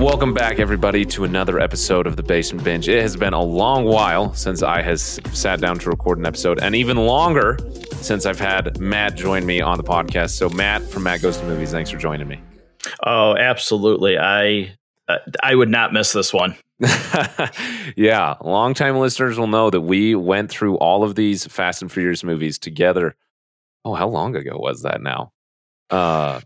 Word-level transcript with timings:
Welcome 0.00 0.32
back, 0.32 0.58
everybody, 0.58 1.04
to 1.04 1.24
another 1.24 1.60
episode 1.60 2.06
of 2.06 2.16
the 2.16 2.22
Basement 2.22 2.64
Binge. 2.64 2.88
It 2.88 3.02
has 3.02 3.16
been 3.16 3.34
a 3.34 3.42
long 3.42 3.84
while 3.84 4.32
since 4.32 4.62
I 4.62 4.80
has 4.80 5.20
sat 5.34 5.60
down 5.60 5.78
to 5.78 5.90
record 5.90 6.16
an 6.16 6.24
episode, 6.24 6.58
and 6.62 6.74
even 6.74 6.96
longer 6.96 7.58
since 8.00 8.24
I've 8.24 8.38
had 8.38 8.80
Matt 8.80 9.14
join 9.14 9.44
me 9.44 9.60
on 9.60 9.76
the 9.76 9.84
podcast. 9.84 10.30
So, 10.30 10.48
Matt 10.48 10.80
from 10.84 11.02
Matt 11.02 11.20
Goes 11.20 11.36
to 11.36 11.44
Movies, 11.44 11.72
thanks 11.72 11.90
for 11.90 11.98
joining 11.98 12.28
me. 12.28 12.40
Oh, 13.04 13.36
absolutely. 13.36 14.16
I 14.16 14.74
uh, 15.06 15.18
I 15.42 15.54
would 15.54 15.68
not 15.68 15.92
miss 15.92 16.14
this 16.14 16.32
one. 16.32 16.56
yeah, 17.94 18.36
longtime 18.40 18.96
listeners 18.96 19.38
will 19.38 19.48
know 19.48 19.68
that 19.68 19.82
we 19.82 20.14
went 20.14 20.50
through 20.50 20.78
all 20.78 21.04
of 21.04 21.14
these 21.14 21.44
Fast 21.44 21.82
and 21.82 21.92
Furious 21.92 22.24
movies 22.24 22.58
together. 22.58 23.16
Oh, 23.84 23.92
how 23.92 24.08
long 24.08 24.34
ago 24.34 24.56
was 24.56 24.80
that 24.80 25.02
now? 25.02 25.32
Uh, 25.90 26.40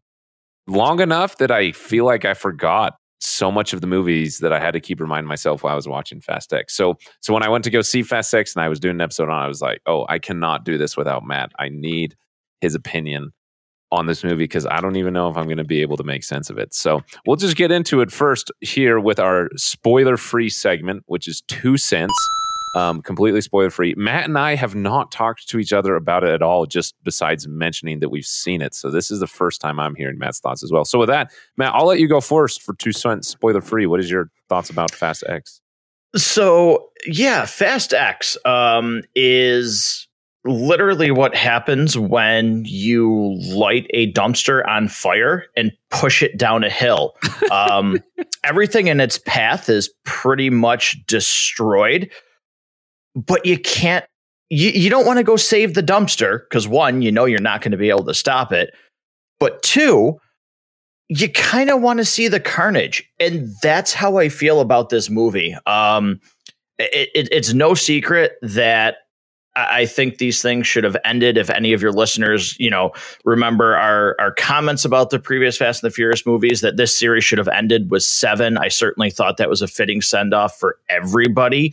long 0.67 0.99
enough 1.01 1.39
that 1.39 1.53
I 1.53 1.71
feel 1.71 2.05
like 2.05 2.25
I 2.25 2.35
forgot 2.35 2.97
so 3.25 3.51
much 3.51 3.73
of 3.73 3.81
the 3.81 3.87
movies 3.87 4.39
that 4.39 4.53
I 4.53 4.61
had 4.61 4.73
to 4.73 4.81
keep 4.81 5.01
reminding 5.01 5.29
myself 5.29 5.63
while 5.63 5.73
I 5.73 5.77
was 5.77 5.89
watching 5.89 6.21
Fast 6.21 6.53
X. 6.53 6.75
So 6.75 6.97
so 7.21 7.33
when 7.33 7.43
I 7.43 7.49
went 7.49 7.65
to 7.65 7.71
go 7.71 7.83
see 7.83 8.03
Fast 8.03 8.33
X 8.35 8.55
and 8.55 8.65
I 8.65 8.69
was 8.69 8.81
doing 8.81 8.97
an 8.97 9.01
episode 9.01 9.29
on, 9.29 9.43
I 9.43 9.49
was 9.49 9.63
like, 9.63 9.81
oh, 9.87 10.07
I 10.09 10.19
cannot 10.19 10.65
do 10.65 10.79
this 10.79 10.97
without 10.97 11.25
Matt. 11.25 11.53
I 11.59 11.69
need 11.69 12.17
his 12.61 12.75
opinion 12.75 13.33
on 13.93 14.07
this 14.07 14.25
movie 14.25 14.45
because 14.45 14.67
I 14.67 14.81
don't 14.81 14.97
even 14.97 15.13
know 15.13 15.29
if 15.29 15.37
I'm 15.37 15.45
going 15.45 15.59
to 15.59 15.65
be 15.65 15.81
able 15.81 15.97
to 15.99 16.05
make 16.05 16.25
sense 16.25 16.51
of 16.51 16.59
it. 16.59 16.75
So 16.75 17.03
we'll 17.27 17.37
just 17.37 17.57
get 17.57 17.71
into 17.71 18.01
it 18.01 18.11
first 18.11 18.51
here 18.61 18.99
with 18.99 19.21
our 19.21 19.51
spoiler 19.57 20.17
free 20.17 20.49
segment, 20.49 21.05
which 21.07 21.29
is 21.29 21.43
two 21.43 21.77
cents 21.77 22.15
um, 22.75 23.03
completely 23.03 23.41
spoiler 23.41 23.71
free. 23.71 23.95
Matt 23.97 24.25
and 24.25 24.37
I 24.37 24.57
have 24.57 24.75
not 24.75 25.13
talked 25.13 25.49
to 25.49 25.59
each 25.59 25.73
other 25.73 25.95
about 25.95 26.25
it 26.25 26.31
at 26.31 26.43
all, 26.43 26.67
just 26.67 26.95
besides 27.05 27.47
mentioning 27.47 28.01
that 28.01 28.09
we've 28.09 28.27
seen 28.27 28.61
it. 28.61 28.75
So 28.75 28.91
this 28.91 29.11
is 29.11 29.21
the 29.21 29.27
first 29.27 29.61
time 29.61 29.79
I'm 29.79 29.95
hearing 29.95 30.19
Matt's 30.19 30.41
thoughts 30.41 30.63
as 30.63 30.73
well. 30.73 30.85
So 30.85 30.99
with 30.99 31.09
that, 31.09 31.33
Matt, 31.57 31.75
I'll 31.75 31.87
let 31.87 32.01
you 32.01 32.09
go 32.09 32.21
first 32.21 32.63
for 32.63 32.75
two 32.75 32.93
cents 32.93 33.29
spoiler 33.29 33.61
free. 33.61 33.87
What 33.87 34.01
is 34.01 34.11
your 34.11 34.31
thoughts 34.49 34.71
about 34.71 34.91
Fast 34.91 35.25
X? 35.29 35.61
So 36.17 36.91
yeah, 37.07 37.45
Fast 37.45 37.93
X 37.93 38.37
um, 38.45 39.03
is 39.15 40.09
literally 40.45 41.11
what 41.11 41.35
happens 41.35 41.97
when 41.97 42.65
you 42.67 43.35
light 43.49 43.87
a 43.91 44.13
dumpster 44.13 44.67
on 44.69 44.89
fire 44.89 45.47
and 45.57 45.73
push 45.91 46.23
it 46.23 46.37
down 46.37 46.65
a 46.65 46.71
hill. 46.71 47.15
Um, 47.51 48.03
everything 48.43 48.89
in 48.89 49.01
its 49.01 49.19
path 49.19 49.69
is 49.69 49.91
pretty 50.05 50.51
much 50.51 50.97
destroyed 51.07 52.11
but 53.15 53.45
you 53.47 53.59
can't 53.59 54.05
you, 54.51 54.71
you 54.71 54.91
don't 54.91 55.07
want 55.07 55.19
to 55.19 55.25
go 55.25 55.37
save 55.37 55.75
the 55.75 55.83
dumpster 55.83 56.41
because 56.49 56.69
one, 56.69 57.03
you 57.03 57.11
know 57.11 57.25
you're 57.25 57.41
not 57.41 57.61
going 57.61 57.73
to 57.73 57.79
be 57.79 57.91
able 57.91 58.05
to 58.05 58.15
stop 58.15 58.53
it. 58.53 58.75
But 59.41 59.63
two, 59.63 60.21
you 61.09 61.29
kind 61.31 61.71
of 61.71 61.81
want 61.81 61.99
to 61.99 62.05
see 62.05 62.29
the 62.29 62.41
carnage. 62.41 63.03
And 63.19 63.51
that's 63.63 63.93
how 63.93 64.19
I 64.19 64.29
feel 64.29 64.61
about 64.61 64.91
this 64.91 65.11
movie. 65.11 65.57
Um, 65.67 66.21
it, 66.79 67.11
it, 67.15 67.29
it's 67.31 67.53
no 67.53 67.75
secret 67.75 68.33
that 68.43 68.99
I 69.57 69.87
think 69.87 70.19
these 70.19 70.43
things 70.43 70.67
should 70.67 70.85
have 70.85 70.97
ended. 71.05 71.37
If 71.37 71.49
any 71.49 71.73
of 71.73 71.81
your 71.81 71.93
listeners, 71.93 72.59
you 72.59 72.71
know, 72.71 72.91
remember 73.25 73.77
our 73.77 74.17
our 74.19 74.33
comments 74.33 74.85
about 74.85 75.11
the 75.11 75.21
previous 75.21 75.57
Fast 75.57 75.83
and 75.83 75.91
the 75.91 75.95
Furious 75.95 76.27
movies, 76.27 76.61
that 76.61 76.77
this 76.77 76.97
series 76.97 77.23
should 77.23 77.39
have 77.39 77.49
ended 77.49 77.91
with 77.91 78.03
seven. 78.03 78.59
I 78.59 78.69
certainly 78.69 79.11
thought 79.11 79.37
that 79.37 79.49
was 79.49 79.63
a 79.63 79.69
fitting 79.69 80.01
send 80.01 80.35
off 80.35 80.59
for 80.59 80.79
everybody. 80.89 81.73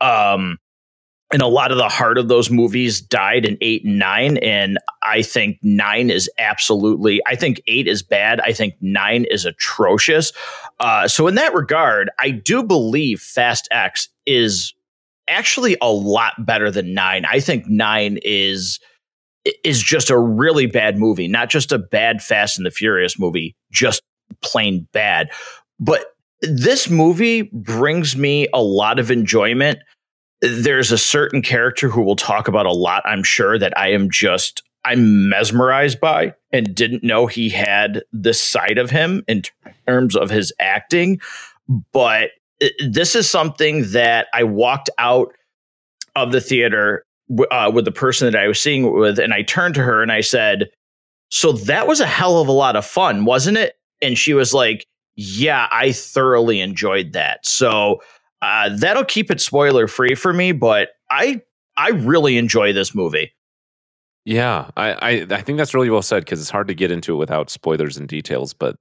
Um, 0.00 0.58
and 1.30 1.42
a 1.42 1.46
lot 1.46 1.70
of 1.70 1.78
the 1.78 1.88
heart 1.88 2.16
of 2.16 2.28
those 2.28 2.50
movies 2.50 3.00
died 3.00 3.44
in 3.44 3.58
eight 3.60 3.84
and 3.84 3.98
nine. 3.98 4.38
And 4.38 4.78
I 5.02 5.22
think 5.22 5.58
nine 5.62 6.10
is 6.10 6.30
absolutely, 6.38 7.20
I 7.26 7.36
think 7.36 7.60
eight 7.66 7.86
is 7.86 8.02
bad. 8.02 8.40
I 8.40 8.52
think 8.52 8.74
nine 8.80 9.26
is 9.30 9.44
atrocious. 9.44 10.32
Uh, 10.80 11.06
so, 11.06 11.26
in 11.26 11.34
that 11.34 11.54
regard, 11.54 12.10
I 12.18 12.30
do 12.30 12.62
believe 12.62 13.20
Fast 13.20 13.68
X 13.70 14.08
is 14.26 14.72
actually 15.28 15.76
a 15.82 15.92
lot 15.92 16.46
better 16.46 16.70
than 16.70 16.94
nine. 16.94 17.24
I 17.26 17.40
think 17.40 17.68
nine 17.68 18.18
is 18.22 18.80
is 19.64 19.82
just 19.82 20.10
a 20.10 20.18
really 20.18 20.66
bad 20.66 20.98
movie, 20.98 21.28
not 21.28 21.48
just 21.48 21.72
a 21.72 21.78
bad 21.78 22.22
Fast 22.22 22.58
and 22.58 22.66
the 22.66 22.70
Furious 22.70 23.18
movie, 23.18 23.56
just 23.70 24.02
plain 24.42 24.86
bad. 24.92 25.30
But 25.80 26.06
this 26.42 26.88
movie 26.88 27.42
brings 27.52 28.16
me 28.16 28.48
a 28.52 28.62
lot 28.62 28.98
of 28.98 29.10
enjoyment 29.10 29.78
there's 30.40 30.92
a 30.92 30.98
certain 30.98 31.42
character 31.42 31.88
who 31.88 32.02
we'll 32.02 32.16
talk 32.16 32.48
about 32.48 32.66
a 32.66 32.72
lot, 32.72 33.02
I'm 33.04 33.22
sure, 33.22 33.58
that 33.58 33.76
I 33.76 33.92
am 33.92 34.10
just 34.10 34.62
I'm 34.84 35.28
mesmerized 35.28 36.00
by 36.00 36.34
and 36.52 36.74
didn't 36.74 37.04
know 37.04 37.26
he 37.26 37.48
had 37.48 38.02
this 38.12 38.40
side 38.40 38.78
of 38.78 38.90
him 38.90 39.22
in 39.28 39.42
terms 39.86 40.16
of 40.16 40.30
his 40.30 40.52
acting. 40.58 41.20
But 41.92 42.30
this 42.86 43.14
is 43.14 43.28
something 43.28 43.90
that 43.90 44.28
I 44.32 44.44
walked 44.44 44.88
out 44.98 45.32
of 46.16 46.32
the 46.32 46.40
theater 46.40 47.04
uh, 47.50 47.70
with 47.72 47.84
the 47.84 47.92
person 47.92 48.30
that 48.30 48.40
I 48.40 48.48
was 48.48 48.60
seeing 48.60 48.98
with, 48.98 49.18
and 49.18 49.34
I 49.34 49.42
turned 49.42 49.74
to 49.74 49.82
her 49.82 50.02
and 50.02 50.10
I 50.10 50.22
said, 50.22 50.70
So 51.30 51.52
that 51.52 51.86
was 51.86 52.00
a 52.00 52.06
hell 52.06 52.38
of 52.38 52.48
a 52.48 52.52
lot 52.52 52.76
of 52.76 52.86
fun, 52.86 53.24
wasn't 53.24 53.58
it? 53.58 53.74
And 54.00 54.16
she 54.16 54.32
was 54.32 54.54
like, 54.54 54.86
Yeah, 55.16 55.68
I 55.70 55.92
thoroughly 55.92 56.60
enjoyed 56.60 57.12
that. 57.12 57.44
So 57.44 58.00
uh, 58.42 58.70
that'll 58.76 59.04
keep 59.04 59.30
it 59.30 59.40
spoiler 59.40 59.88
free 59.88 60.14
for 60.14 60.32
me, 60.32 60.52
but 60.52 60.90
I 61.10 61.42
I 61.76 61.90
really 61.90 62.36
enjoy 62.38 62.72
this 62.72 62.94
movie. 62.94 63.34
Yeah, 64.24 64.70
I 64.76 64.92
I, 64.92 65.26
I 65.30 65.42
think 65.42 65.58
that's 65.58 65.74
really 65.74 65.90
well 65.90 66.02
said 66.02 66.24
because 66.24 66.40
it's 66.40 66.50
hard 66.50 66.68
to 66.68 66.74
get 66.74 66.90
into 66.90 67.14
it 67.14 67.18
without 67.18 67.50
spoilers 67.50 67.96
and 67.96 68.08
details. 68.08 68.54
But 68.54 68.76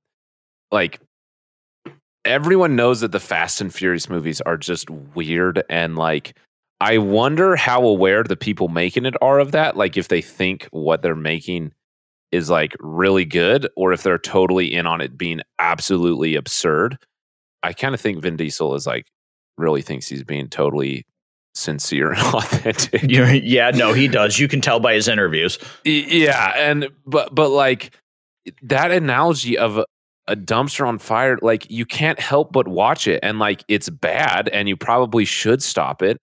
like 0.71 0.99
everyone 2.25 2.75
knows 2.75 2.99
that 3.01 3.11
the 3.11 3.19
Fast 3.19 3.61
and 3.61 3.73
Furious 3.73 4.09
movies 4.09 4.41
are 4.41 4.57
just 4.57 4.89
weird 4.89 5.63
and 5.69 5.95
like 5.95 6.37
I 6.79 6.99
wonder 6.99 7.55
how 7.55 7.83
aware 7.83 8.23
the 8.23 8.35
people 8.35 8.67
making 8.67 9.05
it 9.05 9.15
are 9.21 9.39
of 9.39 9.51
that. 9.53 9.77
Like 9.77 9.97
if 9.97 10.09
they 10.09 10.21
think 10.21 10.67
what 10.71 11.01
they're 11.01 11.15
making 11.15 11.71
is 12.31 12.49
like 12.49 12.75
really 12.79 13.25
good 13.25 13.67
or 13.75 13.93
if 13.93 14.03
they're 14.03 14.19
totally 14.19 14.71
in 14.73 14.85
on 14.85 15.01
it 15.01 15.17
being 15.17 15.41
absolutely 15.59 16.35
absurd. 16.35 16.97
I 17.63 17.73
kind 17.73 17.95
of 17.95 18.01
think 18.01 18.21
Vin 18.21 18.37
Diesel 18.37 18.75
is 18.75 18.85
like 18.85 19.07
really 19.57 19.81
thinks 19.81 20.07
he's 20.07 20.23
being 20.23 20.47
totally 20.47 21.05
sincere 21.57 22.11
and 22.11 22.19
authentic. 22.33 23.03
yeah, 23.03 23.71
no, 23.71 23.93
he 23.93 24.07
does. 24.07 24.39
You 24.39 24.47
can 24.47 24.61
tell 24.61 24.79
by 24.79 24.93
his 24.93 25.07
interviews. 25.07 25.57
Yeah, 25.83 26.53
and 26.55 26.89
but 27.05 27.33
but 27.33 27.49
like 27.49 27.91
that 28.61 28.91
analogy 28.91 29.57
of 29.57 29.77
a, 29.77 29.85
a 30.27 30.35
dumpster 30.35 30.87
on 30.87 30.99
fire, 30.99 31.37
like 31.41 31.69
you 31.69 31.85
can't 31.85 32.19
help 32.19 32.53
but 32.53 32.67
watch 32.67 33.07
it, 33.07 33.19
and 33.23 33.39
like 33.39 33.63
it's 33.67 33.89
bad, 33.89 34.49
and 34.49 34.69
you 34.69 34.77
probably 34.77 35.25
should 35.25 35.61
stop 35.61 36.01
it, 36.01 36.17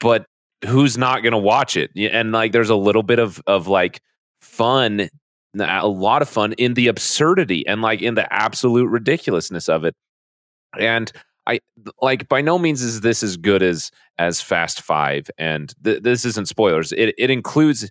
but 0.00 0.26
who's 0.66 0.96
not 0.96 1.22
going 1.22 1.32
to 1.32 1.38
watch 1.38 1.76
it? 1.76 1.90
And 1.96 2.32
like, 2.32 2.52
there's 2.52 2.70
a 2.70 2.76
little 2.76 3.02
bit 3.02 3.18
of 3.18 3.42
of 3.46 3.68
like 3.68 4.00
fun, 4.40 5.08
a 5.58 5.88
lot 5.88 6.22
of 6.22 6.28
fun 6.28 6.52
in 6.54 6.74
the 6.74 6.86
absurdity 6.86 7.66
and 7.66 7.82
like 7.82 8.00
in 8.02 8.14
the 8.14 8.32
absolute 8.32 8.88
ridiculousness 8.88 9.68
of 9.68 9.84
it, 9.84 9.94
and 10.78 11.12
I 11.46 11.60
like 12.00 12.28
by 12.28 12.40
no 12.40 12.58
means 12.58 12.82
is 12.82 13.00
this 13.02 13.22
as 13.22 13.36
good 13.36 13.62
as 13.62 13.90
as 14.18 14.40
Fast 14.40 14.80
Five, 14.80 15.30
and 15.38 15.74
th- 15.84 16.02
this 16.02 16.24
isn't 16.24 16.48
spoilers. 16.48 16.92
It 16.92 17.14
it 17.18 17.30
includes 17.30 17.90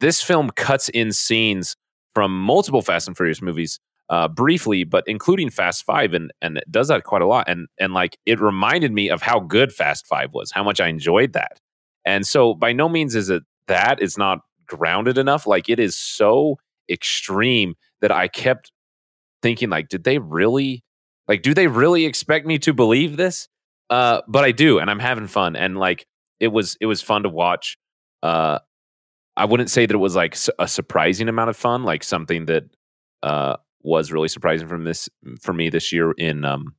this 0.00 0.22
film 0.22 0.50
cuts 0.50 0.88
in 0.90 1.12
scenes 1.12 1.76
from 2.14 2.38
multiple 2.38 2.82
Fast 2.82 3.06
and 3.08 3.16
Furious 3.16 3.42
movies 3.42 3.78
uh, 4.08 4.28
briefly, 4.28 4.84
but 4.84 5.04
including 5.06 5.50
Fast 5.50 5.84
Five, 5.84 6.14
and 6.14 6.32
and 6.40 6.58
it 6.58 6.70
does 6.70 6.88
that 6.88 7.04
quite 7.04 7.22
a 7.22 7.26
lot. 7.26 7.48
And 7.48 7.68
and 7.78 7.92
like 7.92 8.18
it 8.26 8.40
reminded 8.40 8.92
me 8.92 9.10
of 9.10 9.22
how 9.22 9.40
good 9.40 9.72
Fast 9.72 10.06
Five 10.06 10.32
was, 10.32 10.50
how 10.52 10.64
much 10.64 10.80
I 10.80 10.88
enjoyed 10.88 11.32
that. 11.34 11.60
And 12.04 12.26
so 12.26 12.54
by 12.54 12.72
no 12.72 12.88
means 12.88 13.14
is 13.14 13.30
it 13.30 13.42
that 13.68 14.00
it's 14.00 14.18
not 14.18 14.40
grounded 14.66 15.18
enough. 15.18 15.46
Like 15.46 15.68
it 15.68 15.78
is 15.78 15.96
so 15.96 16.58
extreme 16.90 17.74
that 18.00 18.12
I 18.12 18.28
kept 18.28 18.70
thinking, 19.42 19.70
like, 19.70 19.88
did 19.88 20.04
they 20.04 20.18
really, 20.18 20.82
like, 21.28 21.42
do 21.42 21.54
they 21.54 21.66
really 21.66 22.04
expect 22.04 22.46
me 22.46 22.58
to 22.60 22.72
believe 22.72 23.16
this? 23.16 23.48
Uh, 23.90 24.22
but 24.28 24.44
I 24.44 24.52
do, 24.52 24.78
and 24.78 24.90
I'm 24.90 24.98
having 24.98 25.26
fun, 25.26 25.56
and 25.56 25.76
like 25.76 26.06
it 26.40 26.48
was 26.48 26.76
it 26.80 26.86
was 26.86 27.02
fun 27.02 27.22
to 27.22 27.28
watch. 27.28 27.76
Uh, 28.22 28.58
I 29.36 29.44
wouldn't 29.44 29.70
say 29.70 29.86
that 29.86 29.94
it 29.94 29.98
was 29.98 30.16
like 30.16 30.36
a 30.58 30.68
surprising 30.68 31.28
amount 31.28 31.50
of 31.50 31.56
fun, 31.56 31.84
like 31.84 32.02
something 32.02 32.46
that 32.46 32.64
uh, 33.22 33.56
was 33.82 34.12
really 34.12 34.28
surprising 34.28 34.68
from 34.68 34.84
this 34.84 35.08
for 35.40 35.52
me 35.52 35.68
this 35.68 35.92
year 35.92 36.12
in 36.12 36.44
um, 36.44 36.74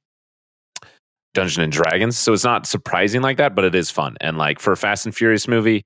Dungeon 1.33 1.63
and 1.63 1.71
Dragons. 1.71 2.18
So 2.18 2.33
it's 2.33 2.44
not 2.44 2.65
surprising 2.65 3.21
like 3.21 3.38
that, 3.38 3.56
but 3.56 3.65
it 3.65 3.75
is 3.75 3.92
fun. 3.92 4.18
And 4.21 4.38
like 4.38 4.59
for 4.59 4.74
a 4.74 4.77
Fast 4.77 5.06
and 5.06 5.15
Furious 5.15 5.47
movie, 5.47 5.86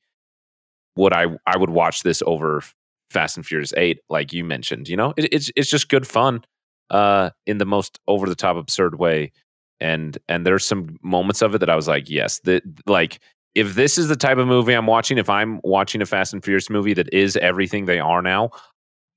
would 0.96 1.14
I 1.14 1.26
I 1.46 1.58
would 1.58 1.70
watch 1.70 2.04
this 2.04 2.22
over 2.26 2.64
Fast 3.12 3.38
and 3.38 3.46
Furious 3.46 3.74
Eight, 3.76 4.00
like 4.10 4.32
you 4.32 4.44
mentioned. 4.44 4.88
You 4.88 4.98
know, 4.98 5.14
it, 5.18 5.34
it's 5.34 5.52
it's 5.56 5.70
just 5.70 5.90
good 5.90 6.08
fun 6.08 6.44
uh, 6.90 7.32
in 7.46 7.58
the 7.58 7.66
most 7.66 8.00
over 8.08 8.28
the 8.28 8.36
top 8.36 8.58
absurd 8.58 9.00
way. 9.00 9.32
And 9.80 10.18
and 10.28 10.46
there's 10.46 10.66
some 10.66 10.98
moments 11.02 11.42
of 11.42 11.56
it 11.56 11.60
that 11.60 11.70
I 11.70 11.76
was 11.76 11.88
like, 11.88 12.10
yes, 12.10 12.40
that 12.42 12.64
like 12.86 13.20
if 13.56 13.76
this 13.76 13.98
is 13.98 14.08
the 14.08 14.16
type 14.16 14.38
of 14.38 14.48
movie 14.48 14.74
I'm 14.74 14.88
watching, 14.88 15.18
if 15.18 15.30
I'm 15.30 15.60
watching 15.64 16.02
a 16.02 16.06
Fast 16.06 16.34
and 16.34 16.44
Furious 16.44 16.70
movie 16.70 16.94
that 16.94 17.14
is 17.14 17.38
everything 17.38 17.86
they 17.86 18.00
are 18.00 18.22
now, 18.22 18.52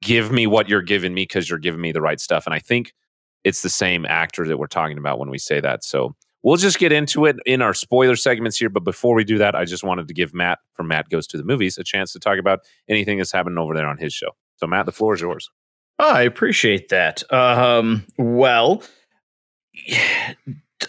give 0.03 0.33
me 0.33 0.47
what 0.47 0.69
you're 0.69 0.83
giving 0.83 1.15
me 1.15 1.23
because 1.23 1.51
you're 1.51 1.59
giving 1.59 1.81
me 1.81 1.93
the 1.93 2.01
right 2.01 2.21
stuff. 2.21 2.47
And 2.47 2.55
I 2.55 2.59
think 2.59 2.93
it's 3.45 3.63
the 3.63 3.69
same 3.69 4.07
actor 4.07 4.47
that 4.47 4.59
we're 4.59 4.67
talking 4.67 4.99
about 4.99 5.19
when 5.19 5.31
we 5.31 5.39
say 5.39 5.61
that. 5.61 5.85
So 5.85 6.15
we'll 6.43 6.57
just 6.57 6.79
get 6.79 6.93
into 6.93 7.25
it 7.27 7.37
in 7.47 7.63
our 7.63 7.75
spoiler 7.75 8.17
segments 8.17 8.59
here. 8.59 8.69
But 8.69 8.85
before 8.85 9.15
we 9.15 9.25
do 9.25 9.39
that, 9.39 9.55
I 9.55 9.65
just 9.65 9.85
wanted 9.85 10.09
to 10.09 10.15
give 10.15 10.35
Matt 10.35 10.59
from 10.75 10.89
Matt 10.89 11.09
Goes 11.09 11.27
to 11.29 11.37
the 11.37 11.45
Movies 11.45 11.79
a 11.79 11.85
chance 11.85 12.13
to 12.13 12.21
talk 12.21 12.39
about 12.39 12.61
anything 12.89 13.19
that's 13.19 13.33
happening 13.33 13.59
over 13.59 13.75
there 13.75 13.87
on 13.87 13.99
his 13.99 14.13
show. 14.13 14.31
So, 14.57 14.67
Matt, 14.67 14.87
the 14.87 14.93
floor 14.93 15.15
is 15.15 15.21
yours. 15.21 15.51
Oh, 16.05 16.11
I 16.11 16.23
appreciate 16.23 16.89
that. 16.89 17.23
Um, 17.33 18.05
well, 18.19 18.83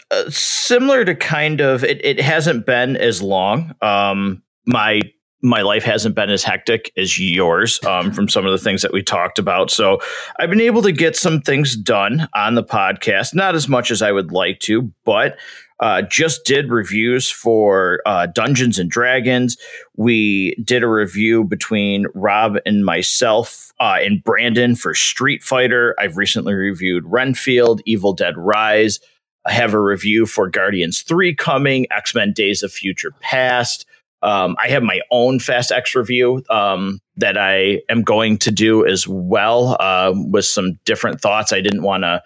uh, 0.10 0.30
similar 0.30 1.06
to 1.06 1.14
kind 1.14 1.62
of 1.62 1.84
it, 1.84 2.04
it 2.04 2.20
hasn't 2.20 2.66
been 2.66 2.98
as 2.98 3.22
long. 3.22 3.76
Um, 3.84 4.42
my 4.66 5.02
my 5.44 5.62
life 5.62 5.84
hasn't 5.84 6.16
been 6.16 6.32
as 6.32 6.44
hectic 6.44 6.92
as 6.98 7.20
yours 7.20 7.80
um, 7.84 8.12
from 8.12 8.28
some 8.28 8.44
of 8.48 8.52
the 8.54 8.58
things 8.58 8.82
that 8.82 8.92
we 8.92 9.04
talked 9.04 9.38
about. 9.38 9.70
So 9.70 10.00
I've 10.40 10.50
been 10.50 10.60
able 10.60 10.82
to 10.82 10.92
get 10.92 11.16
some 11.16 11.42
things 11.42 11.76
done 11.76 12.28
on 12.34 12.56
the 12.56 12.64
podcast, 12.64 13.36
not 13.36 13.54
as 13.54 13.70
much 13.70 13.92
as 13.92 14.02
I 14.02 14.12
would 14.12 14.32
like 14.32 14.62
to, 14.62 14.92
but 15.06 15.38
uh, 15.84 16.02
just 16.02 16.46
did 16.46 16.72
reviews 16.72 17.30
for 17.30 18.02
uh, 18.06 18.26
Dungeons 18.28 18.80
and 18.80 18.90
Dragons. 18.90 19.58
We 19.98 20.56
did 20.64 20.82
a 20.82 20.88
review 20.88 21.44
between 21.44 22.06
Rob 22.14 22.56
and 22.66 22.86
myself 22.86 23.74
uh, 23.82 23.98
and 24.00 24.24
Brandon 24.24 24.78
for 24.78 24.94
Street 24.94 25.44
Fighter. 25.44 25.94
I've 26.00 26.16
recently 26.16 26.54
reviewed 26.54 27.04
Renfield, 27.06 27.82
Evil 27.86 28.14
Dead 28.14 28.38
Rise. 28.38 29.02
I 29.44 29.52
have 29.52 29.74
a 29.74 29.80
review 29.82 30.26
for 30.26 30.50
Guardians 30.50 31.02
3 31.02 31.36
coming, 31.36 31.86
X 31.92 32.16
Men 32.16 32.32
Days 32.32 32.64
of 32.64 32.72
Future 32.72 33.12
Past. 33.20 33.86
Um, 34.22 34.56
I 34.64 34.70
have 34.70 34.84
my 34.84 35.02
own 35.12 35.38
Fast 35.40 35.74
X 35.74 35.96
review 35.96 36.46
um, 36.50 37.02
that 37.18 37.38
I 37.38 37.82
am 37.90 38.04
going 38.04 38.38
to 38.38 38.52
do 38.52 38.88
as 38.88 39.06
well 39.06 39.76
uh, 39.82 40.14
with 40.16 40.46
some 40.46 40.80
different 40.86 41.20
thoughts. 41.20 41.52
I 41.52 41.60
didn't 41.60 41.84
want 41.84 42.04
to 42.04 42.24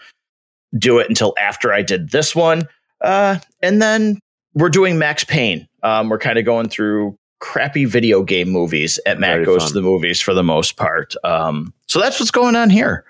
do 0.77 0.99
it 0.99 1.09
until 1.09 1.33
after 1.39 1.73
I 1.73 1.81
did 1.81 2.11
this 2.11 2.35
one. 2.35 2.67
Uh, 3.01 3.39
and 3.61 3.81
then 3.81 4.19
we're 4.53 4.69
doing 4.69 4.97
Max 4.97 5.23
Payne. 5.23 5.67
Um, 5.83 6.09
we're 6.09 6.17
kind 6.17 6.39
of 6.39 6.45
going 6.45 6.69
through 6.69 7.17
crappy 7.39 7.85
video 7.85 8.23
game 8.23 8.49
movies 8.49 8.99
at 9.05 9.19
Matt 9.19 9.33
Very 9.35 9.45
Goes 9.45 9.63
fun. 9.63 9.67
to 9.67 9.73
the 9.75 9.81
Movies 9.81 10.19
for 10.19 10.33
the 10.33 10.43
most 10.43 10.75
part. 10.77 11.13
Um, 11.23 11.73
so 11.87 11.99
that's 11.99 12.19
what's 12.19 12.31
going 12.31 12.55
on 12.55 12.69
here. 12.69 13.05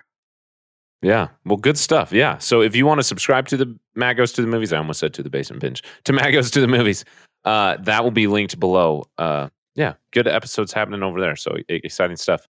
Yeah. 1.02 1.30
Well, 1.46 1.58
good 1.58 1.78
stuff. 1.78 2.12
Yeah. 2.12 2.38
So 2.40 2.62
if 2.62 2.76
you 2.76 2.86
want 2.86 3.00
to 3.00 3.04
subscribe 3.04 3.48
to 3.48 3.58
the 3.58 3.78
Matt 3.96 4.18
Goes 4.18 4.34
to 4.34 4.42
the 4.42 4.48
Movies, 4.48 4.74
I 4.74 4.78
almost 4.78 5.00
said 5.00 5.14
to 5.14 5.24
the 5.24 5.30
Basement 5.30 5.62
Binge, 5.62 5.84
to 6.06 6.14
Matt 6.14 6.32
Goes 6.32 6.52
to 6.52 6.60
the 6.60 6.68
Movies, 6.68 7.06
uh, 7.46 7.78
that 7.82 8.04
will 8.04 8.12
be 8.12 8.28
linked 8.28 8.60
below. 8.60 9.06
Uh, 9.18 9.50
yeah, 9.76 9.94
good 10.12 10.28
episodes 10.28 10.74
happening 10.74 11.04
over 11.04 11.22
there. 11.22 11.36
So 11.36 11.56
exciting 11.70 12.18
stuff. 12.18 12.48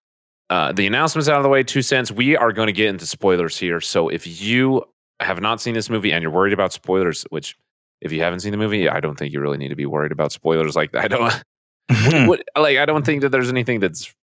Uh, 0.51 0.73
the 0.73 0.87
announcements 0.87 1.29
out 1.29 1.37
of 1.37 1.45
the 1.45 1.49
way, 1.49 1.63
two 1.63 1.81
cents. 1.81 2.11
We 2.11 2.37
are 2.37 2.53
going 2.53 2.67
to 2.67 2.73
get 2.73 2.89
into 2.89 3.07
spoilers 3.07 3.57
here. 3.57 3.81
So 3.81 4.09
if 4.09 4.43
you 4.43 4.85
have 5.25 5.41
not 5.41 5.61
seen 5.61 5.75
this 5.75 5.91
movie 5.91 6.13
and 6.13 6.23
you're 6.23 6.31
worried 6.31 6.53
about 6.53 6.73
spoilers, 6.73 7.25
which 7.31 7.57
if 8.01 8.13
you 8.13 8.21
haven't 8.21 8.41
seen 8.41 8.53
the 8.53 8.59
movie, 8.59 8.89
I 8.89 9.01
don't 9.01 9.19
think 9.19 9.33
you 9.33 9.41
really 9.41 9.59
need 9.59 9.69
to 9.69 9.77
be 9.77 9.87
worried 9.87 10.13
about 10.13 10.33
spoilers. 10.33 10.75
Like 10.75 10.95
I 10.95 11.09
don't, 11.09 11.45
what, 12.29 12.43
like 12.57 12.79
I 12.79 12.87
don't 12.87 13.05
think 13.05 13.23
that 13.23 13.31
there's 13.31 13.51
anything 13.51 13.81
that's 13.81 14.15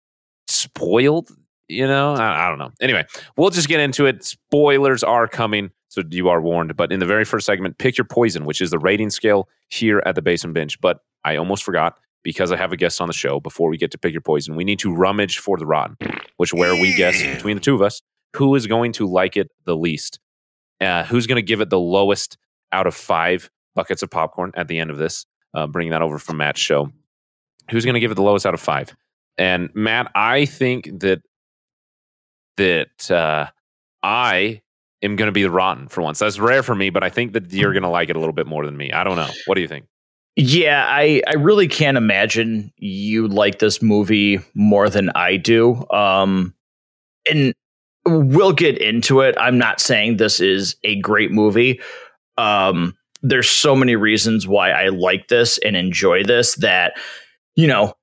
spoiled. 0.49 1.31
You 1.69 1.87
know, 1.87 2.15
I, 2.15 2.47
I 2.47 2.49
don't 2.49 2.59
know. 2.59 2.71
Anyway, 2.81 3.05
we'll 3.37 3.51
just 3.51 3.69
get 3.69 3.81
into 3.81 4.07
it. 4.07 4.25
Spoilers 4.25 5.03
are 5.03 5.29
coming. 5.29 5.71
So 5.89 6.03
you 6.11 6.29
are 6.29 6.41
warned. 6.41 6.77
But 6.77 6.93
in 6.93 7.01
the 7.01 7.07
very 7.07 7.25
first 7.25 7.47
segment, 7.47 7.79
pick 7.79 7.99
your 7.99 8.05
poison, 8.05 8.45
which 8.45 8.61
is 8.61 8.71
the 8.71 8.79
rating 8.79 9.11
scale 9.11 9.49
here 9.69 10.03
at 10.07 10.15
the 10.15 10.23
Basement 10.23 10.55
Binge. 10.55 10.81
But 10.81 11.01
I 11.25 11.37
almost 11.37 11.63
forgot 11.63 11.99
because 12.23 12.53
I 12.53 12.57
have 12.57 12.73
a 12.73 12.77
guest 12.77 13.01
on 13.01 13.07
the 13.07 13.15
show. 13.15 13.41
Before 13.41 13.69
we 13.69 13.77
get 13.77 13.91
to 13.93 13.99
pick 13.99 14.13
your 14.13 14.21
poison, 14.21 14.57
we 14.57 14.65
need 14.65 14.79
to 14.81 14.95
rummage 14.95 15.39
for 15.39 15.57
the 15.57 15.67
rotten, 15.67 15.97
which 16.37 16.53
where 16.53 16.75
we 16.75 16.95
guess 16.95 17.23
between 17.23 17.57
the 17.57 17.63
two 17.63 17.75
of 17.75 17.83
us 17.83 18.03
who 18.37 18.55
is 18.55 18.67
going 18.67 18.93
to 18.93 19.07
like 19.07 19.37
it 19.37 19.51
the 19.65 19.77
least, 19.77 20.21
uh, 20.81 21.05
who's 21.05 21.27
going 21.27 21.37
to 21.37 21.43
give 21.43 21.61
it 21.61 21.71
the 21.71 21.79
lowest 21.79 22.39
out 22.73 22.87
of 22.87 22.95
five 22.95 23.51
buckets 23.75 24.03
of 24.03 24.11
popcorn 24.11 24.53
at 24.55 24.69
the 24.69 24.79
end 24.79 24.91
of 24.91 24.99
this. 24.99 25.27
Uh, 25.55 25.67
bringing 25.67 25.93
that 25.93 26.03
over 26.03 26.19
from 26.19 26.37
Matt's 26.37 26.61
show, 26.61 26.91
who's 27.71 27.85
going 27.85 27.95
to 27.95 28.01
give 28.01 28.11
it 28.11 28.17
the 28.17 28.23
lowest 28.23 28.45
out 28.45 28.55
of 28.55 28.61
five? 28.61 28.95
And 29.39 29.71
Matt, 29.75 30.11
I 30.15 30.45
think 30.45 31.01
that 31.01 31.23
that 32.59 33.11
uh, 33.11 33.47
I 34.03 34.61
am 35.03 35.17
going 35.17 35.29
to 35.29 35.33
be 35.33 35.43
the 35.43 35.51
rotten 35.51 35.89
for 35.89 36.03
once. 36.03 36.19
That's 36.19 36.39
rare 36.39 36.63
for 36.63 36.75
me, 36.75 36.91
but 36.91 37.03
I 37.03 37.09
think 37.09 37.33
that 37.33 37.51
you're 37.53 37.73
going 37.73 37.83
to 37.83 37.89
like 37.89 38.11
it 38.11 38.17
a 38.17 38.19
little 38.19 38.35
bit 38.35 38.47
more 38.47 38.67
than 38.67 38.77
me. 38.77 38.93
I 38.93 39.05
don't 39.05 39.17
know. 39.17 39.29
What 39.47 39.55
do 39.55 39.61
you 39.61 39.69
think? 39.69 39.87
Yeah, 40.37 40.85
I, 40.87 41.23
I 41.27 41.35
really 41.35 41.67
can't 41.67 41.97
imagine 41.97 42.73
you 42.77 43.27
like 43.27 43.59
this 43.59 43.83
movie 43.83 44.39
more 44.55 44.89
than 44.89 45.11
I 45.15 45.37
do. 45.37 45.85
Um, 45.91 46.55
and 47.29 47.55
we'll 48.09 48.53
get 48.53 48.79
into 48.79 49.21
it. 49.21 49.35
I'm 49.39 49.59
not 49.59 49.81
saying 49.81 50.17
this 50.17 50.41
is 50.41 50.77
a 50.85 51.01
great 51.01 51.31
movie. 51.31 51.81
Um, 52.37 52.97
there's 53.23 53.51
so 53.51 53.75
many 53.75 53.97
reasons 53.97 54.47
why 54.47 54.71
I 54.71 54.89
like 54.89 55.29
this 55.29 55.59
and 55.59 55.77
enjoy 55.77 56.25
this 56.25 56.55
that, 56.57 56.99
you 57.57 57.67
know, 57.67 57.95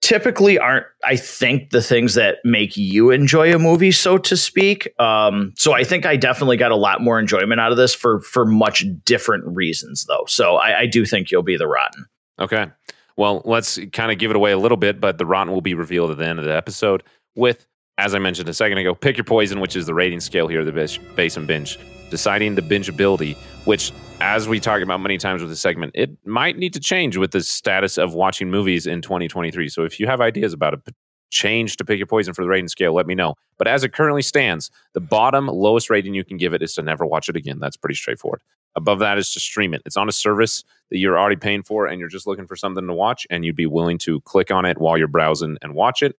typically 0.00 0.58
aren't 0.58 0.86
i 1.04 1.14
think 1.14 1.70
the 1.70 1.82
things 1.82 2.14
that 2.14 2.38
make 2.42 2.74
you 2.76 3.10
enjoy 3.10 3.54
a 3.54 3.58
movie 3.58 3.92
so 3.92 4.16
to 4.16 4.34
speak 4.36 4.88
um, 4.98 5.52
so 5.56 5.74
i 5.74 5.84
think 5.84 6.06
i 6.06 6.16
definitely 6.16 6.56
got 6.56 6.70
a 6.70 6.76
lot 6.76 7.02
more 7.02 7.18
enjoyment 7.18 7.60
out 7.60 7.70
of 7.70 7.76
this 7.76 7.94
for 7.94 8.20
for 8.22 8.46
much 8.46 8.84
different 9.04 9.44
reasons 9.46 10.06
though 10.06 10.24
so 10.26 10.56
i, 10.56 10.80
I 10.80 10.86
do 10.86 11.04
think 11.04 11.30
you'll 11.30 11.42
be 11.42 11.58
the 11.58 11.66
rotten 11.66 12.06
okay 12.38 12.68
well 13.16 13.42
let's 13.44 13.78
kind 13.92 14.10
of 14.10 14.18
give 14.18 14.30
it 14.30 14.36
away 14.36 14.52
a 14.52 14.58
little 14.58 14.78
bit 14.78 15.00
but 15.00 15.18
the 15.18 15.26
rotten 15.26 15.52
will 15.52 15.60
be 15.60 15.74
revealed 15.74 16.10
at 16.10 16.16
the 16.16 16.26
end 16.26 16.38
of 16.38 16.46
the 16.46 16.54
episode 16.54 17.02
with 17.34 17.66
as 18.00 18.14
i 18.14 18.18
mentioned 18.18 18.48
a 18.48 18.54
second 18.54 18.78
ago 18.78 18.94
pick 18.94 19.16
your 19.16 19.24
poison 19.24 19.60
which 19.60 19.76
is 19.76 19.86
the 19.86 19.94
rating 19.94 20.20
scale 20.20 20.48
here 20.48 20.64
the 20.64 20.98
Basement 21.14 21.46
Binge 21.46 21.78
deciding 22.10 22.54
the 22.54 22.62
bingeability 22.62 23.36
which 23.64 23.92
as 24.20 24.48
we 24.48 24.60
talk 24.60 24.82
about 24.82 25.00
many 25.00 25.16
times 25.16 25.40
with 25.40 25.50
this 25.50 25.60
segment, 25.60 25.92
it 25.94 26.10
might 26.26 26.58
need 26.58 26.74
to 26.74 26.80
change 26.80 27.16
with 27.16 27.30
the 27.30 27.40
status 27.40 27.96
of 27.96 28.14
watching 28.14 28.50
movies 28.50 28.86
in 28.86 29.00
2023. 29.00 29.68
So 29.68 29.84
if 29.84 29.98
you 29.98 30.06
have 30.06 30.20
ideas 30.20 30.52
about 30.52 30.74
a 30.74 30.82
change 31.30 31.76
to 31.76 31.84
pick 31.84 31.98
your 31.98 32.06
poison 32.06 32.34
for 32.34 32.42
the 32.42 32.48
rating 32.48 32.68
scale, 32.68 32.92
let 32.92 33.06
me 33.06 33.14
know. 33.14 33.34
But 33.56 33.68
as 33.68 33.82
it 33.82 33.92
currently 33.92 34.22
stands, 34.22 34.70
the 34.92 35.00
bottom 35.00 35.46
lowest 35.46 35.88
rating 35.88 36.14
you 36.14 36.24
can 36.24 36.36
give 36.36 36.52
it 36.52 36.62
is 36.62 36.74
to 36.74 36.82
never 36.82 37.06
watch 37.06 37.28
it 37.28 37.36
again. 37.36 37.60
That's 37.60 37.76
pretty 37.76 37.94
straightforward. 37.94 38.42
Above 38.76 38.98
that 39.00 39.18
is 39.18 39.32
to 39.32 39.40
stream 39.40 39.74
it. 39.74 39.82
It's 39.84 39.96
on 39.96 40.08
a 40.08 40.12
service 40.12 40.64
that 40.90 40.98
you're 40.98 41.18
already 41.18 41.36
paying 41.36 41.62
for 41.62 41.86
and 41.86 41.98
you're 41.98 42.08
just 42.08 42.26
looking 42.26 42.46
for 42.46 42.56
something 42.56 42.86
to 42.86 42.92
watch 42.92 43.26
and 43.30 43.44
you'd 43.44 43.56
be 43.56 43.66
willing 43.66 43.98
to 43.98 44.20
click 44.22 44.50
on 44.50 44.64
it 44.64 44.78
while 44.78 44.96
you're 44.96 45.08
browsing 45.08 45.56
and 45.62 45.74
watch 45.74 46.02
it. 46.02 46.16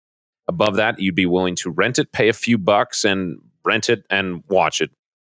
Above 0.49 0.77
that, 0.77 0.99
you'd 0.99 1.15
be 1.15 1.27
willing 1.27 1.55
to 1.57 1.71
rent 1.71 1.99
it, 1.99 2.13
pay 2.13 2.29
a 2.29 2.33
few 2.33 2.59
bucks 2.59 3.05
and 3.05 3.39
rent 3.65 3.89
it 3.89 4.05
and 4.11 4.43
watch 4.49 4.81
it. 4.81 4.91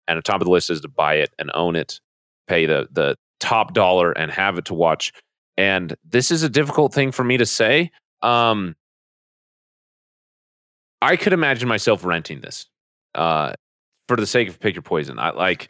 And 0.07 0.17
the 0.17 0.21
top 0.21 0.41
of 0.41 0.45
the 0.45 0.51
list 0.51 0.69
is 0.69 0.81
to 0.81 0.87
buy 0.87 1.15
it 1.15 1.33
and 1.39 1.49
own 1.53 1.75
it 1.75 1.99
pay 2.47 2.65
the 2.65 2.87
the 2.91 3.15
top 3.39 3.73
dollar 3.73 4.11
and 4.11 4.31
have 4.31 4.57
it 4.57 4.65
to 4.65 4.73
watch. 4.73 5.11
And 5.57 5.95
this 6.03 6.31
is 6.31 6.43
a 6.43 6.49
difficult 6.49 6.93
thing 6.93 7.11
for 7.11 7.23
me 7.23 7.37
to 7.37 7.45
say. 7.45 7.91
Um, 8.21 8.75
I 11.01 11.15
could 11.15 11.33
imagine 11.33 11.67
myself 11.67 12.03
renting 12.03 12.41
this 12.41 12.67
uh, 13.13 13.53
for 14.07 14.17
the 14.17 14.25
sake 14.25 14.49
of 14.49 14.59
pick 14.59 14.75
your 14.75 14.81
poison. 14.81 15.19
I 15.19 15.31
like. 15.31 15.69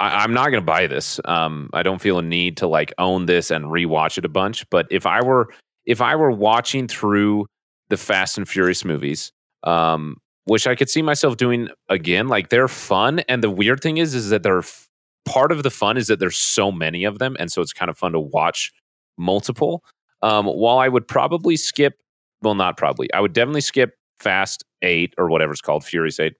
I, 0.00 0.22
am 0.22 0.32
not 0.32 0.50
going 0.50 0.62
to 0.62 0.66
buy 0.66 0.86
this. 0.86 1.20
Um, 1.24 1.70
I 1.72 1.82
don't 1.82 2.00
feel 2.00 2.20
a 2.20 2.22
need 2.22 2.58
to 2.58 2.68
like 2.68 2.92
own 2.98 3.26
this 3.26 3.50
and 3.50 3.64
rewatch 3.64 4.16
it 4.16 4.24
a 4.24 4.28
bunch. 4.28 4.68
But 4.70 4.86
if 4.92 5.06
I 5.06 5.22
were 5.22 5.52
if 5.86 6.00
I 6.00 6.14
were 6.14 6.30
watching 6.30 6.86
through 6.86 7.46
the 7.90 7.96
Fast 7.96 8.38
and 8.38 8.48
Furious 8.48 8.84
movies, 8.84 9.32
um, 9.64 10.16
which 10.44 10.66
I 10.66 10.74
could 10.74 10.90
see 10.90 11.02
myself 11.02 11.36
doing 11.36 11.68
again. 11.88 12.28
Like 12.28 12.48
they're 12.50 12.68
fun, 12.68 13.20
and 13.20 13.42
the 13.42 13.50
weird 13.50 13.80
thing 13.80 13.98
is, 13.98 14.14
is 14.14 14.30
that 14.30 14.42
they're 14.42 14.58
f- 14.58 14.88
part 15.26 15.52
of 15.52 15.62
the 15.62 15.70
fun 15.70 15.96
is 15.96 16.06
that 16.08 16.18
there's 16.18 16.36
so 16.36 16.72
many 16.72 17.04
of 17.04 17.18
them, 17.18 17.36
and 17.38 17.50
so 17.50 17.62
it's 17.62 17.72
kind 17.72 17.90
of 17.90 17.98
fun 17.98 18.12
to 18.12 18.20
watch 18.20 18.72
multiple. 19.16 19.84
Um, 20.22 20.46
while 20.46 20.78
I 20.78 20.88
would 20.88 21.06
probably 21.06 21.56
skip, 21.56 21.94
well, 22.42 22.54
not 22.54 22.76
probably, 22.76 23.12
I 23.12 23.20
would 23.20 23.32
definitely 23.32 23.60
skip 23.60 23.94
Fast 24.20 24.64
Eight 24.82 25.14
or 25.18 25.28
whatever 25.28 25.52
it's 25.52 25.60
called, 25.60 25.84
Furious 25.84 26.18
Eight. 26.18 26.34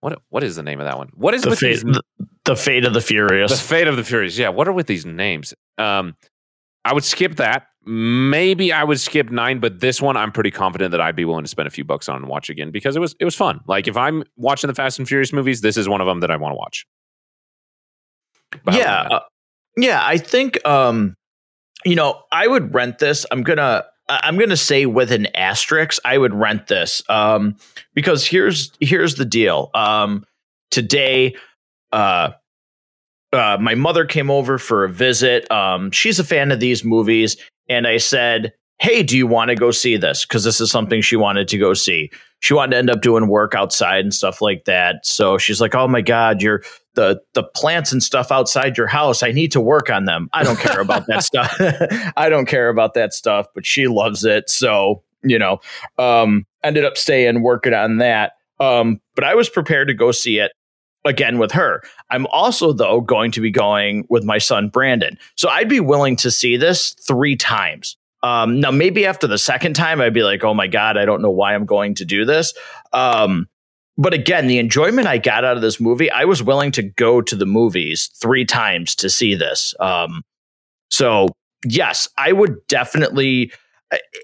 What 0.00 0.20
what 0.30 0.42
is 0.42 0.56
the 0.56 0.62
name 0.62 0.80
of 0.80 0.86
that 0.86 0.98
one? 0.98 1.10
What 1.14 1.34
is 1.34 1.42
the 1.42 1.50
with 1.50 1.60
fate, 1.60 1.74
these, 1.74 1.82
the, 1.82 2.02
the 2.44 2.56
fate 2.56 2.84
of 2.84 2.92
the 2.92 3.00
furious. 3.00 3.52
the 3.52 3.56
Fate 3.56 3.86
of 3.86 3.96
the 3.96 4.04
Furious? 4.04 4.36
Yeah, 4.36 4.48
what 4.48 4.66
are 4.66 4.72
with 4.72 4.88
these 4.88 5.06
names? 5.06 5.54
Um, 5.78 6.16
I 6.84 6.92
would 6.94 7.04
skip 7.04 7.36
that. 7.36 7.68
Maybe 7.84 8.72
I 8.72 8.84
would 8.84 9.00
skip 9.00 9.30
nine, 9.30 9.58
but 9.58 9.80
this 9.80 10.00
one 10.00 10.16
I'm 10.16 10.30
pretty 10.30 10.52
confident 10.52 10.92
that 10.92 11.00
I'd 11.00 11.16
be 11.16 11.24
willing 11.24 11.44
to 11.44 11.48
spend 11.48 11.66
a 11.66 11.70
few 11.70 11.84
bucks 11.84 12.08
on 12.08 12.16
and 12.16 12.28
watch 12.28 12.48
again 12.48 12.70
because 12.70 12.94
it 12.94 13.00
was 13.00 13.16
it 13.18 13.24
was 13.24 13.34
fun. 13.34 13.60
Like 13.66 13.88
if 13.88 13.96
I'm 13.96 14.22
watching 14.36 14.68
the 14.68 14.74
Fast 14.74 14.98
and 14.98 15.08
Furious 15.08 15.32
movies, 15.32 15.62
this 15.62 15.76
is 15.76 15.88
one 15.88 16.00
of 16.00 16.06
them 16.06 16.20
that 16.20 16.30
I 16.30 16.36
want 16.36 16.52
to 16.52 16.56
watch. 16.56 16.86
But 18.64 18.74
yeah, 18.74 19.08
uh, 19.10 19.20
yeah. 19.76 20.00
I 20.04 20.18
think 20.18 20.64
um, 20.66 21.16
you 21.84 21.96
know, 21.96 22.22
I 22.30 22.46
would 22.46 22.72
rent 22.72 22.98
this. 22.98 23.26
I'm 23.30 23.42
gonna 23.42 23.84
I'm 24.08 24.38
gonna 24.38 24.56
say 24.56 24.86
with 24.86 25.10
an 25.10 25.26
asterisk, 25.34 26.00
I 26.04 26.18
would 26.18 26.34
rent 26.34 26.66
this 26.68 27.02
um, 27.08 27.56
because 27.94 28.26
here's 28.26 28.72
here's 28.80 29.16
the 29.16 29.24
deal. 29.24 29.70
Um, 29.74 30.24
today, 30.70 31.34
uh, 31.92 32.30
uh, 33.32 33.56
my 33.60 33.74
mother 33.74 34.04
came 34.04 34.30
over 34.30 34.58
for 34.58 34.84
a 34.84 34.88
visit. 34.88 35.50
Um, 35.50 35.90
she's 35.90 36.18
a 36.18 36.24
fan 36.24 36.52
of 36.52 36.60
these 36.60 36.84
movies, 36.84 37.36
and 37.68 37.86
I 37.86 37.96
said, 37.96 38.52
"Hey, 38.78 39.02
do 39.02 39.16
you 39.16 39.26
want 39.26 39.48
to 39.48 39.54
go 39.54 39.70
see 39.70 39.96
this?" 39.96 40.24
Because 40.24 40.44
this 40.44 40.60
is 40.60 40.70
something 40.70 41.00
she 41.00 41.16
wanted 41.16 41.48
to 41.48 41.58
go 41.58 41.74
see. 41.74 42.10
She 42.40 42.54
wanted 42.54 42.72
to 42.72 42.76
end 42.78 42.90
up 42.90 43.00
doing 43.00 43.28
work 43.28 43.54
outside 43.54 44.00
and 44.00 44.12
stuff 44.12 44.42
like 44.42 44.64
that. 44.64 45.06
So 45.06 45.38
she's 45.38 45.60
like, 45.60 45.74
"Oh 45.74 45.88
my 45.88 46.02
god, 46.02 46.42
you're 46.42 46.62
the 46.94 47.20
the 47.32 47.42
plants 47.42 47.92
and 47.92 48.02
stuff 48.02 48.30
outside 48.30 48.76
your 48.76 48.86
house. 48.86 49.22
I 49.22 49.32
need 49.32 49.52
to 49.52 49.60
work 49.60 49.88
on 49.88 50.04
them. 50.04 50.28
I 50.34 50.44
don't 50.44 50.58
care 50.58 50.80
about 50.80 51.06
that 51.06 51.22
stuff. 51.24 51.54
I 52.16 52.28
don't 52.28 52.46
care 52.46 52.68
about 52.68 52.94
that 52.94 53.14
stuff, 53.14 53.46
but 53.54 53.64
she 53.64 53.86
loves 53.88 54.24
it. 54.24 54.50
So 54.50 55.02
you 55.24 55.38
know, 55.38 55.60
um, 55.98 56.44
ended 56.64 56.84
up 56.84 56.98
staying 56.98 57.42
working 57.42 57.74
on 57.74 57.98
that. 57.98 58.32
Um, 58.60 59.00
but 59.14 59.24
I 59.24 59.34
was 59.34 59.48
prepared 59.48 59.88
to 59.88 59.94
go 59.94 60.12
see 60.12 60.38
it 60.38 60.52
again 61.04 61.38
with 61.38 61.52
her. 61.52 61.82
I'm 62.10 62.26
also 62.28 62.72
though 62.72 63.00
going 63.00 63.32
to 63.32 63.40
be 63.40 63.50
going 63.50 64.06
with 64.08 64.24
my 64.24 64.38
son 64.38 64.68
Brandon. 64.68 65.18
So 65.36 65.48
I'd 65.48 65.68
be 65.68 65.80
willing 65.80 66.16
to 66.16 66.30
see 66.30 66.56
this 66.56 66.90
three 66.94 67.36
times. 67.36 67.96
Um, 68.22 68.60
now 68.60 68.70
maybe 68.70 69.04
after 69.04 69.26
the 69.26 69.38
second 69.38 69.74
time 69.74 70.00
I'd 70.00 70.14
be 70.14 70.22
like, 70.22 70.44
"Oh 70.44 70.54
my 70.54 70.68
god, 70.68 70.96
I 70.96 71.04
don't 71.04 71.22
know 71.22 71.30
why 71.30 71.54
I'm 71.54 71.66
going 71.66 71.94
to 71.96 72.04
do 72.04 72.24
this." 72.24 72.54
Um, 72.92 73.48
but 73.98 74.14
again, 74.14 74.46
the 74.46 74.58
enjoyment 74.58 75.06
I 75.06 75.18
got 75.18 75.44
out 75.44 75.56
of 75.56 75.62
this 75.62 75.80
movie, 75.80 76.10
I 76.10 76.24
was 76.24 76.42
willing 76.42 76.72
to 76.72 76.82
go 76.82 77.20
to 77.20 77.36
the 77.36 77.46
movies 77.46 78.10
three 78.20 78.44
times 78.44 78.94
to 78.96 79.10
see 79.10 79.34
this. 79.34 79.74
Um, 79.80 80.22
so 80.90 81.28
yes, 81.66 82.08
I 82.16 82.32
would 82.32 82.66
definitely 82.68 83.52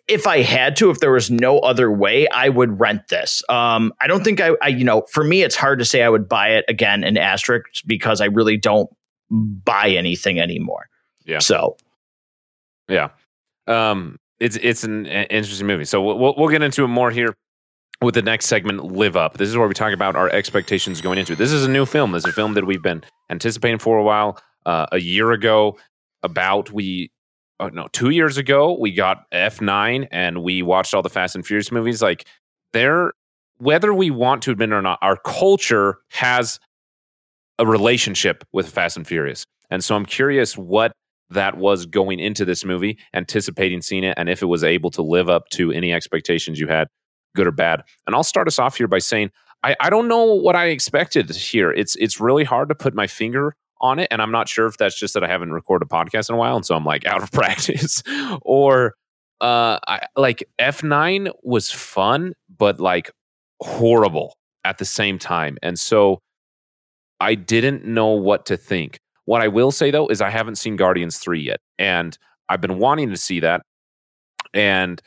if 0.08 0.26
I 0.26 0.42
had 0.42 0.76
to, 0.76 0.90
if 0.90 1.00
there 1.00 1.12
was 1.12 1.30
no 1.30 1.58
other 1.60 1.90
way, 1.90 2.26
I 2.28 2.48
would 2.48 2.80
rent 2.80 3.08
this. 3.08 3.42
Um, 3.48 3.92
I 4.00 4.06
don't 4.06 4.24
think 4.24 4.40
I, 4.40 4.50
I, 4.62 4.68
you 4.68 4.84
know, 4.84 5.02
for 5.12 5.22
me, 5.24 5.42
it's 5.42 5.56
hard 5.56 5.78
to 5.80 5.84
say 5.84 6.02
I 6.02 6.08
would 6.08 6.28
buy 6.28 6.48
it 6.50 6.64
again 6.68 7.04
in 7.04 7.16
asterisk 7.18 7.66
because 7.86 8.20
I 8.20 8.26
really 8.26 8.56
don't 8.56 8.88
buy 9.30 9.90
anything 9.90 10.40
anymore. 10.40 10.88
Yeah. 11.24 11.40
So 11.40 11.76
Yeah. 12.88 13.10
Um, 13.66 14.16
it's 14.40 14.56
it's 14.62 14.84
an 14.84 15.04
interesting 15.06 15.66
movie. 15.66 15.84
So 15.84 16.00
we'll 16.00 16.18
we'll- 16.18 16.34
we'll 16.38 16.48
get 16.48 16.62
into 16.62 16.84
it 16.84 16.88
more 16.88 17.10
here 17.10 17.34
with 18.00 18.14
the 18.14 18.22
next 18.22 18.46
segment, 18.46 18.84
Live 18.84 19.16
Up. 19.16 19.36
This 19.36 19.48
is 19.48 19.56
where 19.56 19.66
we 19.68 19.74
talk 19.74 19.92
about 19.92 20.14
our 20.16 20.28
expectations 20.30 21.00
going 21.00 21.18
into 21.18 21.32
it. 21.32 21.36
This 21.36 21.52
is 21.52 21.66
a 21.66 21.68
new 21.70 21.84
film. 21.84 22.12
This 22.12 22.24
is 22.24 22.30
a 22.30 22.32
film 22.32 22.54
that 22.54 22.64
we've 22.64 22.82
been 22.82 23.02
anticipating 23.28 23.78
for 23.78 23.98
a 23.98 24.02
while. 24.04 24.40
Uh, 24.64 24.86
a 24.92 24.98
year 24.98 25.32
ago, 25.32 25.76
about 26.22 26.70
we, 26.72 27.10
oh 27.60 27.68
no, 27.68 27.88
two 27.92 28.10
years 28.10 28.36
ago, 28.36 28.76
we 28.78 28.92
got 28.92 29.30
F9 29.32 30.08
and 30.10 30.42
we 30.42 30.62
watched 30.62 30.94
all 30.94 31.02
the 31.02 31.08
Fast 31.08 31.34
and 31.34 31.46
Furious 31.46 31.72
movies. 31.72 32.02
Like, 32.02 32.26
they're, 32.72 33.12
whether 33.58 33.92
we 33.92 34.10
want 34.10 34.42
to 34.42 34.50
admit 34.50 34.70
it 34.70 34.74
or 34.74 34.82
not, 34.82 34.98
our 35.02 35.16
culture 35.16 35.98
has 36.10 36.60
a 37.58 37.66
relationship 37.66 38.44
with 38.52 38.68
Fast 38.68 38.96
and 38.96 39.06
Furious. 39.06 39.44
And 39.70 39.82
so 39.82 39.96
I'm 39.96 40.06
curious 40.06 40.56
what 40.56 40.92
that 41.30 41.58
was 41.58 41.86
going 41.86 42.20
into 42.20 42.44
this 42.44 42.64
movie, 42.64 42.98
anticipating 43.14 43.82
seeing 43.82 44.04
it, 44.04 44.14
and 44.16 44.28
if 44.28 44.42
it 44.42 44.46
was 44.46 44.64
able 44.64 44.90
to 44.92 45.02
live 45.02 45.28
up 45.28 45.48
to 45.50 45.72
any 45.72 45.92
expectations 45.92 46.58
you 46.58 46.68
had, 46.68 46.88
good 47.36 47.46
or 47.46 47.52
bad. 47.52 47.82
And 48.06 48.16
I'll 48.16 48.24
start 48.24 48.48
us 48.48 48.58
off 48.58 48.76
here 48.76 48.88
by 48.88 48.98
saying 48.98 49.30
I, 49.62 49.76
I 49.80 49.90
don't 49.90 50.08
know 50.08 50.24
what 50.24 50.56
I 50.56 50.66
expected 50.66 51.30
here. 51.30 51.70
It's 51.70 51.96
it's 51.96 52.20
really 52.20 52.44
hard 52.44 52.68
to 52.68 52.74
put 52.74 52.94
my 52.94 53.06
finger 53.06 53.54
on 53.80 53.98
it, 53.98 54.08
and 54.10 54.20
I'm 54.20 54.32
not 54.32 54.48
sure 54.48 54.66
if 54.66 54.76
that's 54.76 54.98
just 54.98 55.14
that 55.14 55.24
I 55.24 55.28
haven't 55.28 55.52
recorded 55.52 55.86
a 55.86 55.88
podcast 55.88 56.28
in 56.28 56.34
a 56.34 56.38
while, 56.38 56.56
and 56.56 56.64
so 56.64 56.74
I'm 56.74 56.84
like 56.84 57.06
out 57.06 57.22
of 57.22 57.32
practice, 57.32 58.02
or 58.42 58.94
uh, 59.40 59.78
I, 59.86 60.00
like 60.16 60.44
F9 60.58 61.30
was 61.42 61.70
fun, 61.70 62.34
but 62.56 62.80
like 62.80 63.10
horrible 63.60 64.34
at 64.64 64.78
the 64.78 64.84
same 64.84 65.18
time, 65.18 65.58
and 65.62 65.78
so 65.78 66.20
I 67.20 67.34
didn't 67.34 67.84
know 67.84 68.08
what 68.08 68.46
to 68.46 68.56
think. 68.56 68.98
What 69.24 69.42
I 69.42 69.48
will 69.48 69.70
say 69.70 69.90
though 69.90 70.08
is 70.08 70.20
I 70.20 70.30
haven't 70.30 70.56
seen 70.56 70.76
Guardians 70.76 71.18
3 71.18 71.40
yet. 71.40 71.58
And 71.78 72.16
I've 72.48 72.60
been 72.60 72.78
wanting 72.78 73.10
to 73.10 73.16
see 73.16 73.40
that. 73.40 73.62
And 74.54 75.02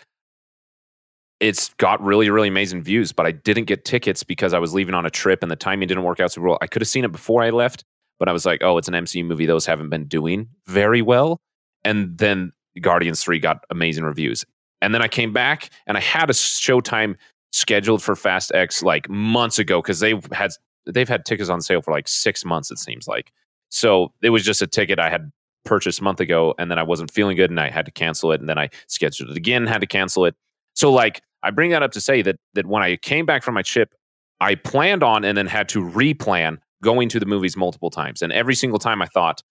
it's 1.39 1.73
got 1.75 2.03
really, 2.03 2.29
really 2.29 2.49
amazing 2.49 2.83
views, 2.83 3.11
but 3.11 3.25
I 3.25 3.31
didn't 3.31 3.65
get 3.65 3.83
tickets 3.83 4.23
because 4.23 4.53
I 4.53 4.59
was 4.59 4.73
leaving 4.75 4.93
on 4.93 5.05
a 5.05 5.09
trip 5.09 5.41
and 5.41 5.51
the 5.51 5.55
timing 5.55 5.87
didn't 5.87 6.03
work 6.03 6.19
out 6.19 6.31
super 6.31 6.49
well. 6.49 6.59
I 6.61 6.67
could 6.67 6.83
have 6.83 6.89
seen 6.89 7.03
it 7.03 7.11
before 7.11 7.41
I 7.41 7.49
left, 7.49 7.83
but 8.21 8.29
I 8.29 8.33
was 8.33 8.45
like, 8.45 8.61
oh, 8.61 8.77
it's 8.77 8.87
an 8.87 8.93
MCU 8.93 9.25
movie. 9.25 9.47
Those 9.47 9.65
haven't 9.65 9.89
been 9.89 10.05
doing 10.05 10.47
very 10.67 11.01
well. 11.01 11.41
And 11.83 12.19
then 12.19 12.51
Guardians 12.79 13.23
3 13.23 13.39
got 13.39 13.65
amazing 13.71 14.03
reviews. 14.03 14.45
And 14.79 14.93
then 14.93 15.01
I 15.01 15.07
came 15.07 15.33
back 15.33 15.71
and 15.87 15.97
I 15.97 16.01
had 16.01 16.29
a 16.29 16.33
showtime 16.33 17.15
scheduled 17.51 18.03
for 18.03 18.15
Fast 18.15 18.51
X 18.53 18.83
like 18.83 19.09
months 19.09 19.57
ago 19.57 19.81
because 19.81 20.01
they've 20.01 20.23
had 20.31 20.51
they've 20.85 21.09
had 21.09 21.25
tickets 21.25 21.49
on 21.49 21.61
sale 21.61 21.81
for 21.81 21.89
like 21.89 22.07
six 22.07 22.45
months, 22.45 22.69
it 22.69 22.77
seems 22.77 23.07
like. 23.07 23.31
So 23.69 24.13
it 24.21 24.29
was 24.29 24.43
just 24.43 24.61
a 24.61 24.67
ticket 24.67 24.99
I 24.99 25.09
had 25.09 25.31
purchased 25.65 25.99
a 25.99 26.03
month 26.03 26.19
ago, 26.19 26.53
and 26.59 26.69
then 26.69 26.77
I 26.77 26.83
wasn't 26.83 27.09
feeling 27.09 27.35
good 27.35 27.49
and 27.49 27.59
I 27.59 27.71
had 27.71 27.87
to 27.87 27.91
cancel 27.91 28.31
it. 28.33 28.39
And 28.39 28.47
then 28.47 28.59
I 28.59 28.69
scheduled 28.85 29.31
it 29.31 29.37
again, 29.37 29.65
had 29.65 29.81
to 29.81 29.87
cancel 29.87 30.25
it. 30.25 30.35
So 30.75 30.91
like 30.91 31.23
I 31.41 31.49
bring 31.49 31.71
that 31.71 31.81
up 31.81 31.93
to 31.93 32.01
say 32.01 32.21
that 32.21 32.35
that 32.53 32.67
when 32.67 32.83
I 32.83 32.97
came 32.97 33.25
back 33.25 33.41
from 33.41 33.55
my 33.55 33.63
trip, 33.63 33.95
I 34.39 34.53
planned 34.53 35.01
on 35.01 35.25
and 35.25 35.35
then 35.35 35.47
had 35.47 35.67
to 35.69 35.79
replan 35.83 36.59
going 36.81 37.09
to 37.09 37.19
the 37.19 37.25
movies 37.25 37.55
multiple 37.55 37.89
times. 37.89 38.21
And 38.21 38.33
every 38.33 38.55
single 38.55 38.79
time 38.79 39.01
I 39.01 39.07
thought, 39.07 39.41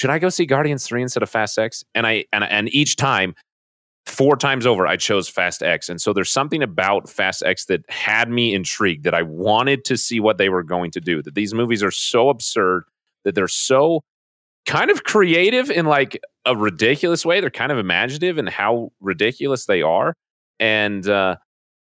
should 0.00 0.10
I 0.10 0.18
go 0.18 0.28
see 0.28 0.46
Guardians 0.46 0.86
3 0.86 1.02
instead 1.02 1.22
of 1.22 1.30
Fast 1.30 1.58
X? 1.58 1.84
And 1.94 2.06
I 2.06 2.24
and 2.32 2.44
and 2.44 2.68
each 2.74 2.96
time 2.96 3.34
four 4.06 4.36
times 4.36 4.66
over 4.66 4.86
I 4.86 4.96
chose 4.96 5.28
Fast 5.28 5.62
X. 5.62 5.88
And 5.88 6.00
so 6.00 6.12
there's 6.12 6.30
something 6.30 6.62
about 6.62 7.08
Fast 7.08 7.42
X 7.44 7.66
that 7.66 7.88
had 7.88 8.28
me 8.28 8.54
intrigued 8.54 9.04
that 9.04 9.14
I 9.14 9.22
wanted 9.22 9.84
to 9.86 9.96
see 9.96 10.20
what 10.20 10.38
they 10.38 10.48
were 10.48 10.62
going 10.62 10.90
to 10.92 11.00
do. 11.00 11.22
That 11.22 11.34
these 11.34 11.54
movies 11.54 11.82
are 11.82 11.90
so 11.90 12.28
absurd 12.28 12.84
that 13.24 13.34
they're 13.34 13.48
so 13.48 14.02
kind 14.66 14.90
of 14.90 15.04
creative 15.04 15.70
in 15.70 15.86
like 15.86 16.18
a 16.44 16.56
ridiculous 16.56 17.24
way. 17.24 17.40
They're 17.40 17.50
kind 17.50 17.72
of 17.72 17.78
imaginative 17.78 18.38
in 18.38 18.46
how 18.46 18.92
ridiculous 19.00 19.66
they 19.66 19.82
are. 19.82 20.14
And 20.58 21.08
uh 21.08 21.36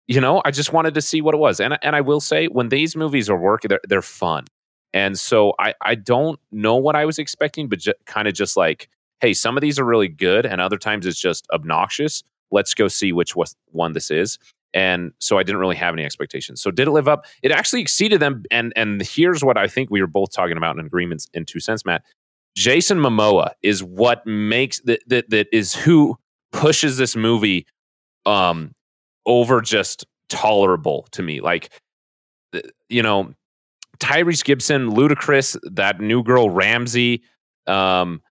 you 0.07 0.21
know, 0.21 0.39
I 0.45 0.51
just 0.51 0.71
wanted 0.71 0.93
to 0.93 1.01
see 1.01 1.21
what 1.21 1.33
it 1.33 1.39
was. 1.39 1.59
And 1.59 1.77
and 1.81 1.95
I 1.95 2.01
will 2.01 2.21
say 2.21 2.45
when 2.45 2.69
these 2.69 2.95
movies 2.95 3.29
are 3.29 3.37
working 3.37 3.69
they're 3.69 3.81
they're 3.87 4.01
fun. 4.03 4.45
And 4.95 5.19
so 5.19 5.53
I 5.59 5.75
I 5.81 5.93
don't 5.93 6.39
know 6.51 6.77
what 6.77 6.95
I 6.95 7.05
was 7.05 7.19
expecting 7.19 7.69
but 7.69 7.79
ju- 7.79 7.93
kind 8.07 8.27
of 8.27 8.33
just 8.33 8.57
like 8.57 8.89
hey, 9.21 9.33
some 9.33 9.57
of 9.57 9.61
these 9.61 9.79
are 9.79 9.85
really 9.85 10.09
good, 10.09 10.45
and 10.45 10.59
other 10.59 10.77
times 10.77 11.05
it's 11.05 11.19
just 11.19 11.47
obnoxious. 11.51 12.23
Let's 12.51 12.73
go 12.73 12.87
see 12.87 13.11
which 13.11 13.33
one 13.71 13.93
this 13.93 14.11
is. 14.11 14.37
And 14.73 15.13
so 15.19 15.37
I 15.37 15.43
didn't 15.43 15.61
really 15.61 15.77
have 15.77 15.93
any 15.93 16.03
expectations. 16.03 16.61
So 16.61 16.69
did 16.69 16.87
it 16.87 16.91
live 16.91 17.07
up? 17.07 17.25
It 17.41 17.51
actually 17.51 17.81
exceeded 17.81 18.19
them. 18.19 18.43
And 18.51 18.73
and 18.75 19.01
here's 19.01 19.43
what 19.43 19.57
I 19.57 19.67
think 19.67 19.89
we 19.89 20.01
were 20.01 20.07
both 20.07 20.31
talking 20.33 20.57
about 20.57 20.77
in 20.77 20.85
agreements 20.85 21.27
in 21.33 21.45
two 21.45 21.59
cents, 21.59 21.85
Matt. 21.85 22.03
Jason 22.57 22.99
Momoa 22.99 23.51
is 23.63 23.83
what 23.83 24.25
makes 24.27 24.79
that 24.81 25.01
that 25.07 25.47
is 25.51 25.73
who 25.73 26.17
pushes 26.51 26.97
this 26.97 27.15
movie 27.15 27.65
um 28.25 28.73
over 29.25 29.61
just 29.61 30.05
tolerable 30.29 31.07
to 31.11 31.23
me. 31.23 31.41
Like 31.41 31.69
you 32.89 33.01
know, 33.01 33.33
Tyrese 34.05 34.43
Gibson, 34.43 34.91
Ludacris, 34.91 35.57
that 35.73 35.99
new 35.99 36.21
girl 36.21 36.51
Ramsey, 36.51 37.23
um, 37.65 38.21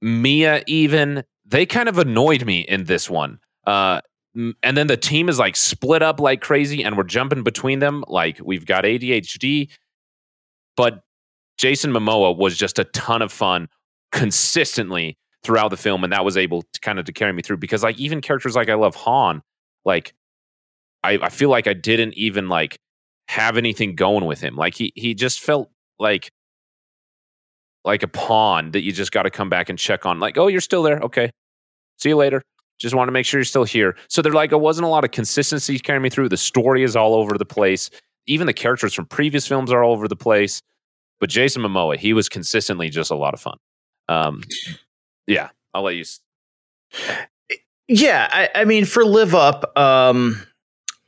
Mia 0.00 0.62
even 0.66 1.22
they 1.44 1.66
kind 1.66 1.88
of 1.88 1.98
annoyed 1.98 2.46
me 2.46 2.60
in 2.60 2.84
this 2.84 3.10
one. 3.10 3.38
Uh, 3.66 4.00
and 4.34 4.76
then 4.76 4.86
the 4.86 4.96
team 4.96 5.28
is 5.28 5.38
like 5.38 5.54
split 5.54 6.02
up 6.02 6.18
like 6.18 6.40
crazy, 6.40 6.82
and 6.82 6.96
we're 6.96 7.04
jumping 7.04 7.42
between 7.42 7.78
them 7.78 8.02
like 8.08 8.40
we've 8.42 8.64
got 8.64 8.84
ADHD. 8.84 9.68
But 10.78 11.02
Jason 11.58 11.92
Momoa 11.92 12.34
was 12.34 12.56
just 12.56 12.78
a 12.78 12.84
ton 12.84 13.20
of 13.20 13.30
fun 13.30 13.68
consistently 14.12 15.18
throughout 15.42 15.68
the 15.68 15.76
film, 15.76 16.04
and 16.04 16.12
that 16.14 16.24
was 16.24 16.38
able 16.38 16.62
to 16.62 16.80
kind 16.80 16.98
of 16.98 17.04
to 17.04 17.12
carry 17.12 17.34
me 17.34 17.42
through 17.42 17.58
because 17.58 17.82
like 17.82 17.98
even 17.98 18.22
characters 18.22 18.56
like 18.56 18.70
I 18.70 18.74
love 18.74 18.94
Han, 18.94 19.42
like 19.84 20.14
I, 21.04 21.18
I 21.20 21.28
feel 21.28 21.50
like 21.50 21.66
I 21.66 21.74
didn't 21.74 22.14
even 22.14 22.48
like 22.48 22.78
have 23.28 23.56
anything 23.56 23.94
going 23.94 24.24
with 24.24 24.40
him. 24.40 24.56
Like 24.56 24.74
he 24.74 24.92
he 24.96 25.14
just 25.14 25.40
felt 25.40 25.70
like 25.98 26.30
like 27.84 28.02
a 28.02 28.08
pawn 28.08 28.70
that 28.72 28.82
you 28.82 28.92
just 28.92 29.12
got 29.12 29.22
to 29.24 29.30
come 29.30 29.48
back 29.48 29.68
and 29.68 29.78
check 29.78 30.06
on. 30.06 30.20
Like, 30.20 30.38
oh, 30.38 30.46
you're 30.46 30.60
still 30.60 30.82
there. 30.82 30.98
Okay. 31.00 31.30
See 31.98 32.10
you 32.10 32.16
later. 32.16 32.42
Just 32.78 32.94
want 32.94 33.08
to 33.08 33.12
make 33.12 33.26
sure 33.26 33.38
you're 33.38 33.44
still 33.44 33.64
here. 33.64 33.96
So 34.08 34.22
they're 34.22 34.32
like, 34.32 34.52
it 34.52 34.60
wasn't 34.60 34.86
a 34.86 34.88
lot 34.88 35.04
of 35.04 35.10
consistency 35.10 35.78
carrying 35.78 36.02
me 36.02 36.10
through. 36.10 36.28
The 36.28 36.36
story 36.36 36.82
is 36.82 36.96
all 36.96 37.14
over 37.14 37.38
the 37.38 37.44
place. 37.44 37.90
Even 38.26 38.46
the 38.46 38.52
characters 38.52 38.94
from 38.94 39.06
previous 39.06 39.46
films 39.46 39.72
are 39.72 39.82
all 39.82 39.92
over 39.92 40.08
the 40.08 40.16
place. 40.16 40.62
But 41.20 41.30
Jason 41.30 41.62
Momoa, 41.62 41.96
he 41.96 42.12
was 42.12 42.28
consistently 42.28 42.88
just 42.88 43.10
a 43.10 43.14
lot 43.14 43.34
of 43.34 43.40
fun. 43.40 43.56
Um, 44.08 44.42
yeah, 45.26 45.50
I'll 45.74 45.82
let 45.82 45.94
you. 45.94 46.04
Yeah, 47.88 48.28
I, 48.32 48.48
I 48.62 48.64
mean, 48.64 48.84
for 48.84 49.04
Live 49.04 49.34
Up, 49.34 49.76
um, 49.76 50.42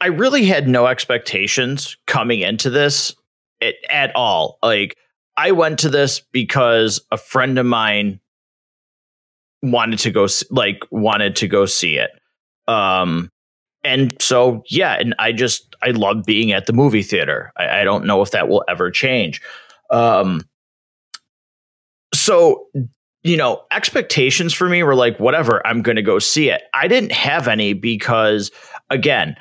I 0.04 0.08
really 0.08 0.44
had 0.44 0.68
no 0.68 0.86
expectations 0.86 1.96
coming 2.06 2.40
into 2.40 2.68
this 2.68 3.14
at, 3.62 3.74
at 3.88 4.14
all. 4.14 4.58
Like, 4.62 4.98
I 5.38 5.50
went 5.52 5.78
to 5.78 5.88
this 5.88 6.20
because 6.20 7.00
a 7.10 7.16
friend 7.16 7.58
of 7.58 7.64
mine 7.64 8.20
wanted 9.62 9.98
to 10.00 10.10
go, 10.10 10.26
like, 10.50 10.84
wanted 10.90 11.36
to 11.36 11.48
go 11.48 11.64
see 11.64 11.96
it. 11.96 12.10
Um, 12.68 13.30
and 13.82 14.14
so, 14.20 14.62
yeah, 14.68 14.92
and 15.00 15.14
I 15.18 15.32
just, 15.32 15.74
I 15.82 15.92
love 15.92 16.24
being 16.26 16.52
at 16.52 16.66
the 16.66 16.74
movie 16.74 17.02
theater. 17.02 17.50
I, 17.56 17.80
I 17.80 17.84
don't 17.84 18.04
know 18.04 18.20
if 18.20 18.30
that 18.32 18.46
will 18.46 18.62
ever 18.68 18.90
change. 18.90 19.40
Um, 19.90 20.42
so 22.12 22.66
you 23.22 23.38
know, 23.38 23.62
expectations 23.72 24.52
for 24.52 24.68
me 24.68 24.82
were 24.82 24.94
like, 24.94 25.18
whatever, 25.18 25.66
I'm 25.66 25.80
going 25.80 25.96
to 25.96 26.02
go 26.02 26.18
see 26.18 26.50
it. 26.50 26.64
I 26.74 26.88
didn't 26.88 27.12
have 27.12 27.48
any 27.48 27.72
because, 27.72 28.50
again, 28.90 29.34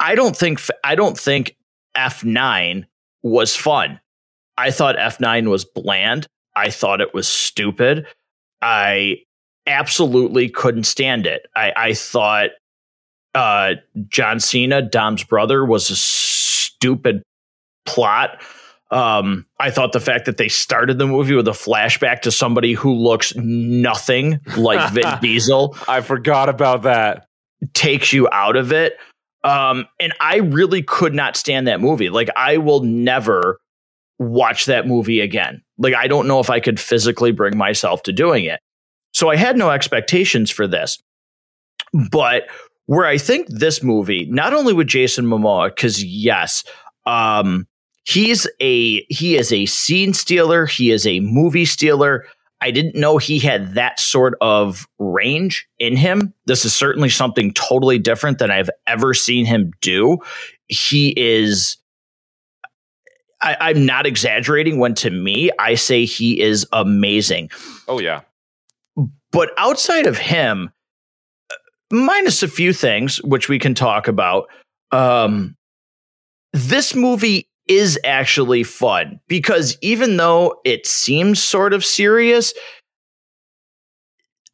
I 0.00 0.14
don't 0.14 0.36
think 0.36 0.60
I 0.84 0.94
don't 0.94 1.18
think 1.18 1.56
F9 1.96 2.84
was 3.22 3.56
fun. 3.56 4.00
I 4.56 4.70
thought 4.70 4.96
F9 4.96 5.48
was 5.48 5.64
bland. 5.64 6.26
I 6.56 6.70
thought 6.70 7.00
it 7.00 7.14
was 7.14 7.28
stupid. 7.28 8.06
I 8.60 9.18
absolutely 9.66 10.48
couldn't 10.48 10.84
stand 10.84 11.26
it. 11.26 11.46
I, 11.54 11.72
I 11.76 11.94
thought 11.94 12.50
uh, 13.34 13.74
John 14.08 14.40
Cena, 14.40 14.82
Dom's 14.82 15.22
brother, 15.22 15.64
was 15.64 15.90
a 15.90 15.96
stupid 15.96 17.22
plot. 17.86 18.42
Um, 18.90 19.46
I 19.60 19.70
thought 19.70 19.92
the 19.92 20.00
fact 20.00 20.24
that 20.24 20.38
they 20.38 20.48
started 20.48 20.98
the 20.98 21.06
movie 21.06 21.34
with 21.34 21.46
a 21.46 21.52
flashback 21.52 22.22
to 22.22 22.32
somebody 22.32 22.72
who 22.72 22.94
looks 22.94 23.34
nothing 23.36 24.40
like 24.56 24.92
Vin 24.92 25.18
Diesel 25.20 25.76
I 25.86 26.00
forgot 26.00 26.48
about 26.48 26.82
that. 26.82 27.26
takes 27.74 28.12
you 28.12 28.28
out 28.32 28.56
of 28.56 28.72
it. 28.72 28.96
Um, 29.44 29.86
and 30.00 30.12
I 30.20 30.38
really 30.38 30.82
could 30.82 31.14
not 31.14 31.36
stand 31.36 31.68
that 31.68 31.80
movie. 31.80 32.10
Like, 32.10 32.28
I 32.36 32.56
will 32.56 32.80
never 32.80 33.60
watch 34.18 34.66
that 34.66 34.86
movie 34.86 35.20
again. 35.20 35.62
Like, 35.78 35.94
I 35.94 36.08
don't 36.08 36.26
know 36.26 36.40
if 36.40 36.50
I 36.50 36.60
could 36.60 36.80
physically 36.80 37.32
bring 37.32 37.56
myself 37.56 38.02
to 38.04 38.12
doing 38.12 38.44
it. 38.44 38.60
So 39.12 39.30
I 39.30 39.36
had 39.36 39.56
no 39.56 39.70
expectations 39.70 40.50
for 40.50 40.66
this. 40.66 40.98
But 42.10 42.48
where 42.86 43.06
I 43.06 43.18
think 43.18 43.48
this 43.48 43.82
movie, 43.82 44.26
not 44.26 44.52
only 44.52 44.72
with 44.72 44.86
Jason 44.86 45.26
Momoa, 45.26 45.68
because 45.68 46.02
yes, 46.02 46.64
um, 47.06 47.66
he's 48.04 48.46
a 48.60 49.04
he 49.04 49.36
is 49.36 49.52
a 49.52 49.66
scene 49.66 50.14
stealer, 50.14 50.66
he 50.66 50.90
is 50.90 51.06
a 51.06 51.20
movie 51.20 51.64
stealer. 51.64 52.26
I 52.60 52.70
didn't 52.70 52.96
know 52.96 53.18
he 53.18 53.38
had 53.38 53.74
that 53.74 54.00
sort 54.00 54.34
of 54.40 54.86
range 54.98 55.68
in 55.78 55.96
him. 55.96 56.34
This 56.46 56.64
is 56.64 56.74
certainly 56.74 57.08
something 57.08 57.52
totally 57.54 57.98
different 57.98 58.38
than 58.38 58.50
I've 58.50 58.70
ever 58.86 59.14
seen 59.14 59.46
him 59.46 59.72
do. 59.80 60.18
He 60.66 61.14
is 61.16 61.76
I, 63.40 63.56
I'm 63.60 63.86
not 63.86 64.06
exaggerating 64.06 64.78
when 64.78 64.94
to 64.94 65.10
me 65.10 65.50
I 65.58 65.76
say 65.76 66.04
he 66.04 66.40
is 66.40 66.66
amazing. 66.72 67.50
Oh 67.86 68.00
yeah. 68.00 68.22
But 69.30 69.50
outside 69.56 70.06
of 70.06 70.18
him, 70.18 70.70
minus 71.92 72.42
a 72.42 72.48
few 72.48 72.72
things 72.72 73.22
which 73.22 73.48
we 73.48 73.58
can 73.58 73.74
talk 73.74 74.08
about, 74.08 74.48
um, 74.90 75.56
this 76.52 76.94
movie 76.94 77.48
is 77.68 77.98
actually 78.04 78.62
fun. 78.62 79.20
Because 79.28 79.76
even 79.82 80.16
though 80.16 80.60
it 80.64 80.86
seems 80.86 81.42
sort 81.42 81.72
of 81.72 81.84
serious, 81.84 82.52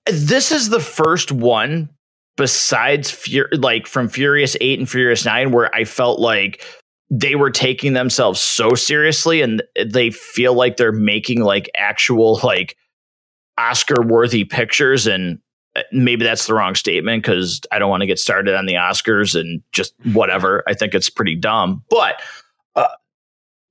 this 0.06 0.52
is 0.52 0.68
the 0.68 0.80
first 0.80 1.32
one 1.32 1.90
besides 2.36 3.10
Fur- 3.10 3.48
like 3.52 3.86
from 3.86 4.08
Furious 4.08 4.56
8 4.60 4.78
and 4.80 4.90
Furious 4.90 5.24
9 5.24 5.52
where 5.52 5.74
I 5.74 5.84
felt 5.84 6.18
like 6.20 6.64
they 7.10 7.36
were 7.36 7.50
taking 7.50 7.92
themselves 7.92 8.40
so 8.40 8.74
seriously 8.74 9.40
and 9.40 9.62
they 9.86 10.10
feel 10.10 10.54
like 10.54 10.76
they're 10.76 10.92
making 10.92 11.42
like 11.42 11.70
actual 11.76 12.40
like 12.42 12.76
Oscar 13.56 14.02
worthy 14.02 14.44
pictures. 14.44 15.06
And 15.06 15.38
uh, 15.76 15.82
maybe 15.92 16.24
that's 16.24 16.46
the 16.46 16.54
wrong 16.54 16.74
statement 16.74 17.22
because 17.22 17.60
I 17.70 17.78
don't 17.78 17.90
want 17.90 18.00
to 18.00 18.06
get 18.06 18.18
started 18.18 18.56
on 18.56 18.66
the 18.66 18.74
Oscars 18.74 19.38
and 19.38 19.62
just 19.72 19.94
whatever. 20.12 20.64
I 20.66 20.74
think 20.74 20.94
it's 20.94 21.10
pretty 21.10 21.36
dumb, 21.36 21.84
but 21.88 22.20
uh, 22.74 22.88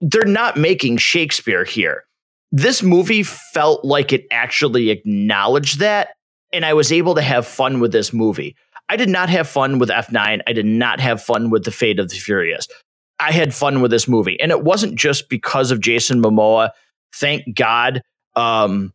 they're 0.03 0.25
not 0.25 0.57
making 0.57 0.97
Shakespeare 0.97 1.63
here. 1.63 2.03
This 2.51 2.83
movie 2.83 3.23
felt 3.23 3.83
like 3.83 4.13
it 4.13 4.27
actually 4.31 4.89
acknowledged 4.89 5.79
that, 5.79 6.09
and 6.51 6.65
I 6.65 6.73
was 6.73 6.91
able 6.91 7.15
to 7.15 7.21
have 7.21 7.47
fun 7.47 7.79
with 7.79 7.91
this 7.91 8.13
movie. 8.13 8.55
I 8.89 8.97
did 8.97 9.09
not 9.09 9.29
have 9.29 9.47
fun 9.47 9.79
with 9.79 9.89
F9. 9.89 10.41
I 10.45 10.53
did 10.53 10.65
not 10.65 10.99
have 10.99 11.23
fun 11.23 11.49
with 11.49 11.63
The 11.63 11.71
Fate 11.71 11.99
of 11.99 12.09
the 12.09 12.15
Furious. 12.15 12.67
I 13.19 13.31
had 13.31 13.53
fun 13.53 13.81
with 13.81 13.91
this 13.91 14.07
movie, 14.07 14.39
and 14.39 14.51
it 14.51 14.63
wasn't 14.63 14.95
just 14.95 15.29
because 15.29 15.71
of 15.71 15.79
Jason 15.79 16.21
Momoa. 16.21 16.71
Thank 17.15 17.55
God. 17.55 18.01
Um, 18.35 18.93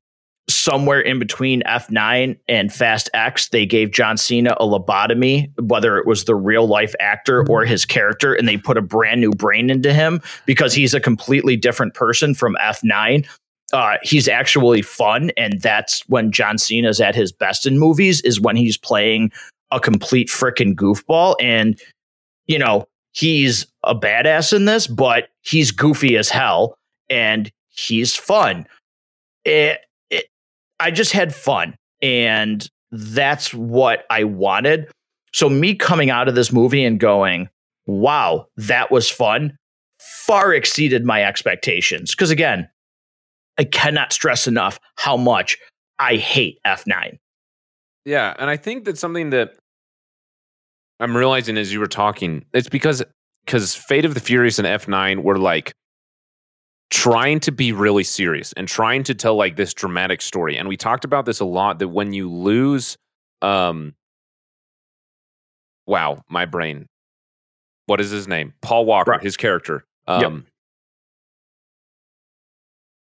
somewhere 0.48 1.00
in 1.00 1.18
between 1.18 1.62
F9 1.62 2.38
and 2.48 2.72
Fast 2.72 3.10
X, 3.14 3.48
they 3.48 3.66
gave 3.66 3.90
John 3.90 4.16
Cena 4.16 4.56
a 4.58 4.64
lobotomy, 4.64 5.50
whether 5.60 5.98
it 5.98 6.06
was 6.06 6.24
the 6.24 6.34
real 6.34 6.66
life 6.66 6.94
actor 7.00 7.46
or 7.48 7.64
his 7.64 7.84
character, 7.84 8.34
and 8.34 8.48
they 8.48 8.56
put 8.56 8.76
a 8.76 8.82
brand 8.82 9.20
new 9.20 9.30
brain 9.30 9.70
into 9.70 9.92
him 9.92 10.20
because 10.46 10.74
he's 10.74 10.94
a 10.94 11.00
completely 11.00 11.56
different 11.56 11.94
person 11.94 12.34
from 12.34 12.56
F9. 12.60 13.26
Uh, 13.72 13.96
he's 14.02 14.28
actually 14.28 14.80
fun, 14.80 15.30
and 15.36 15.60
that's 15.60 16.00
when 16.08 16.32
John 16.32 16.56
Cena's 16.56 17.00
at 17.00 17.14
his 17.14 17.32
best 17.32 17.66
in 17.66 17.78
movies, 17.78 18.22
is 18.22 18.40
when 18.40 18.56
he's 18.56 18.78
playing 18.78 19.30
a 19.70 19.78
complete 19.78 20.28
freaking 20.28 20.74
goofball. 20.74 21.34
And, 21.40 21.78
you 22.46 22.58
know, 22.58 22.86
he's 23.12 23.66
a 23.84 23.94
badass 23.94 24.54
in 24.54 24.64
this, 24.64 24.86
but 24.86 25.28
he's 25.42 25.70
goofy 25.70 26.16
as 26.16 26.30
hell 26.30 26.78
and 27.10 27.50
he's 27.68 28.14
fun. 28.14 28.66
It, 29.44 29.80
I 30.80 30.90
just 30.90 31.12
had 31.12 31.34
fun, 31.34 31.74
and 32.02 32.68
that's 32.90 33.52
what 33.52 34.04
I 34.10 34.24
wanted. 34.24 34.90
So, 35.32 35.48
me 35.48 35.74
coming 35.74 36.10
out 36.10 36.28
of 36.28 36.34
this 36.34 36.52
movie 36.52 36.84
and 36.84 36.98
going, 36.98 37.48
wow, 37.86 38.46
that 38.56 38.90
was 38.90 39.10
fun, 39.10 39.56
far 39.98 40.54
exceeded 40.54 41.04
my 41.04 41.22
expectations. 41.24 42.12
Because 42.12 42.30
again, 42.30 42.68
I 43.58 43.64
cannot 43.64 44.12
stress 44.12 44.46
enough 44.46 44.78
how 44.96 45.16
much 45.16 45.58
I 45.98 46.16
hate 46.16 46.58
F9. 46.66 47.18
Yeah, 48.04 48.34
and 48.38 48.48
I 48.48 48.56
think 48.56 48.84
that's 48.84 49.00
something 49.00 49.30
that 49.30 49.54
I'm 51.00 51.16
realizing 51.16 51.58
as 51.58 51.72
you 51.72 51.80
were 51.80 51.86
talking. 51.86 52.44
It's 52.52 52.68
because 52.68 53.02
because 53.44 53.74
Fate 53.74 54.04
of 54.04 54.14
the 54.14 54.20
Furious 54.20 54.58
and 54.58 54.66
F9 54.66 55.22
were 55.22 55.38
like 55.38 55.72
trying 56.90 57.38
to 57.40 57.52
be 57.52 57.72
really 57.72 58.04
serious 58.04 58.52
and 58.54 58.66
trying 58.66 59.02
to 59.04 59.14
tell 59.14 59.36
like 59.36 59.56
this 59.56 59.74
dramatic 59.74 60.22
story. 60.22 60.56
And 60.56 60.68
we 60.68 60.76
talked 60.76 61.04
about 61.04 61.26
this 61.26 61.40
a 61.40 61.44
lot 61.44 61.78
that 61.80 61.88
when 61.88 62.12
you 62.12 62.30
lose 62.30 62.96
um 63.42 63.94
wow, 65.86 66.22
my 66.28 66.44
brain. 66.46 66.86
What 67.86 68.00
is 68.00 68.10
his 68.10 68.28
name? 68.28 68.52
Paul 68.60 68.84
Walker, 68.84 69.12
Right. 69.12 69.22
his 69.22 69.36
character. 69.36 69.84
Yep. 70.08 70.22
Um 70.24 70.46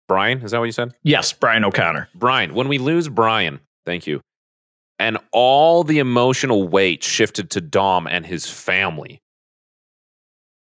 Brian, 0.08 0.42
is 0.42 0.50
that 0.50 0.58
what 0.58 0.64
you 0.66 0.72
said? 0.72 0.92
Yes, 1.02 1.32
Brian 1.32 1.64
O'Conner. 1.64 2.08
Brian, 2.14 2.54
when 2.54 2.68
we 2.68 2.78
lose 2.78 3.08
Brian, 3.08 3.60
thank 3.86 4.06
you, 4.06 4.20
and 4.98 5.16
all 5.32 5.84
the 5.84 5.98
emotional 6.00 6.68
weight 6.68 7.02
shifted 7.02 7.50
to 7.50 7.60
Dom 7.60 8.06
and 8.06 8.26
his 8.26 8.48
family, 8.48 9.20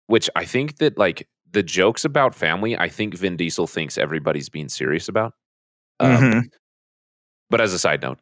which 0.06 0.28
I 0.36 0.44
think 0.44 0.78
that 0.78 0.98
like 0.98 1.26
the 1.52 1.62
jokes 1.62 2.04
about 2.04 2.34
family, 2.34 2.76
I 2.76 2.88
think 2.88 3.14
Vin 3.14 3.36
Diesel 3.36 3.66
thinks 3.66 3.98
everybody's 3.98 4.48
being 4.48 4.68
serious 4.68 5.08
about. 5.08 5.34
Um, 6.00 6.10
Mhm. 6.16 6.50
But 7.50 7.60
as 7.60 7.72
a 7.72 7.78
side 7.78 8.02
note, 8.02 8.18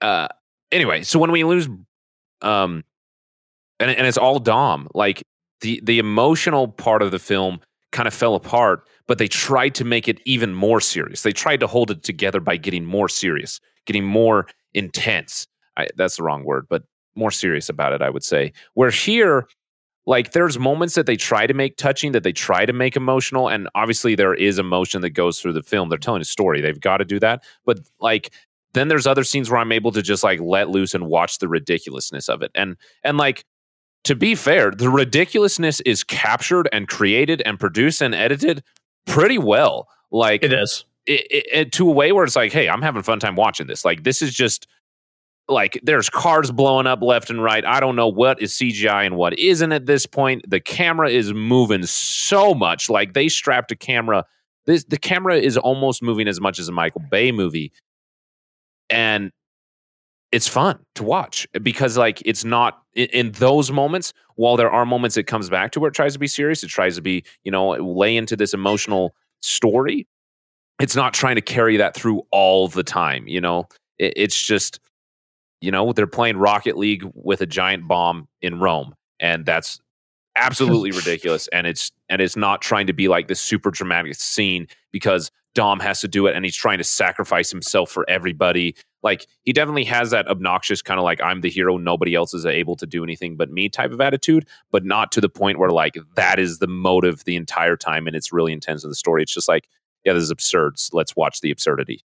uh, 0.00 0.28
anyway, 0.70 1.02
so 1.02 1.18
when 1.18 1.32
we 1.32 1.44
lose, 1.44 1.68
um, 2.42 2.84
and 3.80 3.90
and 3.90 4.06
it's 4.06 4.18
all 4.18 4.38
Dom, 4.38 4.88
like 4.94 5.22
the 5.60 5.80
the 5.82 5.98
emotional 5.98 6.68
part 6.68 7.02
of 7.02 7.10
the 7.10 7.18
film 7.18 7.60
kind 7.92 8.06
of 8.06 8.14
fell 8.14 8.34
apart, 8.36 8.86
but 9.08 9.18
they 9.18 9.26
tried 9.26 9.74
to 9.74 9.84
make 9.84 10.06
it 10.08 10.20
even 10.24 10.54
more 10.54 10.80
serious. 10.80 11.22
They 11.22 11.32
tried 11.32 11.58
to 11.60 11.66
hold 11.66 11.90
it 11.90 12.02
together 12.04 12.38
by 12.40 12.56
getting 12.56 12.84
more 12.84 13.08
serious, 13.08 13.60
getting 13.86 14.04
more 14.04 14.46
intense. 14.74 15.48
I, 15.76 15.88
that's 15.96 16.16
the 16.16 16.22
wrong 16.22 16.44
word, 16.44 16.66
but 16.70 16.84
more 17.16 17.32
serious 17.32 17.68
about 17.68 17.92
it, 17.92 18.00
I 18.02 18.10
would 18.10 18.22
say. 18.22 18.52
Where 18.74 18.90
here, 18.90 19.48
like 20.06 20.32
there's 20.32 20.58
moments 20.58 20.94
that 20.94 21.06
they 21.06 21.16
try 21.16 21.46
to 21.46 21.54
make 21.54 21.76
touching 21.76 22.12
that 22.12 22.22
they 22.22 22.32
try 22.32 22.64
to 22.64 22.72
make 22.72 22.96
emotional 22.96 23.48
and 23.48 23.68
obviously 23.74 24.14
there 24.14 24.34
is 24.34 24.58
emotion 24.58 25.02
that 25.02 25.10
goes 25.10 25.40
through 25.40 25.52
the 25.52 25.62
film. 25.62 25.88
They're 25.88 25.98
telling 25.98 26.22
a 26.22 26.24
story. 26.24 26.60
They've 26.60 26.80
got 26.80 26.98
to 26.98 27.04
do 27.04 27.20
that. 27.20 27.44
But 27.64 27.80
like 28.00 28.30
then 28.72 28.88
there's 28.88 29.06
other 29.06 29.24
scenes 29.24 29.50
where 29.50 29.58
i'm 29.58 29.72
able 29.72 29.90
to 29.92 30.00
just 30.00 30.22
like 30.22 30.40
let 30.40 30.70
loose 30.70 30.94
and 30.94 31.06
watch 31.06 31.38
the 31.38 31.48
ridiculousness 31.48 32.28
of 32.28 32.42
it. 32.42 32.50
And 32.54 32.76
and 33.04 33.18
like 33.18 33.44
to 34.04 34.14
be 34.14 34.34
fair 34.34 34.70
the 34.70 34.88
ridiculousness 34.88 35.80
is 35.80 36.02
captured 36.02 36.68
and 36.72 36.88
created 36.88 37.42
and 37.44 37.60
produced 37.60 38.00
and 38.00 38.14
edited 38.14 38.62
pretty 39.06 39.38
well. 39.38 39.88
Like 40.10 40.42
it 40.42 40.52
is. 40.52 40.84
it, 41.06 41.26
it, 41.30 41.46
it, 41.52 41.72
to 41.72 41.88
a 41.88 41.92
way 41.92 42.12
where 42.12 42.24
it's 42.24 42.36
like 42.36 42.52
hey 42.52 42.68
i'm 42.68 42.82
having 42.82 43.00
a 43.00 43.04
fun 43.04 43.20
time 43.20 43.36
watching 43.36 43.66
this. 43.66 43.84
Like 43.84 44.04
this 44.04 44.22
is 44.22 44.32
just 44.32 44.66
like 45.50 45.80
there's 45.82 46.08
cars 46.08 46.50
blowing 46.50 46.86
up 46.86 47.02
left 47.02 47.30
and 47.30 47.42
right. 47.42 47.64
I 47.64 47.80
don't 47.80 47.96
know 47.96 48.08
what 48.08 48.40
is 48.40 48.52
CGI 48.52 49.06
and 49.06 49.16
what 49.16 49.38
isn't 49.38 49.72
at 49.72 49.86
this 49.86 50.06
point. 50.06 50.48
The 50.48 50.60
camera 50.60 51.10
is 51.10 51.32
moving 51.32 51.84
so 51.86 52.54
much. 52.54 52.88
Like 52.88 53.14
they 53.14 53.28
strapped 53.28 53.72
a 53.72 53.76
camera. 53.76 54.24
This 54.66 54.84
the 54.84 54.98
camera 54.98 55.36
is 55.36 55.56
almost 55.56 56.02
moving 56.02 56.28
as 56.28 56.40
much 56.40 56.58
as 56.58 56.68
a 56.68 56.72
Michael 56.72 57.02
Bay 57.10 57.32
movie. 57.32 57.72
And 58.88 59.32
it's 60.32 60.46
fun 60.46 60.78
to 60.94 61.02
watch 61.02 61.46
because 61.62 61.96
like 61.98 62.22
it's 62.24 62.44
not 62.44 62.82
in, 62.94 63.32
those 63.32 63.70
moments 63.72 64.12
while 64.36 64.56
there 64.56 64.70
are 64.70 64.86
moments 64.86 65.16
it 65.16 65.24
comes 65.24 65.50
back 65.50 65.72
to 65.72 65.80
where 65.80 65.88
it 65.88 65.94
tries 65.94 66.12
to 66.12 66.18
be 66.18 66.26
serious 66.26 66.62
it 66.62 66.68
tries 66.68 66.96
to 66.96 67.02
be 67.02 67.24
you 67.44 67.50
know 67.50 67.70
lay 67.70 68.16
into 68.16 68.36
this 68.36 68.54
emotional 68.54 69.14
story 69.40 70.06
it's 70.80 70.94
not 70.94 71.12
trying 71.12 71.34
to 71.34 71.40
carry 71.40 71.76
that 71.76 71.94
through 71.94 72.22
all 72.30 72.68
the 72.68 72.84
time 72.84 73.26
you 73.26 73.40
know 73.40 73.66
it, 73.98 74.12
it's 74.16 74.40
just 74.40 74.78
you 75.60 75.70
know, 75.70 75.92
they're 75.92 76.06
playing 76.06 76.36
Rocket 76.36 76.76
League 76.76 77.04
with 77.14 77.40
a 77.40 77.46
giant 77.46 77.86
bomb 77.86 78.28
in 78.40 78.58
Rome, 78.58 78.94
and 79.18 79.44
that's 79.44 79.80
absolutely 80.36 80.90
ridiculous. 80.96 81.48
And 81.48 81.66
it's 81.66 81.92
and 82.08 82.20
it's 82.20 82.36
not 82.36 82.62
trying 82.62 82.86
to 82.86 82.92
be 82.92 83.08
like 83.08 83.28
this 83.28 83.40
super 83.40 83.70
dramatic 83.70 84.14
scene 84.14 84.66
because 84.90 85.30
Dom 85.54 85.80
has 85.80 86.00
to 86.00 86.08
do 86.08 86.26
it, 86.26 86.34
and 86.34 86.44
he's 86.44 86.56
trying 86.56 86.78
to 86.78 86.84
sacrifice 86.84 87.50
himself 87.50 87.90
for 87.90 88.08
everybody. 88.08 88.74
Like 89.02 89.26
he 89.42 89.52
definitely 89.52 89.84
has 89.84 90.10
that 90.10 90.28
obnoxious 90.28 90.82
kind 90.82 90.98
of 90.98 91.04
like 91.04 91.20
I'm 91.22 91.40
the 91.40 91.50
hero, 91.50 91.76
nobody 91.76 92.14
else 92.14 92.34
is 92.34 92.46
able 92.46 92.76
to 92.76 92.86
do 92.86 93.02
anything 93.02 93.36
but 93.36 93.50
me 93.50 93.68
type 93.68 93.92
of 93.92 94.00
attitude, 94.00 94.46
but 94.70 94.84
not 94.84 95.12
to 95.12 95.20
the 95.20 95.28
point 95.28 95.58
where 95.58 95.70
like 95.70 95.96
that 96.16 96.38
is 96.38 96.58
the 96.58 96.66
motive 96.66 97.24
the 97.24 97.36
entire 97.36 97.76
time, 97.76 98.06
and 98.06 98.16
it's 98.16 98.32
really 98.32 98.52
intense 98.52 98.84
in 98.84 98.90
the 98.90 98.96
story. 98.96 99.22
It's 99.22 99.34
just 99.34 99.48
like, 99.48 99.68
yeah, 100.04 100.14
this 100.14 100.22
is 100.22 100.30
absurd. 100.30 100.76
Let's 100.92 101.16
watch 101.16 101.40
the 101.40 101.50
absurdity. 101.50 102.02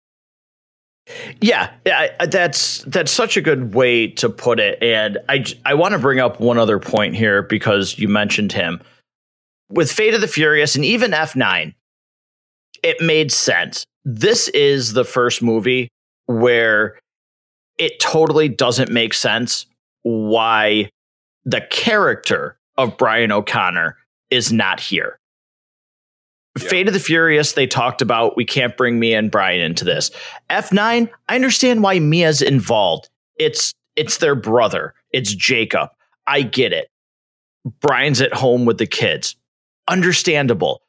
Yeah, 1.40 1.72
yeah, 1.86 2.26
that's 2.26 2.82
that's 2.84 3.10
such 3.10 3.36
a 3.36 3.40
good 3.40 3.74
way 3.74 4.08
to 4.08 4.28
put 4.28 4.60
it. 4.60 4.82
And 4.82 5.18
I 5.28 5.44
I 5.64 5.74
want 5.74 5.92
to 5.92 5.98
bring 5.98 6.20
up 6.20 6.40
one 6.40 6.58
other 6.58 6.78
point 6.78 7.16
here 7.16 7.42
because 7.42 7.98
you 7.98 8.08
mentioned 8.08 8.52
him 8.52 8.80
with 9.70 9.90
Fate 9.90 10.14
of 10.14 10.20
the 10.20 10.28
Furious 10.28 10.76
and 10.76 10.84
even 10.84 11.12
F9. 11.12 11.74
It 12.82 13.00
made 13.00 13.32
sense. 13.32 13.84
This 14.04 14.48
is 14.48 14.92
the 14.92 15.04
first 15.04 15.42
movie 15.42 15.88
where 16.26 16.98
it 17.78 17.98
totally 18.00 18.48
doesn't 18.48 18.90
make 18.90 19.14
sense 19.14 19.66
why 20.02 20.90
the 21.44 21.60
character 21.70 22.58
of 22.76 22.96
Brian 22.96 23.32
O'Conner 23.32 23.96
is 24.30 24.52
not 24.52 24.80
here. 24.80 25.19
Yeah. 26.58 26.68
Fate 26.68 26.88
of 26.88 26.94
the 26.94 27.00
Furious, 27.00 27.52
they 27.52 27.66
talked 27.66 28.02
about 28.02 28.36
we 28.36 28.44
can't 28.44 28.76
bring 28.76 28.98
Mia 28.98 29.18
and 29.18 29.30
Brian 29.30 29.60
into 29.60 29.84
this. 29.84 30.10
F9, 30.48 31.08
I 31.28 31.34
understand 31.34 31.82
why 31.82 31.98
Mia's 31.98 32.42
involved. 32.42 33.08
It's 33.36 33.74
it's 33.96 34.18
their 34.18 34.34
brother. 34.34 34.94
It's 35.12 35.34
Jakob. 35.34 35.90
I 36.26 36.42
get 36.42 36.72
it. 36.72 36.90
Brian's 37.80 38.20
at 38.20 38.32
home 38.32 38.64
with 38.64 38.78
the 38.78 38.86
kids. 38.86 39.36
Understandable. 39.88 40.82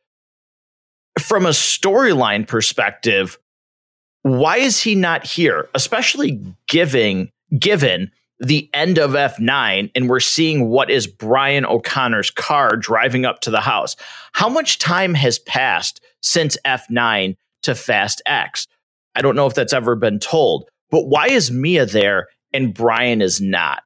From 1.20 1.46
a 1.46 1.50
storyline 1.50 2.48
perspective, 2.48 3.38
why 4.22 4.58
is 4.58 4.82
he 4.82 4.96
not 4.96 5.26
here? 5.26 5.70
Especially 5.74 6.40
giving 6.68 7.32
given 7.58 8.12
the 8.42 8.70
end 8.74 8.98
of 8.98 9.12
F9 9.12 9.92
and 9.94 10.10
we're 10.10 10.20
seeing 10.20 10.68
what 10.68 10.90
is 10.90 11.06
Brian 11.06 11.64
O'Conner's 11.64 12.32
car 12.32 12.76
driving 12.76 13.24
up 13.24 13.40
to 13.42 13.52
the 13.52 13.62
house. 13.62 13.96
How 14.34 14.50
much 14.50 14.80
time 14.80 15.14
has 15.14 15.38
passed 15.40 16.02
since 16.22 16.58
F9 16.66 17.38
to 17.64 17.76
Fast 17.76 18.22
X? 18.26 18.68
I 19.16 19.22
don't 19.22 19.36
know 19.36 19.46
if 19.46 19.54
that's 19.54 19.74
ever 19.74 19.96
been 19.96 20.20
told, 20.20 20.68
but 20.90 21.06
why 21.06 21.28
is 21.28 21.52
Mia 21.52 21.86
there 21.86 22.30
and 22.52 22.74
Brian 22.74 23.22
is 23.22 23.40
not? 23.40 23.84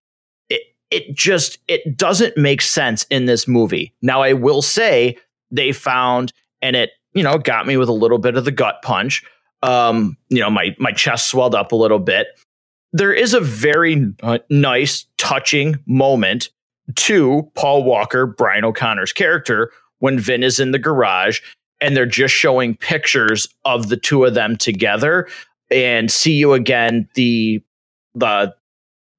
It 0.49 0.61
it 0.89 1.13
just 1.13 1.57
it 1.67 1.97
doesn't 1.97 2.37
make 2.37 2.61
sense 2.61 3.03
in 3.09 3.25
this 3.25 3.47
movie. 3.49 3.93
Now 4.01 4.21
I 4.21 4.33
will 4.33 4.61
say 4.61 5.17
they 5.51 5.73
found 5.73 6.31
and 6.61 6.77
it, 6.77 6.91
you 7.13 7.23
know, 7.23 7.37
got 7.37 7.67
me 7.67 7.75
with 7.75 7.89
a 7.89 7.93
little 7.93 8.19
bit 8.19 8.37
of 8.37 8.45
the 8.45 8.51
gut 8.51 8.81
punch. 8.83 9.23
Um, 9.63 10.15
you 10.29 10.39
know, 10.39 10.49
my 10.49 10.75
my 10.79 10.91
chest 10.91 11.27
swelled 11.27 11.55
up 11.55 11.73
a 11.73 11.75
little 11.75 11.99
bit 11.99 12.27
there 12.95 13.13
is 13.13 13.34
a 13.34 13.41
very 13.41 14.13
uh, 14.23 14.39
nice, 14.49 15.05
touching 15.17 15.77
moment 15.86 16.49
to 16.95 17.51
Paul 17.53 17.84
Walker, 17.84 18.25
Brian 18.25 18.63
O'Conner's 18.63 19.12
character, 19.12 19.69
when 19.99 20.17
Vin 20.17 20.43
is 20.43 20.62
in 20.62 20.71
the 20.71 20.79
garage 20.79 21.41
and 21.81 21.97
they're 21.97 22.05
just 22.05 22.34
showing 22.34 22.77
pictures 22.77 23.49
of 23.65 23.89
the 23.89 23.97
two 23.97 24.23
of 24.23 24.34
them 24.34 24.55
together 24.55 25.27
and 25.69 26.10
see 26.10 26.31
you 26.31 26.53
again 26.53 27.05
the 27.15 27.62
the 28.13 28.55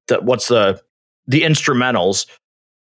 the 0.09 0.21
what's 0.23 0.49
the 0.49 0.81
the 1.27 1.43
instrumentals. 1.43 2.27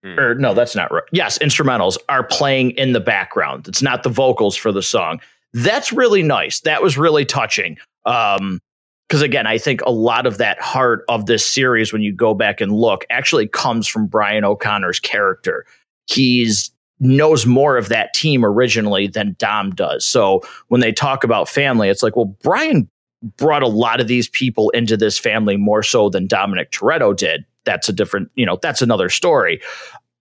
Hmm. 0.06 0.19
or 0.19 0.36
no 0.36 0.54
that's 0.54 0.76
not 0.76 0.91
right. 0.91 1.04
Yes 1.12 1.38
instrumentals 1.39 1.97
are 2.08 2.23
playing 2.23 2.71
in 2.71 2.93
the 2.93 3.02
background. 3.02 3.67
It's 3.67 3.82
not 3.82 4.04
the 4.04 4.10
vocals 4.10 4.56
for 4.56 4.71
the 4.71 4.84
song. 4.84 5.19
That's 5.54 5.91
really 5.91 6.23
nice. 6.23 6.62
That 6.62 6.82
was 6.82 6.97
really 6.97 7.26
touching. 7.26 7.78
Um 8.06 8.62
because 9.08 9.22
again, 9.22 9.48
I 9.48 9.58
think 9.58 9.82
a 9.82 9.91
lot 9.91 10.26
of 10.26 10.38
that 10.38 10.62
heart 10.62 11.04
of 11.08 11.26
this 11.28 11.46
series, 11.46 11.93
when 11.93 12.02
you 12.02 12.13
go 12.13 12.34
back 12.34 12.60
and 12.60 12.74
look, 12.74 13.06
actually 13.10 13.48
comes 13.48 13.88
from 13.88 14.08
Brian 14.08 14.43
O'Conner's 14.43 15.00
character. 15.00 15.65
He's 16.08 16.72
knows 17.00 17.46
more 17.46 17.78
of 17.78 17.89
that 17.89 18.13
team 18.13 18.43
originally 18.43 19.08
than 19.08 19.36
Dom 19.38 19.72
does. 19.72 20.04
So 20.04 20.41
when 20.70 20.82
they 20.82 20.91
talk 20.91 21.24
about 21.24 21.48
family, 21.48 21.89
it's 21.89 22.02
like, 22.02 22.15
well, 22.15 22.36
Brian 22.41 22.89
brought 23.38 23.63
a 23.63 23.67
lot 23.67 24.02
of 24.02 24.08
these 24.08 24.28
people 24.28 24.70
into 24.72 24.98
this 24.98 25.17
family 25.17 25.58
more 25.58 25.84
so 25.84 26.10
than 26.10 26.28
Dominic 26.28 26.72
Toretto 26.72 27.15
did. 27.15 27.46
That's 27.65 27.88
a 27.89 27.93
different, 27.93 28.32
you 28.36 28.46
know, 28.46 28.58
that's 28.62 28.82
another 28.82 29.10
story. 29.10 29.62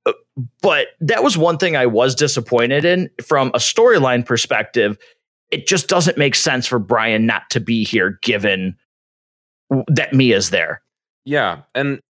Uh, 0.05 0.13
but 0.61 0.89
that 1.01 1.25
was 1.25 1.39
one 1.39 1.59
thing 1.59 1.77
I 1.77 1.87
was 1.87 2.15
disappointed 2.15 2.85
in 2.85 3.11
from 3.25 3.49
a 3.49 3.59
storyline 3.59 4.25
perspective 4.25 4.99
it 5.51 5.67
just 5.67 5.89
doesn't 5.89 6.19
make 6.19 6.35
sense 6.35 6.67
for 6.67 6.79
Brian 6.79 7.27
not 7.27 7.49
to 7.51 7.61
be 7.61 7.85
here 7.85 8.19
given 8.23 8.77
that 9.89 10.13
Mia's 10.13 10.51
there. 10.51 10.83
Yeah. 11.25 11.63
And 11.75 12.01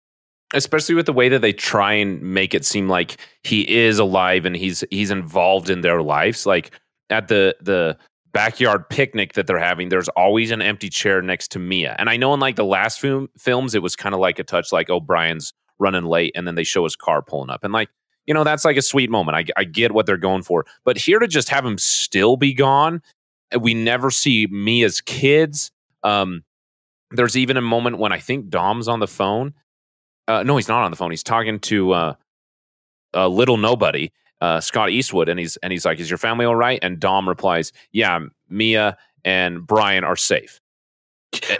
especially 0.55 0.95
with 0.95 1.07
the 1.07 1.13
way 1.13 1.29
that 1.29 1.43
they 1.43 1.53
try 1.53 1.93
and 1.93 2.21
make 2.23 2.55
it 2.55 2.65
seem 2.65 2.89
like 2.89 3.17
he 3.43 3.69
is 3.69 3.99
alive 3.99 4.47
and 4.47 4.57
he's 4.57 4.85
he's 4.91 5.11
involved 5.11 5.71
in 5.71 5.81
their 5.81 6.03
lives. 6.03 6.47
Like 6.47 6.71
at 7.11 7.29
the 7.29 7.57
the 7.61 7.97
backyard 8.33 8.89
picnic 8.91 9.33
that 9.33 9.47
they're 9.47 9.59
having, 9.59 9.89
there's 9.89 10.09
always 10.11 10.51
an 10.51 10.61
empty 10.61 10.89
chair 10.89 11.23
next 11.23 11.51
to 11.53 11.59
Mia. 11.59 11.97
And 11.99 12.11
I 12.11 12.17
know 12.17 12.35
in 12.35 12.41
like 12.41 12.57
the 12.57 12.65
last 12.65 13.01
film 13.01 13.29
films, 13.39 13.75
it 13.75 13.83
was 13.83 13.97
kind 13.97 14.15
of 14.15 14.21
like 14.21 14.39
a 14.39 14.45
touch 14.45 14.73
like, 14.73 14.91
oh, 14.91 15.01
Brian's 15.01 15.53
running 15.79 16.05
late, 16.05 16.33
and 16.35 16.47
then 16.47 16.55
they 16.55 16.65
show 16.65 16.85
his 16.85 16.97
car 16.97 17.23
pulling 17.23 17.51
up. 17.51 17.65
And 17.65 17.73
like, 17.73 17.89
you 18.27 18.35
know, 18.35 18.45
that's 18.45 18.65
like 18.65 18.77
a 18.77 18.83
sweet 18.83 19.11
moment. 19.11 19.37
I, 19.37 19.61
I 19.61 19.65
get 19.65 19.93
what 19.93 20.07
they're 20.07 20.17
going 20.17 20.43
for. 20.43 20.67
But 20.85 20.99
here 20.99 21.19
to 21.19 21.29
just 21.29 21.49
have 21.49 21.65
him 21.65 21.79
still 21.79 22.37
be 22.37 22.53
gone 22.53 23.03
we 23.61 23.75
never 23.75 24.11
see 24.11 24.47
Mia's 24.47 25.01
kids. 25.01 25.71
Um, 26.03 26.45
there's 27.11 27.37
even 27.37 27.57
a 27.57 27.63
moment 27.63 27.99
when 27.99 28.13
I 28.13 28.19
think 28.19 28.49
Dom's 28.49 28.89
on 28.89 29.01
the 29.01 29.07
phone. 29.07 29.55
Uh, 30.29 30.43
no, 30.43 30.57
he's 30.57 30.69
not 30.69 30.83
on 30.83 30.91
the 30.91 30.97
phone. 30.97 31.11
He's 31.11 31.23
talking 31.23 31.61
to 31.61 31.93
uh, 31.93 32.15
a 33.15 33.29
little 33.29 33.57
nobody, 33.57 34.11
uh, 34.41 34.61
Scott 34.61 34.91
Eastwood, 34.91 35.29
and 35.29 35.39
he's 35.39 35.57
and 35.59 35.73
he's 35.73 35.85
like, 35.85 36.01
"Is 36.01 36.11
your 36.11 36.19
family 36.19 36.45
all 36.45 36.57
right?" 36.57 36.81
And 36.83 36.99
Dom 36.99 37.29
replies, 37.29 37.73
"Yeah, 37.93 38.19
Mia 38.49 38.97
and 39.25 39.67
Brian 39.67 40.05
are 40.05 40.17
safe." 40.17 40.61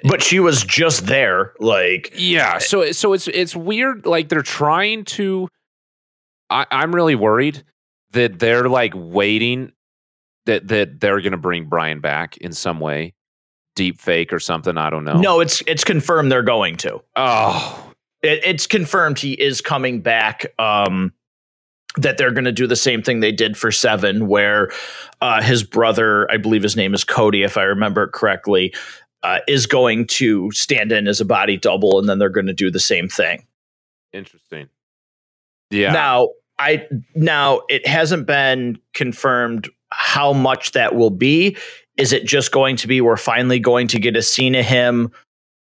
But 0.05 0.23
she 0.23 0.41
was 0.41 0.65
just 0.65 1.07
there, 1.07 1.53
like 1.61 2.13
yeah. 2.17 2.59
So 2.59 2.91
so 2.93 3.13
it's 3.13 3.29
it's 3.29 3.55
weird. 3.55 4.07
Like 4.07 4.29
they're 4.29 4.43
trying 4.43 5.05
to. 5.05 5.49
I, 6.51 6.67
I'm 6.71 6.95
really 6.95 7.15
worried 7.15 7.65
that 8.13 8.39
they're 8.39 8.69
like 8.69 8.93
waiting 8.95 9.73
that 10.47 10.69
that 10.69 11.01
they're 11.01 11.21
going 11.21 11.33
to 11.33 11.39
bring 11.39 11.67
Brian 11.67 12.01
back 12.01 12.37
in 12.39 12.53
some 12.53 12.81
way, 12.81 13.15
deep 13.75 14.01
fake 14.01 14.33
or 14.33 14.41
something. 14.41 14.77
I 14.79 14.91
don't 14.91 15.05
know. 15.05 15.19
No, 15.19 15.41
it's 15.41 15.63
it's 15.67 15.85
confirmed 15.85 16.33
they're 16.33 16.43
going 16.43 16.77
to. 16.79 17.03
Oh, 17.15 17.93
it, 18.23 18.41
it's 18.45 18.67
confirmed 18.67 19.19
he 19.19 19.35
is 19.35 19.61
coming 19.61 20.01
back. 20.01 20.47
Um, 20.59 21.13
that 21.99 22.19
they're 22.19 22.31
going 22.31 22.45
to 22.45 22.53
do 22.53 22.67
the 22.67 22.77
same 22.77 23.03
thing 23.03 23.21
they 23.21 23.33
did 23.33 23.57
for 23.57 23.73
Seven, 23.73 24.27
where 24.29 24.71
uh, 25.23 25.43
his 25.43 25.63
brother, 25.63 26.31
I 26.31 26.37
believe 26.37 26.63
his 26.63 26.77
name 26.77 26.93
is 26.93 27.05
Cody, 27.05 27.43
if 27.43 27.57
I 27.57 27.63
remember 27.63 28.07
correctly, 28.07 28.75
uh, 29.23 29.39
is 29.49 29.67
going 29.67 30.07
to 30.07 30.51
stand 30.53 30.93
in 30.93 31.09
as 31.09 31.23
a 31.23 31.25
body 31.25 31.57
double, 31.57 31.99
and 31.99 32.09
then 32.09 32.19
they're 32.19 32.29
going 32.29 32.47
to 32.49 32.53
do 32.53 32.71
the 32.71 32.81
same 32.81 33.09
thing. 33.09 33.47
Interesting. 34.13 34.69
Yeah. 35.71 35.93
Now, 35.93 36.31
I 36.59 36.87
now 37.15 37.63
it 37.69 37.87
hasn't 37.87 38.27
been 38.27 38.79
confirmed 38.95 39.69
how 39.91 40.33
much 40.33 40.73
that 40.73 40.95
will 40.95 41.11
be. 41.11 41.57
Is 41.97 42.13
it 42.13 42.27
just 42.27 42.53
going 42.53 42.77
to 42.77 42.87
be 42.87 43.01
we're 43.01 43.17
finally 43.17 43.59
going 43.59 43.89
to 43.89 43.99
get 43.99 44.17
a 44.17 44.23
scene 44.23 44.55
of 44.55 44.65
him, 44.65 45.11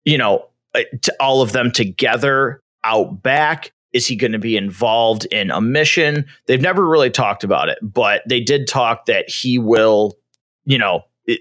you 0.05 0.17
know, 0.17 0.47
uh, 0.73 0.81
all 1.19 1.41
of 1.41 1.51
them 1.51 1.71
together 1.71 2.61
out 2.83 3.21
back? 3.21 3.71
Is 3.93 4.07
he 4.07 4.15
going 4.15 4.31
to 4.31 4.39
be 4.39 4.57
involved 4.57 5.25
in 5.25 5.51
a 5.51 5.61
mission? 5.61 6.25
They've 6.47 6.61
never 6.61 6.87
really 6.87 7.09
talked 7.09 7.43
about 7.43 7.69
it, 7.69 7.77
but 7.81 8.21
they 8.27 8.39
did 8.39 8.67
talk 8.67 9.05
that 9.05 9.29
he 9.29 9.59
will, 9.59 10.17
you 10.65 10.77
know, 10.77 11.03
it, 11.25 11.39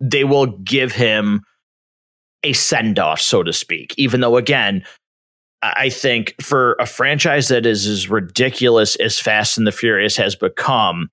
they 0.00 0.24
will 0.24 0.46
give 0.46 0.92
him 0.92 1.42
a 2.42 2.52
send 2.52 2.98
off, 2.98 3.20
so 3.20 3.42
to 3.42 3.52
speak. 3.52 3.94
Even 3.96 4.20
though, 4.20 4.36
again, 4.36 4.84
I 5.62 5.88
think 5.88 6.34
for 6.40 6.74
a 6.78 6.86
franchise 6.86 7.48
that 7.48 7.66
is 7.66 7.86
as 7.86 8.10
ridiculous 8.10 8.96
as 8.96 9.18
Fast 9.18 9.58
and 9.58 9.66
the 9.66 9.72
Furious 9.72 10.16
has 10.16 10.36
become, 10.36 11.08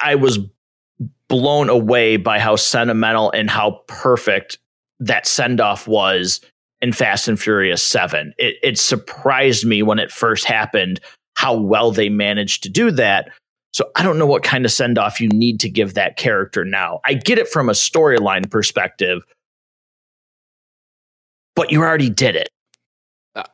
I 0.00 0.14
was 0.14 0.38
blown 1.28 1.68
away 1.68 2.16
by 2.16 2.38
how 2.38 2.56
sentimental 2.56 3.30
and 3.30 3.50
how 3.50 3.80
perfect 3.88 4.58
that 5.00 5.26
send 5.26 5.60
off 5.60 5.88
was 5.88 6.40
in 6.80 6.92
Fast 6.92 7.28
and 7.28 7.40
Furious 7.40 7.82
7. 7.82 8.34
It, 8.38 8.56
it 8.62 8.78
surprised 8.78 9.66
me 9.66 9.82
when 9.82 9.98
it 9.98 10.12
first 10.12 10.44
happened 10.44 11.00
how 11.36 11.56
well 11.56 11.90
they 11.90 12.08
managed 12.08 12.62
to 12.62 12.68
do 12.68 12.90
that. 12.92 13.30
So 13.72 13.90
I 13.96 14.02
don't 14.02 14.18
know 14.18 14.26
what 14.26 14.44
kind 14.44 14.64
of 14.64 14.70
send 14.70 14.98
off 14.98 15.20
you 15.20 15.28
need 15.28 15.58
to 15.60 15.68
give 15.68 15.94
that 15.94 16.16
character 16.16 16.64
now. 16.64 17.00
I 17.04 17.14
get 17.14 17.38
it 17.38 17.48
from 17.48 17.68
a 17.68 17.72
storyline 17.72 18.48
perspective, 18.48 19.22
but 21.56 21.72
you 21.72 21.80
already 21.80 22.10
did 22.10 22.36
it. 22.36 22.48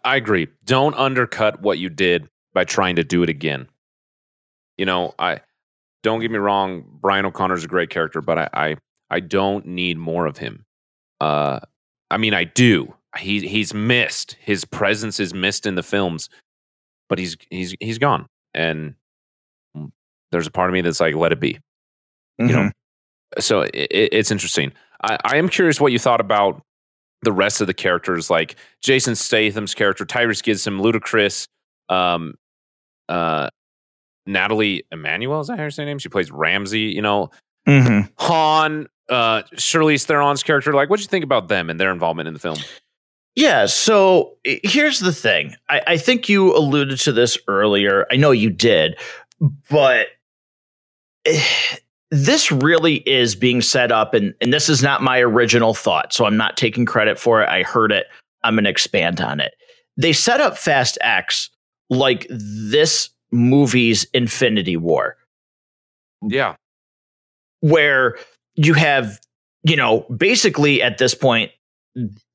I 0.04 0.16
agree. 0.16 0.48
Don't 0.64 0.94
undercut 0.96 1.62
what 1.62 1.78
you 1.78 1.88
did 1.88 2.28
by 2.52 2.64
trying 2.64 2.96
to 2.96 3.04
do 3.04 3.22
it 3.22 3.30
again. 3.30 3.66
You 4.76 4.84
know, 4.84 5.14
I 5.18 5.40
don't 6.02 6.20
get 6.20 6.30
me 6.30 6.38
wrong, 6.38 6.84
Brian 7.00 7.26
O'Conner's 7.26 7.64
a 7.64 7.68
great 7.68 7.90
character, 7.90 8.20
but 8.20 8.38
I 8.38 8.48
I, 8.52 8.76
I 9.10 9.20
don't 9.20 9.66
need 9.66 9.98
more 9.98 10.26
of 10.26 10.38
him. 10.38 10.64
Uh 11.20 11.60
I 12.10 12.16
mean 12.16 12.34
I 12.34 12.44
do. 12.44 12.94
He 13.18 13.46
he's 13.46 13.74
missed. 13.74 14.36
His 14.40 14.64
presence 14.64 15.20
is 15.20 15.34
missed 15.34 15.66
in 15.66 15.74
the 15.74 15.82
films, 15.82 16.28
but 17.08 17.18
he's 17.18 17.36
he's 17.50 17.74
he's 17.80 17.98
gone. 17.98 18.26
And 18.54 18.94
there's 20.32 20.46
a 20.46 20.50
part 20.50 20.70
of 20.70 20.74
me 20.74 20.80
that's 20.80 21.00
like, 21.00 21.14
let 21.14 21.32
it 21.32 21.40
be. 21.40 21.54
Mm-hmm. 22.40 22.48
You 22.48 22.52
know, 22.54 22.62
mm-hmm. 22.62 23.40
so 23.40 23.62
it, 23.62 23.88
it's 23.90 24.30
interesting. 24.30 24.72
I, 25.02 25.18
I 25.24 25.36
am 25.36 25.48
curious 25.48 25.80
what 25.80 25.92
you 25.92 25.98
thought 25.98 26.20
about 26.20 26.62
the 27.22 27.32
rest 27.32 27.60
of 27.60 27.66
the 27.66 27.74
characters, 27.74 28.30
like 28.30 28.56
Jason 28.80 29.14
Statham's 29.14 29.74
character, 29.74 30.04
Tyrese 30.06 30.42
Gibson, 30.42 30.78
Ludacris, 30.78 31.46
um, 31.88 32.34
uh, 33.08 33.50
Nathalie 34.26 34.84
Emmanuel. 34.92 35.40
Is 35.40 35.48
that 35.48 35.58
her 35.58 35.70
name? 35.84 35.98
She 35.98 36.08
plays 36.08 36.30
Ramsey. 36.30 36.80
You 36.80 37.02
know, 37.02 37.30
mm-hmm. 37.66 38.10
Han, 38.18 38.88
uh, 39.08 39.42
Charlize 39.56 40.04
Theron's 40.04 40.42
character. 40.42 40.72
Like, 40.72 40.90
what 40.90 40.98
do 40.98 41.02
you 41.02 41.08
think 41.08 41.24
about 41.24 41.48
them 41.48 41.70
and 41.70 41.80
their 41.80 41.92
involvement 41.92 42.28
in 42.28 42.34
the 42.34 42.40
film? 42.40 42.58
Yeah, 43.36 43.66
so 43.66 44.36
here's 44.44 44.98
the 44.98 45.12
thing. 45.12 45.54
I, 45.68 45.82
I 45.86 45.96
think 45.96 46.28
you 46.28 46.54
alluded 46.54 46.98
to 47.00 47.12
this 47.12 47.38
earlier. 47.46 48.06
I 48.10 48.16
know 48.16 48.32
you 48.32 48.50
did, 48.50 48.98
but 49.70 50.08
this 52.10 52.50
really 52.50 52.96
is 53.08 53.36
being 53.36 53.62
set 53.62 53.92
up, 53.92 54.14
and, 54.14 54.34
and 54.40 54.52
this 54.52 54.68
is 54.68 54.82
not 54.82 55.02
my 55.02 55.20
original 55.20 55.74
thought, 55.74 56.12
so 56.12 56.24
I'm 56.24 56.36
not 56.36 56.56
taking 56.56 56.84
credit 56.84 57.18
for 57.18 57.42
it. 57.42 57.48
I 57.48 57.62
heard 57.62 57.92
it. 57.92 58.06
I'm 58.42 58.54
going 58.54 58.64
to 58.64 58.70
expand 58.70 59.20
on 59.20 59.38
it. 59.38 59.52
They 59.96 60.12
set 60.12 60.40
up 60.40 60.58
Fast 60.58 60.98
X 61.00 61.50
like 61.88 62.26
this 62.30 63.10
movie's 63.32 64.04
Infinity 64.12 64.76
War. 64.76 65.16
Yeah. 66.22 66.56
Where 67.60 68.16
you 68.54 68.74
have, 68.74 69.20
you 69.62 69.76
know, 69.76 70.00
basically 70.14 70.82
at 70.82 70.98
this 70.98 71.14
point, 71.14 71.52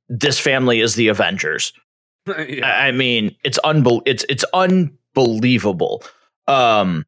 this 0.07 0.39
family 0.39 0.81
is 0.81 0.95
the 0.95 1.07
Avengers. 1.07 1.73
yeah. 2.47 2.67
I 2.67 2.91
mean, 2.91 3.35
it's 3.43 3.59
unbel- 3.63 4.03
it's 4.05 4.25
it's 4.29 4.45
unbelievable. 4.53 6.03
Um, 6.47 7.05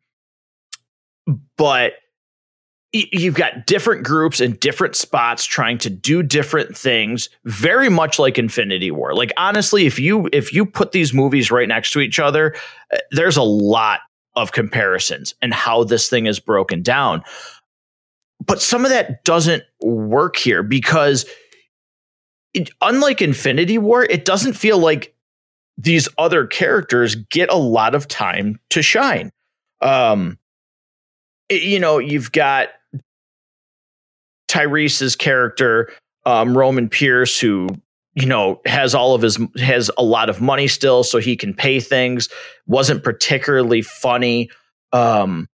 but 1.58 1.94
you've 2.94 3.36
got 3.36 3.66
different 3.66 4.06
groups 4.06 4.40
in 4.40 4.54
different 4.54 4.96
spots 4.96 5.46
trying 5.46 5.78
to 5.78 5.90
do 5.90 6.24
different 6.24 6.78
things 6.78 7.30
very 7.44 7.90
much 7.90 8.18
like 8.18 8.38
infinity 8.38 8.92
war. 8.92 9.14
Like 9.14 9.32
honestly 9.38 9.86
if 9.86 10.00
you 10.00 10.30
if 10.32 10.54
you 10.54 10.66
put 10.66 10.94
these 10.94 11.14
movies 11.14 11.52
right 11.52 11.68
next 11.68 11.92
to 11.92 12.00
each 12.00 12.20
other 12.20 12.56
uh, 12.94 12.98
there's 13.12 13.38
a 13.38 13.44
lot 13.44 14.02
of 14.36 14.52
comparisons 14.52 15.34
and 15.42 15.54
how 15.54 15.84
this 15.84 16.10
thing 16.10 16.28
is 16.28 16.40
broken 16.40 16.82
down. 16.82 17.24
But 18.46 18.62
some 18.62 18.86
of 18.86 18.92
that 18.92 19.24
doesn't 19.24 19.64
work 19.82 20.38
here 20.38 20.64
because 20.64 21.26
it, 22.54 22.70
unlike 22.82 23.22
infinity 23.22 23.78
war 23.78 24.04
it 24.04 24.24
doesn't 24.24 24.54
feel 24.54 24.78
like 24.78 25.14
these 25.78 26.08
other 26.18 26.48
characters 26.48 27.16
get 27.16 27.50
a 27.50 27.56
lot 27.56 27.96
of 27.96 28.08
time 28.08 28.60
to 28.70 28.82
shine. 28.82 29.32
Um 29.82 30.40
you 31.50 31.80
know, 31.80 31.98
you've 31.98 32.32
got 32.32 32.70
Tyrese's 34.48 35.16
character, 35.16 35.92
um, 36.26 36.58
Roman 36.58 36.90
Pierce, 36.90 37.40
who 37.40 37.70
you 38.16 38.26
know 38.26 38.62
has 38.66 38.96
all 38.96 39.14
of 39.14 39.22
his 39.22 39.40
has 39.58 39.92
a 39.98 40.04
lot 40.04 40.30
of 40.30 40.42
money 40.42 40.68
still, 40.68 41.04
so 41.04 41.20
he 41.20 41.36
can 41.36 41.54
pay 41.54 41.80
things. 41.80 42.30
wasn't 42.66 43.04
particularly 43.04 43.82
funny. 43.82 44.50
Um, 44.94 45.48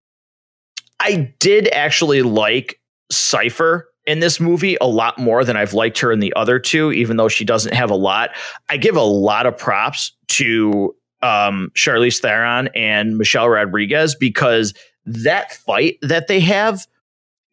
I 1.00 1.34
did 1.40 1.68
actually 1.72 2.22
like 2.22 2.78
Cipher 3.10 3.88
in 4.06 4.20
this 4.20 4.40
movie 4.40 4.76
a 4.80 4.86
lot 4.86 5.18
more 5.18 5.44
than 5.44 5.56
I've 5.56 5.74
liked 5.74 5.98
her 6.00 6.12
in 6.12 6.20
the 6.20 6.32
other 6.34 6.58
two, 6.58 6.92
even 6.92 7.16
though 7.16 7.28
she 7.28 7.44
doesn't 7.44 7.74
have 7.74 7.90
a 7.90 7.96
lot. 7.96 8.30
I 8.68 8.76
give 8.76 8.96
a 8.96 9.02
lot 9.02 9.46
of 9.46 9.56
props 9.56 10.16
to 10.28 10.94
um, 11.22 11.70
Charlize 11.74 12.20
Theron 12.20 12.68
and 12.74 13.16
Michelle 13.16 13.48
Rodriguez 13.48 14.14
because 14.14 14.74
that 15.04 15.52
fight 15.52 15.98
that 16.02 16.28
they 16.28 16.40
have 16.40 16.86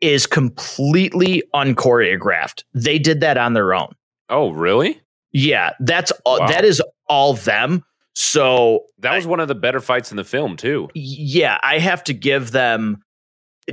is 0.01 0.25
completely 0.25 1.43
unchoreographed. 1.53 2.63
They 2.73 2.99
did 2.99 3.19
that 3.21 3.37
on 3.37 3.53
their 3.53 3.73
own. 3.73 3.93
Oh, 4.29 4.51
really? 4.51 5.01
Yeah, 5.31 5.71
that's 5.79 6.11
all, 6.25 6.39
wow. 6.39 6.47
that 6.47 6.65
is 6.65 6.81
all 7.07 7.33
them. 7.33 7.83
So 8.13 8.85
that 8.99 9.15
was 9.15 9.25
I, 9.25 9.29
one 9.29 9.39
of 9.39 9.47
the 9.47 9.55
better 9.55 9.79
fights 9.79 10.11
in 10.11 10.17
the 10.17 10.23
film 10.23 10.57
too. 10.57 10.89
Yeah, 10.93 11.57
I 11.63 11.79
have 11.79 12.03
to 12.05 12.13
give 12.13 12.51
them 12.51 13.01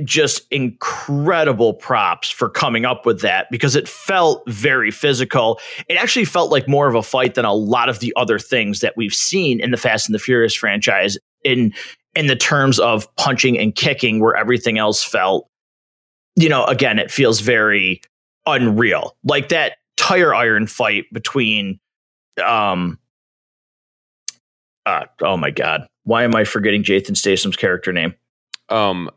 just 0.03 0.45
incredible 0.51 1.73
props 1.73 2.29
for 2.29 2.49
coming 2.49 2.85
up 2.85 3.05
with 3.05 3.21
that 3.21 3.47
because 3.49 3.75
it 3.75 3.87
felt 3.87 4.43
very 4.47 4.91
physical. 4.91 5.59
It 5.89 5.95
actually 5.95 6.25
felt 6.25 6.51
like 6.51 6.67
more 6.67 6.87
of 6.87 6.95
a 6.95 7.01
fight 7.01 7.33
than 7.35 7.45
a 7.45 7.53
lot 7.53 7.89
of 7.89 7.99
the 7.99 8.13
other 8.15 8.37
things 8.37 8.79
that 8.81 8.95
we've 8.95 9.13
seen 9.13 9.59
in 9.59 9.71
the 9.71 9.77
Fast 9.77 10.07
and 10.07 10.13
the 10.13 10.19
Furious 10.19 10.53
franchise 10.53 11.17
in 11.43 11.73
in 12.17 12.25
the 12.25 12.35
terms 12.35 12.79
of 12.79 13.15
punching 13.15 13.59
and 13.59 13.75
kicking, 13.75 14.19
where 14.19 14.35
everything 14.35 14.79
else 14.79 15.03
felt, 15.03 15.47
you 16.35 16.49
know, 16.49 16.65
again, 16.65 16.97
it 16.97 17.11
feels 17.11 17.41
very 17.41 18.01
unreal. 18.47 19.15
Like 19.23 19.49
that 19.49 19.77
tire 19.97 20.33
iron 20.33 20.65
fight 20.65 21.05
between, 21.13 21.79
um, 22.43 22.97
uh, 24.87 25.05
oh 25.21 25.37
my 25.37 25.51
god, 25.51 25.87
why 26.05 26.23
am 26.23 26.33
I 26.35 26.43
forgetting 26.43 26.81
Jason 26.81 27.13
Statham's 27.13 27.55
character 27.55 27.93
name? 27.93 28.15
Um, 28.69 29.11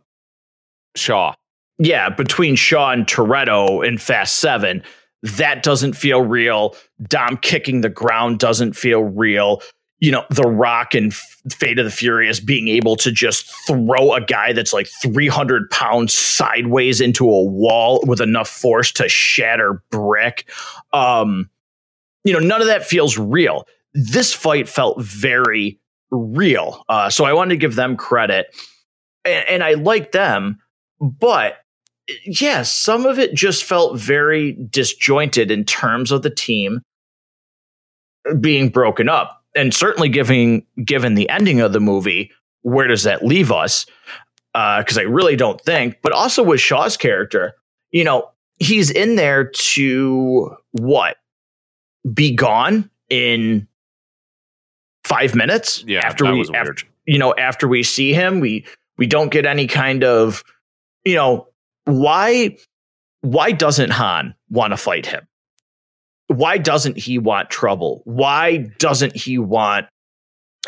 Shaw. 0.95 1.35
Yeah, 1.79 2.11
between 2.11 2.55
Shaw 2.55 2.91
and 2.91 3.07
Toretto 3.07 3.83
in 3.83 3.97
Fast 3.97 4.41
Seven, 4.41 4.83
that 5.23 5.63
doesn't 5.63 5.95
feel 5.95 6.21
real. 6.21 6.77
Dom 7.05 7.39
kicking 7.39 7.81
the 7.81 7.89
ground 7.89 8.39
doesn't 8.39 8.75
feel 8.75 9.01
real 9.01 9.63
you 10.01 10.11
know, 10.11 10.25
The 10.31 10.45
Rock 10.45 10.95
and 10.95 11.15
Fate 11.15 11.79
of 11.79 11.85
the 11.85 11.91
Furious 11.91 12.41
being 12.41 12.69
able 12.69 12.97
to 12.97 13.13
just 13.13 13.53
throw 13.67 14.15
a 14.15 14.21
guy 14.21 14.53
that's 14.53 14.73
like 14.73 14.89
300 15.03 15.71
pounds 15.71 16.15
sideways 16.15 17.01
into 17.01 17.31
a 17.31 17.45
wall 17.45 18.03
with 18.07 18.21
enough 18.21 18.49
force 18.49 18.91
to 18.93 19.09
shatter 19.09 19.83
brick. 19.91 20.51
Um, 20.93 21.51
you 22.25 22.33
know, 22.33 22.39
none 22.39 22.63
of 22.63 22.67
that 22.67 22.85
feels 22.85 23.19
real. 23.19 23.67
This 23.93 24.33
fight 24.33 24.69
felt 24.69 25.01
very 25.03 25.79
real. 26.11 26.83
Uh, 26.89 27.11
so 27.11 27.25
I 27.25 27.35
wanted 27.35 27.51
to 27.51 27.59
give 27.59 27.75
them 27.75 27.97
credit. 27.97 28.55
And, 29.25 29.49
and 29.49 29.65
I 29.65 29.75
like 29.75 30.13
them, 30.13 30.59
but 30.99 31.59
yes, 32.25 32.41
yeah, 32.41 32.63
some 32.63 33.05
of 33.05 33.19
it 33.19 33.35
just 33.35 33.65
felt 33.65 33.99
very 33.99 34.53
disjointed 34.53 35.51
in 35.51 35.65
terms 35.65 36.11
of 36.11 36.23
the 36.23 36.31
team 36.31 36.81
being 38.41 38.71
broken 38.71 39.09
up 39.09 39.40
and 39.55 39.75
certainly 39.75 40.09
giving 40.09 40.67
given 40.85 41.15
the 41.15 41.29
ending 41.29 41.61
of 41.61 41.73
the 41.73 41.81
movie, 41.81 42.31
where 42.63 42.87
does 42.87 43.05
that 43.05 43.25
leave 43.25 43.51
us? 43.51 43.87
Because 44.53 44.99
uh, 44.99 45.03
I 45.03 45.05
really 45.05 45.37
don't 45.37 45.61
think. 45.61 45.99
But 46.03 46.13
also 46.13 46.43
with 46.43 46.61
Shaw's 46.61 46.97
character, 46.97 47.55
you 47.91 48.05
know, 48.05 48.31
he's 48.59 48.91
in 48.91 49.17
there 49.17 49.45
to 49.45 50.57
what 50.73 51.17
be 52.13 52.35
gone 52.35 52.91
in 53.09 53.67
five 55.05 55.35
minutes 55.35 55.85
Yeah, 55.87 56.01
after 56.01 56.31
we 56.31 56.39
was 56.39 56.51
after 56.55 56.87
you 57.07 57.19
know 57.19 57.35
after 57.35 57.67
we 57.67 57.83
see 57.83 58.13
him 58.13 58.41
we 58.41 58.65
we 58.97 59.07
don't 59.07 59.33
get 59.33 59.47
any 59.47 59.67
kind 59.67 60.05
of 60.05 60.45
you 61.05 61.15
know 61.15 61.49
why 61.85 62.57
why 63.23 63.51
doesn't 63.51 63.91
han 63.91 64.35
want 64.51 64.73
to 64.73 64.77
fight 64.77 65.07
him 65.07 65.27
why 66.31 66.57
doesn't 66.59 66.97
he 66.97 67.19
want 67.19 67.51
trouble 67.51 68.03
why 68.05 68.59
doesn't 68.79 69.15
he 69.17 69.37
want 69.39 69.87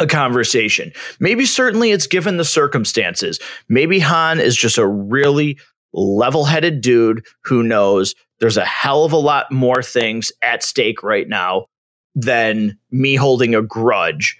a 0.00 0.06
conversation 0.06 0.92
maybe 1.20 1.44
certainly 1.46 1.90
it's 1.92 2.06
given 2.06 2.36
the 2.36 2.44
circumstances 2.44 3.38
maybe 3.68 3.98
han 3.98 4.40
is 4.40 4.56
just 4.56 4.76
a 4.78 4.86
really 4.86 5.58
level-headed 5.92 6.80
dude 6.80 7.24
who 7.44 7.62
knows 7.62 8.14
there's 8.40 8.56
a 8.56 8.64
hell 8.64 9.04
of 9.04 9.12
a 9.12 9.16
lot 9.16 9.50
more 9.52 9.82
things 9.82 10.32
at 10.42 10.62
stake 10.62 11.02
right 11.02 11.28
now 11.28 11.66
than 12.14 12.76
me 12.90 13.14
holding 13.14 13.54
a 13.54 13.62
grudge 13.62 14.38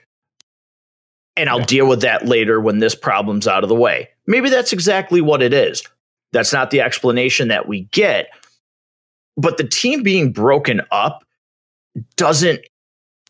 and 1.37 1.49
I'll 1.49 1.61
Yeah. 1.61 1.67
deal 1.67 1.87
with 1.89 2.03
that 2.03 2.27
later 2.27 2.61
when 2.61 2.79
this 2.81 2.95
problem's 2.95 3.49
out 3.49 3.63
of 3.63 3.71
the 3.71 3.75
way. 3.75 4.11
Maybe 4.27 4.51
that's 4.51 4.73
exactly 4.75 5.23
what 5.23 5.43
it 5.43 5.55
is. 5.55 5.83
That's 6.33 6.53
not 6.53 6.71
the 6.71 6.83
explanation 6.83 7.49
that 7.49 7.67
we 7.67 7.83
get. 7.93 8.29
But 9.37 9.57
the 9.57 9.67
team 9.67 10.03
being 10.03 10.33
broken 10.33 10.83
up 10.91 11.25
doesn't 12.17 12.61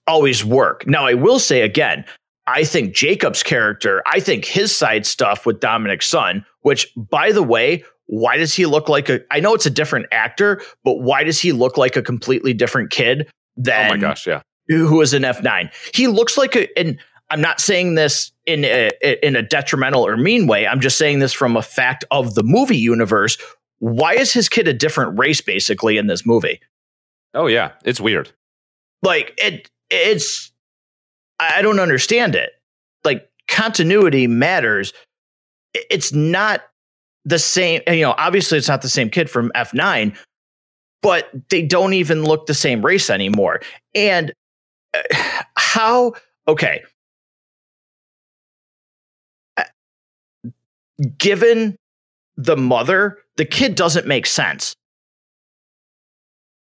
always 0.06 0.44
work. 0.44 0.86
Now, 0.86 1.06
I 1.06 1.14
will 1.14 1.38
say 1.38 1.62
again, 1.62 2.04
I 2.46 2.64
think 2.64 2.94
Jakob's 2.94 3.42
character, 3.42 4.02
I 4.06 4.20
think 4.20 4.44
his 4.44 4.74
side 4.74 5.06
stuff 5.06 5.46
with 5.46 5.60
Dominic's 5.60 6.06
son, 6.06 6.44
which 6.62 6.88
by 6.96 7.32
the 7.32 7.42
way, 7.42 7.84
why 8.06 8.36
does 8.36 8.52
he 8.52 8.66
look 8.66 8.88
like 8.88 9.08
a 9.08 9.20
I 9.30 9.40
know 9.40 9.54
it's 9.54 9.66
a 9.66 9.70
different 9.70 10.06
actor, 10.12 10.60
but 10.84 11.00
why 11.00 11.24
does 11.24 11.40
he 11.40 11.52
look 11.52 11.76
like 11.76 11.96
a 11.96 12.02
completely 12.02 12.52
different 12.52 12.90
kid 12.90 13.30
than 13.56 13.86
Oh 13.86 13.94
my 13.94 13.96
gosh, 13.96 14.26
yeah. 14.26 14.42
who 14.68 15.00
is 15.00 15.14
an 15.14 15.22
F9. 15.22 15.72
He 15.94 16.08
looks 16.08 16.36
like 16.36 16.56
a, 16.56 16.78
and 16.78 16.98
I'm 17.30 17.40
not 17.40 17.60
saying 17.60 17.94
this 17.94 18.32
in 18.44 18.64
a, 18.64 18.90
in 19.26 19.36
a 19.36 19.42
detrimental 19.42 20.06
or 20.06 20.16
mean 20.16 20.46
way. 20.46 20.66
I'm 20.66 20.80
just 20.80 20.98
saying 20.98 21.20
this 21.20 21.32
from 21.32 21.56
a 21.56 21.62
fact 21.62 22.04
of 22.10 22.34
the 22.34 22.42
movie 22.42 22.76
universe. 22.76 23.38
Why 23.82 24.14
is 24.14 24.32
his 24.32 24.48
kid 24.48 24.68
a 24.68 24.72
different 24.72 25.18
race 25.18 25.40
basically 25.40 25.98
in 25.98 26.06
this 26.06 26.24
movie? 26.24 26.60
Oh 27.34 27.48
yeah, 27.48 27.72
it's 27.84 28.00
weird. 28.00 28.30
Like 29.02 29.34
it, 29.38 29.68
it's, 29.90 30.52
I 31.40 31.62
don't 31.62 31.80
understand 31.80 32.36
it. 32.36 32.52
Like 33.04 33.28
continuity 33.48 34.28
matters. 34.28 34.92
It's 35.74 36.12
not 36.12 36.62
the 37.24 37.40
same, 37.40 37.80
you 37.88 38.02
know, 38.02 38.14
obviously 38.16 38.56
it's 38.56 38.68
not 38.68 38.82
the 38.82 38.88
same 38.88 39.10
kid 39.10 39.28
from 39.28 39.50
F9, 39.56 40.16
but 41.02 41.28
they 41.50 41.62
don't 41.62 41.94
even 41.94 42.22
look 42.22 42.46
the 42.46 42.54
same 42.54 42.86
race 42.86 43.10
anymore. 43.10 43.62
And 43.96 44.32
uh, 44.94 45.00
how, 45.56 46.12
okay. 46.46 46.84
Uh, 49.56 49.64
Given 51.18 51.76
the 52.36 52.56
mother, 52.56 53.18
the 53.36 53.44
kid 53.44 53.74
doesn't 53.74 54.06
make 54.06 54.26
sense. 54.26 54.74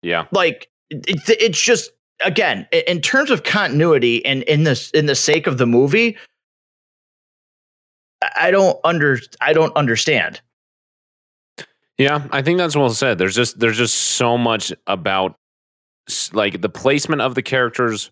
Yeah. 0.01 0.25
Like 0.31 0.69
it, 0.89 1.21
it's 1.27 1.61
just 1.61 1.91
again 2.23 2.67
in 2.71 3.01
terms 3.01 3.29
of 3.29 3.43
continuity 3.43 4.25
and 4.25 4.43
in 4.43 4.63
this 4.63 4.91
in 4.91 5.05
the 5.05 5.15
sake 5.15 5.47
of 5.47 5.57
the 5.57 5.65
movie, 5.65 6.17
I 8.35 8.51
don't 8.51 8.79
under 8.83 9.19
I 9.41 9.53
don't 9.53 9.75
understand. 9.75 10.41
Yeah, 11.97 12.27
I 12.31 12.43
think 12.43 12.59
that's 12.59 12.75
well 12.75 12.89
said. 12.91 13.17
There's 13.17 13.35
just 13.35 13.59
there's 13.59 13.77
just 13.77 13.95
so 13.95 14.37
much 14.37 14.71
about 14.85 15.35
like 16.31 16.61
the 16.61 16.69
placement 16.69 17.21
of 17.21 17.35
the 17.35 17.41
characters, 17.41 18.11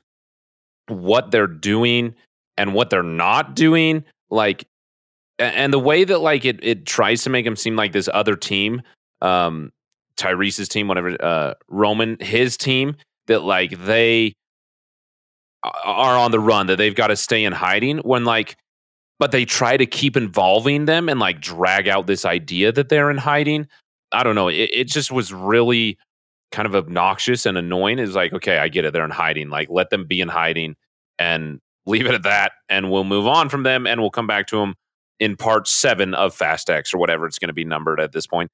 what 0.88 1.32
they're 1.32 1.48
doing 1.48 2.16
and 2.58 2.74
what 2.74 2.90
they're 2.90 3.04
not 3.04 3.56
doing, 3.56 4.04
like 4.30 4.66
and 5.40 5.74
the 5.74 5.80
way 5.80 6.04
that 6.04 6.20
like 6.20 6.46
it 6.46 6.60
it 6.64 6.86
tries 6.86 7.24
to 7.24 7.30
make 7.30 7.46
him 7.46 7.56
seem 7.56 7.76
like 7.76 7.92
this 7.92 8.10
other 8.14 8.36
team, 8.36 8.82
um 9.22 9.72
Tyrese's 10.18 10.70
team, 10.70 10.88
whatever, 10.88 11.16
uh 11.24 11.54
Roman, 11.68 12.18
his 12.20 12.58
team, 12.58 12.96
that 13.28 13.44
like 13.44 13.78
they 13.86 14.34
are 15.64 16.18
on 16.18 16.32
the 16.32 16.40
run, 16.40 16.68
that 16.68 16.78
they've 16.78 16.96
got 16.96 17.08
to 17.08 17.16
stay 17.16 17.44
in 17.44 17.54
hiding 17.54 17.98
when 18.00 18.24
like 18.24 18.56
but 19.20 19.32
they 19.32 19.46
try 19.46 19.78
to 19.78 19.86
keep 19.86 20.18
involving 20.18 20.86
them 20.86 21.08
and 21.10 21.20
like 21.20 21.40
drag 21.40 21.88
out 21.88 22.08
this 22.08 22.26
idea 22.26 22.72
that 22.72 22.90
they're 22.90 23.10
in 23.10 23.18
hiding. 23.18 23.68
I 24.12 24.24
don't 24.24 24.36
know. 24.36 24.50
It, 24.50 24.70
it 24.74 24.88
just 24.88 25.12
was 25.12 25.34
really 25.34 25.98
kind 26.52 26.66
of 26.66 26.76
obnoxious 26.76 27.46
and 27.46 27.58
annoying. 27.58 28.00
It's 28.00 28.14
like, 28.14 28.34
okay, 28.34 28.58
I 28.58 28.68
get 28.68 28.86
it. 28.86 28.94
They're 28.94 29.06
in 29.06 29.12
hiding. 29.12 29.50
Like, 29.50 29.70
let 29.70 29.90
them 29.90 30.06
be 30.06 30.22
in 30.22 30.28
hiding 30.28 30.76
and 31.18 31.60
leave 31.86 32.06
it 32.08 32.14
at 32.14 32.24
that. 32.24 32.54
And 32.70 32.92
we'll 32.92 33.04
move 33.04 33.26
on 33.28 33.50
from 33.50 33.64
them 33.64 33.88
and 33.88 34.02
we'll 34.02 34.10
come 34.10 34.28
back 34.28 34.48
to 34.48 34.58
them 34.58 34.76
in 35.20 35.36
part 35.36 35.68
seven 35.68 36.14
of 36.14 36.34
Fast 36.36 36.70
X 36.70 36.94
or 36.94 36.98
whatever 36.98 37.26
it's 37.26 37.40
going 37.40 37.50
to 37.50 37.54
be 37.54 37.66
numbered 37.66 38.00
at 38.00 38.12
this 38.12 38.28
point. 38.28 38.52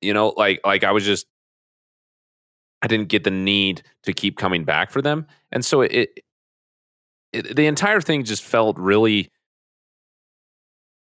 You 0.00 0.14
know, 0.14 0.34
like, 0.36 0.60
like 0.64 0.84
I 0.84 0.92
was 0.92 1.04
just, 1.04 1.26
I 2.82 2.86
didn't 2.86 3.08
get 3.08 3.24
the 3.24 3.30
need 3.30 3.82
to 4.02 4.12
keep 4.12 4.36
coming 4.36 4.64
back 4.64 4.90
for 4.90 5.00
them. 5.00 5.26
And 5.50 5.64
so 5.64 5.80
it, 5.80 5.92
it 5.92 6.24
the 7.34 7.66
entire 7.66 8.00
thing 8.00 8.24
just 8.24 8.42
felt 8.42 8.78
really 8.78 9.30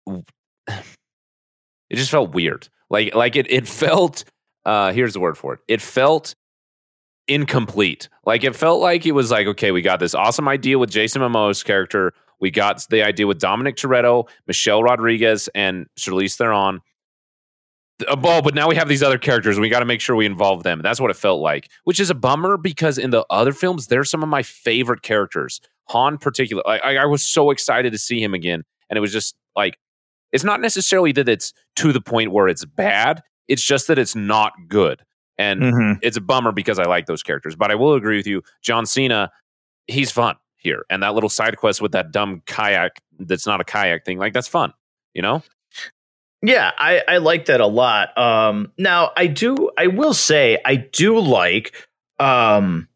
it 0.09 0.83
just 1.93 2.11
felt 2.11 2.33
weird. 2.33 2.69
Like 2.91 3.15
like 3.15 3.37
it 3.37 3.51
it 3.51 3.67
felt 3.81 4.25
uh 4.65 4.93
here's 4.93 5.15
the 5.15 5.21
word 5.21 5.37
for 5.37 5.55
it. 5.55 5.61
It 5.69 5.81
felt 5.81 6.35
incomplete. 7.29 8.09
Like 8.25 8.45
it 8.45 8.55
felt 8.55 8.81
like 8.81 9.07
it 9.07 9.13
was 9.13 9.31
like 9.31 9.47
okay, 9.47 9.73
we 9.73 9.83
got 9.83 10.01
this 10.01 10.15
awesome 10.15 10.49
idea 10.49 10.79
with 10.79 10.91
Jason 10.91 11.23
Momoa's 11.23 11.63
character. 11.63 12.13
We 12.43 12.51
got 12.51 12.85
the 12.91 13.05
idea 13.05 13.27
with 13.29 13.39
Dominic 13.39 13.77
Toretto, 13.77 14.29
Michelle 14.49 14.83
Rodriguez, 14.83 15.49
and 15.55 15.87
Charlize 15.97 16.37
Theron. 16.37 16.81
Uh, 18.07 18.17
Oh, 18.25 18.43
but 18.43 18.55
now 18.57 18.69
we 18.69 18.75
have 18.75 18.89
these 18.89 19.03
other 19.03 19.17
characters. 19.17 19.57
And 19.57 19.63
we 19.63 19.69
got 19.69 19.79
to 19.79 19.85
make 19.85 20.01
sure 20.01 20.17
we 20.17 20.27
involve 20.27 20.65
them. 20.65 20.83
That's 20.83 21.01
what 21.01 21.13
it 21.13 21.17
felt 21.17 21.41
like, 21.41 21.71
which 21.85 22.01
is 22.01 22.11
a 22.11 22.15
bummer 22.17 22.57
because 22.57 22.99
in 22.99 23.11
the 23.11 23.25
other 23.31 23.53
films, 23.53 23.87
they're 23.87 24.03
some 24.03 24.25
of 24.25 24.29
my 24.29 24.43
favorite 24.43 25.03
characters. 25.03 25.61
Han, 25.91 26.19
particular, 26.19 26.67
I, 26.67 26.79
I 26.79 26.95
I 26.97 27.05
was 27.05 27.23
so 27.23 27.51
excited 27.51 27.93
to 27.93 27.99
see 27.99 28.21
him 28.21 28.35
again, 28.35 28.65
and 28.91 28.97
it 28.97 29.01
was 29.01 29.13
just 29.13 29.37
like 29.55 29.79
it's 30.33 30.43
not 30.43 30.61
necessarily 30.61 31.13
that 31.13 31.29
it's 31.29 31.53
to 31.77 31.93
the 31.93 32.01
point 32.01 32.33
where 32.33 32.49
it's 32.49 32.65
bad. 32.65 33.23
It's 33.47 33.63
just 33.63 33.87
that 33.87 33.99
it's 33.99 34.17
not 34.17 34.53
good. 34.69 35.03
And 35.39 35.63
it's 36.03 36.17
a 36.17 36.21
bummer 36.21 36.51
because 36.51 36.79
I 36.81 36.85
like 36.85 37.07
those 37.07 37.23
characters. 37.23 37.55
But 37.55 37.71
I 37.71 37.77
will 37.77 37.95
agree 37.95 38.17
with 38.17 38.27
you. 38.27 38.43
John 38.63 38.85
Cena, 38.87 39.31
he's 39.87 40.11
fun 40.11 40.37
here. 40.63 40.85
And 40.91 41.03
that 41.03 41.15
little 41.15 41.29
side 41.29 41.57
quest 41.57 41.81
with 41.81 41.93
that 41.93 42.13
dumb 42.13 42.43
kayak 42.47 43.03
that's 43.19 43.47
not 43.47 43.61
a 43.61 43.65
kayak 43.65 44.05
thing, 44.05 44.19
like 44.19 44.33
that's 44.33 44.49
fun, 44.49 44.73
you 45.15 45.23
know? 45.23 45.43
Yeah, 46.45 46.73
I, 46.77 47.03
I 47.07 47.17
like 47.19 47.47
that 47.47 47.61
a 47.61 47.67
lot. 47.67 48.17
Um, 48.19 48.73
now 48.77 49.13
I 49.17 49.29
do. 49.29 49.71
I 49.79 49.87
will 49.87 50.15
say 50.15 50.59
I 50.65 50.75
do 50.75 51.21
like. 51.21 51.89
Um, 52.19 52.89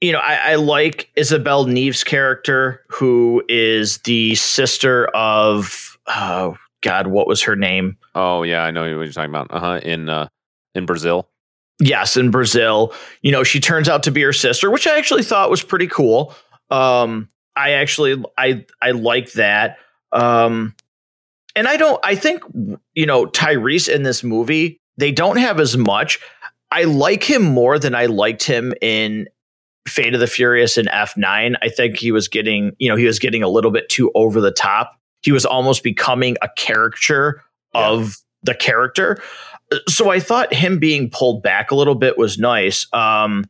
you 0.00 0.12
know, 0.12 0.18
I, 0.18 0.52
I 0.52 0.54
like 0.56 1.10
Isabel 1.16 1.64
Neve's 1.64 2.04
character, 2.04 2.84
who 2.88 3.42
is 3.48 3.98
the 3.98 4.34
sister 4.34 5.06
of. 5.08 5.98
Oh 6.06 6.56
God, 6.82 7.06
what 7.06 7.26
was 7.26 7.42
her 7.42 7.56
name? 7.56 7.96
Oh 8.14 8.42
yeah, 8.42 8.62
I 8.62 8.70
know 8.70 8.82
what 8.82 8.88
you're 8.88 9.12
talking 9.12 9.30
about. 9.30 9.48
Uh-huh. 9.50 9.80
In 9.82 10.08
uh 10.08 10.28
in 10.74 10.84
Brazil. 10.86 11.28
Yes, 11.80 12.16
in 12.16 12.30
Brazil. 12.30 12.92
You 13.22 13.32
know, 13.32 13.44
she 13.44 13.60
turns 13.60 13.88
out 13.88 14.02
to 14.04 14.10
be 14.10 14.22
her 14.22 14.32
sister, 14.32 14.70
which 14.70 14.86
I 14.86 14.98
actually 14.98 15.22
thought 15.22 15.50
was 15.50 15.62
pretty 15.62 15.86
cool. 15.86 16.34
Um, 16.70 17.28
I 17.56 17.72
actually 17.72 18.22
I 18.36 18.64
I 18.82 18.92
like 18.92 19.32
that. 19.32 19.78
Um, 20.12 20.74
and 21.54 21.68
I 21.68 21.76
don't. 21.76 22.00
I 22.04 22.14
think 22.14 22.42
you 22.94 23.06
know 23.06 23.26
Tyrese 23.26 23.92
in 23.92 24.02
this 24.02 24.24
movie. 24.24 24.80
They 24.96 25.12
don't 25.12 25.36
have 25.36 25.60
as 25.60 25.76
much. 25.76 26.18
I 26.70 26.84
like 26.84 27.22
him 27.22 27.42
more 27.42 27.78
than 27.78 27.94
I 27.94 28.06
liked 28.06 28.42
him 28.42 28.74
in 28.80 29.28
Fate 29.86 30.14
of 30.14 30.20
the 30.20 30.26
Furious 30.26 30.76
and 30.76 30.88
F9. 30.88 31.56
I 31.62 31.68
think 31.68 31.96
he 31.96 32.12
was 32.12 32.28
getting, 32.28 32.72
you 32.78 32.88
know, 32.88 32.96
he 32.96 33.06
was 33.06 33.18
getting 33.18 33.42
a 33.42 33.48
little 33.48 33.70
bit 33.70 33.88
too 33.88 34.10
over 34.14 34.40
the 34.40 34.50
top. 34.50 34.92
He 35.22 35.32
was 35.32 35.46
almost 35.46 35.82
becoming 35.82 36.36
a 36.42 36.48
caricature 36.56 37.42
of 37.74 38.16
the 38.42 38.54
character. 38.54 39.22
So 39.88 40.10
I 40.10 40.20
thought 40.20 40.52
him 40.52 40.78
being 40.78 41.10
pulled 41.10 41.42
back 41.42 41.70
a 41.70 41.74
little 41.74 41.94
bit 41.94 42.16
was 42.16 42.38
nice. 42.38 42.86
Um, 42.92 43.44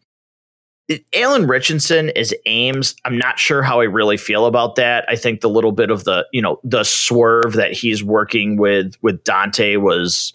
Alan 1.15 1.47
Richardson 1.47 2.09
is 2.11 2.35
Ames. 2.47 2.95
I'm 3.05 3.19
not 3.19 3.39
sure 3.39 3.63
how 3.63 3.81
I 3.81 3.85
really 3.85 4.17
feel 4.17 4.47
about 4.47 4.77
that. 4.77 5.05
I 5.09 5.17
think 5.17 5.43
the 5.43 5.51
little 5.51 5.73
bit 5.73 5.91
of 5.91 6.05
the, 6.05 6.27
you 6.33 6.41
know, 6.41 6.61
the 6.65 6.83
swerve 6.83 7.53
that 7.55 7.73
he's 7.73 8.03
working 8.03 8.57
with 8.57 8.95
with 9.03 9.23
Dante 9.23 9.77
was 9.77 10.33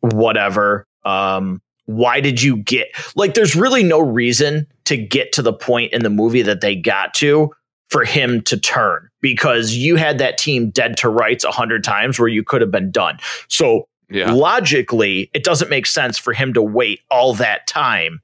whatever. 0.00 0.86
Um, 1.04 1.62
why 1.86 2.20
did 2.20 2.42
you 2.42 2.56
get 2.58 2.88
like 3.16 3.34
there's 3.34 3.56
really 3.56 3.82
no 3.82 3.98
reason 3.98 4.66
to 4.84 4.96
get 4.96 5.32
to 5.32 5.42
the 5.42 5.52
point 5.52 5.92
in 5.92 6.02
the 6.02 6.10
movie 6.10 6.42
that 6.42 6.60
they 6.60 6.76
got 6.76 7.14
to 7.14 7.50
for 7.88 8.04
him 8.04 8.40
to 8.42 8.56
turn 8.56 9.08
because 9.20 9.74
you 9.74 9.96
had 9.96 10.18
that 10.18 10.38
team 10.38 10.70
dead 10.70 10.96
to 10.98 11.08
rights 11.08 11.42
a 11.42 11.50
hundred 11.50 11.82
times 11.82 12.18
where 12.18 12.28
you 12.28 12.44
could 12.44 12.60
have 12.60 12.70
been 12.70 12.90
done. 12.90 13.18
So 13.48 13.88
Yeah. 14.10 14.32
logically, 14.32 15.30
it 15.34 15.44
doesn't 15.44 15.70
make 15.70 15.86
sense 15.86 16.18
for 16.18 16.32
him 16.32 16.52
to 16.54 16.62
wait 16.62 17.00
all 17.10 17.34
that 17.34 17.66
time 17.66 18.20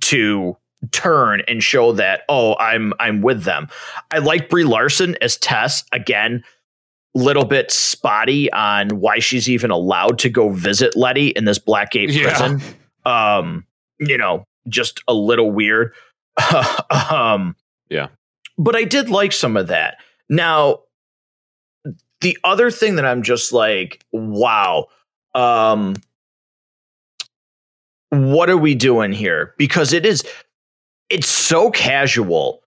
to 0.00 0.56
turn 0.90 1.42
and 1.46 1.62
show 1.62 1.92
that 1.92 2.22
oh 2.28 2.56
I'm 2.58 2.92
I'm 2.98 3.20
with 3.22 3.44
them. 3.44 3.68
I 4.10 4.18
like 4.18 4.48
Brie 4.48 4.64
Larson 4.64 5.16
as 5.22 5.36
Tess 5.36 5.84
again. 5.92 6.42
Little 7.14 7.44
bit 7.44 7.70
spotty 7.70 8.50
on 8.52 8.88
why 8.98 9.18
she's 9.18 9.48
even 9.48 9.70
allowed 9.70 10.18
to 10.20 10.30
go 10.30 10.48
visit 10.48 10.96
Letty 10.96 11.28
in 11.28 11.44
this 11.44 11.58
Blackgate 11.58 12.08
Yeah. 12.10 12.28
prison. 12.30 12.62
Um, 13.04 13.66
you 14.00 14.16
know, 14.16 14.44
just 14.68 15.02
a 15.06 15.12
little 15.14 15.52
weird. 15.52 15.92
um, 17.10 17.54
Yeah. 17.90 18.08
but 18.58 18.74
I 18.74 18.84
did 18.84 19.10
like 19.10 19.32
some 19.32 19.56
of 19.56 19.66
that. 19.68 19.98
Now, 20.30 20.80
the 22.22 22.38
other 22.44 22.70
thing 22.70 22.96
that 22.96 23.04
I'm 23.04 23.22
just 23.22 23.52
like, 23.52 24.04
wow, 24.12 24.86
um, 25.34 25.96
what 28.10 28.48
are 28.48 28.56
we 28.56 28.74
doing 28.74 29.12
here? 29.12 29.54
Because 29.58 29.92
it 29.92 30.06
is, 30.06 30.24
it's 31.10 31.28
so 31.28 31.70
casual 31.70 32.62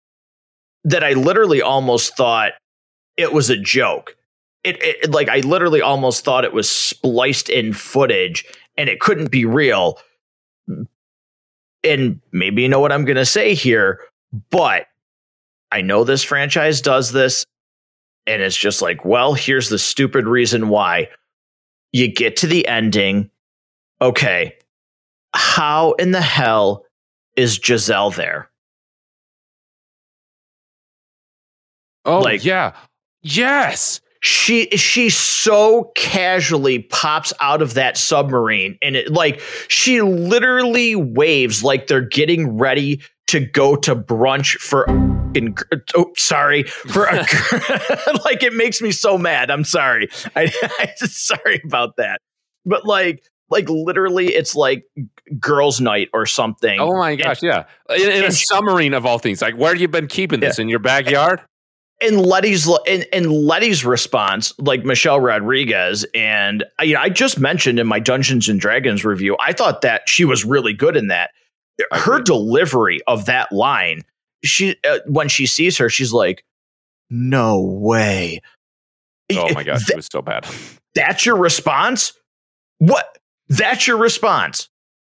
that 0.84 1.04
I 1.04 1.14
literally 1.14 1.62
almost 1.62 2.16
thought 2.16 2.54
it 3.18 3.34
was 3.34 3.50
a 3.50 3.58
joke. 3.58 4.16
It, 4.64 4.78
it 4.82 5.12
like 5.12 5.30
I 5.30 5.40
literally 5.40 5.82
almost 5.82 6.24
thought 6.24 6.44
it 6.44 6.54
was 6.54 6.70
spliced 6.70 7.50
in 7.50 7.74
footage 7.74 8.46
and 8.78 8.90
it 8.90 9.00
couldn't 9.00 9.32
be 9.32 9.46
real. 9.46 10.00
And 11.84 12.20
maybe 12.32 12.64
you 12.64 12.70
know 12.70 12.80
what 12.80 12.92
I'm 12.92 13.06
going 13.06 13.18
to 13.18 13.26
say 13.26 13.54
here, 13.54 14.00
but 14.50 14.88
I 15.72 15.82
know 15.82 16.04
this 16.04 16.24
franchise 16.24 16.82
does 16.82 17.12
this. 17.12 17.46
And 18.28 18.42
it's 18.42 18.58
just 18.58 18.82
like, 18.82 19.06
well, 19.06 19.34
here's 19.34 19.70
the 19.70 19.78
stupid 19.80 20.26
reason 20.28 20.70
why. 20.70 21.10
You 21.92 22.12
get 22.12 22.38
to 22.38 22.48
the 22.48 22.68
ending. 22.68 23.30
Okay. 24.02 24.56
How 25.34 25.94
in 25.94 26.12
the 26.12 26.22
hell 26.22 26.86
is 27.36 27.60
Giselle 27.64 28.12
there? 28.12 28.50
Oh 32.06 32.20
Like- 32.20 32.44
yeah. 32.46 32.76
Yes. 33.22 34.02
she 34.22 34.68
she 34.78 35.10
so 35.10 35.92
casually 35.96 36.80
pops 36.80 37.32
out 37.42 37.62
of 37.62 37.74
that 37.76 37.96
submarine 37.98 38.78
and 38.82 38.96
it 38.96 39.12
like 39.12 39.40
she 39.68 40.02
literally 40.02 40.96
waves 40.96 41.64
like 41.64 41.88
they're 41.88 42.02
getting 42.02 42.58
ready 42.58 43.00
to 43.28 43.40
go 43.40 43.76
to 43.76 43.96
brunch 43.96 44.58
for 44.58 44.86
in, 45.36 45.56
oh 45.96 46.12
sorry 46.18 46.64
for 46.64 47.06
a 47.06 47.18
like 48.26 48.44
it 48.44 48.54
makes 48.54 48.82
me 48.82 48.92
so 48.92 49.18
mad. 49.18 49.52
I'm 49.52 49.64
sorry. 49.64 50.10
I 50.36 50.52
i 50.80 50.94
just 51.00 51.28
sorry 51.28 51.62
about 51.64 51.98
that. 51.98 52.22
But 52.66 52.86
like 52.86 53.24
like 53.50 53.70
literally 53.70 54.28
it's 54.34 54.56
like 54.56 54.86
girls 55.40 55.80
night 55.80 56.10
or 56.14 56.26
something. 56.26 56.80
Oh 56.80 56.98
my 56.98 57.16
gosh, 57.16 57.44
yeah. 57.44 57.66
In, 57.90 58.10
in 58.10 58.22
a 58.22 58.26
and- 58.26 58.34
submarine 58.34 58.94
of 58.94 59.06
all 59.06 59.20
things, 59.20 59.42
like 59.42 59.56
where 59.56 59.72
have 59.72 59.82
you 59.82 59.88
been 59.88 60.08
keeping 60.08 60.40
this? 60.40 60.60
In 60.60 60.70
your 60.70 60.80
backyard? 60.80 61.42
and 62.02 62.22
Letty's 62.22 62.68
and, 62.88 63.06
and 63.14 63.32
Letty's 63.32 63.86
response, 63.86 64.54
like 64.60 64.84
Michelle 64.84 65.20
Rodriguez, 65.20 66.06
and 66.14 66.64
you 66.82 66.94
know, 66.94 67.02
I 67.02 67.10
just 67.10 67.40
mentioned 67.40 67.80
in 67.80 67.88
my 67.88 68.00
Dungeons 68.00 68.50
and 68.50 68.60
Dragons 68.60 69.06
review, 69.06 69.38
I 69.40 69.54
thought 69.54 69.82
that 69.82 70.08
she 70.08 70.26
was 70.26 70.46
really 70.46 70.74
good 70.74 70.98
in 70.98 71.08
that. 71.08 71.32
Her 71.92 72.22
delivery 72.22 73.02
of 73.06 73.26
that 73.26 73.52
line, 73.52 74.04
she 74.46 74.76
uh, 74.88 75.00
when 75.08 75.28
she 75.28 75.46
sees 75.46 75.78
her, 75.78 75.90
she's 75.90 76.14
like, 76.14 76.44
"No 77.10 77.62
way." 77.62 78.42
Oh 79.34 79.52
my 79.54 79.64
gosh, 79.64 79.86
that, 79.88 79.94
it 79.94 79.96
was 79.98 80.08
so 80.12 80.22
bad. 80.22 80.46
that's 80.94 81.26
your 81.26 81.38
response? 81.38 82.14
What? 82.78 83.18
That's 83.50 83.88
your 83.88 83.98
response? 83.98 84.70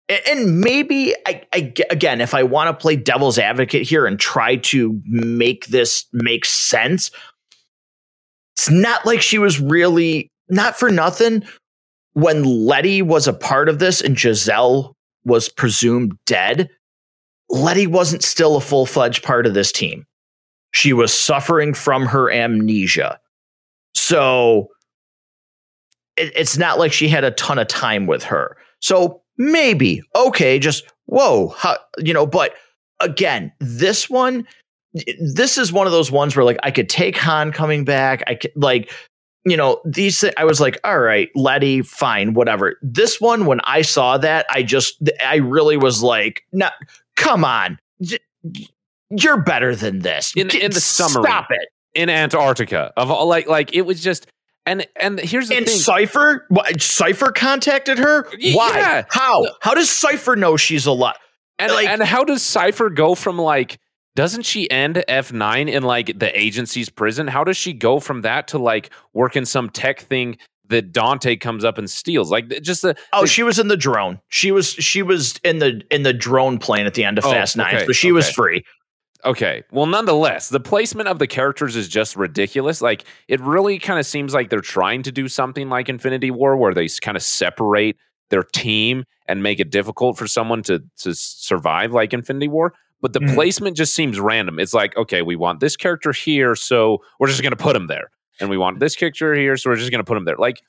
A- 0.09 0.29
And 0.29 0.61
maybe 0.61 1.13
I, 1.25 1.43
I 1.53 1.73
again, 1.91 2.21
if 2.21 2.33
I 2.33 2.43
want 2.43 2.69
to 2.69 2.81
play 2.81 2.95
devil's 2.95 3.37
advocate 3.37 3.83
here 3.83 4.05
and 4.05 4.19
try 4.19 4.55
to 4.57 5.01
make 5.05 5.67
this 5.67 6.05
make 6.13 6.45
sense, 6.45 7.11
it's 8.55 8.69
not 8.69 9.05
like 9.05 9.21
she 9.21 9.37
was 9.37 9.59
really 9.59 10.29
not 10.49 10.77
for 10.79 10.89
nothing. 10.89 11.43
When 12.13 12.43
Letty 12.43 13.01
was 13.03 13.27
a 13.27 13.33
part 13.33 13.69
of 13.69 13.77
this 13.79 14.01
and 14.01 14.17
Giselle 14.17 14.95
was 15.23 15.49
presumed 15.49 16.13
dead, 16.25 16.69
Letty 17.49 17.87
wasn't 17.87 18.23
still 18.23 18.57
a 18.57 18.61
full 18.61 18.85
fledged 18.85 19.23
part 19.23 19.45
of 19.45 19.53
this 19.53 19.71
team. 19.71 20.05
She 20.71 20.93
was 20.93 21.13
suffering 21.13 21.73
from 21.73 22.05
her 22.05 22.29
amnesia. 22.31 23.19
So 23.95 24.69
it, 26.17 26.33
it's 26.35 26.57
not 26.57 26.77
like 26.77 26.91
she 26.91 27.07
had 27.07 27.23
a 27.23 27.31
ton 27.31 27.57
of 27.59 27.67
time 27.67 28.05
with 28.05 28.23
her. 28.23 28.57
So 28.81 29.21
maybe, 29.37 30.01
okay, 30.15 30.59
just 30.59 30.83
whoa, 31.05 31.49
how, 31.49 31.77
you 31.97 32.13
know, 32.13 32.25
but 32.25 32.53
again, 32.99 33.51
this 33.59 34.09
one, 34.09 34.45
this 35.19 35.57
is 35.57 35.71
one 35.71 35.87
of 35.87 35.93
those 35.93 36.11
ones 36.11 36.35
where 36.35 36.45
like 36.45 36.59
I 36.63 36.71
could 36.71 36.89
take 36.89 37.17
Han 37.17 37.51
coming 37.51 37.85
back. 37.85 38.23
I 38.27 38.35
could 38.35 38.51
like, 38.55 38.91
you 39.45 39.55
know, 39.55 39.79
these, 39.85 40.23
I 40.37 40.43
was 40.43 40.59
like, 40.59 40.77
all 40.83 40.99
right, 40.99 41.29
Letty, 41.33 41.81
fine, 41.81 42.33
whatever. 42.33 42.77
This 42.81 43.21
one, 43.21 43.45
when 43.45 43.61
I 43.63 43.81
saw 43.81 44.17
that, 44.17 44.45
I 44.49 44.63
just, 44.63 44.97
I 45.25 45.37
really 45.37 45.77
was 45.77 46.03
like, 46.03 46.43
no, 46.51 46.69
come 47.17 47.43
on. 47.43 47.77
You're 49.09 49.41
better 49.41 49.75
than 49.75 49.99
this. 49.99 50.33
In- 50.35 50.49
in 50.55 50.71
the 50.71 50.79
submarine. 50.81 51.25
Stop 51.25 51.47
it. 51.51 51.67
In 51.93 52.09
Antarctica, 52.09 52.93
of 52.95 53.09
all, 53.09 53.27
like, 53.27 53.47
like 53.47 53.73
it 53.73 53.81
was 53.81 54.01
just, 54.03 54.27
and 54.67 54.85
and 54.97 55.19
here's 55.19 55.47
the 55.49 55.55
And 55.57 55.65
thing. 55.65 55.75
Cipher, 55.75 56.45
what, 56.49 56.79
Cipher 56.81 57.31
contacted 57.31 57.97
her. 57.97 58.23
Why? 58.53 58.71
yeah. 58.77 59.05
How? 59.09 59.47
How 59.61 59.73
does 59.73 59.89
Cipher 59.89 60.35
know 60.35 60.57
she's 60.57 60.85
alive? 60.85 61.15
And, 61.57 61.71
Like- 61.71 61.87
and 61.87 62.03
how 62.03 62.23
does 62.23 62.43
Cipher 62.43 62.89
go 62.91 63.15
from 63.15 63.37
like 63.39 63.79
doesn't 64.15 64.43
she 64.43 64.69
end 64.69 65.03
F9 65.07 65.69
in 65.71 65.83
like 65.83 66.17
the 66.19 66.37
agency's 66.39 66.89
prison? 66.89 67.27
How 67.27 67.43
does 67.43 67.55
she 67.57 67.71
go 67.73 67.99
from 67.99 68.21
that 68.23 68.47
to 68.49 68.57
like 68.59 68.89
working 69.13 69.45
some 69.45 69.69
tech 69.69 69.99
thing 70.01 70.37
that 70.69 70.91
Dante 70.91 71.35
comes 71.35 71.63
up 71.63 71.77
and 71.77 71.89
steals? 71.89 72.31
Like 72.31 72.47
just 72.61 72.81
the 72.81 72.95
Oh, 73.13 73.21
the- 73.21 73.27
she 73.27 73.43
was 73.43 73.59
in 73.59 73.67
the 73.67 73.77
drone. 73.77 74.19
She 74.29 74.51
was 74.51 74.69
she 74.69 75.01
was 75.03 75.39
in 75.43 75.59
the 75.59 75.81
in 75.91 76.03
the 76.03 76.13
drone 76.13 76.57
plane 76.57 76.85
at 76.85 76.93
the 76.93 77.03
end 77.03 77.17
of 77.17 77.25
Oh, 77.25 77.31
Fast 77.31 77.57
Nine, 77.57 77.75
okay, 77.75 77.85
so 77.85 77.91
she 77.93 78.11
was 78.11 78.29
free. 78.29 78.63
Okay. 79.25 79.63
Well, 79.71 79.87
nonetheless, 79.87 80.49
the 80.49 80.59
placement 80.59 81.07
of 81.09 81.17
the 81.19 81.25
characters 81.27 81.75
is 81.75 81.87
just 81.89 82.15
ridiculous. 82.15 82.81
Like, 82.83 83.03
it 83.27 83.41
really 83.41 83.79
kind 83.79 83.99
of 83.99 84.05
seems 84.05 84.31
like 84.33 84.49
they're 84.51 84.61
trying 84.61 85.01
to 85.03 85.11
do 85.11 85.27
something 85.27 85.69
like 85.69 85.89
Infinity 85.89 86.29
War, 86.29 86.55
where 86.55 86.73
they 86.73 86.87
kind 87.01 87.17
of 87.17 87.23
separate 87.23 87.97
their 88.29 88.43
team 88.43 89.05
and 89.27 89.41
make 89.41 89.59
it 89.59 89.71
difficult 89.71 90.17
for 90.17 90.27
someone 90.27 90.61
to 90.63 90.83
to 90.99 91.13
survive, 91.15 91.91
like 91.93 92.13
Infinity 92.13 92.47
War. 92.47 92.73
But 93.01 93.13
the 93.13 93.19
Mhm. 93.19 93.33
placement 93.33 93.75
just 93.77 93.93
seems 93.95 94.19
random. 94.19 94.59
It's 94.59 94.73
like, 94.73 94.95
okay, 94.97 95.21
we 95.23 95.35
want 95.35 95.59
this 95.61 95.75
character 95.75 96.11
here, 96.11 96.55
so 96.55 96.99
we're 97.19 97.27
just 97.27 97.41
going 97.41 97.51
to 97.51 97.55
put 97.57 97.75
him 97.75 97.87
there, 97.87 98.09
and 98.39 98.49
we 98.49 98.57
want 98.57 98.79
this 98.79 98.95
character 98.95 99.33
here, 99.33 99.57
so 99.57 99.69
we're 99.69 99.75
just 99.75 99.91
going 99.91 99.99
to 99.99 100.07
put 100.07 100.17
him 100.17 100.25
there. 100.25 100.35
Like, 100.37 100.61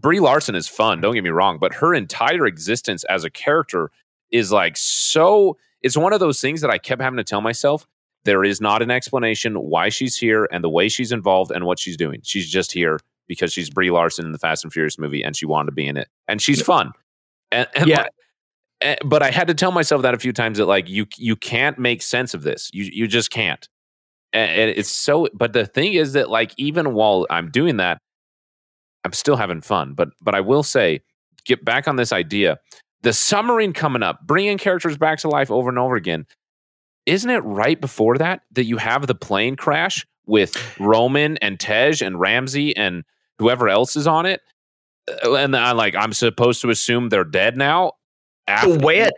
Brie 0.00 0.20
Larson 0.20 0.54
is 0.54 0.68
fun. 0.68 1.00
Don't 1.00 1.14
get 1.14 1.24
me 1.24 1.30
wrong, 1.30 1.58
but 1.58 1.74
her 1.74 1.94
entire 1.94 2.46
existence 2.46 3.04
as 3.04 3.24
a 3.24 3.30
character 3.30 3.90
is 4.30 4.52
like 4.52 4.76
so 4.76 5.56
it's 5.82 5.96
one 5.96 6.12
of 6.12 6.20
those 6.20 6.40
things 6.40 6.60
that 6.60 6.70
I 6.70 6.78
kept 6.78 7.02
having 7.02 7.16
to 7.16 7.24
tell 7.24 7.40
myself 7.40 7.86
there 8.24 8.44
is 8.44 8.60
not 8.60 8.80
an 8.82 8.90
explanation 8.90 9.54
why 9.54 9.88
she's 9.88 10.16
here 10.16 10.46
and 10.52 10.62
the 10.62 10.68
way 10.68 10.88
she's 10.88 11.10
involved 11.10 11.50
and 11.50 11.64
what 11.64 11.78
she's 11.78 11.96
doing. 11.96 12.20
She's 12.22 12.48
just 12.48 12.70
here 12.70 13.00
because 13.26 13.52
she's 13.52 13.70
Brie 13.70 13.90
Larson 13.90 14.26
in 14.26 14.32
the 14.32 14.38
Fast 14.38 14.62
and 14.62 14.72
Furious 14.72 14.98
movie 14.98 15.22
and 15.24 15.34
she 15.34 15.46
wanted 15.46 15.66
to 15.66 15.72
be 15.72 15.86
in 15.88 15.96
it 15.96 16.08
and 16.28 16.40
she's 16.40 16.60
fun. 16.62 16.92
And, 17.50 17.66
and 17.74 17.88
Yeah. 17.88 18.02
like- 18.02 18.10
eh, 18.82 18.96
but 19.04 19.22
I 19.22 19.30
had 19.30 19.48
to 19.48 19.54
tell 19.54 19.72
myself 19.72 20.02
that 20.02 20.14
a 20.14 20.18
few 20.18 20.32
times 20.32 20.58
that 20.58 20.66
like 20.66 20.88
you 20.88 21.06
you 21.16 21.34
can't 21.34 21.78
make 21.78 22.02
sense 22.02 22.34
of 22.34 22.42
this. 22.42 22.70
You 22.72 22.84
you 22.92 23.08
just 23.08 23.30
can't. 23.30 23.68
And, 24.32 24.70
it's 24.70 24.90
so. 24.90 25.28
But 25.34 25.52
the 25.52 25.66
thing 25.66 25.94
is 25.94 26.12
that 26.12 26.30
like 26.30 26.52
even 26.56 26.94
while 26.94 27.26
I'm 27.30 27.50
doing 27.50 27.78
that, 27.78 28.00
I'm 29.04 29.12
still 29.12 29.36
having 29.36 29.60
fun. 29.60 29.94
But 29.94 30.10
but 30.20 30.34
I 30.34 30.40
will 30.40 30.62
say, 30.62 31.00
get 31.44 31.64
back 31.64 31.88
on 31.88 31.96
this 31.96 32.12
idea. 32.12 32.58
The 33.02 33.12
submarine 33.12 33.72
coming 33.72 34.02
up, 34.02 34.20
bringing 34.26 34.58
characters 34.58 34.98
back 34.98 35.18
to 35.20 35.28
life 35.28 35.50
over 35.50 35.68
and 35.68 35.78
over 35.78 35.96
again. 35.96 36.26
Isn't 37.06 37.30
it 37.30 37.38
right 37.40 37.80
before 37.80 38.18
that 38.18 38.42
that 38.52 38.64
you 38.64 38.76
have 38.76 39.06
the 39.06 39.14
plane 39.14 39.56
crash 39.56 40.06
with 40.26 40.78
Roman 40.78 41.36
and 41.38 41.58
Tej 41.58 42.02
and 42.02 42.20
Ramsey 42.20 42.76
and 42.76 43.04
whoever 43.38 43.68
else 43.68 43.96
is 43.96 44.06
on 44.06 44.26
it? 44.26 44.42
Uh, 45.24 45.34
And 45.34 45.56
I 45.56 45.72
like 45.72 45.94
I'm 45.96 46.12
supposed 46.12 46.60
to 46.60 46.70
assume 46.70 47.08
they're 47.08 47.24
dead 47.24 47.56
now. 47.56 47.92
After, 48.46 48.74
The 48.74 48.86
way 48.86 49.00
it 49.00 49.14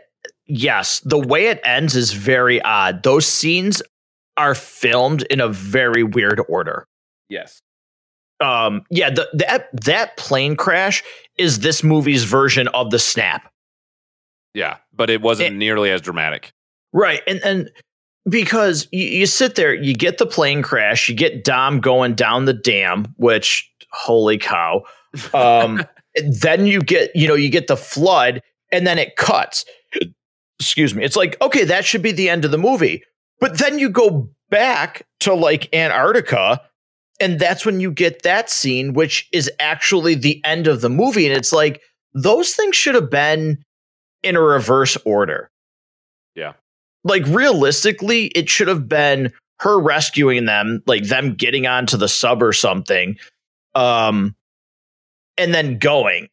yes, 0.46 1.00
the 1.00 1.18
way 1.18 1.48
it 1.48 1.60
ends 1.64 1.96
is 1.96 2.12
very 2.12 2.62
odd. 2.62 3.02
Those 3.02 3.26
scenes 3.26 3.82
are 4.36 4.54
filmed 4.54 5.22
in 5.24 5.40
a 5.40 5.48
very 5.48 6.02
weird 6.02 6.40
order. 6.48 6.86
yes, 7.28 7.60
Um 8.40 8.82
yeah, 8.90 9.10
the, 9.10 9.28
that 9.34 9.68
that 9.84 10.16
plane 10.16 10.56
crash 10.56 11.02
is 11.38 11.60
this 11.60 11.82
movie's 11.82 12.24
version 12.24 12.68
of 12.68 12.90
the 12.90 12.98
snap. 12.98 13.50
yeah, 14.54 14.76
but 14.92 15.10
it 15.10 15.20
wasn't 15.22 15.54
It- 15.54 15.58
nearly 15.58 15.90
as 15.90 16.00
dramatic. 16.00 16.52
Right. 16.92 17.20
And 17.26 17.40
and 17.44 17.70
because 18.28 18.86
you, 18.92 19.04
you 19.04 19.26
sit 19.26 19.54
there, 19.54 19.74
you 19.74 19.94
get 19.94 20.18
the 20.18 20.26
plane 20.26 20.62
crash, 20.62 21.08
you 21.08 21.14
get 21.14 21.42
Dom 21.44 21.80
going 21.80 22.14
down 22.14 22.44
the 22.44 22.52
dam, 22.52 23.06
which 23.16 23.68
holy 23.92 24.38
cow. 24.38 24.82
Um 25.34 25.84
then 26.40 26.66
you 26.66 26.80
get, 26.82 27.14
you 27.16 27.26
know, 27.28 27.34
you 27.34 27.48
get 27.50 27.66
the 27.66 27.76
flood 27.76 28.42
and 28.70 28.86
then 28.86 28.98
it 28.98 29.16
cuts. 29.16 29.64
excuse 30.58 30.94
me. 30.94 31.04
It's 31.04 31.16
like, 31.16 31.40
okay, 31.40 31.64
that 31.64 31.84
should 31.84 32.02
be 32.02 32.12
the 32.12 32.28
end 32.28 32.44
of 32.44 32.50
the 32.50 32.58
movie. 32.58 33.02
But 33.42 33.58
then 33.58 33.80
you 33.80 33.90
go 33.90 34.30
back 34.50 35.04
to 35.18 35.34
like 35.34 35.68
Antarctica, 35.74 36.60
and 37.18 37.40
that's 37.40 37.66
when 37.66 37.80
you 37.80 37.90
get 37.90 38.22
that 38.22 38.48
scene, 38.48 38.92
which 38.92 39.28
is 39.32 39.50
actually 39.58 40.14
the 40.14 40.40
end 40.44 40.68
of 40.68 40.80
the 40.80 40.88
movie. 40.88 41.26
And 41.26 41.36
it's 41.36 41.52
like, 41.52 41.82
those 42.14 42.52
things 42.52 42.76
should 42.76 42.94
have 42.94 43.10
been 43.10 43.64
in 44.22 44.36
a 44.36 44.40
reverse 44.40 44.96
order. 45.04 45.50
Yeah. 46.36 46.52
Like 47.02 47.26
realistically, 47.26 48.26
it 48.26 48.48
should 48.48 48.68
have 48.68 48.88
been 48.88 49.32
her 49.58 49.76
rescuing 49.76 50.44
them, 50.44 50.80
like 50.86 51.08
them 51.08 51.34
getting 51.34 51.66
onto 51.66 51.96
the 51.96 52.08
sub 52.08 52.44
or 52.44 52.52
something. 52.52 53.18
Um 53.74 54.36
and 55.36 55.52
then 55.52 55.78
going. 55.78 56.28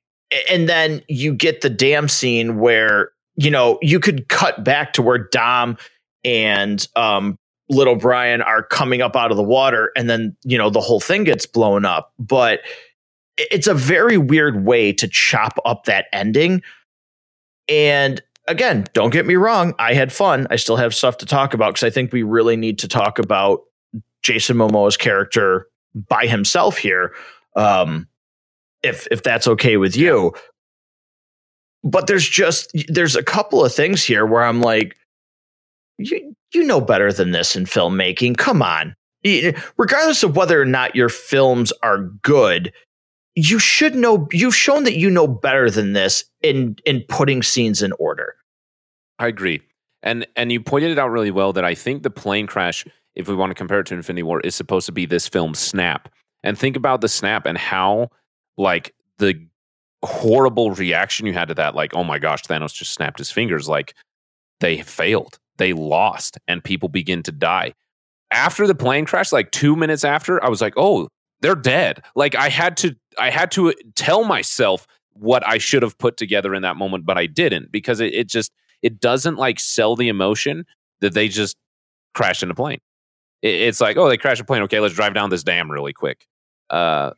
And 0.48 0.70
then 0.70 1.02
you 1.08 1.34
get 1.34 1.62
the 1.62 1.72
damn 1.72 2.08
scene 2.08 2.60
where, 2.60 3.14
you 3.36 3.50
know, 3.50 3.80
you 3.82 4.00
could 4.00 4.30
cut 4.30 4.64
back 4.64 4.94
to 4.94 5.02
where 5.02 5.18
Dom 5.18 5.76
and 6.24 6.88
um 6.96 7.38
little 7.70 7.96
Brian 7.96 8.42
are 8.42 8.64
coming 8.64 9.02
up 9.02 9.16
out 9.16 9.30
of 9.32 9.38
the 9.38 9.44
water 9.44 9.92
and 9.96 10.10
then, 10.10 10.36
you 10.44 10.58
know, 10.58 10.72
the 10.72 10.82
whole 10.82 11.00
thing 11.00 11.24
gets 11.24 11.46
blown 11.46 11.86
up. 11.86 12.14
But 12.18 12.62
it's 13.38 13.68
a 13.68 13.76
very 13.76 14.18
weird 14.18 14.66
way 14.66 14.92
to 14.94 15.08
chop 15.08 15.60
up 15.66 15.86
that 15.86 16.08
ending. 16.12 16.64
And 17.68 18.22
again, 18.48 18.88
don't 18.94 19.12
get 19.12 19.28
me 19.28 19.36
wrong, 19.36 19.76
I 19.78 19.94
had 19.94 20.12
fun. 20.12 20.48
I 20.50 20.56
still 20.56 20.78
have 20.78 20.96
stuff 20.96 21.18
to 21.20 21.26
talk 21.28 21.54
about 21.54 21.76
because 21.76 21.84
I 21.86 21.92
think 21.92 22.12
we 22.12 22.24
really 22.24 22.58
need 22.58 22.80
to 22.80 22.88
talk 22.88 23.20
about 23.20 23.62
Jason 24.24 24.58
Momoa's 24.58 24.98
character 24.98 25.68
by 26.08 26.26
himself 26.26 26.78
here. 26.78 27.14
Um, 27.56 28.08
if 28.84 29.08
if 29.12 29.24
that's 29.24 29.48
okay 29.48 29.78
with 29.78 29.96
you. 29.96 30.34
But 31.84 32.08
there's 32.08 32.28
just 32.28 32.72
there's 32.88 33.16
a 33.16 33.24
couple 33.24 33.64
of 33.64 33.74
things 33.74 34.04
here 34.04 34.26
where 34.26 34.44
I'm 34.44 34.62
like, 34.62 34.96
you 36.00 36.36
you 36.54 36.64
know 36.64 36.82
better 36.82 37.14
than 37.14 37.32
this 37.32 37.56
in 37.56 37.66
filmmaking. 37.66 38.38
Come 38.38 38.62
on. 38.62 38.96
Regardless 39.78 40.24
of 40.24 40.36
whether 40.36 40.62
or 40.62 40.66
not 40.66 40.96
your 40.96 41.10
films 41.10 41.74
are 41.84 42.00
good, 42.24 42.72
you 43.36 43.60
should 43.60 43.96
know 43.96 44.28
you've 44.32 44.56
shown 44.56 44.84
that 44.86 44.98
you 44.98 45.10
know 45.10 45.28
better 45.28 45.70
than 45.70 45.94
this 45.94 46.24
in 46.42 46.76
in 46.86 47.04
putting 47.10 47.44
scenes 47.44 47.82
in 47.82 47.92
order. 48.00 48.36
I 49.20 49.28
agree. 49.28 49.62
And 50.02 50.26
and 50.36 50.52
you 50.52 50.62
pointed 50.62 50.92
it 50.92 51.00
out 51.00 51.10
really 51.10 51.32
well 51.32 51.54
that 51.54 51.66
I 51.66 51.76
think 51.76 52.04
the 52.04 52.10
plane 52.10 52.48
crash, 52.48 52.86
if 53.16 53.28
we 53.28 53.36
want 53.36 53.50
to 53.50 53.56
compare 53.56 53.82
it 53.82 53.88
to 53.88 53.94
Infinity 53.94 54.24
War, 54.24 54.40
is 54.42 54.56
supposed 54.56 54.86
to 54.86 54.92
be 54.92 55.06
this 55.06 55.28
film's 55.28 55.60
snap. 55.60 56.10
And 56.44 56.58
think 56.58 56.78
about 56.78 57.02
the 57.02 57.10
snap 57.10 57.46
and 57.46 57.58
how 57.58 58.10
like 58.58 58.96
the 59.18 59.46
horrible 60.04 60.72
reaction 60.72 61.26
you 61.26 61.34
had 61.34 61.50
to 61.50 61.54
that, 61.56 61.76
like, 61.76 61.94
oh 61.94 62.06
my 62.06 62.20
gosh, 62.20 62.44
Thanos 62.44 62.74
just 62.74 62.94
snapped 62.94 63.20
his 63.20 63.32
fingers, 63.32 63.68
like 63.68 63.94
they 64.62 64.82
failed. 64.82 65.38
They 65.60 65.74
lost 65.74 66.40
and 66.48 66.64
people 66.64 66.90
begin 66.90 67.22
to 67.24 67.32
die. 67.32 67.74
After 68.32 68.66
the 68.66 68.76
plane 68.76 69.06
crash, 69.06 69.32
like 69.32 69.52
two 69.52 69.76
minutes 69.76 70.04
after, 70.04 70.44
I 70.44 70.50
was 70.50 70.62
like, 70.62 70.74
oh, 70.78 71.10
they're 71.42 71.56
dead. 71.56 72.04
Like 72.16 72.36
I 72.36 72.50
had 72.50 72.76
to 72.78 72.96
I 73.18 73.30
had 73.30 73.52
to 73.52 73.74
tell 73.96 74.24
myself 74.24 74.88
what 75.14 75.48
I 75.48 75.58
should 75.58 75.84
have 75.84 75.98
put 75.98 76.18
together 76.18 76.56
in 76.56 76.62
that 76.64 76.78
moment, 76.78 77.06
but 77.06 77.18
I 77.18 77.28
didn't 77.28 77.72
because 77.72 78.00
it, 78.00 78.14
it 78.14 78.28
just 78.28 78.52
it 78.82 79.00
doesn't 79.00 79.36
like 79.36 79.60
sell 79.60 79.96
the 79.96 80.08
emotion 80.08 80.66
that 81.02 81.14
they 81.14 81.28
just 81.28 81.58
crashed 82.14 82.44
in 82.44 82.52
a 82.52 82.56
plane. 82.56 82.80
It, 83.42 83.54
it's 83.54 83.82
like, 83.82 83.98
oh, 83.98 84.10
they 84.10 84.18
crashed 84.18 84.42
a 84.42 84.46
plane. 84.46 84.64
Okay, 84.64 84.80
let's 84.80 84.96
drive 84.96 85.14
down 85.14 85.30
this 85.30 85.44
dam 85.44 85.70
really 85.70 85.94
quick. 85.94 86.26
Uh, 86.70 87.12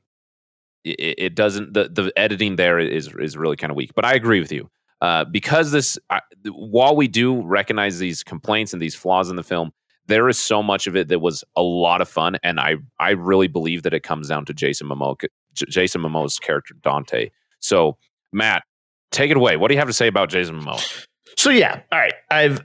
it, 0.83 1.15
it 1.17 1.35
doesn't. 1.35 1.73
The 1.73 1.89
the 1.89 2.11
editing 2.15 2.55
there 2.55 2.79
is 2.79 3.09
is 3.19 3.37
really 3.37 3.55
kind 3.55 3.71
of 3.71 3.77
weak. 3.77 3.91
But 3.95 4.05
I 4.05 4.13
agree 4.13 4.39
with 4.39 4.51
you. 4.51 4.69
Uh, 5.01 5.25
because 5.25 5.71
this, 5.71 5.97
I, 6.09 6.21
while 6.51 6.95
we 6.95 7.07
do 7.07 7.41
recognize 7.41 7.97
these 7.97 8.23
complaints 8.23 8.71
and 8.71 8.81
these 8.81 8.95
flaws 8.95 9.29
in 9.29 9.35
the 9.35 9.43
film, 9.43 9.71
there 10.07 10.29
is 10.29 10.37
so 10.37 10.61
much 10.61 10.87
of 10.87 10.95
it 10.95 11.07
that 11.07 11.19
was 11.19 11.43
a 11.55 11.61
lot 11.61 12.01
of 12.01 12.09
fun, 12.09 12.37
and 12.43 12.59
I 12.59 12.75
I 12.99 13.11
really 13.11 13.47
believe 13.47 13.83
that 13.83 13.93
it 13.93 14.03
comes 14.03 14.27
down 14.27 14.45
to 14.45 14.53
Jason 14.53 14.87
Momoa, 14.87 15.15
J- 15.53 15.65
Jason 15.69 16.01
Momoa's 16.01 16.37
character 16.39 16.75
Dante. 16.81 17.29
So 17.59 17.97
Matt, 18.33 18.63
take 19.11 19.31
it 19.31 19.37
away. 19.37 19.57
What 19.57 19.69
do 19.69 19.73
you 19.73 19.79
have 19.79 19.87
to 19.87 19.93
say 19.93 20.07
about 20.07 20.29
Jason 20.29 20.61
Momoa? 20.61 21.05
So 21.37 21.49
yeah, 21.49 21.81
all 21.91 21.99
right. 21.99 22.13
I've 22.29 22.61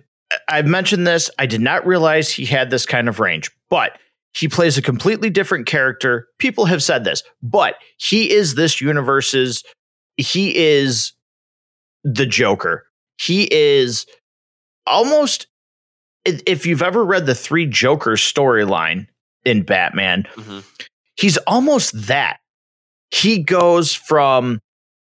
I've 0.49 0.67
mentioned 0.67 1.07
this. 1.07 1.31
I 1.39 1.47
did 1.47 1.61
not 1.61 1.87
realize 1.87 2.31
he 2.31 2.45
had 2.45 2.71
this 2.71 2.85
kind 2.85 3.09
of 3.09 3.21
range, 3.21 3.51
but 3.71 3.99
he 4.35 4.49
plays 4.49 4.77
a 4.77 4.83
completely 4.83 5.31
different 5.31 5.67
character. 5.67 6.29
People 6.39 6.67
have 6.67 6.83
said 6.83 7.05
this, 7.05 7.23
but 7.43 7.77
he 7.99 8.31
is 8.31 8.55
this 8.55 8.81
universe's. 8.81 9.63
He 10.17 10.57
is 10.57 11.13
the 12.07 12.27
Joker. 12.27 12.87
He 13.19 13.49
is 13.53 14.07
almost 14.87 15.49
if 16.25 16.67
you've 16.67 16.83
ever 16.83 17.05
read 17.05 17.27
the 17.27 17.35
three 17.35 17.67
Jokers 17.67 18.21
storyline 18.21 19.07
in 19.45 19.63
Batman, 19.63 20.25
mm-hmm. 20.35 20.61
he's 21.17 21.37
almost 21.39 22.07
that. 22.07 22.39
He 23.11 23.43
goes 23.43 23.95
from 23.95 24.61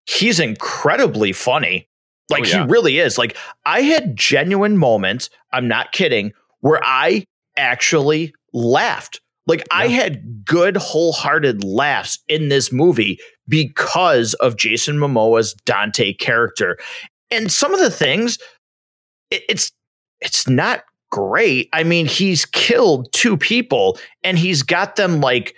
he's 0.06 0.40
incredibly 0.40 1.32
funny. 1.32 1.88
Like 2.30 2.44
oh, 2.44 2.48
yeah. 2.48 2.66
he 2.66 2.72
really 2.72 3.00
is. 3.00 3.18
Like 3.18 3.38
I 3.66 3.82
had 3.82 4.16
genuine 4.16 4.78
moments, 4.78 5.30
I'm 5.52 5.68
not 5.68 5.92
kidding, 5.92 6.34
where 6.60 6.80
I 6.84 7.26
actually 7.58 8.34
laughed. 8.54 9.22
Like 9.48 9.60
yeah. 9.60 9.78
I 9.78 9.88
had 9.88 10.46
good 10.46 10.78
wholehearted 10.78 11.64
laughs 11.64 12.20
in 12.28 12.50
this 12.50 12.72
movie 12.72 13.20
because 13.48 14.34
of 14.36 14.58
Jason 14.58 14.98
Momoa's 14.98 15.54
Dante 15.66 16.14
character. 16.14 16.78
And 17.30 17.52
some 17.52 17.74
of 17.74 17.80
the 17.80 17.92
things 17.92 18.38
it, 19.32 19.44
it's 19.50 19.72
it's 20.20 20.48
not 20.48 20.84
great. 21.12 21.70
I 21.74 21.84
mean, 21.84 22.06
he's 22.06 22.46
killed 22.46 23.12
two 23.12 23.38
people 23.38 23.98
and 24.24 24.38
he's 24.38 24.64
got 24.64 24.96
them 24.96 25.22
like 25.22 25.56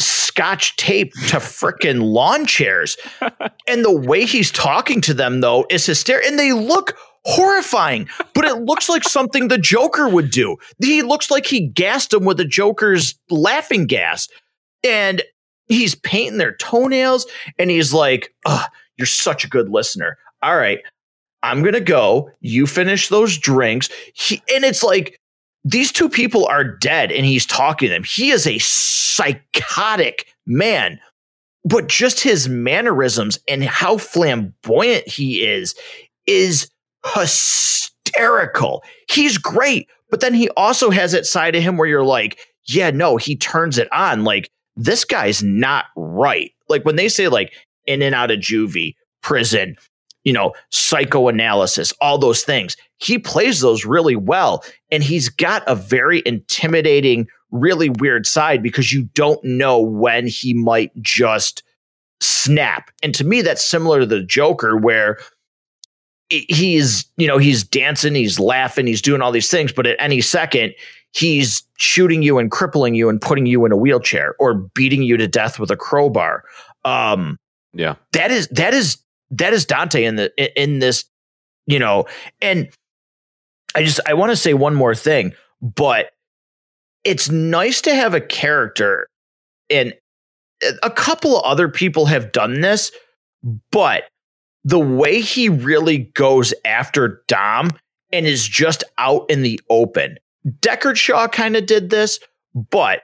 scotch 0.00 0.76
tape 0.76 1.12
to 1.28 1.36
freaking 1.36 2.02
lawn 2.02 2.46
chairs. 2.46 2.96
and 3.68 3.84
the 3.84 3.92
way 3.94 4.24
he's 4.24 4.50
talking 4.50 5.00
to 5.02 5.14
them, 5.14 5.40
though, 5.40 5.66
is 5.70 5.84
hysterical. 5.84 6.30
And 6.30 6.38
they 6.38 6.52
look 6.52 6.96
horrifying, 7.24 8.08
but 8.34 8.44
it 8.44 8.62
looks 8.62 8.88
like 8.88 9.04
something 9.04 9.48
the 9.48 9.58
Joker 9.58 10.08
would 10.08 10.30
do. 10.30 10.56
He 10.82 11.02
looks 11.02 11.30
like 11.30 11.46
he 11.46 11.68
gassed 11.68 12.10
them 12.10 12.24
with 12.24 12.36
the 12.36 12.44
Joker's 12.44 13.14
laughing 13.30 13.86
gas. 13.86 14.28
And 14.84 15.22
he's 15.68 15.94
painting 15.94 16.38
their 16.38 16.56
toenails 16.56 17.26
and 17.58 17.70
he's 17.70 17.92
like, 17.92 18.34
You're 18.98 19.06
such 19.06 19.44
a 19.44 19.48
good 19.48 19.68
listener. 19.68 20.18
All 20.42 20.56
right, 20.56 20.80
I'm 21.42 21.62
gonna 21.62 21.80
go. 21.80 22.30
You 22.40 22.66
finish 22.66 23.08
those 23.08 23.38
drinks. 23.38 23.88
He, 24.14 24.42
and 24.54 24.64
it's 24.64 24.82
like 24.82 25.18
these 25.64 25.92
two 25.92 26.08
people 26.08 26.46
are 26.46 26.64
dead, 26.64 27.12
and 27.12 27.24
he's 27.24 27.46
talking 27.46 27.88
to 27.88 27.94
them. 27.94 28.04
He 28.04 28.30
is 28.30 28.46
a 28.46 28.58
psychotic 28.58 30.26
man, 30.46 30.98
but 31.64 31.88
just 31.88 32.20
his 32.20 32.48
mannerisms 32.48 33.38
and 33.48 33.62
how 33.62 33.98
flamboyant 33.98 35.06
he 35.06 35.44
is 35.44 35.76
is 36.26 36.68
hysterical. 37.14 38.82
He's 39.08 39.38
great, 39.38 39.88
but 40.10 40.20
then 40.20 40.34
he 40.34 40.48
also 40.50 40.90
has 40.90 41.12
that 41.12 41.26
side 41.26 41.56
of 41.56 41.62
him 41.62 41.76
where 41.76 41.88
you're 41.88 42.04
like, 42.04 42.38
yeah, 42.64 42.90
no, 42.90 43.16
he 43.16 43.36
turns 43.36 43.78
it 43.78 43.92
on. 43.92 44.24
Like 44.24 44.50
this 44.76 45.04
guy's 45.04 45.42
not 45.42 45.86
right. 45.96 46.52
Like 46.68 46.84
when 46.84 46.96
they 46.96 47.08
say 47.08 47.28
like 47.28 47.52
in 47.86 48.02
and 48.02 48.14
out 48.14 48.30
of 48.30 48.38
juvie, 48.38 48.94
prison, 49.22 49.76
you 50.24 50.32
know, 50.32 50.52
psychoanalysis, 50.70 51.92
all 52.00 52.18
those 52.18 52.42
things. 52.42 52.76
He 52.98 53.18
plays 53.18 53.60
those 53.60 53.84
really 53.84 54.16
well. 54.16 54.64
And 54.90 55.02
he's 55.02 55.28
got 55.28 55.64
a 55.66 55.74
very 55.74 56.22
intimidating, 56.24 57.26
really 57.50 57.90
weird 57.90 58.26
side 58.26 58.62
because 58.62 58.92
you 58.92 59.04
don't 59.14 59.42
know 59.42 59.80
when 59.80 60.26
he 60.26 60.54
might 60.54 60.92
just 61.02 61.62
snap. 62.20 62.90
And 63.02 63.14
to 63.16 63.24
me, 63.24 63.42
that's 63.42 63.64
similar 63.64 64.00
to 64.00 64.06
the 64.06 64.22
Joker, 64.22 64.76
where 64.76 65.18
he's, 66.28 67.04
you 67.16 67.26
know, 67.26 67.38
he's 67.38 67.62
dancing, 67.64 68.14
he's 68.14 68.38
laughing, 68.40 68.86
he's 68.86 69.02
doing 69.02 69.20
all 69.20 69.32
these 69.32 69.50
things, 69.50 69.72
but 69.72 69.86
at 69.86 69.96
any 69.98 70.20
second, 70.20 70.74
he's 71.12 71.62
shooting 71.78 72.22
you 72.22 72.38
and 72.38 72.50
crippling 72.50 72.94
you 72.94 73.08
and 73.08 73.20
putting 73.20 73.46
you 73.46 73.64
in 73.64 73.72
a 73.72 73.76
wheelchair 73.76 74.34
or 74.38 74.54
beating 74.54 75.02
you 75.02 75.16
to 75.16 75.28
death 75.28 75.58
with 75.58 75.70
a 75.70 75.76
crowbar. 75.76 76.44
Um, 76.84 77.38
yeah, 77.74 77.96
that 78.12 78.30
is 78.30 78.48
that 78.48 78.74
is 78.74 78.98
that 79.30 79.52
is 79.52 79.64
Dante 79.64 80.04
in 80.04 80.16
the 80.16 80.62
in 80.62 80.78
this, 80.78 81.04
you 81.66 81.78
know, 81.78 82.06
and 82.40 82.68
I 83.74 83.82
just 83.84 84.00
I 84.06 84.14
want 84.14 84.30
to 84.30 84.36
say 84.36 84.54
one 84.54 84.74
more 84.74 84.94
thing, 84.94 85.32
but 85.60 86.10
it's 87.04 87.30
nice 87.30 87.80
to 87.82 87.94
have 87.94 88.14
a 88.14 88.20
character 88.20 89.08
and 89.70 89.94
a 90.82 90.90
couple 90.90 91.36
of 91.36 91.44
other 91.44 91.68
people 91.68 92.06
have 92.06 92.32
done 92.32 92.60
this, 92.60 92.92
but 93.70 94.04
the 94.64 94.78
way 94.78 95.20
he 95.20 95.48
really 95.48 95.98
goes 95.98 96.54
after 96.64 97.22
Dom 97.28 97.70
and 98.12 98.26
is 98.26 98.46
just 98.46 98.84
out 98.98 99.28
in 99.28 99.42
the 99.42 99.60
open. 99.70 100.18
Deckard 100.60 100.96
Shaw 100.96 101.28
kind 101.28 101.56
of 101.56 101.66
did 101.66 101.90
this, 101.90 102.20
but 102.54 103.02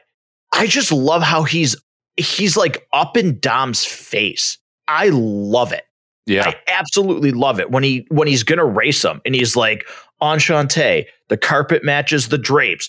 I 0.52 0.66
just 0.66 0.92
love 0.92 1.22
how 1.22 1.42
he's 1.44 1.76
he's 2.16 2.56
like 2.56 2.86
up 2.92 3.16
in 3.16 3.38
Dom's 3.40 3.84
face. 3.84 4.59
I 4.86 5.11
love 5.11 5.72
it. 5.72 5.84
Yeah. 6.26 6.48
I 6.48 6.56
absolutely 6.68 7.30
love 7.30 7.59
it 7.59 7.70
when 7.70 7.82
he 7.82 8.06
when 8.11 8.28
he's 8.28 8.42
gonna 8.42 8.64
race 8.64 9.02
them 9.02 9.20
and 9.24 9.34
he's 9.34 9.56
like, 9.56 9.86
Enchante, 10.22 11.06
the 11.28 11.36
carpet 11.36 11.84
matches 11.84 12.28
the 12.28 12.38
drapes. 12.38 12.88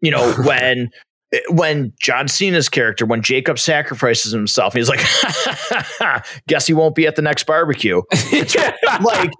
You 0.00 0.10
know, 0.10 0.32
when 0.44 0.90
Eh, 1.32 1.40
when 1.50 1.92
John 2.00 2.28
Cena's 2.28 2.68
character, 2.68 3.06
when 3.06 3.22
Jakob 3.22 3.58
sacrifices 3.58 4.32
himself, 4.32 4.74
he's 4.74 4.88
like, 4.88 5.00
guess 6.48 6.66
he 6.66 6.74
won't 6.74 6.94
be 6.94 7.06
at 7.06 7.16
the 7.16 7.22
next 7.22 7.44
barbecue. 7.44 8.02
like, 9.02 9.32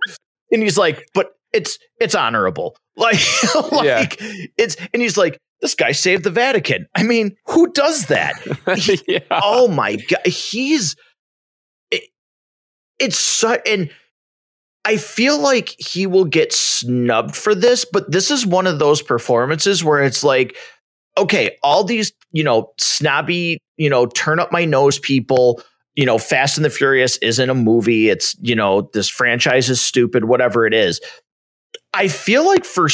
and 0.51 0.63
he's 0.63 0.79
like, 0.79 1.09
but 1.15 1.33
it's 1.53 1.79
it's 2.01 2.15
honorable. 2.15 2.77
Like, 2.97 3.21
like 3.73 4.21
yeah. 4.21 4.47
it's 4.59 4.77
and 4.93 5.03
he's 5.03 5.17
like, 5.17 5.39
this 5.61 5.75
guy 5.75 5.93
saved 5.93 6.25
the 6.25 6.31
Vatican. 6.31 6.87
I 6.95 7.03
mean, 7.03 7.37
who 7.47 7.73
does 7.73 8.07
that? 8.07 8.35
He, 8.77 9.01
yeah. 9.07 9.21
Oh 9.31 9.69
my 9.69 9.97
god, 9.97 10.27
he's 10.27 10.97
it, 11.91 12.05
it's 12.99 13.19
so 13.19 13.59
and 13.67 13.91
I 14.87 14.99
feel 14.99 15.39
like 15.41 15.75
he 15.81 16.07
will 16.07 16.25
get 16.25 16.53
snubbed 16.53 17.35
for 17.35 17.57
this, 17.57 17.85
but 17.85 18.11
this 18.11 18.31
is 18.31 18.47
one 18.47 18.69
of 18.69 18.79
those 18.79 19.03
performances 19.03 19.83
where 19.83 20.01
it's 20.01 20.23
like, 20.23 20.57
okay, 21.17 21.57
all 21.63 21.85
these, 21.85 22.13
you 22.33 22.45
know, 22.45 22.73
snobby, 22.79 23.59
you 23.77 23.91
know, 23.91 24.07
turn 24.07 24.39
up 24.39 24.53
my 24.53 24.65
nose 24.65 24.99
people, 24.99 25.63
you 25.95 26.05
know, 26.05 26.19
Fast 26.19 26.59
and 26.59 26.65
the 26.65 26.71
Furious 26.71 27.17
isn't 27.19 27.51
a 27.51 27.55
movie. 27.55 28.09
It's, 28.11 28.37
you 28.41 28.55
know, 28.55 28.91
this 28.93 29.09
franchise 29.09 29.71
is 29.71 29.81
stupid, 29.81 30.27
whatever 30.27 30.67
it 30.67 30.75
is. 30.75 31.01
I 31.95 32.09
feel 32.09 32.45
like 32.45 32.65
for 32.65 32.89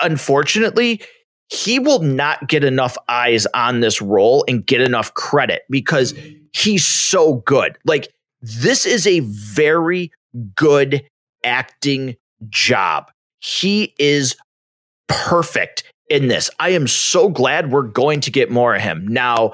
unfortunately, 0.00 1.02
he 1.48 1.78
will 1.78 2.00
not 2.00 2.48
get 2.48 2.64
enough 2.64 2.96
eyes 3.08 3.46
on 3.54 3.80
this 3.80 4.00
role 4.00 4.44
and 4.48 4.66
get 4.66 4.80
enough 4.80 5.14
credit 5.14 5.62
because 5.68 6.14
he's 6.52 6.86
so 6.86 7.34
good. 7.46 7.76
Like 7.84 8.08
this 8.40 8.86
is 8.86 9.06
a 9.06 9.20
very 9.20 10.12
good 10.54 11.06
acting 11.44 12.16
job. 12.48 13.10
He 13.40 13.94
is 13.98 14.36
perfect 15.08 15.84
in 16.10 16.28
this. 16.28 16.50
I 16.58 16.70
am 16.70 16.86
so 16.86 17.28
glad 17.28 17.70
we're 17.70 17.82
going 17.82 18.20
to 18.22 18.30
get 18.30 18.50
more 18.50 18.74
of 18.74 18.82
him. 18.82 19.06
Now, 19.08 19.52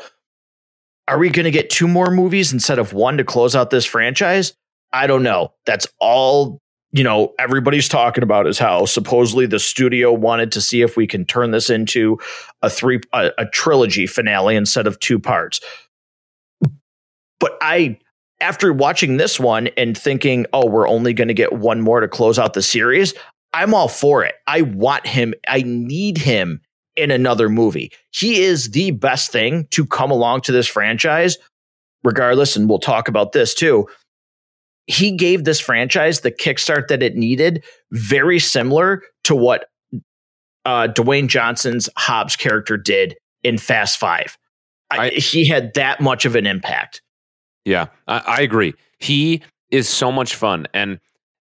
are 1.06 1.18
we 1.18 1.30
going 1.30 1.44
to 1.44 1.50
get 1.50 1.70
two 1.70 1.86
more 1.86 2.10
movies 2.10 2.52
instead 2.52 2.78
of 2.78 2.92
one 2.92 3.18
to 3.18 3.24
close 3.24 3.54
out 3.54 3.70
this 3.70 3.84
franchise? 3.84 4.54
I 4.92 5.06
don't 5.06 5.22
know. 5.22 5.52
That's 5.66 5.86
all 6.00 6.60
you 6.92 7.04
know, 7.04 7.34
everybody's 7.38 7.88
talking 7.88 8.22
about 8.22 8.46
is 8.46 8.58
how 8.58 8.86
supposedly 8.86 9.44
the 9.44 9.58
studio 9.58 10.14
wanted 10.14 10.52
to 10.52 10.62
see 10.62 10.80
if 10.80 10.96
we 10.96 11.06
can 11.06 11.26
turn 11.26 11.50
this 11.50 11.68
into 11.68 12.18
a 12.62 12.70
three 12.70 13.00
a, 13.12 13.32
a 13.36 13.46
trilogy 13.46 14.06
finale 14.06 14.56
instead 14.56 14.86
of 14.86 14.98
two 14.98 15.18
parts. 15.18 15.60
But 17.38 17.58
I 17.60 17.98
after 18.40 18.72
watching 18.72 19.18
this 19.18 19.38
one 19.38 19.68
and 19.76 19.96
thinking, 19.96 20.46
oh, 20.52 20.66
we're 20.66 20.88
only 20.88 21.12
going 21.12 21.28
to 21.28 21.34
get 21.34 21.52
one 21.52 21.80
more 21.80 22.00
to 22.00 22.08
close 22.08 22.38
out 22.38 22.54
the 22.54 22.62
series, 22.62 23.12
I'm 23.56 23.74
all 23.74 23.88
for 23.88 24.24
it. 24.24 24.34
I 24.46 24.62
want 24.62 25.06
him, 25.06 25.34
I 25.48 25.62
need 25.62 26.18
him 26.18 26.60
in 26.94 27.10
another 27.10 27.48
movie. 27.48 27.92
He 28.12 28.42
is 28.42 28.70
the 28.70 28.90
best 28.92 29.30
thing 29.30 29.66
to 29.70 29.84
come 29.86 30.10
along 30.10 30.42
to 30.42 30.52
this 30.52 30.66
franchise, 30.66 31.38
regardless. 32.04 32.56
And 32.56 32.68
we'll 32.68 32.78
talk 32.78 33.08
about 33.08 33.32
this 33.32 33.54
too 33.54 33.86
he 34.86 35.10
gave 35.12 35.44
this 35.44 35.60
franchise 35.60 36.20
the 36.20 36.30
kickstart 36.30 36.88
that 36.88 37.02
it 37.02 37.16
needed, 37.16 37.64
very 37.90 38.38
similar 38.38 39.02
to 39.24 39.34
what 39.34 39.66
uh, 40.64 40.88
Dwayne 40.88 41.28
Johnson's 41.28 41.88
Hobbs 41.96 42.36
character 42.36 42.76
did 42.76 43.16
in 43.42 43.58
Fast 43.58 43.98
Five. 43.98 44.36
I, 44.90 45.10
he 45.10 45.46
had 45.46 45.74
that 45.74 46.00
much 46.00 46.24
of 46.24 46.36
an 46.36 46.46
impact. 46.46 47.02
Yeah, 47.64 47.86
I, 48.06 48.18
I, 48.18 48.40
agree. 48.42 48.74
He 49.00 49.42
is 49.70 49.88
so 49.88 50.12
much 50.12 50.36
fun, 50.36 50.68
and 50.72 51.00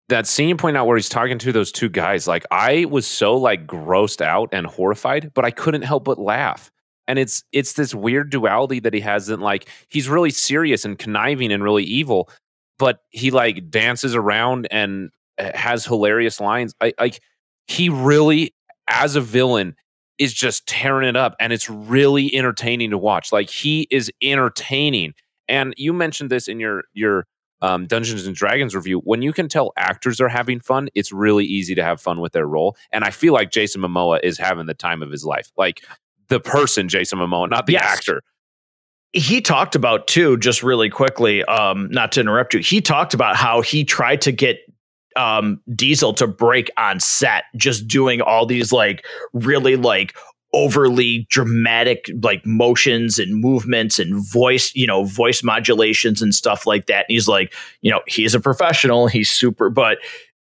that 0.08 0.26
scene 0.26 0.56
point 0.56 0.76
out 0.76 0.86
where 0.86 0.96
he's 0.96 1.08
talking 1.08 1.38
to 1.38 1.52
those 1.52 1.72
two 1.72 1.88
guys, 1.88 2.28
like 2.28 2.44
I 2.50 2.84
was 2.86 3.06
so 3.06 3.36
like 3.36 3.66
grossed 3.66 4.20
out 4.20 4.50
and 4.52 4.66
horrified, 4.66 5.32
but 5.34 5.44
I 5.44 5.50
couldn't 5.50 5.82
help 5.82 6.04
but 6.04 6.18
laugh. 6.18 6.70
And 7.06 7.18
it's 7.18 7.42
it's 7.52 7.74
this 7.74 7.94
weird 7.94 8.30
duality 8.30 8.80
that 8.80 8.94
he 8.94 9.00
has 9.00 9.26
that 9.26 9.40
like 9.40 9.68
he's 9.88 10.08
really 10.08 10.30
serious 10.30 10.84
and 10.84 10.98
conniving 10.98 11.52
and 11.52 11.62
really 11.62 11.84
evil, 11.84 12.30
but 12.78 13.00
he 13.10 13.30
like 13.30 13.70
dances 13.70 14.14
around 14.14 14.68
and 14.70 15.10
uh, 15.38 15.50
has 15.54 15.84
hilarious 15.84 16.40
lines. 16.40 16.74
I 16.80 16.94
like 16.98 17.20
he 17.66 17.88
really 17.88 18.54
as 18.88 19.16
a 19.16 19.20
villain 19.20 19.74
is 20.18 20.32
just 20.32 20.66
tearing 20.66 21.08
it 21.08 21.16
up 21.16 21.34
and 21.40 21.52
it's 21.52 21.68
really 21.68 22.34
entertaining 22.34 22.90
to 22.90 22.98
watch. 22.98 23.32
Like 23.32 23.50
he 23.50 23.86
is 23.90 24.10
entertaining. 24.22 25.14
And 25.48 25.74
you 25.76 25.92
mentioned 25.92 26.30
this 26.30 26.48
in 26.48 26.60
your 26.60 26.84
your 26.92 27.26
um, 27.62 27.86
Dungeons 27.86 28.26
and 28.26 28.36
Dragons 28.36 28.74
review. 28.74 29.00
When 29.00 29.22
you 29.22 29.32
can 29.32 29.48
tell 29.48 29.72
actors 29.76 30.20
are 30.20 30.28
having 30.28 30.60
fun, 30.60 30.88
it's 30.94 31.12
really 31.12 31.44
easy 31.44 31.74
to 31.74 31.84
have 31.84 32.00
fun 32.00 32.20
with 32.20 32.32
their 32.32 32.46
role. 32.46 32.76
And 32.92 33.04
I 33.04 33.10
feel 33.10 33.32
like 33.32 33.50
Jason 33.50 33.82
Momoa 33.82 34.20
is 34.22 34.38
having 34.38 34.66
the 34.66 34.74
time 34.74 35.02
of 35.02 35.10
his 35.10 35.24
life. 35.24 35.50
Like 35.56 35.82
the 36.28 36.40
person 36.40 36.88
Jason 36.88 37.18
Momoa, 37.18 37.48
not 37.48 37.66
the 37.66 37.74
yes. 37.74 37.84
actor 37.84 38.22
he 39.14 39.40
talked 39.40 39.76
about 39.76 40.08
too, 40.08 40.36
just 40.38 40.62
really 40.62 40.90
quickly, 40.90 41.44
um, 41.44 41.88
not 41.90 42.10
to 42.12 42.20
interrupt 42.20 42.52
you. 42.52 42.60
He 42.60 42.80
talked 42.80 43.14
about 43.14 43.36
how 43.36 43.60
he 43.60 43.84
tried 43.84 44.20
to 44.22 44.32
get 44.32 44.58
um, 45.16 45.60
Diesel 45.74 46.12
to 46.14 46.26
break 46.26 46.68
on 46.76 46.98
set, 46.98 47.44
just 47.56 47.86
doing 47.86 48.20
all 48.20 48.44
these 48.44 48.72
like 48.72 49.06
really 49.32 49.76
like 49.76 50.16
overly 50.54 51.26
dramatic 51.28 52.08
like 52.22 52.46
motions 52.46 53.18
and 53.18 53.34
movements 53.40 53.98
and 53.98 54.24
voice, 54.24 54.72
you 54.74 54.86
know, 54.86 55.04
voice 55.04 55.42
modulations 55.42 56.22
and 56.22 56.34
stuff 56.34 56.64
like 56.64 56.86
that. 56.86 57.06
And 57.08 57.14
he's 57.14 57.26
like, 57.26 57.52
you 57.82 57.90
know, 57.90 58.00
he's 58.06 58.34
a 58.34 58.40
professional, 58.40 59.08
he's 59.08 59.30
super, 59.30 59.68
but 59.68 59.98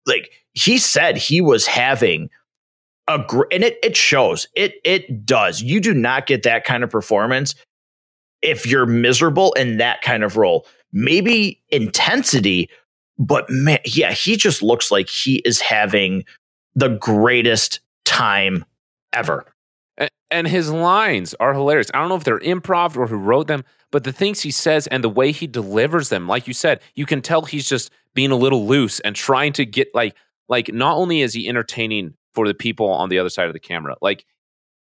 like 0.05 0.31
he 0.53 0.77
said 0.77 1.17
he 1.17 1.41
was 1.41 1.67
having 1.67 2.29
a 3.09 3.19
great 3.19 3.53
and 3.53 3.63
it 3.63 3.77
it 3.83 3.97
shows. 3.97 4.47
It 4.55 4.75
it 4.85 5.25
does. 5.25 5.61
You 5.61 5.81
do 5.81 5.93
not 5.93 6.25
get 6.25 6.43
that 6.43 6.63
kind 6.63 6.83
of 6.83 6.89
performance 6.89 7.53
if 8.41 8.65
you're 8.65 8.85
miserable 8.85 9.51
in 9.53 9.77
that 9.77 10.01
kind 10.01 10.23
of 10.23 10.37
role. 10.37 10.65
Maybe 10.93 11.61
intensity, 11.69 12.69
but 13.19 13.49
man, 13.49 13.79
yeah, 13.83 14.13
he 14.13 14.37
just 14.37 14.63
looks 14.63 14.89
like 14.89 15.09
he 15.09 15.37
is 15.39 15.59
having 15.59 16.23
the 16.75 16.89
greatest 16.89 17.81
time 18.05 18.63
ever. 19.11 19.45
And 20.29 20.47
his 20.47 20.69
lines 20.69 21.33
are 21.39 21.53
hilarious. 21.53 21.89
I 21.93 21.99
don't 21.99 22.09
know 22.09 22.15
if 22.15 22.23
they're 22.23 22.39
improv 22.39 22.97
or 22.97 23.07
who 23.07 23.15
wrote 23.15 23.47
them, 23.47 23.63
but 23.91 24.03
the 24.03 24.11
things 24.11 24.41
he 24.41 24.51
says 24.51 24.87
and 24.87 25.03
the 25.03 25.09
way 25.09 25.31
he 25.31 25.47
delivers 25.47 26.09
them, 26.09 26.27
like 26.27 26.47
you 26.47 26.53
said, 26.53 26.81
you 26.95 27.05
can 27.05 27.21
tell 27.21 27.43
he's 27.43 27.67
just 27.67 27.91
being 28.13 28.31
a 28.31 28.35
little 28.35 28.67
loose 28.67 28.99
and 29.01 29.15
trying 29.15 29.53
to 29.53 29.65
get 29.65 29.87
like 29.93 30.15
like 30.49 30.73
not 30.73 30.97
only 30.97 31.21
is 31.21 31.33
he 31.33 31.47
entertaining 31.47 32.13
for 32.33 32.47
the 32.47 32.53
people 32.53 32.87
on 32.89 33.09
the 33.09 33.19
other 33.19 33.29
side 33.29 33.47
of 33.47 33.53
the 33.53 33.59
camera, 33.59 33.95
like 34.01 34.25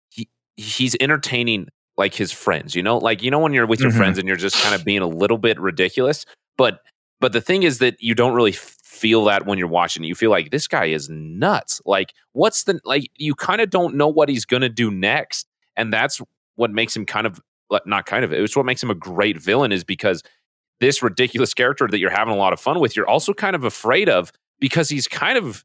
he 0.10 0.30
he's 0.56 0.96
entertaining 1.00 1.68
like 1.98 2.14
his 2.14 2.32
friends, 2.32 2.76
you 2.76 2.84
know? 2.84 2.98
Like 2.98 3.22
you 3.22 3.30
know 3.30 3.40
when 3.40 3.54
you're 3.54 3.66
with 3.66 3.82
your 3.82 3.90
mm-hmm. 3.90 3.98
friends 3.98 4.18
and 4.18 4.28
you're 4.28 4.38
just 4.38 4.56
kind 4.62 4.74
of 4.74 4.86
being 4.86 5.02
a 5.02 5.08
little 5.08 5.38
bit 5.38 5.60
ridiculous, 5.60 6.26
but 6.58 6.80
but 7.20 7.34
the 7.34 7.42
thing 7.42 7.64
is 7.64 7.80
that 7.80 8.02
you 8.02 8.16
don't 8.16 8.34
really 8.34 8.54
feel 8.96 9.26
that 9.26 9.46
when 9.46 9.58
you're 9.58 9.68
watching 9.68 10.04
You 10.04 10.16
feel 10.16 10.32
like 10.32 10.52
this 10.52 10.68
guy 10.68 10.86
is 10.86 11.10
nuts. 11.10 11.82
Like 11.86 12.14
what's 12.34 12.64
the 12.64 12.80
like 12.84 13.10
you 13.16 13.36
kind 13.36 13.62
of 13.62 13.70
don't 13.70 13.96
know 13.96 14.08
what 14.08 14.30
he's 14.30 14.46
to 14.46 14.70
do 14.70 14.90
next 14.90 15.48
and 15.76 15.92
that's 15.92 16.22
what 16.56 16.72
makes 16.72 16.96
him 16.96 17.06
kind 17.06 17.28
of 17.28 17.42
not 17.86 18.06
kind 18.06 18.24
of 18.24 18.32
it's 18.32 18.56
what 18.56 18.66
makes 18.66 18.82
him 18.82 18.90
a 18.90 18.96
great 18.96 19.38
villain 19.42 19.72
is 19.72 19.84
because 19.84 20.24
this 20.80 21.02
ridiculous 21.02 21.54
character 21.54 21.88
that 21.88 22.00
you're 22.00 22.10
having 22.10 22.34
a 22.34 22.38
lot 22.38 22.54
of 22.54 22.60
fun 22.60 22.80
with 22.80 22.96
you're 22.96 23.08
also 23.08 23.34
kind 23.34 23.56
of 23.56 23.64
afraid 23.64 24.10
of 24.10 24.32
because 24.60 24.90
he's 24.90 25.08
kind 25.08 25.38
of 25.38 25.64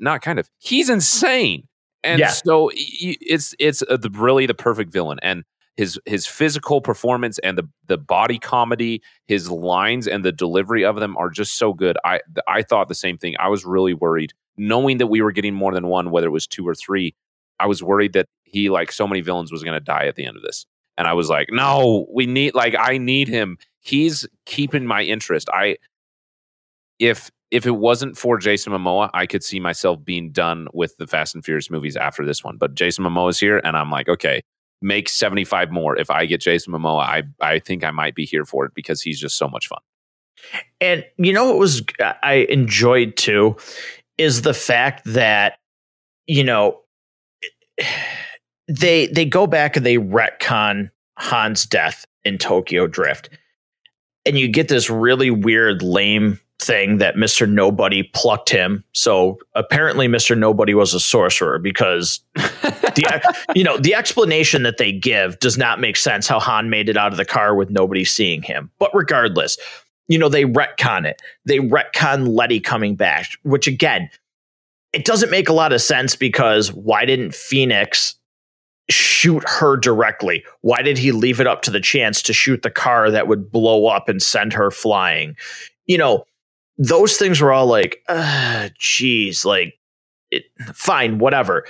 not 0.00 0.22
kind 0.22 0.38
of 0.38 0.48
he's 0.58 0.90
insane 0.90 1.66
and 2.04 2.18
yeah. 2.20 2.28
so 2.28 2.70
it's 2.74 3.54
it's 3.58 3.82
uh, 3.88 3.96
the, 3.96 4.10
really 4.10 4.46
the 4.46 4.54
perfect 4.54 4.92
villain 4.92 5.18
and 5.22 5.44
his 5.76 5.98
his 6.06 6.26
physical 6.26 6.80
performance 6.80 7.38
and 7.40 7.56
the 7.56 7.68
the 7.86 7.98
body 7.98 8.38
comedy 8.38 9.02
his 9.26 9.50
lines 9.50 10.06
and 10.06 10.24
the 10.24 10.32
delivery 10.32 10.84
of 10.84 10.96
them 10.96 11.16
are 11.16 11.30
just 11.30 11.56
so 11.58 11.72
good. 11.72 11.96
I 12.04 12.20
i 12.46 12.62
thought 12.62 12.88
the 12.88 12.94
same 12.94 13.18
thing. 13.18 13.34
I 13.38 13.48
was 13.48 13.64
really 13.64 13.94
worried. 13.94 14.32
Knowing 14.56 14.98
that 14.98 15.06
we 15.06 15.22
were 15.22 15.32
getting 15.32 15.54
more 15.54 15.72
than 15.72 15.86
one 15.86 16.10
whether 16.10 16.26
it 16.26 16.30
was 16.30 16.46
two 16.46 16.66
or 16.66 16.74
three 16.74 17.14
i 17.58 17.66
was 17.66 17.82
worried 17.82 18.12
that 18.12 18.28
he 18.44 18.68
like 18.70 18.92
so 18.92 19.06
many 19.06 19.20
villains 19.20 19.52
was 19.52 19.64
going 19.64 19.74
to 19.74 19.80
die 19.80 20.06
at 20.06 20.16
the 20.16 20.26
end 20.26 20.36
of 20.36 20.42
this. 20.42 20.66
And 20.98 21.08
i 21.08 21.12
was 21.12 21.28
like 21.28 21.48
no 21.50 22.06
we 22.12 22.26
need 22.26 22.54
like 22.54 22.74
i 22.78 22.98
need 22.98 23.28
him. 23.28 23.58
He's 23.80 24.26
keeping 24.46 24.86
my 24.86 25.02
interest. 25.02 25.48
I 25.52 25.76
if 26.98 27.30
if 27.50 27.66
it 27.66 27.72
wasn't 27.72 28.16
for 28.16 28.38
Jason 28.38 28.72
Momoa, 28.72 29.10
I 29.12 29.26
could 29.26 29.44
see 29.44 29.60
myself 29.60 30.02
being 30.02 30.32
done 30.32 30.68
with 30.72 30.96
the 30.96 31.06
Fast 31.06 31.34
and 31.34 31.44
Furious 31.44 31.70
movies 31.70 31.96
after 31.96 32.24
this 32.24 32.42
one. 32.42 32.56
But 32.56 32.74
Jason 32.74 33.04
Momoa 33.04 33.28
is 33.28 33.38
here, 33.38 33.60
and 33.62 33.76
I'm 33.76 33.90
like, 33.90 34.08
okay, 34.08 34.42
make 34.82 35.08
75 35.08 35.70
more. 35.70 35.96
If 35.98 36.10
I 36.10 36.26
get 36.26 36.40
Jason 36.40 36.72
Momoa, 36.72 37.02
I 37.02 37.22
I 37.40 37.58
think 37.58 37.84
I 37.84 37.90
might 37.90 38.14
be 38.14 38.24
here 38.24 38.44
for 38.44 38.64
it 38.66 38.74
because 38.74 39.00
he's 39.00 39.20
just 39.20 39.36
so 39.36 39.48
much 39.48 39.68
fun. 39.68 39.80
And 40.80 41.04
you 41.18 41.32
know 41.32 41.46
what 41.46 41.58
was 41.58 41.82
uh, 42.00 42.14
I 42.22 42.46
enjoyed 42.48 43.16
too 43.16 43.56
is 44.18 44.42
the 44.42 44.54
fact 44.54 45.02
that 45.06 45.58
you 46.26 46.44
know 46.44 46.80
they 48.68 49.06
they 49.06 49.24
go 49.24 49.46
back 49.46 49.76
and 49.76 49.84
they 49.86 49.96
retcon 49.96 50.90
Han's 51.18 51.66
death 51.66 52.06
in 52.24 52.38
Tokyo 52.38 52.86
Drift. 52.86 53.28
and 54.24 54.38
you 54.38 54.48
get 54.48 54.68
this 54.68 54.88
really 54.88 55.30
weird, 55.30 55.82
lame 55.82 56.40
thing 56.62 56.98
that 56.98 57.16
Mr. 57.16 57.48
Nobody 57.48 58.02
plucked 58.02 58.50
him. 58.50 58.84
So 58.92 59.38
apparently 59.54 60.08
Mr. 60.08 60.36
Nobody 60.36 60.74
was 60.74 60.94
a 60.94 61.00
sorcerer 61.00 61.58
because 61.58 62.20
the 62.34 63.34
you 63.54 63.64
know, 63.64 63.78
the 63.78 63.94
explanation 63.94 64.62
that 64.62 64.78
they 64.78 64.92
give 64.92 65.38
does 65.40 65.58
not 65.58 65.80
make 65.80 65.96
sense 65.96 66.26
how 66.26 66.40
Han 66.40 66.70
made 66.70 66.88
it 66.88 66.96
out 66.96 67.12
of 67.12 67.18
the 67.18 67.24
car 67.24 67.54
with 67.54 67.70
nobody 67.70 68.04
seeing 68.04 68.42
him. 68.42 68.70
But 68.78 68.90
regardless, 68.94 69.58
you 70.08 70.18
know, 70.18 70.28
they 70.28 70.44
retcon 70.44 71.06
it. 71.06 71.22
They 71.44 71.58
retcon 71.58 72.28
Letty 72.28 72.60
coming 72.60 72.96
back, 72.96 73.28
which 73.42 73.66
again, 73.66 74.10
it 74.92 75.04
doesn't 75.04 75.30
make 75.30 75.48
a 75.48 75.54
lot 75.54 75.72
of 75.72 75.80
sense 75.80 76.16
because 76.16 76.72
why 76.72 77.04
didn't 77.04 77.34
Fenix 77.34 78.14
shoot 78.90 79.42
her 79.48 79.76
directly? 79.76 80.44
Why 80.60 80.82
did 80.82 80.98
he 80.98 81.12
leave 81.12 81.40
it 81.40 81.46
up 81.46 81.62
to 81.62 81.70
the 81.70 81.80
chance 81.80 82.20
to 82.22 82.32
shoot 82.32 82.62
the 82.62 82.70
car 82.70 83.10
that 83.10 83.26
would 83.26 83.50
blow 83.50 83.86
up 83.86 84.08
and 84.08 84.22
send 84.22 84.52
her 84.52 84.70
flying? 84.70 85.36
You 85.86 85.98
know, 85.98 86.24
those 86.82 87.16
things 87.16 87.40
were 87.40 87.52
all 87.52 87.66
like, 87.66 88.02
uh, 88.08 88.68
geez, 88.78 89.44
like, 89.44 89.78
it, 90.30 90.44
fine, 90.74 91.18
whatever. 91.18 91.64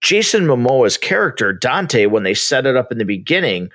Jason 0.00 0.44
Momoa's 0.44 0.96
character, 0.96 1.52
Dante, 1.52 2.06
when 2.06 2.22
they 2.22 2.34
set 2.34 2.66
it 2.66 2.76
up 2.76 2.92
in 2.92 2.98
the 2.98 3.04
beginning, 3.04 3.70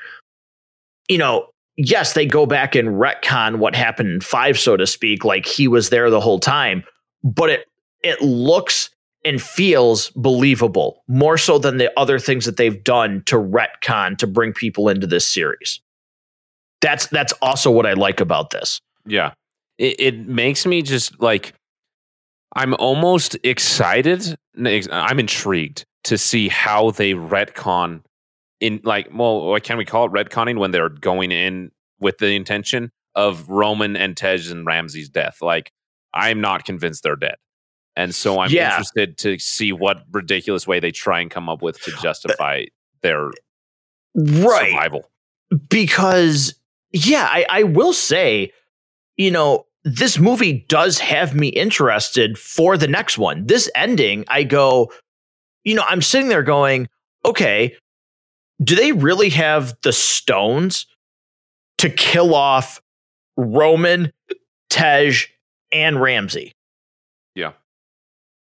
you 1.09 1.17
know, 1.17 1.47
yes, 1.75 2.13
they 2.13 2.25
go 2.25 2.45
back 2.45 2.75
and 2.75 2.89
retcon 2.89 3.57
what 3.57 3.75
happened 3.75 4.09
in 4.09 4.21
five, 4.21 4.57
so 4.57 4.77
to 4.77 4.87
speak, 4.87 5.25
like 5.25 5.45
he 5.45 5.67
was 5.67 5.89
there 5.89 6.09
the 6.09 6.21
whole 6.21 6.39
time, 6.39 6.83
but 7.23 7.49
it 7.49 7.67
it 8.03 8.21
looks 8.21 8.89
and 9.25 9.41
feels 9.41 10.09
believable 10.11 11.03
more 11.07 11.37
so 11.37 11.57
than 11.57 11.77
the 11.77 11.91
other 11.97 12.19
things 12.19 12.45
that 12.45 12.57
they've 12.57 12.83
done 12.83 13.23
to 13.25 13.37
retcon 13.37 14.17
to 14.17 14.27
bring 14.27 14.53
people 14.53 14.89
into 14.89 15.07
this 15.07 15.25
series. 15.25 15.81
That's 16.81 17.07
that's 17.07 17.33
also 17.41 17.71
what 17.71 17.85
I 17.85 17.93
like 17.93 18.19
about 18.19 18.51
this. 18.51 18.79
Yeah. 19.05 19.33
It, 19.77 19.99
it 19.99 20.27
makes 20.27 20.65
me 20.65 20.81
just 20.81 21.19
like 21.21 21.53
I'm 22.55 22.73
almost 22.75 23.37
excited. 23.43 24.35
I'm 24.57 25.19
intrigued 25.19 25.85
to 26.05 26.17
see 26.17 26.49
how 26.49 26.91
they 26.91 27.13
retcon 27.13 28.03
in 28.59 28.81
like 28.83 29.09
well, 29.13 29.47
what 29.47 29.63
can 29.63 29.77
we 29.77 29.85
call 29.85 30.05
it 30.05 30.11
retconning 30.11 30.57
when 30.59 30.71
they're 30.71 30.89
going 30.89 31.31
in 31.31 31.71
with 31.99 32.17
the 32.17 32.35
intention 32.35 32.91
of 33.15 33.49
Roman 33.49 33.95
and 33.95 34.17
Tej 34.17 34.51
and 34.51 34.65
Ramsey's 34.65 35.09
death. 35.09 35.37
Like 35.41 35.71
I'm 36.13 36.41
not 36.41 36.65
convinced 36.65 37.03
they're 37.03 37.15
dead. 37.15 37.35
And 37.95 38.13
so 38.13 38.39
I'm 38.39 38.49
yeah. 38.49 38.71
interested 38.71 39.17
to 39.19 39.37
see 39.37 39.71
what 39.71 40.03
ridiculous 40.11 40.67
way 40.67 40.79
they 40.79 40.91
try 40.91 41.19
and 41.19 41.29
come 41.29 41.47
up 41.47 41.61
with 41.61 41.79
to 41.83 41.91
uh, 41.91 41.97
uh, 41.97 42.01
justify 42.01 42.65
their 43.01 43.29
right. 44.15 44.71
survival. 44.71 45.11
Because, 45.69 46.55
yeah, 46.91 47.27
I, 47.29 47.45
I 47.49 47.63
will 47.63 47.93
say, 47.93 48.51
you 49.17 49.31
know, 49.31 49.65
this 49.83 50.17
movie 50.17 50.65
does 50.69 50.99
have 50.99 51.35
me 51.35 51.49
interested 51.49 52.37
for 52.37 52.77
the 52.77 52.87
next 52.87 53.17
one. 53.17 53.45
This 53.45 53.69
ending, 53.75 54.23
I 54.27 54.43
go, 54.43 54.91
you 55.63 55.75
know, 55.75 55.83
I'm 55.87 56.01
sitting 56.01 56.29
there 56.29 56.43
going, 56.43 56.87
okay, 57.25 57.75
do 58.63 58.75
they 58.75 58.91
really 58.91 59.29
have 59.29 59.75
the 59.83 59.91
stones 59.91 60.85
to 61.79 61.89
kill 61.89 62.33
off 62.33 62.81
Roman, 63.35 64.13
Tej, 64.69 65.13
and 65.71 66.01
Ramsey? 66.01 66.53
Yeah. 67.35 67.53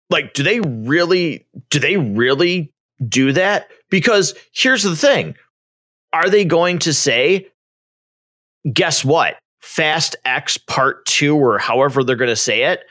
Like 0.09 0.34
do 0.34 0.43
they 0.43 0.59
really 0.61 1.45
do 1.70 1.80
they 1.80 1.97
really 1.97 2.74
do 3.07 3.34
that 3.34 3.70
because 3.89 4.34
here's 4.53 4.84
the 4.84 4.95
thing 4.95 5.36
are 6.13 6.30
they 6.30 6.45
going 6.45 6.80
to 6.80 6.93
say 6.93 7.47
guess 8.72 9.03
what 9.03 9.38
fast 9.61 10.15
x 10.25 10.57
part 10.57 11.05
2 11.05 11.35
or 11.35 11.57
however 11.57 12.03
they're 12.03 12.15
going 12.15 12.29
to 12.29 12.35
say 12.35 12.63
it 12.63 12.81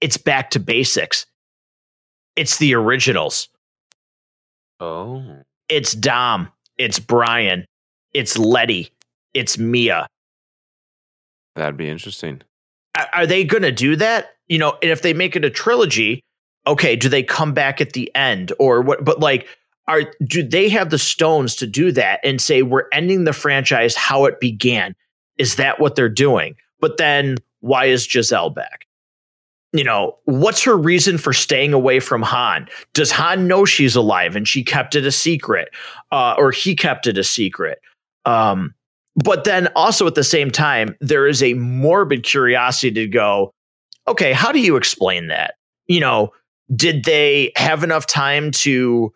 it's 0.00 0.16
back 0.16 0.48
to 0.52 0.58
basics. 0.58 1.26
It's 2.34 2.56
the 2.56 2.74
originals. 2.74 3.48
Oh. 4.80 5.42
It's 5.68 5.92
dom 5.92 6.50
it's 6.78 6.98
brian 6.98 7.66
it's 8.14 8.38
letty 8.38 8.90
it's 9.34 9.58
mia. 9.58 10.06
That'd 11.54 11.76
be 11.76 11.88
interesting. 11.88 12.42
Are 13.12 13.26
they 13.26 13.44
going 13.44 13.62
to 13.62 13.72
do 13.72 13.96
that? 13.96 14.30
You 14.48 14.58
know, 14.58 14.76
and 14.82 14.90
if 14.90 15.02
they 15.02 15.12
make 15.12 15.36
it 15.36 15.44
a 15.44 15.50
trilogy, 15.50 16.20
okay, 16.66 16.96
do 16.96 17.08
they 17.08 17.22
come 17.22 17.52
back 17.52 17.80
at 17.80 17.92
the 17.92 18.10
end 18.14 18.52
or 18.58 18.80
what? 18.80 19.04
But 19.04 19.20
like, 19.20 19.46
are 19.86 20.02
do 20.24 20.42
they 20.42 20.68
have 20.68 20.90
the 20.90 20.98
stones 20.98 21.54
to 21.56 21.66
do 21.66 21.92
that 21.92 22.20
and 22.24 22.40
say 22.40 22.62
we're 22.62 22.86
ending 22.92 23.24
the 23.24 23.32
franchise 23.32 23.94
how 23.94 24.24
it 24.24 24.40
began? 24.40 24.94
Is 25.40 25.56
that 25.56 25.80
what 25.80 25.96
they're 25.96 26.08
doing? 26.08 26.54
But 26.80 26.98
then 26.98 27.36
why 27.60 27.86
is 27.86 28.04
Giselle 28.04 28.50
back? 28.50 28.86
You 29.72 29.84
know, 29.84 30.18
what's 30.24 30.62
her 30.64 30.76
reason 30.76 31.16
for 31.16 31.32
staying 31.32 31.72
away 31.72 32.00
from 32.00 32.22
Han? 32.22 32.68
Does 32.92 33.10
Han 33.12 33.46
know 33.46 33.64
she's 33.64 33.96
alive 33.96 34.36
and 34.36 34.46
she 34.46 34.62
kept 34.62 34.94
it 34.94 35.06
a 35.06 35.12
secret, 35.12 35.70
uh, 36.12 36.34
or 36.36 36.50
he 36.50 36.74
kept 36.76 37.06
it 37.06 37.16
a 37.16 37.24
secret? 37.24 37.80
Um, 38.24 38.74
but 39.16 39.44
then 39.44 39.68
also 39.76 40.06
at 40.06 40.14
the 40.14 40.24
same 40.24 40.50
time, 40.50 40.96
there 41.00 41.26
is 41.26 41.42
a 41.42 41.54
morbid 41.54 42.22
curiosity 42.22 42.92
to 42.92 43.06
go, 43.06 43.52
okay, 44.06 44.32
how 44.32 44.52
do 44.52 44.58
you 44.60 44.76
explain 44.76 45.28
that? 45.28 45.54
You 45.86 46.00
know, 46.00 46.32
did 46.74 47.04
they 47.04 47.52
have 47.56 47.82
enough 47.82 48.06
time 48.06 48.50
to 48.50 49.12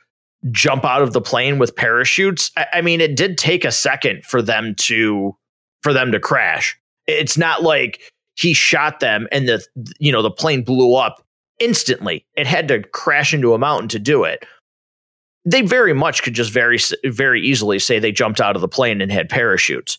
jump 0.51 0.85
out 0.85 1.03
of 1.03 1.13
the 1.13 1.21
plane 1.21 1.59
with 1.59 1.77
parachutes? 1.77 2.51
I, 2.57 2.67
I 2.75 2.81
mean, 2.81 3.01
it 3.01 3.17
did 3.17 3.37
take 3.37 3.65
a 3.65 3.73
second 3.73 4.25
for 4.25 4.41
them 4.41 4.75
to 4.81 5.37
for 5.85 5.93
them 5.93 6.11
to 6.11 6.19
crash. 6.19 6.77
It's 7.07 7.37
not 7.39 7.63
like 7.63 8.01
he 8.37 8.55
shot 8.55 8.99
them 8.99 9.29
and 9.31 9.47
the 9.47 9.65
you 10.01 10.11
know 10.11 10.23
the 10.23 10.31
plane 10.31 10.63
blew 10.63 10.97
up 10.97 11.25
instantly. 11.61 12.27
It 12.37 12.47
had 12.49 12.67
to 12.69 12.83
crash 12.83 13.33
into 13.33 13.55
a 13.55 13.59
mountain 13.59 13.89
to 13.91 13.99
do 14.01 14.25
it. 14.25 14.45
They 15.45 15.61
very 15.61 15.93
much 15.93 16.23
could 16.23 16.35
just 16.35 16.51
very 16.51 16.79
very 17.05 17.47
easily 17.47 17.79
say 17.79 17.99
they 17.99 18.11
jumped 18.11 18.41
out 18.41 18.57
of 18.57 18.63
the 18.63 18.69
plane 18.69 19.01
and 19.01 19.13
had 19.13 19.29
parachutes. 19.29 19.99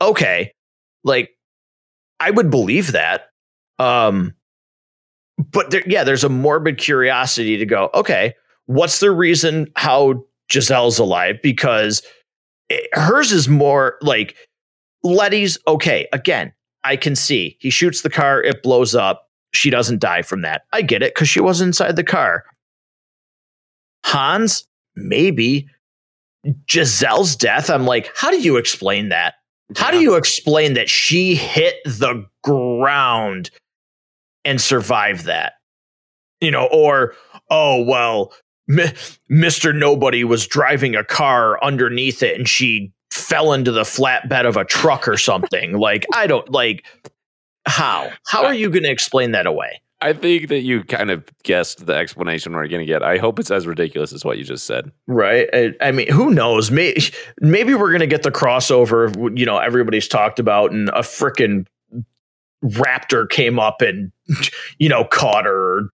Okay, 0.00 0.52
like 1.04 1.36
I 2.20 2.30
would 2.30 2.50
believe 2.50 2.92
that. 2.92 3.30
Um, 3.78 4.34
but 5.38 5.70
there, 5.70 5.82
yeah, 5.86 6.04
there's 6.04 6.24
a 6.24 6.30
morbid 6.30 6.78
curiosity 6.78 7.58
to 7.58 7.66
go, 7.66 7.90
okay, 7.92 8.34
what's 8.66 9.00
the 9.00 9.10
reason 9.10 9.70
how 9.76 10.24
Giselle's 10.50 10.98
alive? 10.98 11.36
Because 11.42 12.02
it, 12.70 12.88
hers 12.92 13.32
is 13.32 13.48
more 13.48 13.96
like 14.00 14.36
Letty's 15.02 15.58
okay. 15.66 16.08
Again, 16.12 16.52
I 16.84 16.96
can 16.96 17.16
see 17.16 17.56
he 17.60 17.70
shoots 17.70 18.02
the 18.02 18.10
car, 18.10 18.42
it 18.42 18.62
blows 18.62 18.94
up. 18.94 19.28
She 19.54 19.70
doesn't 19.70 20.00
die 20.00 20.22
from 20.22 20.42
that. 20.42 20.62
I 20.72 20.82
get 20.82 21.02
it 21.02 21.14
because 21.14 21.28
she 21.28 21.40
wasn't 21.40 21.68
inside 21.68 21.96
the 21.96 22.04
car. 22.04 22.44
Hans, 24.04 24.66
maybe. 24.94 25.68
Giselle's 26.66 27.34
death, 27.34 27.70
I'm 27.70 27.86
like, 27.86 28.12
how 28.14 28.30
do 28.30 28.40
you 28.40 28.56
explain 28.56 29.08
that? 29.08 29.34
How 29.76 29.90
do 29.90 30.00
you 30.00 30.14
explain 30.14 30.74
that 30.74 30.88
she 30.88 31.34
hit 31.34 31.74
the 31.84 32.24
ground 32.44 33.50
and 34.46 34.60
survive 34.60 35.24
that. 35.24 35.54
You 36.40 36.50
know, 36.50 36.68
or, 36.70 37.14
oh, 37.50 37.82
well, 37.82 38.32
M- 38.70 38.94
Mr. 39.30 39.74
Nobody 39.74 40.24
was 40.24 40.46
driving 40.46 40.94
a 40.94 41.04
car 41.04 41.62
underneath 41.62 42.22
it 42.22 42.38
and 42.38 42.48
she 42.48 42.92
fell 43.16 43.52
into 43.52 43.72
the 43.72 43.82
flatbed 43.82 44.46
of 44.46 44.56
a 44.56 44.64
truck 44.64 45.08
or 45.08 45.16
something. 45.16 45.72
like, 45.78 46.06
I 46.14 46.26
don't 46.26 46.50
like 46.50 46.84
how? 47.66 48.10
How 48.26 48.44
are 48.44 48.54
you 48.54 48.70
going 48.70 48.84
to 48.84 48.90
explain 48.90 49.32
that 49.32 49.46
away? 49.46 49.80
I 50.02 50.12
think 50.12 50.48
that 50.48 50.60
you 50.60 50.84
kind 50.84 51.10
of 51.10 51.24
guessed 51.42 51.86
the 51.86 51.94
explanation 51.94 52.52
we're 52.52 52.68
going 52.68 52.80
to 52.80 52.86
get. 52.86 53.02
I 53.02 53.16
hope 53.16 53.38
it's 53.38 53.50
as 53.50 53.66
ridiculous 53.66 54.12
as 54.12 54.24
what 54.26 54.36
you 54.36 54.44
just 54.44 54.66
said. 54.66 54.92
Right. 55.06 55.48
I, 55.54 55.72
I 55.80 55.90
mean, 55.90 56.12
who 56.12 56.30
knows? 56.30 56.70
Maybe, 56.70 57.02
maybe 57.40 57.74
we're 57.74 57.88
going 57.88 58.00
to 58.00 58.06
get 58.06 58.22
the 58.22 58.30
crossover, 58.30 59.38
you 59.38 59.46
know, 59.46 59.56
everybody's 59.56 60.06
talked 60.06 60.38
about 60.38 60.70
and 60.70 60.90
a 60.90 61.00
freaking 61.00 61.66
raptor 62.64 63.28
came 63.28 63.58
up 63.58 63.80
and 63.80 64.12
you 64.78 64.88
know 64.88 65.04
caught 65.04 65.44
her 65.44 65.90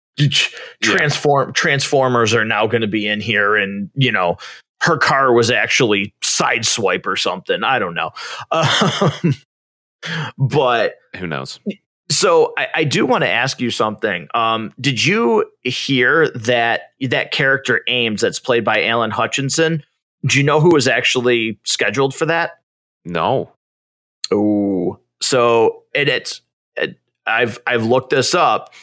transform 0.80 1.48
yeah. 1.48 1.52
transformers 1.52 2.34
are 2.34 2.44
now 2.44 2.66
going 2.66 2.80
to 2.80 2.86
be 2.86 3.06
in 3.06 3.20
here 3.20 3.56
and 3.56 3.90
you 3.94 4.12
know 4.12 4.36
her 4.80 4.96
car 4.96 5.32
was 5.32 5.50
actually 5.50 6.14
sideswipe 6.40 7.06
or 7.06 7.16
something 7.16 7.64
i 7.64 7.78
don't 7.78 7.94
know 7.94 8.10
um, 8.50 9.34
but 10.38 10.94
who 11.16 11.26
knows 11.26 11.60
so 12.12 12.52
I, 12.58 12.68
I 12.76 12.84
do 12.84 13.06
want 13.06 13.24
to 13.24 13.30
ask 13.30 13.60
you 13.60 13.70
something. 13.70 14.28
Um, 14.34 14.72
did 14.78 15.04
you 15.04 15.50
hear 15.62 16.28
that 16.30 16.92
that 17.00 17.32
character 17.32 17.80
Ames 17.88 18.20
that's 18.20 18.38
played 18.38 18.64
by 18.64 18.84
Alan 18.84 19.10
Hutchinson? 19.10 19.82
Do 20.26 20.38
you 20.38 20.44
know 20.44 20.60
who 20.60 20.72
was 20.72 20.86
actually 20.86 21.58
scheduled 21.64 22.14
for 22.14 22.26
that? 22.26 22.60
No. 23.04 23.50
Oh, 24.30 24.98
so 25.20 25.84
and 25.94 26.08
it's 26.08 26.42
I've 27.26 27.58
I've 27.66 27.84
looked 27.84 28.10
this 28.10 28.34
up. 28.34 28.74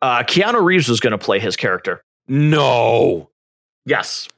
Uh, 0.00 0.22
Keanu 0.22 0.62
Reeves 0.62 0.88
was 0.88 1.00
going 1.00 1.10
to 1.10 1.18
play 1.18 1.40
his 1.40 1.56
character. 1.56 2.04
No. 2.28 3.30
Yes. 3.84 4.28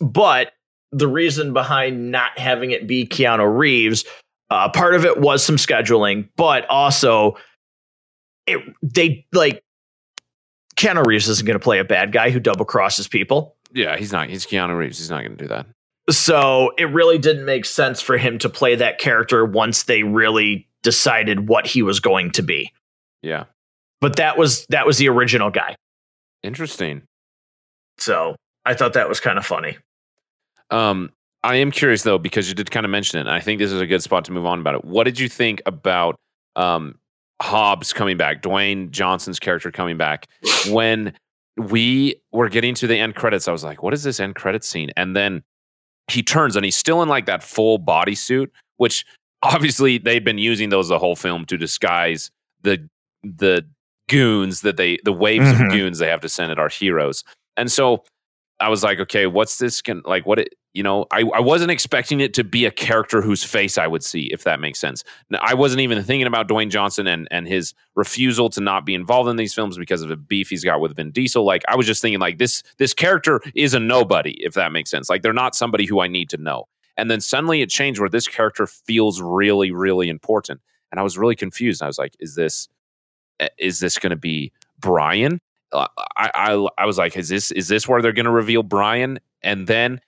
But 0.00 0.52
the 0.92 1.08
reason 1.08 1.52
behind 1.52 2.10
not 2.10 2.38
having 2.38 2.70
it 2.70 2.86
be 2.86 3.06
Keanu 3.06 3.58
Reeves. 3.58 4.04
Uh, 4.50 4.68
part 4.68 4.94
of 4.94 5.04
it 5.04 5.18
was 5.18 5.44
some 5.44 5.56
scheduling, 5.56 6.28
but 6.36 6.68
also 6.70 7.36
it 8.46 8.60
they 8.82 9.26
like 9.32 9.62
Keanu 10.76 11.04
Reeves 11.04 11.28
isn't 11.28 11.46
going 11.46 11.58
to 11.58 11.62
play 11.62 11.78
a 11.78 11.84
bad 11.84 12.12
guy 12.12 12.30
who 12.30 12.38
double 12.38 12.64
crosses 12.64 13.08
people. 13.08 13.56
Yeah, 13.72 13.96
he's 13.96 14.12
not. 14.12 14.28
He's 14.28 14.46
Keanu 14.46 14.76
Reeves. 14.76 14.98
He's 14.98 15.10
not 15.10 15.20
going 15.20 15.36
to 15.36 15.44
do 15.44 15.48
that. 15.48 15.66
So 16.10 16.72
it 16.78 16.84
really 16.84 17.18
didn't 17.18 17.44
make 17.44 17.64
sense 17.64 18.00
for 18.00 18.16
him 18.18 18.38
to 18.40 18.48
play 18.48 18.76
that 18.76 18.98
character 18.98 19.44
once 19.44 19.84
they 19.84 20.02
really 20.02 20.68
decided 20.82 21.48
what 21.48 21.66
he 21.66 21.82
was 21.82 21.98
going 21.98 22.30
to 22.32 22.42
be. 22.42 22.72
Yeah. 23.22 23.44
But 24.00 24.16
that 24.16 24.36
was 24.36 24.66
that 24.66 24.86
was 24.86 24.98
the 24.98 25.08
original 25.08 25.50
guy. 25.50 25.76
Interesting. 26.42 27.02
So 27.98 28.36
I 28.64 28.74
thought 28.74 28.92
that 28.92 29.08
was 29.08 29.18
kind 29.18 29.38
of 29.38 29.46
funny. 29.46 29.78
Um, 30.74 31.10
I 31.44 31.56
am 31.56 31.70
curious 31.70 32.02
though 32.02 32.18
because 32.18 32.48
you 32.48 32.54
did 32.54 32.70
kind 32.70 32.84
of 32.84 32.90
mention 32.90 33.18
it. 33.18 33.22
And 33.22 33.30
I 33.30 33.40
think 33.40 33.60
this 33.60 33.70
is 33.70 33.80
a 33.80 33.86
good 33.86 34.02
spot 34.02 34.24
to 34.24 34.32
move 34.32 34.46
on 34.46 34.60
about 34.60 34.74
it. 34.74 34.84
What 34.84 35.04
did 35.04 35.20
you 35.20 35.28
think 35.28 35.62
about 35.66 36.16
um, 36.56 36.98
Hobbs 37.40 37.92
coming 37.92 38.16
back, 38.16 38.42
Dwayne 38.42 38.90
Johnson's 38.90 39.38
character 39.38 39.70
coming 39.70 39.96
back? 39.96 40.26
When 40.68 41.12
we 41.56 42.16
were 42.32 42.48
getting 42.48 42.74
to 42.74 42.86
the 42.88 42.96
end 42.96 43.14
credits, 43.14 43.46
I 43.46 43.52
was 43.52 43.62
like, 43.62 43.82
"What 43.82 43.94
is 43.94 44.02
this 44.02 44.18
end 44.18 44.34
credits 44.34 44.66
scene?" 44.66 44.90
And 44.96 45.14
then 45.14 45.44
he 46.10 46.22
turns 46.22 46.56
and 46.56 46.64
he's 46.64 46.76
still 46.76 47.02
in 47.02 47.08
like 47.08 47.26
that 47.26 47.44
full 47.44 47.78
bodysuit, 47.78 48.48
which 48.78 49.04
obviously 49.42 49.98
they've 49.98 50.24
been 50.24 50.38
using 50.38 50.70
those 50.70 50.88
the 50.88 50.98
whole 50.98 51.14
film 51.14 51.44
to 51.46 51.56
disguise 51.56 52.30
the 52.62 52.88
the 53.22 53.64
goons 54.08 54.62
that 54.62 54.76
they 54.76 54.98
the 55.04 55.12
waves 55.12 55.46
mm-hmm. 55.46 55.66
of 55.66 55.70
goons 55.70 55.98
they 55.98 56.08
have 56.08 56.20
to 56.22 56.28
send 56.28 56.50
at 56.50 56.58
our 56.58 56.68
heroes. 56.68 57.22
And 57.56 57.70
so 57.70 58.02
I 58.64 58.68
was 58.68 58.82
like, 58.82 58.98
okay, 58.98 59.26
what's 59.26 59.58
this 59.58 59.82
can 59.82 60.02
like 60.06 60.24
what 60.24 60.38
it 60.38 60.54
you 60.72 60.82
know, 60.82 61.06
I, 61.12 61.20
I 61.20 61.40
wasn't 61.40 61.70
expecting 61.70 62.20
it 62.20 62.34
to 62.34 62.42
be 62.42 62.64
a 62.64 62.70
character 62.70 63.22
whose 63.22 63.44
face 63.44 63.78
I 63.78 63.86
would 63.86 64.02
see, 64.02 64.24
if 64.32 64.42
that 64.42 64.58
makes 64.58 64.80
sense. 64.80 65.04
Now, 65.30 65.38
I 65.40 65.54
wasn't 65.54 65.82
even 65.82 66.02
thinking 66.02 66.26
about 66.26 66.48
Dwayne 66.48 66.70
Johnson 66.70 67.06
and 67.06 67.28
and 67.30 67.46
his 67.46 67.74
refusal 67.94 68.48
to 68.50 68.60
not 68.60 68.86
be 68.86 68.94
involved 68.94 69.28
in 69.28 69.36
these 69.36 69.54
films 69.54 69.76
because 69.76 70.02
of 70.02 70.08
the 70.08 70.16
beef 70.16 70.48
he's 70.48 70.64
got 70.64 70.80
with 70.80 70.96
Vin 70.96 71.10
Diesel. 71.10 71.44
Like 71.44 71.62
I 71.68 71.76
was 71.76 71.86
just 71.86 72.00
thinking 72.00 72.20
like 72.20 72.38
this 72.38 72.62
this 72.78 72.94
character 72.94 73.40
is 73.54 73.74
a 73.74 73.80
nobody, 73.80 74.32
if 74.42 74.54
that 74.54 74.72
makes 74.72 74.90
sense. 74.90 75.10
Like 75.10 75.20
they're 75.20 75.32
not 75.32 75.54
somebody 75.54 75.84
who 75.84 76.00
I 76.00 76.08
need 76.08 76.30
to 76.30 76.38
know. 76.38 76.64
And 76.96 77.10
then 77.10 77.20
suddenly 77.20 77.60
it 77.60 77.68
changed 77.68 78.00
where 78.00 78.08
this 78.08 78.26
character 78.26 78.66
feels 78.66 79.20
really, 79.20 79.72
really 79.72 80.08
important. 80.08 80.60
And 80.90 80.98
I 80.98 81.02
was 81.02 81.18
really 81.18 81.36
confused. 81.36 81.82
I 81.82 81.86
was 81.86 81.98
like, 81.98 82.14
is 82.18 82.34
this 82.34 82.68
eh, 83.40 83.48
is 83.58 83.78
this 83.80 83.96
to 83.96 84.16
be 84.16 84.52
Brian? 84.80 85.40
I, 85.74 85.88
I 86.16 86.66
I 86.78 86.86
was 86.86 86.98
like, 86.98 87.16
is 87.16 87.28
this 87.28 87.50
is 87.52 87.68
this 87.68 87.88
where 87.88 88.00
they're 88.00 88.12
going 88.12 88.26
to 88.26 88.30
reveal 88.30 88.62
Brian? 88.62 89.18
And 89.42 89.66
then 89.66 90.00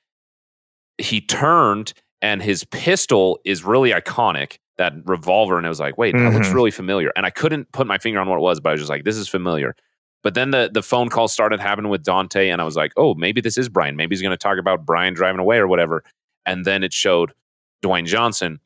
he 0.98 1.20
turned, 1.20 1.92
and 2.22 2.42
his 2.42 2.64
pistol 2.64 3.38
is 3.44 3.64
really 3.64 3.90
iconic. 3.90 4.58
That 4.78 4.92
revolver, 5.06 5.56
and 5.56 5.66
I 5.66 5.70
was 5.70 5.80
like, 5.80 5.96
wait, 5.96 6.14
mm-hmm. 6.14 6.24
that 6.24 6.34
looks 6.34 6.48
mm-hmm. 6.48 6.56
really 6.56 6.70
familiar. 6.70 7.10
And 7.16 7.24
I 7.24 7.30
couldn't 7.30 7.72
put 7.72 7.86
my 7.86 7.96
finger 7.96 8.20
on 8.20 8.28
what 8.28 8.36
it 8.36 8.42
was, 8.42 8.60
but 8.60 8.70
I 8.70 8.72
was 8.72 8.82
just 8.82 8.90
like, 8.90 9.04
this 9.04 9.16
is 9.16 9.26
familiar. 9.26 9.74
But 10.22 10.34
then 10.34 10.50
the 10.50 10.70
the 10.72 10.82
phone 10.82 11.08
call 11.08 11.28
started 11.28 11.60
happening 11.60 11.90
with 11.90 12.02
Dante, 12.02 12.50
and 12.50 12.60
I 12.60 12.64
was 12.64 12.76
like, 12.76 12.92
oh, 12.96 13.14
maybe 13.14 13.40
this 13.40 13.56
is 13.56 13.68
Brian. 13.68 13.96
Maybe 13.96 14.14
he's 14.14 14.22
going 14.22 14.32
to 14.32 14.36
talk 14.36 14.58
about 14.58 14.84
Brian 14.84 15.14
driving 15.14 15.40
away 15.40 15.58
or 15.58 15.66
whatever. 15.66 16.04
And 16.44 16.64
then 16.64 16.82
it 16.84 16.92
showed 16.92 17.32
Dwayne 17.82 18.06
Johnson. 18.06 18.60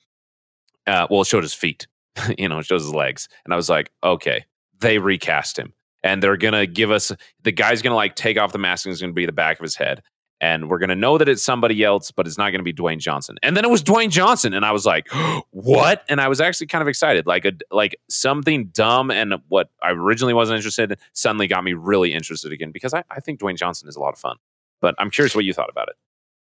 Uh, 0.87 1.07
well, 1.11 1.21
it 1.21 1.27
showed 1.27 1.45
his 1.45 1.55
feet. 1.55 1.87
you 2.39 2.49
know, 2.49 2.59
it 2.59 2.67
shows 2.67 2.83
his 2.83 2.95
legs, 2.95 3.29
and 3.45 3.55
I 3.55 3.57
was 3.57 3.69
like, 3.69 3.91
okay, 4.03 4.45
they 4.81 4.99
recast 4.99 5.59
him 5.59 5.73
and 6.03 6.23
they're 6.23 6.37
gonna 6.37 6.67
give 6.67 6.91
us 6.91 7.13
the 7.43 7.53
guy's 7.53 7.83
gonna 7.83 7.97
like 7.97 8.17
take 8.17 8.39
off 8.39 8.53
the 8.53 8.59
mask 8.59 8.87
and 8.87 8.93
it's 8.93 9.01
gonna 9.01 9.13
be 9.13 9.27
the 9.27 9.33
back 9.33 9.59
of 9.59 9.63
his 9.63 9.77
head. 9.77 10.03
And 10.43 10.71
we're 10.71 10.79
gonna 10.79 10.97
know 10.97 11.19
that 11.19 11.29
it's 11.29 11.45
somebody 11.45 11.85
else 11.85 12.11
but 12.11 12.27
it's 12.27 12.39
not 12.39 12.51
gonna 12.51 12.63
be 12.63 12.73
dwayne 12.73 12.99
johnson. 12.99 13.37
And 13.43 13.57
then 13.57 13.65
it 13.65 13.71
was 13.71 13.83
dwayne 13.83 14.11
johnson 14.11 14.55
and 14.55 14.65
i 14.65 14.73
was 14.73 14.87
like 14.87 15.09
what? 15.51 16.05
And 16.09 16.21
i 16.21 16.29
was 16.29 16.41
actually 16.41 16.69
kind 16.69 16.83
of 16.83 16.89
excited. 16.89 17.27
Like 17.27 17.45
a 17.45 17.53
like 17.71 17.97
something 18.09 18.67
dumb 18.67 19.11
and 19.11 19.35
what 19.49 19.71
i 19.83 19.91
originally 19.91 20.35
wasn't 20.35 20.57
interested 20.57 20.93
in 20.93 20.99
suddenly 21.13 21.47
got 21.47 21.65
me 21.65 21.75
really 21.75 22.15
interested 22.15 22.53
again 22.53 22.71
because 22.71 22.95
i, 22.95 23.05
I 23.11 23.21
think 23.21 23.41
dwayne 23.41 23.57
johnson 23.57 23.89
is 23.89 23.97
a 23.97 24.01
lot 24.01 24.13
of 24.15 24.19
fun. 24.19 24.37
But 24.81 24.95
i'm 24.99 25.11
curious 25.11 25.35
what 25.35 25.45
you 25.45 25.53
thought 25.53 25.71
about 25.71 25.89
it. 25.89 25.97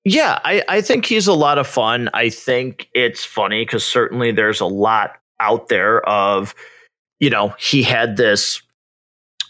Yeah 0.05 0.39
I, 0.43 0.63
I 0.67 0.81
think 0.81 1.05
he's 1.05 1.27
a 1.27 1.33
lot 1.33 1.57
of 1.57 1.67
fun. 1.67 2.09
I 2.13 2.29
think 2.29 2.89
it's 2.93 3.25
funny 3.25 3.65
because 3.65 3.83
certainly 3.83 4.31
there's 4.31 4.61
a 4.61 4.65
lot 4.65 5.17
out 5.39 5.69
there 5.69 6.07
of 6.07 6.53
you 7.19 7.29
know 7.29 7.55
he 7.57 7.81
had 7.83 8.17
this 8.17 8.61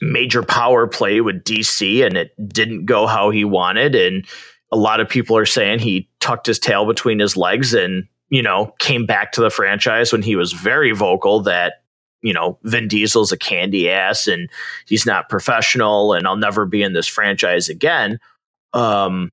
major 0.02 0.44
power 0.44 0.88
play 0.88 1.22
with 1.22 1.44
DC 1.44 2.06
and 2.06 2.18
it 2.18 2.32
didn't 2.50 2.86
go 2.86 3.08
how 3.08 3.30
he 3.30 3.44
wanted. 3.44 3.96
And 3.96 4.26
a 4.72 4.78
lot 4.78 5.00
of 5.00 5.10
people 5.10 5.38
are 5.38 5.46
saying 5.46 5.80
he 5.80 6.10
tucked 6.20 6.48
his 6.48 6.60
tail 6.60 6.86
between 6.86 7.20
his 7.20 7.38
legs 7.38 7.74
and, 7.74 8.08
you 8.30 8.42
know, 8.42 8.74
came 8.80 9.06
back 9.06 9.32
to 9.34 9.42
the 9.42 9.50
franchise 9.50 10.12
when 10.12 10.22
he 10.22 10.36
was 10.36 10.54
very 10.54 10.92
vocal 10.92 11.42
that, 11.42 11.84
you 12.22 12.34
know, 12.34 12.58
Vin 12.64 12.88
Diesel's 12.88 13.32
a 13.32 13.38
candy 13.38 13.90
ass 13.90 14.28
and 14.28 14.50
he's 14.86 15.06
not 15.06 15.30
professional 15.30 16.14
and 16.14 16.28
I'll 16.28 16.36
never 16.36 16.66
be 16.66 16.84
in 16.84 16.94
this 16.94 17.08
franchise 17.08 17.70
again. 17.70 18.20
Um, 18.74 19.32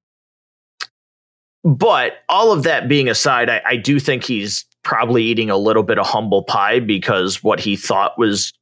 but 1.64 2.18
all 2.28 2.52
of 2.52 2.62
that 2.64 2.88
being 2.88 3.08
aside, 3.08 3.48
I, 3.48 3.62
I 3.64 3.76
do 3.76 3.98
think 3.98 4.22
he's 4.22 4.64
probably 4.82 5.24
eating 5.24 5.50
a 5.50 5.56
little 5.56 5.82
bit 5.82 5.98
of 5.98 6.06
humble 6.06 6.42
pie 6.42 6.78
because 6.78 7.42
what 7.42 7.58
he 7.58 7.74
thought 7.74 8.18
was 8.18 8.52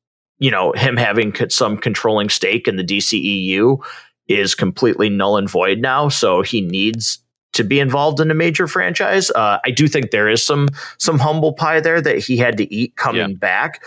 you 0.42 0.50
know, 0.50 0.72
him 0.72 0.96
having 0.96 1.32
some 1.50 1.78
controlling 1.78 2.28
stake 2.28 2.66
in 2.66 2.74
the 2.74 2.82
DCEU 2.82 3.80
is 4.26 4.56
completely 4.56 5.08
null 5.08 5.36
and 5.36 5.48
void 5.48 5.78
now. 5.78 6.08
So 6.08 6.42
he 6.42 6.60
needs 6.60 7.22
to 7.52 7.62
be 7.62 7.78
involved 7.78 8.18
in 8.18 8.28
a 8.28 8.34
major 8.34 8.66
franchise. 8.66 9.30
Uh, 9.30 9.58
I 9.64 9.70
do 9.70 9.86
think 9.86 10.10
there 10.10 10.28
is 10.28 10.42
some 10.42 10.68
some 10.98 11.20
humble 11.20 11.52
pie 11.52 11.78
there 11.78 12.00
that 12.00 12.18
he 12.18 12.36
had 12.36 12.56
to 12.56 12.74
eat 12.74 12.96
coming 12.96 13.30
yeah. 13.30 13.36
back. 13.36 13.84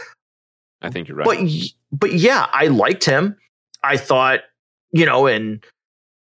I 0.82 0.90
think 0.90 1.10
you're 1.10 1.18
right. 1.18 1.26
But 1.26 1.40
but 1.92 2.14
yeah, 2.14 2.48
I 2.54 2.68
liked 2.68 3.04
him. 3.04 3.36
I 3.84 3.98
thought, 3.98 4.40
you 4.92 5.06
know, 5.06 5.28
in 5.28 5.60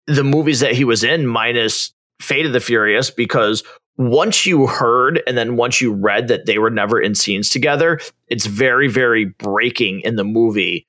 the 0.06 0.24
movies 0.24 0.60
that 0.60 0.72
he 0.72 0.84
was 0.84 1.04
in, 1.04 1.26
minus 1.26 1.92
Fate 2.22 2.46
of 2.46 2.54
the 2.54 2.60
Furious, 2.60 3.10
because 3.10 3.62
once 3.98 4.44
you 4.44 4.66
heard 4.66 5.22
and 5.26 5.38
then 5.38 5.56
once 5.56 5.80
you 5.80 5.92
read 5.92 6.28
that 6.28 6.46
they 6.46 6.58
were 6.58 6.70
never 6.70 7.00
in 7.00 7.14
scenes 7.14 7.48
together, 7.48 7.98
it's 8.28 8.46
very, 8.46 8.88
very 8.88 9.24
breaking 9.24 10.00
in 10.00 10.16
the 10.16 10.24
movie 10.24 10.86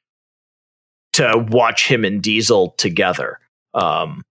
to 1.13 1.45
watch 1.49 1.87
him 1.87 2.03
and 2.03 2.21
Diesel 2.21 2.71
together. 2.71 3.39
Um, 3.73 4.23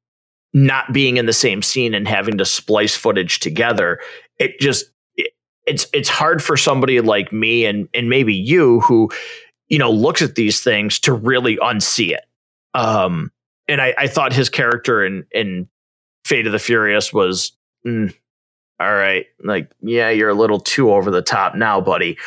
not 0.53 0.93
being 0.93 1.16
in 1.16 1.27
the 1.27 1.33
same 1.33 1.62
scene 1.62 1.95
and 1.95 2.07
having 2.07 2.39
to 2.39 2.45
splice 2.45 2.97
footage 2.97 3.41
together, 3.41 3.99
it 4.39 4.59
just 4.61 4.87
it, 5.16 5.33
it's 5.66 5.87
it's 5.93 6.09
hard 6.09 6.43
for 6.43 6.57
somebody 6.57 7.01
like 7.01 7.33
me 7.33 7.66
and 7.66 7.89
and 7.93 8.09
maybe 8.09 8.35
you 8.35 8.81
who 8.81 9.11
you 9.68 9.79
know 9.79 9.91
looks 9.91 10.22
at 10.22 10.35
these 10.35 10.62
things 10.62 10.99
to 11.01 11.12
really 11.12 11.57
unsee 11.59 12.12
it. 12.12 12.24
Um, 12.72 13.31
and 13.68 13.81
I, 13.81 13.95
I 13.99 14.07
thought 14.07 14.33
his 14.33 14.49
character 14.49 15.05
in 15.05 15.27
in 15.31 15.68
Fate 16.24 16.47
of 16.47 16.53
the 16.53 16.59
Furious 16.59 17.12
was 17.12 17.53
mm, 17.87 18.14
all 18.79 18.93
right, 18.93 19.27
like, 19.43 19.70
yeah, 19.81 20.11
you're 20.11 20.29
a 20.29 20.35
little 20.35 20.61
too 20.61 20.93
over 20.93 21.11
the 21.11 21.22
top 21.22 21.55
now, 21.55 21.81
buddy. 21.81 22.18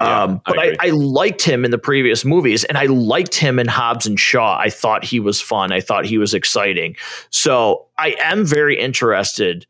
Yeah, 0.00 0.22
um, 0.22 0.40
but 0.46 0.58
I, 0.58 0.68
I, 0.68 0.76
I, 0.80 0.88
liked 0.90 1.42
him 1.42 1.64
in 1.64 1.72
the 1.72 1.78
previous 1.78 2.24
movies, 2.24 2.62
and 2.64 2.78
I 2.78 2.86
liked 2.86 3.34
him 3.34 3.58
in 3.58 3.66
Hobbs 3.66 4.06
and 4.06 4.18
Shaw. 4.20 4.56
I 4.58 4.70
thought 4.70 5.04
he 5.04 5.18
was 5.18 5.40
fun. 5.40 5.72
I 5.72 5.80
thought 5.80 6.04
he 6.04 6.18
was 6.18 6.32
exciting. 6.32 6.96
So 7.30 7.86
I 7.98 8.14
am 8.22 8.44
very 8.44 8.78
interested 8.78 9.66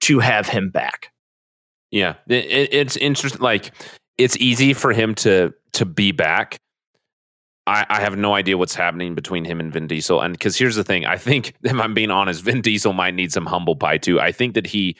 to 0.00 0.18
have 0.18 0.48
him 0.48 0.70
back. 0.70 1.12
Yeah, 1.92 2.14
it, 2.26 2.68
it's 2.72 2.96
interesting. 2.96 3.40
Like, 3.40 3.72
it's 4.18 4.36
easy 4.38 4.72
for 4.72 4.92
him 4.92 5.14
to 5.16 5.54
to 5.74 5.84
be 5.84 6.10
back. 6.10 6.58
I, 7.66 7.84
I 7.88 8.00
have 8.00 8.16
no 8.16 8.34
idea 8.34 8.56
what's 8.56 8.74
happening 8.74 9.14
between 9.14 9.44
him 9.44 9.60
and 9.60 9.72
Vin 9.72 9.88
Diesel. 9.88 10.20
And 10.20 10.32
because 10.32 10.56
here's 10.56 10.76
the 10.76 10.84
thing, 10.84 11.04
I 11.04 11.16
think 11.16 11.54
if 11.62 11.74
I'm 11.74 11.94
being 11.94 12.10
honest, 12.10 12.42
Vin 12.42 12.60
Diesel 12.60 12.92
might 12.92 13.14
need 13.14 13.32
some 13.32 13.46
humble 13.46 13.76
pie 13.76 13.98
too. 13.98 14.20
I 14.20 14.32
think 14.32 14.54
that 14.54 14.66
he 14.66 14.96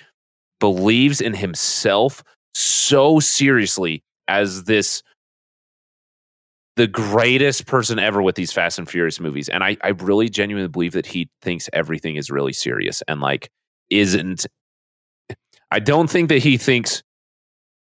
believes 0.61 1.21
in 1.21 1.35
himself 1.35 2.23
so 2.55 3.21
seriously 3.21 4.03
as 4.29 4.65
this 4.65 5.03
the 6.77 6.87
greatest 6.87 7.67
person 7.67 7.99
ever 7.99 8.23
with 8.23 8.35
these 8.35 8.53
Fast 8.53 8.79
and 8.79 8.89
Furious 8.89 9.19
movies. 9.19 9.49
And 9.49 9.65
I, 9.65 9.79
I 9.83 9.89
really 9.89 10.29
genuinely 10.29 10.69
believe 10.69 10.93
that 10.93 11.07
he 11.07 11.31
thinks 11.41 11.71
everything 11.73 12.17
is 12.17 12.31
really 12.31 12.53
serious 12.53 13.03
and 13.09 13.21
like 13.21 13.51
isn't 13.89 14.47
I 15.71 15.81
don't 15.81 16.09
think 16.09 16.29
that 16.29 16.39
he 16.39 16.57
thinks 16.59 17.03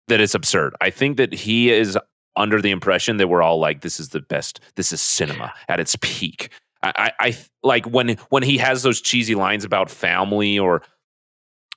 that 0.07 0.19
it's 0.19 0.35
absurd. 0.35 0.75
I 0.81 0.89
think 0.89 1.17
that 1.17 1.33
he 1.33 1.71
is 1.71 1.97
under 2.35 2.61
the 2.61 2.71
impression 2.71 3.17
that 3.17 3.27
we're 3.27 3.41
all 3.41 3.59
like, 3.59 3.81
this 3.81 3.99
is 3.99 4.09
the 4.09 4.21
best, 4.21 4.59
this 4.75 4.91
is 4.91 5.01
cinema 5.01 5.53
at 5.67 5.79
its 5.79 5.95
peak. 6.01 6.51
I, 6.81 6.93
I, 6.95 7.11
I 7.27 7.37
like 7.63 7.85
when 7.85 8.17
when 8.29 8.43
he 8.43 8.57
has 8.57 8.83
those 8.83 9.01
cheesy 9.01 9.35
lines 9.35 9.63
about 9.63 9.89
family 9.89 10.57
or 10.57 10.81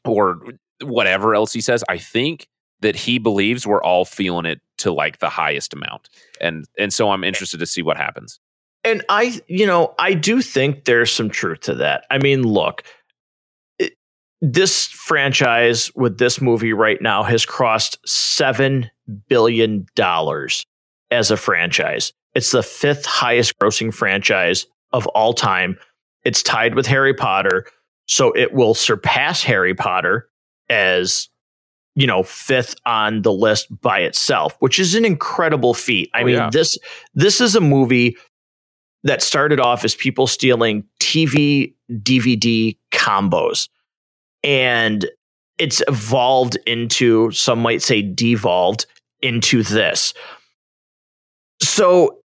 or 0.04 0.40
whatever 0.82 1.34
else 1.34 1.52
he 1.52 1.60
says, 1.60 1.84
I 1.88 1.98
think 1.98 2.48
that 2.80 2.96
he 2.96 3.18
believes 3.18 3.66
we're 3.66 3.82
all 3.82 4.04
feeling 4.04 4.44
it 4.44 4.60
to 4.78 4.92
like 4.92 5.18
the 5.18 5.28
highest 5.28 5.72
amount. 5.72 6.08
And 6.40 6.66
and 6.78 6.92
so 6.92 7.10
I'm 7.10 7.24
interested 7.24 7.60
to 7.60 7.66
see 7.66 7.82
what 7.82 7.96
happens. 7.96 8.40
And 8.84 9.04
I, 9.08 9.40
you 9.46 9.66
know, 9.66 9.94
I 9.98 10.14
do 10.14 10.42
think 10.42 10.84
there's 10.84 11.12
some 11.12 11.30
truth 11.30 11.60
to 11.60 11.74
that. 11.76 12.04
I 12.10 12.18
mean, 12.18 12.42
look, 12.42 12.82
it, 13.78 13.94
this 14.40 14.88
franchise 14.88 15.94
with 15.94 16.18
this 16.18 16.40
movie 16.40 16.72
right 16.72 17.00
now 17.00 17.22
has 17.22 17.46
crossed 17.46 17.98
seven 18.04 18.90
billion 19.28 19.86
dollars 19.94 20.66
as 21.12 21.30
a 21.30 21.36
franchise. 21.36 22.12
It's 22.34 22.50
the 22.50 22.62
fifth 22.62 23.06
highest 23.06 23.56
grossing 23.58 23.94
franchise 23.94 24.66
of 24.92 25.06
all 25.08 25.32
time. 25.32 25.78
It's 26.24 26.42
tied 26.42 26.74
with 26.74 26.86
Harry 26.86 27.14
Potter, 27.14 27.66
so 28.06 28.32
it 28.32 28.52
will 28.52 28.74
surpass 28.74 29.44
Harry 29.44 29.74
Potter 29.74 30.28
as 30.72 31.28
you 31.94 32.06
know 32.06 32.22
fifth 32.22 32.74
on 32.86 33.22
the 33.22 33.32
list 33.32 33.68
by 33.80 34.00
itself, 34.00 34.56
which 34.60 34.78
is 34.78 34.94
an 34.94 35.04
incredible 35.04 35.74
feat. 35.74 36.10
I 36.14 36.22
Oh, 36.22 36.24
mean 36.24 36.34
yeah. 36.36 36.50
this 36.50 36.78
this 37.14 37.40
is 37.40 37.54
a 37.54 37.60
movie 37.60 38.16
that 39.04 39.20
started 39.22 39.60
off 39.60 39.84
as 39.84 39.94
people 39.94 40.26
stealing 40.26 40.84
TV 41.00 41.74
DVD 41.90 42.76
combos 42.92 43.68
and 44.44 45.08
it's 45.58 45.82
evolved 45.86 46.56
into 46.66 47.30
some 47.32 47.58
might 47.60 47.82
say 47.82 48.00
devolved 48.02 48.86
into 49.20 49.62
this. 49.62 50.14
So 51.60 52.18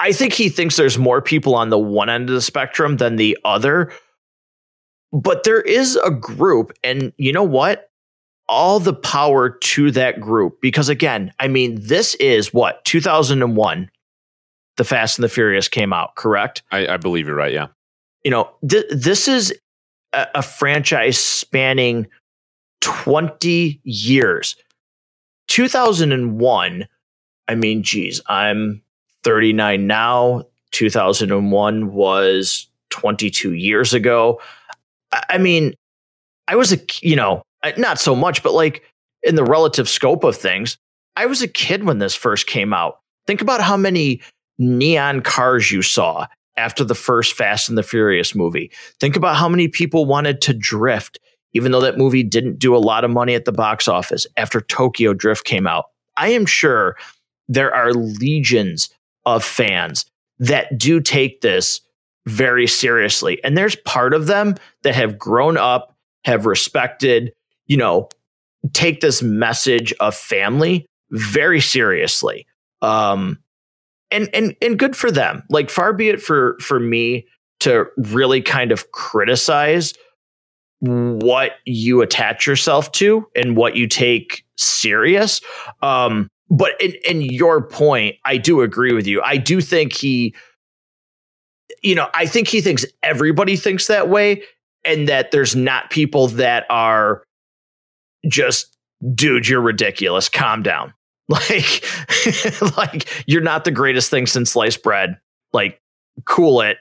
I 0.00 0.12
think 0.12 0.32
he 0.32 0.48
thinks 0.48 0.76
there's 0.76 0.98
more 0.98 1.20
people 1.22 1.54
on 1.54 1.70
the 1.70 1.78
one 1.78 2.08
end 2.08 2.28
of 2.28 2.34
the 2.34 2.42
spectrum 2.42 2.98
than 2.98 3.16
the 3.16 3.36
other. 3.44 3.92
But 5.12 5.44
there 5.44 5.60
is 5.60 5.96
a 6.04 6.10
group, 6.10 6.72
and 6.84 7.12
you 7.16 7.32
know 7.32 7.42
what? 7.42 7.90
All 8.48 8.80
the 8.80 8.94
power 8.94 9.50
to 9.50 9.90
that 9.92 10.20
group. 10.20 10.60
Because 10.60 10.88
again, 10.88 11.32
I 11.38 11.48
mean, 11.48 11.78
this 11.80 12.14
is 12.16 12.52
what, 12.52 12.84
2001, 12.84 13.90
The 14.76 14.84
Fast 14.84 15.18
and 15.18 15.24
the 15.24 15.28
Furious 15.28 15.68
came 15.68 15.92
out, 15.92 16.14
correct? 16.14 16.62
I, 16.70 16.86
I 16.86 16.96
believe 16.96 17.26
you're 17.26 17.36
right. 17.36 17.52
Yeah. 17.52 17.68
you 18.24 18.30
know, 18.30 18.50
th- 18.68 18.86
this 18.90 19.28
is 19.28 19.52
a, 20.12 20.26
a 20.36 20.42
franchise 20.42 21.18
spanning 21.18 22.06
20 22.80 23.80
years. 23.84 24.56
2001, 25.48 26.88
I 27.48 27.54
mean, 27.54 27.82
geez, 27.82 28.20
I'm 28.28 28.82
39 29.24 29.86
now. 29.86 30.44
2001 30.70 31.92
was 31.92 32.68
22 32.90 33.54
years 33.54 33.94
ago. 33.94 34.40
I, 35.12 35.38
mean, 35.38 35.74
I 36.46 36.56
was 36.56 36.72
a, 36.72 36.78
you 37.02 37.16
know, 37.16 37.42
not 37.76 37.98
so 37.98 38.14
much, 38.14 38.42
but 38.42 38.52
like 38.52 38.82
in 39.22 39.34
the 39.34 39.44
relative 39.44 39.88
scope 39.88 40.24
of 40.24 40.36
things, 40.36 40.78
I 41.16 41.26
was 41.26 41.42
a 41.42 41.48
kid 41.48 41.84
when 41.84 41.98
this 41.98 42.14
first 42.14 42.46
came 42.46 42.72
out. 42.72 43.00
Think 43.26 43.42
about 43.42 43.60
how 43.60 43.76
many 43.76 44.22
neon 44.58 45.20
cars 45.20 45.70
you 45.70 45.82
saw 45.82 46.26
after 46.56 46.84
the 46.84 46.94
first 46.94 47.34
Fast 47.34 47.68
and 47.68 47.78
the 47.78 47.82
Furious 47.82 48.34
movie. 48.34 48.70
Think 49.00 49.16
about 49.16 49.36
how 49.36 49.48
many 49.48 49.68
people 49.68 50.06
wanted 50.06 50.40
to 50.42 50.54
drift, 50.54 51.18
even 51.52 51.72
though 51.72 51.80
that 51.80 51.98
movie 51.98 52.22
didn't 52.22 52.58
do 52.58 52.74
a 52.74 52.78
lot 52.78 53.04
of 53.04 53.10
money 53.10 53.34
at 53.34 53.44
the 53.44 53.52
box 53.52 53.88
office 53.88 54.26
after 54.36 54.60
Tokyo 54.60 55.14
Drift 55.14 55.44
came 55.44 55.66
out. 55.66 55.86
I 56.16 56.30
am 56.30 56.46
sure 56.46 56.96
there 57.48 57.74
are 57.74 57.92
legions 57.92 58.90
of 59.24 59.44
fans 59.44 60.04
that 60.38 60.78
do 60.78 61.00
take 61.00 61.40
this 61.40 61.80
very 62.28 62.66
seriously. 62.66 63.42
And 63.42 63.56
there's 63.56 63.76
part 63.76 64.14
of 64.14 64.26
them 64.26 64.54
that 64.82 64.94
have 64.94 65.18
grown 65.18 65.56
up, 65.56 65.96
have 66.24 66.46
respected, 66.46 67.32
you 67.66 67.76
know, 67.76 68.08
take 68.72 69.00
this 69.00 69.22
message 69.22 69.92
of 69.94 70.14
family 70.14 70.86
very 71.10 71.60
seriously. 71.60 72.46
Um, 72.82 73.38
and 74.10 74.28
and 74.32 74.56
and 74.62 74.78
good 74.78 74.96
for 74.96 75.10
them. 75.10 75.42
Like 75.50 75.70
far 75.70 75.92
be 75.92 76.08
it 76.08 76.20
for 76.22 76.56
for 76.60 76.80
me 76.80 77.26
to 77.60 77.86
really 77.96 78.40
kind 78.40 78.72
of 78.72 78.90
criticize 78.92 79.92
what 80.80 81.52
you 81.64 82.02
attach 82.02 82.46
yourself 82.46 82.92
to 82.92 83.26
and 83.34 83.56
what 83.56 83.74
you 83.74 83.86
take 83.86 84.44
serious. 84.56 85.40
Um, 85.82 86.28
but 86.50 86.80
in, 86.80 86.94
in 87.06 87.20
your 87.20 87.66
point, 87.66 88.16
I 88.24 88.36
do 88.38 88.62
agree 88.62 88.92
with 88.92 89.06
you. 89.06 89.20
I 89.22 89.36
do 89.36 89.60
think 89.60 89.92
he, 89.92 90.34
you 91.82 91.94
know, 91.94 92.08
I 92.14 92.26
think 92.26 92.48
he 92.48 92.60
thinks 92.60 92.84
everybody 93.02 93.56
thinks 93.56 93.86
that 93.86 94.08
way, 94.08 94.42
and 94.84 95.08
that 95.08 95.30
there's 95.30 95.54
not 95.56 95.90
people 95.90 96.28
that 96.28 96.64
are 96.70 97.22
just, 98.26 98.76
dude, 99.14 99.48
you're 99.48 99.60
ridiculous. 99.60 100.28
Calm 100.28 100.62
down. 100.62 100.94
Like, 101.30 101.84
like 102.78 103.06
you're 103.26 103.42
not 103.42 103.64
the 103.66 103.70
greatest 103.70 104.08
thing 104.08 104.26
since 104.26 104.52
sliced 104.52 104.82
bread. 104.82 105.18
Like, 105.52 105.78
cool 106.24 106.62
it. 106.62 106.78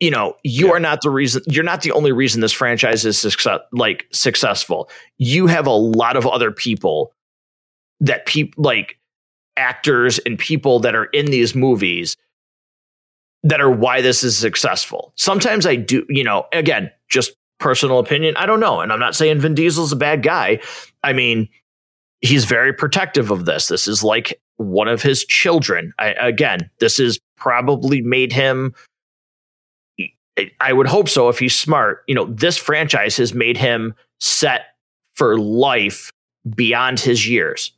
You 0.00 0.10
know, 0.10 0.36
you 0.42 0.68
Yeah. 0.68 0.72
are 0.72 0.80
not 0.80 1.02
the 1.02 1.10
reason. 1.10 1.42
You're 1.46 1.62
not 1.62 1.82
the 1.82 1.92
only 1.92 2.12
reason 2.12 2.40
this 2.40 2.52
franchise 2.52 3.04
is 3.04 3.18
success, 3.18 3.60
like 3.70 4.06
successful. 4.10 4.88
You 5.18 5.48
have 5.48 5.66
a 5.66 5.70
lot 5.70 6.16
of 6.16 6.26
other 6.26 6.50
people 6.50 7.12
that 8.00 8.24
people 8.24 8.64
like 8.64 8.98
actors 9.58 10.18
and 10.20 10.38
people 10.38 10.78
that 10.80 10.94
are 10.94 11.04
in 11.12 11.26
these 11.26 11.54
movies 11.54 12.16
that 13.42 13.60
are 13.60 13.70
why 13.70 14.00
this 14.00 14.22
is 14.22 14.36
successful. 14.36 15.12
Sometimes 15.16 15.66
I 15.66 15.76
do, 15.76 16.06
you 16.08 16.24
know, 16.24 16.46
again, 16.52 16.90
just 17.08 17.34
personal 17.58 17.98
opinion. 17.98 18.36
I 18.36 18.46
don't 18.46 18.60
know. 18.60 18.80
And 18.80 18.92
I'm 18.92 19.00
not 19.00 19.14
saying 19.14 19.40
Vin 19.40 19.54
Diesel's 19.54 19.92
a 19.92 19.96
bad 19.96 20.22
guy. 20.22 20.60
I 21.02 21.12
mean, 21.12 21.48
he's 22.20 22.44
very 22.44 22.72
protective 22.72 23.30
of 23.30 23.44
this. 23.44 23.66
This 23.66 23.86
is 23.86 24.02
like 24.02 24.40
one 24.56 24.88
of 24.88 25.02
his 25.02 25.24
children. 25.24 25.92
I, 25.98 26.08
again, 26.10 26.70
this 26.78 26.98
is 26.98 27.20
probably 27.36 28.00
made 28.00 28.32
him. 28.32 28.74
I 30.60 30.72
would 30.72 30.86
hope 30.86 31.08
so 31.08 31.28
if 31.28 31.38
he's 31.38 31.54
smart. 31.54 32.04
You 32.06 32.14
know, 32.14 32.26
this 32.26 32.56
franchise 32.56 33.16
has 33.18 33.34
made 33.34 33.56
him 33.56 33.94
set 34.18 34.62
for 35.14 35.38
life 35.38 36.10
beyond 36.56 37.00
his 37.00 37.28
years 37.28 37.72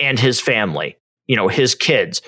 and 0.00 0.18
his 0.18 0.40
family, 0.40 0.96
you 1.26 1.36
know, 1.36 1.48
his 1.48 1.74
kids, 1.74 2.22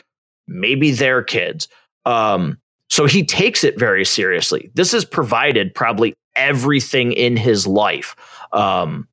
maybe 0.47 0.93
their 0.93 1.23
kids. 1.23 1.69
Um, 2.09 2.59
so 2.89 3.05
he 3.05 3.23
takes 3.23 3.65
it 3.65 3.79
very 3.79 4.05
seriously. 4.05 4.71
This 4.75 4.93
has 4.93 5.05
provided 5.05 5.75
probably 5.75 6.15
everything 6.37 7.13
in 7.13 7.37
his 7.37 7.67
life. 7.67 8.17
Um, 8.53 9.09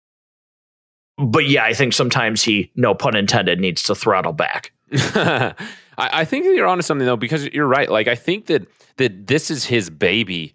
but 1.18 1.46
yeah, 1.48 1.66
I 1.66 1.74
think 1.74 1.91
sometimes 1.91 2.41
he, 2.41 2.72
no 2.76 2.96
pun 2.96 3.18
intended, 3.18 3.60
needs 3.60 3.84
to 3.84 3.96
throttle 3.96 4.32
back. 4.32 4.72
I, 4.93 5.54
I 5.98 6.26
think 6.26 6.46
you're 6.46 6.68
onto 6.68 6.84
something 6.84 7.06
though, 7.06 7.18
because 7.18 7.46
you're 7.48 7.68
right. 7.68 7.89
Like 7.89 8.08
I 8.08 8.16
think 8.16 8.46
that 8.46 8.66
that 8.98 9.28
this 9.28 9.52
is 9.52 9.66
his 9.66 9.89
baby 9.89 10.54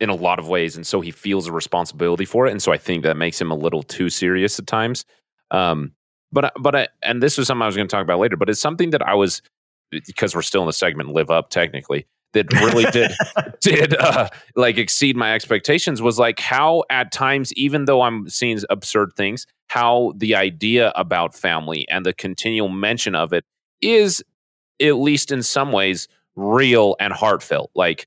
in 0.00 0.10
a 0.10 0.14
lot 0.14 0.38
of 0.38 0.48
ways, 0.48 0.76
and 0.76 0.86
so 0.86 1.00
he 1.00 1.10
feels 1.10 1.46
a 1.46 1.52
responsibility 1.52 2.26
for 2.26 2.46
it, 2.46 2.50
and 2.50 2.62
so 2.62 2.72
I 2.72 2.78
think 2.78 3.04
that 3.04 3.16
makes 3.16 3.40
him 3.40 3.50
a 3.50 3.54
little 3.54 3.82
too 3.82 4.10
serious 4.10 4.58
at 4.58 4.66
times. 4.66 5.04
Um, 5.50 5.92
but 6.32 6.52
but 6.60 6.74
I, 6.74 6.88
and 7.02 7.22
this 7.22 7.38
was 7.38 7.46
something 7.46 7.62
I 7.62 7.66
was 7.66 7.76
going 7.76 7.88
to 7.88 7.92
talk 7.92 8.02
about 8.02 8.18
later. 8.18 8.36
But 8.36 8.50
it's 8.50 8.60
something 8.60 8.90
that 8.90 9.06
I 9.06 9.14
was 9.14 9.40
because 10.06 10.34
we're 10.34 10.42
still 10.42 10.62
in 10.62 10.66
the 10.66 10.72
segment 10.72 11.10
live 11.10 11.30
up 11.30 11.50
technically 11.50 12.06
that 12.32 12.52
really 12.54 12.84
did 12.90 13.12
did 13.60 13.94
uh, 13.96 14.28
like 14.56 14.78
exceed 14.78 15.16
my 15.16 15.34
expectations 15.34 16.02
was 16.02 16.18
like 16.18 16.40
how 16.40 16.82
at 16.90 17.12
times 17.12 17.52
even 17.54 17.84
though 17.84 18.02
i'm 18.02 18.28
seeing 18.28 18.58
absurd 18.70 19.12
things 19.16 19.46
how 19.68 20.12
the 20.16 20.34
idea 20.34 20.92
about 20.96 21.34
family 21.34 21.86
and 21.88 22.04
the 22.04 22.12
continual 22.12 22.68
mention 22.68 23.14
of 23.14 23.32
it 23.32 23.44
is 23.80 24.22
at 24.80 24.96
least 24.96 25.30
in 25.30 25.42
some 25.42 25.72
ways 25.72 26.08
real 26.36 26.96
and 27.00 27.12
heartfelt. 27.12 27.70
Like 27.74 28.06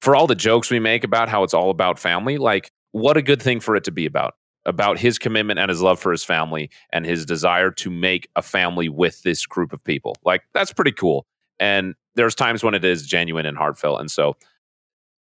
for 0.00 0.14
all 0.14 0.26
the 0.26 0.34
jokes 0.34 0.70
we 0.70 0.78
make 0.78 1.04
about 1.04 1.28
how 1.28 1.42
it's 1.42 1.54
all 1.54 1.70
about 1.70 1.98
family 1.98 2.38
like 2.38 2.70
what 2.92 3.16
a 3.16 3.22
good 3.22 3.42
thing 3.42 3.60
for 3.60 3.74
it 3.76 3.84
to 3.84 3.90
be 3.90 4.06
about 4.06 4.34
about 4.66 4.98
his 4.98 5.18
commitment 5.18 5.58
and 5.58 5.70
his 5.70 5.80
love 5.80 5.98
for 5.98 6.10
his 6.12 6.22
family 6.24 6.68
and 6.92 7.06
his 7.06 7.24
desire 7.24 7.70
to 7.70 7.88
make 7.90 8.28
a 8.36 8.42
family 8.42 8.88
with 8.90 9.22
this 9.22 9.46
group 9.46 9.72
of 9.72 9.82
people. 9.84 10.14
Like 10.24 10.42
that's 10.52 10.72
pretty 10.72 10.92
cool. 10.92 11.24
And 11.58 11.94
there's 12.16 12.34
times 12.34 12.62
when 12.62 12.74
it 12.74 12.84
is 12.84 13.06
genuine 13.06 13.46
and 13.46 13.56
heartfelt. 13.56 14.00
And 14.00 14.10
so 14.10 14.36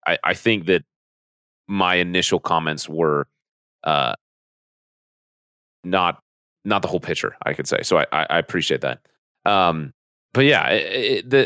i, 0.08 0.18
I 0.24 0.34
think 0.34 0.66
that 0.68 0.84
my 1.68 1.96
initial 1.96 2.40
comments 2.40 2.88
were 2.88 3.28
uh 3.84 4.14
not 5.84 6.22
not 6.64 6.82
the 6.82 6.88
whole 6.88 7.00
picture 7.00 7.36
i 7.46 7.54
could 7.54 7.68
say. 7.68 7.82
So 7.84 7.98
i 7.98 8.06
i, 8.12 8.38
appreciate 8.38 8.82
that. 8.82 9.00
Um 9.46 9.94
but 10.34 10.46
yeah 10.46 10.70
it, 10.70 10.94
it, 11.18 11.30
the 11.30 11.42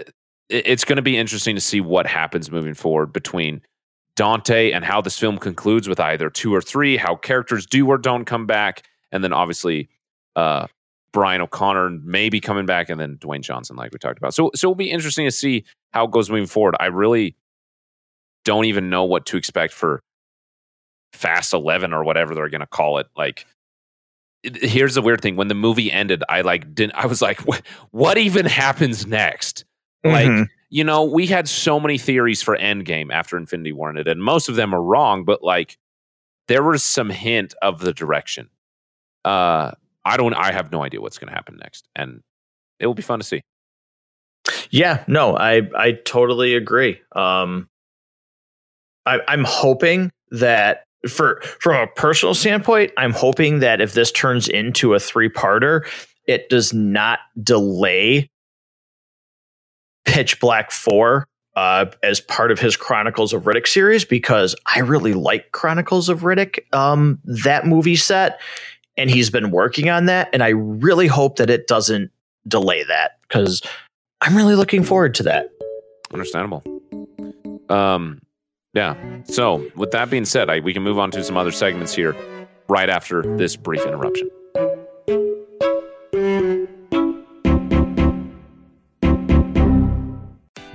it- 0.50 0.68
it's 0.68 0.84
going 0.86 0.98
to 0.98 1.02
be 1.02 1.18
interesting 1.18 1.56
to 1.56 1.62
see 1.62 1.82
what 1.82 2.06
happens 2.06 2.52
moving 2.52 2.76
forward 2.76 3.12
between 3.12 3.62
dante 4.16 4.72
and 4.72 4.86
how 4.86 5.02
this 5.02 5.18
film 5.20 5.38
concludes 5.38 5.88
with 5.90 6.00
either 6.00 6.30
two 6.30 6.54
or 6.56 6.62
three 6.62 6.98
how 6.98 7.16
characters 7.16 7.66
do 7.66 7.88
or 7.88 7.98
don't 7.98 8.26
come 8.26 8.46
back 8.46 8.84
and 9.12 9.24
then 9.24 9.34
obviously 9.34 9.90
uh 10.36 10.68
Brian 11.12 11.40
O'Conner 11.40 11.92
maybe 12.04 12.42
coming 12.42 12.66
back, 12.66 12.90
and 12.90 13.00
then 13.00 13.16
Dwayne 13.20 13.40
Johnson, 13.40 13.78
like 13.78 13.94
we 13.94 14.00
talked 14.00 14.18
about. 14.18 14.34
So, 14.34 14.52
so 14.54 14.68
it'll 14.68 14.76
be 14.76 14.92
interesting 14.92 15.26
to 15.26 15.32
see 15.32 15.64
how 15.92 16.04
it 16.04 16.12
goes 16.12 16.30
moving 16.30 16.46
forward. 16.46 16.76
I 16.78 16.88
really 16.88 17.38
don't 18.44 18.66
even 18.66 18.90
know 18.90 19.06
what 19.06 19.26
to 19.28 19.38
expect 19.38 19.72
for 19.72 20.02
Fast 21.14 21.54
Eleven 21.54 21.94
or 21.94 22.04
whatever 22.04 22.36
they're 22.36 22.50
going 22.50 22.60
to 22.60 22.68
call 22.68 22.98
it. 22.98 23.08
Like, 23.16 23.46
here's 24.44 24.96
the 24.96 25.02
weird 25.02 25.22
thing: 25.22 25.38
when 25.38 25.48
the 25.48 25.56
movie 25.56 25.90
ended, 25.90 26.22
I 26.28 26.42
like 26.42 26.76
didn't. 26.76 26.96
I 26.96 27.06
was 27.06 27.22
like, 27.22 27.40
what, 27.48 27.62
what 27.92 28.18
even 28.18 28.46
happens 28.46 29.08
next? 29.08 29.64
Like, 30.04 30.28
Mhm. 30.28 30.50
You 30.70 30.84
know, 30.84 31.04
we 31.04 31.28
had 31.28 31.48
so 31.48 31.80
many 31.80 31.98
theories 31.98 32.42
for 32.42 32.58
Endgame 32.58 33.12
after 33.12 33.38
Infinity 33.38 33.72
War 33.72 33.90
ended, 33.90 34.08
and 34.08 34.24
most 34.24 34.50
of 34.50 34.56
them 34.56 34.74
are 34.74 34.82
wrong. 34.82 35.24
But 35.26 35.44
like, 35.44 35.78
there 36.48 36.64
was 36.64 36.84
some 36.84 37.10
hint 37.10 37.54
of 37.62 37.80
the 37.80 37.94
direction. 37.94 38.50
Uh, 39.24 39.72
I 40.04 40.18
don't. 40.18 40.34
I 40.34 40.52
have 40.52 40.72
no 40.72 40.84
idea 40.84 41.02
what's 41.02 41.18
going 41.18 41.30
to 41.30 41.36
happen 41.36 41.58
next, 41.58 41.88
and 41.96 42.22
it 42.80 42.88
will 42.88 42.94
be 42.94 43.02
fun 43.02 43.20
to 43.20 43.26
see. 43.26 43.44
Yeah, 44.70 45.04
no, 45.08 45.36
I 45.36 45.62
I 45.76 45.94
totally 45.94 46.56
agree. 46.56 47.02
Um, 47.16 47.70
I, 49.06 49.20
I'm 49.28 49.44
hoping 49.44 50.12
that 50.32 50.84
for 51.08 51.42
from 51.60 51.76
a 51.76 51.88
personal 51.88 52.34
standpoint, 52.34 52.92
I'm 52.98 53.14
hoping 53.14 53.60
that 53.60 53.82
if 53.82 53.94
this 53.94 54.12
turns 54.12 54.48
into 54.48 54.94
a 54.94 55.00
three 55.00 55.30
parter, 55.30 55.88
it 56.28 56.50
does 56.50 56.74
not 56.74 57.20
delay 57.42 58.30
Pitch 60.06 60.40
Black 60.40 60.72
Four 60.72 61.28
uh, 61.56 61.86
as 62.04 62.20
part 62.20 62.52
of 62.52 62.60
his 62.60 62.76
Chronicles 62.76 63.34
of 63.34 63.44
Riddick 63.44 63.68
series 63.68 64.06
because 64.06 64.56
I 64.76 64.80
really 64.80 65.14
like 65.14 65.52
Chronicles 65.52 66.10
of 66.10 66.22
Riddick, 66.22 66.60
um, 66.74 67.20
that 67.24 67.66
movie 67.66 67.96
set, 67.96 68.40
and 68.98 69.10
he's 69.10 69.30
been 69.30 69.52
working 69.52 69.90
on 69.90 70.06
that, 70.06 70.30
and 70.34 70.44
I 70.44 70.50
really 70.50 71.08
hope 71.08 71.38
that 71.38 71.50
it 71.50 71.68
doesn't 71.68 72.12
delay 72.48 72.84
that 72.84 73.20
because 73.28 73.62
I'm 74.22 74.36
really 74.36 74.56
looking 74.56 74.84
forward 74.84 75.16
to 75.16 75.24
that. 75.24 75.50
Understandable. 76.14 76.64
Um, 77.70 78.22
yeah. 78.74 78.96
So, 79.24 79.66
with 79.76 79.92
that 79.92 80.10
being 80.10 80.26
said, 80.26 80.50
I, 80.50 80.60
we 80.60 80.74
can 80.74 80.84
move 80.84 81.00
on 81.00 81.12
to 81.12 81.24
some 81.24 81.38
other 81.38 81.52
segments 81.52 81.96
here 81.96 82.16
right 82.68 82.90
after 82.90 83.22
this 83.38 83.56
brief 83.56 83.86
interruption. 83.86 84.30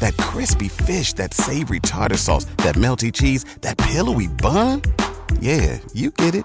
That 0.00 0.16
crispy 0.16 0.68
fish, 0.68 1.12
that 1.14 1.32
savory 1.32 1.80
tartar 1.80 2.16
sauce, 2.16 2.46
that 2.58 2.74
melty 2.74 3.12
cheese, 3.12 3.44
that 3.60 3.78
pillowy 3.78 4.26
bun. 4.26 4.82
Yeah, 5.40 5.78
you 5.94 6.10
get 6.10 6.34
it. 6.34 6.44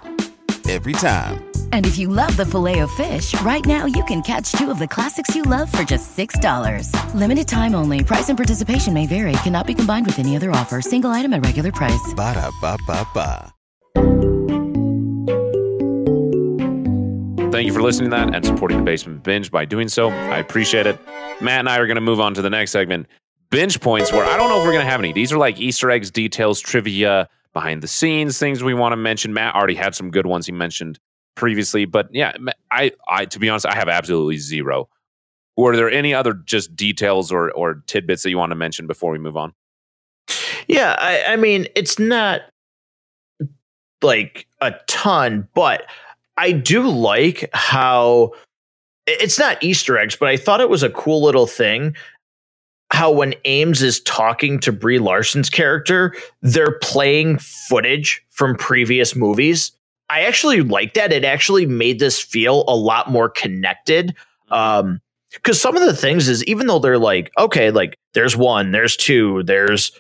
Every 0.69 0.93
time. 0.93 1.45
And 1.73 1.85
if 1.85 1.97
you 1.97 2.07
love 2.07 2.35
the 2.37 2.45
filet 2.45 2.79
of 2.79 2.91
fish, 2.91 3.39
right 3.41 3.63
now 3.65 3.85
you 3.85 4.03
can 4.05 4.23
catch 4.23 4.51
two 4.53 4.71
of 4.71 4.79
the 4.79 4.87
classics 4.87 5.35
you 5.35 5.43
love 5.43 5.71
for 5.71 5.83
just 5.83 6.17
$6. 6.17 6.89
Limited 7.13 7.47
time 7.47 7.75
only. 7.75 8.03
Price 8.03 8.29
and 8.29 8.37
participation 8.37 8.93
may 8.93 9.05
vary. 9.05 9.33
Cannot 9.43 9.67
be 9.67 9.75
combined 9.75 10.07
with 10.07 10.17
any 10.17 10.35
other 10.35 10.49
offer. 10.51 10.81
Single 10.81 11.11
item 11.11 11.33
at 11.33 11.45
regular 11.45 11.71
price. 11.71 12.13
Ba 12.15 12.33
da 12.33 12.49
ba 12.61 12.77
ba 12.87 13.07
ba. 13.13 13.51
Thank 17.51 17.67
you 17.67 17.73
for 17.73 17.81
listening 17.81 18.09
to 18.09 18.17
that 18.17 18.35
and 18.35 18.43
supporting 18.43 18.79
the 18.79 18.83
Basement 18.83 19.23
Binge 19.23 19.49
by 19.49 19.63
doing 19.63 19.87
so. 19.87 20.09
I 20.09 20.39
appreciate 20.39 20.87
it. 20.87 20.99
Matt 21.41 21.59
and 21.59 21.69
I 21.69 21.77
are 21.77 21.87
going 21.87 21.95
to 21.95 22.01
move 22.01 22.19
on 22.19 22.33
to 22.33 22.41
the 22.41 22.49
next 22.49 22.71
segment 22.71 23.07
binge 23.49 23.79
points 23.79 24.11
where 24.11 24.25
I 24.25 24.37
don't 24.37 24.49
know 24.49 24.59
if 24.59 24.65
we're 24.65 24.73
going 24.73 24.85
to 24.85 24.91
have 24.91 24.99
any. 24.99 25.13
These 25.13 25.31
are 25.31 25.37
like 25.37 25.59
Easter 25.59 25.89
eggs, 25.91 26.11
details, 26.11 26.59
trivia, 26.59 27.29
behind 27.53 27.81
the 27.81 27.87
scenes, 27.87 28.37
things 28.37 28.63
we 28.63 28.73
want 28.73 28.91
to 28.91 28.97
mention. 28.97 29.33
Matt 29.33 29.55
already 29.55 29.75
had 29.75 29.95
some 29.95 30.11
good 30.11 30.25
ones 30.25 30.45
he 30.45 30.51
mentioned 30.51 30.99
previously, 31.35 31.85
but 31.85 32.09
yeah, 32.11 32.33
I, 32.69 32.91
I, 33.07 33.25
to 33.25 33.39
be 33.39 33.49
honest, 33.49 33.65
I 33.65 33.73
have 33.73 33.89
absolutely 33.89 34.37
zero. 34.37 34.89
Were 35.57 35.75
there 35.75 35.89
any 35.89 36.13
other 36.13 36.33
just 36.33 36.75
details 36.75 37.31
or, 37.31 37.51
or 37.51 37.81
tidbits 37.87 38.23
that 38.23 38.29
you 38.29 38.37
want 38.37 38.51
to 38.51 38.55
mention 38.55 38.87
before 38.87 39.11
we 39.11 39.19
move 39.19 39.37
on? 39.37 39.53
Yeah, 40.67 40.95
I, 40.99 41.33
I 41.33 41.35
mean, 41.37 41.67
it's 41.75 41.97
not 41.97 42.41
like 44.01 44.47
a 44.61 44.73
ton, 44.87 45.47
but 45.53 45.85
I 46.37 46.51
do 46.51 46.87
like 46.87 47.49
how 47.53 48.33
it's 49.07 49.39
not 49.39 49.63
Easter 49.63 49.97
eggs, 49.97 50.15
but 50.15 50.27
I 50.27 50.35
thought 50.35 50.59
it 50.59 50.69
was 50.69 50.83
a 50.83 50.89
cool 50.89 51.23
little 51.23 51.47
thing 51.47 51.95
how 52.95 53.11
when 53.11 53.35
Ames 53.43 53.83
is 53.83 53.99
talking 54.01 54.57
to 54.61 54.71
Brie 54.71 54.99
Larson's 54.99 55.49
character, 55.49 56.15
they're 56.41 56.79
playing 56.79 57.39
footage 57.39 58.25
from 58.29 58.55
previous 58.55 59.17
movies. 59.17 59.73
I 60.09 60.21
actually 60.21 60.61
like 60.61 60.93
that. 60.93 61.11
It 61.11 61.25
actually 61.25 61.65
made 61.65 61.99
this 61.99 62.21
feel 62.21 62.63
a 62.69 62.75
lot 62.75 63.11
more 63.11 63.27
connected. 63.27 64.15
Um, 64.49 65.01
because 65.33 65.59
some 65.59 65.75
of 65.75 65.85
the 65.85 65.93
things 65.93 66.29
is 66.29 66.43
even 66.45 66.67
though 66.67 66.79
they're 66.79 66.97
like, 66.97 67.31
okay, 67.37 67.69
like 67.69 67.99
there's 68.13 68.37
one, 68.37 68.71
there's 68.71 68.95
two, 68.95 69.43
there's 69.43 69.91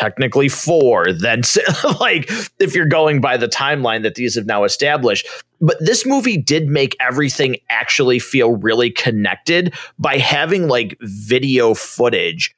technically 0.00 0.48
four, 0.48 1.12
then 1.12 1.42
like 2.00 2.30
if 2.58 2.74
you're 2.74 2.86
going 2.86 3.20
by 3.20 3.36
the 3.36 3.46
timeline 3.46 4.02
that 4.02 4.14
these 4.14 4.34
have 4.34 4.46
now 4.46 4.64
established. 4.64 5.28
But 5.60 5.76
this 5.78 6.06
movie 6.06 6.38
did 6.38 6.68
make 6.68 6.96
everything 7.00 7.58
actually 7.68 8.18
feel 8.18 8.56
really 8.56 8.90
connected 8.90 9.74
by 9.98 10.16
having 10.16 10.68
like 10.68 10.96
video 11.02 11.74
footage 11.74 12.54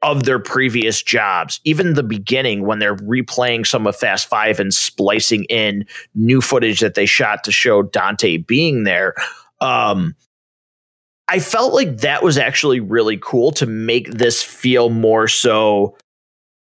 of 0.00 0.24
their 0.24 0.38
previous 0.38 1.02
jobs. 1.02 1.60
Even 1.64 1.94
the 1.94 2.02
beginning 2.02 2.64
when 2.64 2.78
they're 2.78 2.96
replaying 2.96 3.66
some 3.66 3.86
of 3.86 3.94
Fast 3.94 4.26
Five 4.26 4.58
and 4.58 4.72
splicing 4.72 5.44
in 5.44 5.84
new 6.14 6.40
footage 6.40 6.80
that 6.80 6.94
they 6.94 7.06
shot 7.06 7.44
to 7.44 7.52
show 7.52 7.82
Dante 7.82 8.38
being 8.38 8.84
there. 8.84 9.14
Um, 9.60 10.14
I 11.28 11.40
felt 11.40 11.74
like 11.74 11.98
that 11.98 12.22
was 12.22 12.38
actually 12.38 12.80
really 12.80 13.18
cool 13.20 13.50
to 13.52 13.66
make 13.66 14.10
this 14.12 14.42
feel 14.42 14.88
more 14.88 15.28
so 15.28 15.96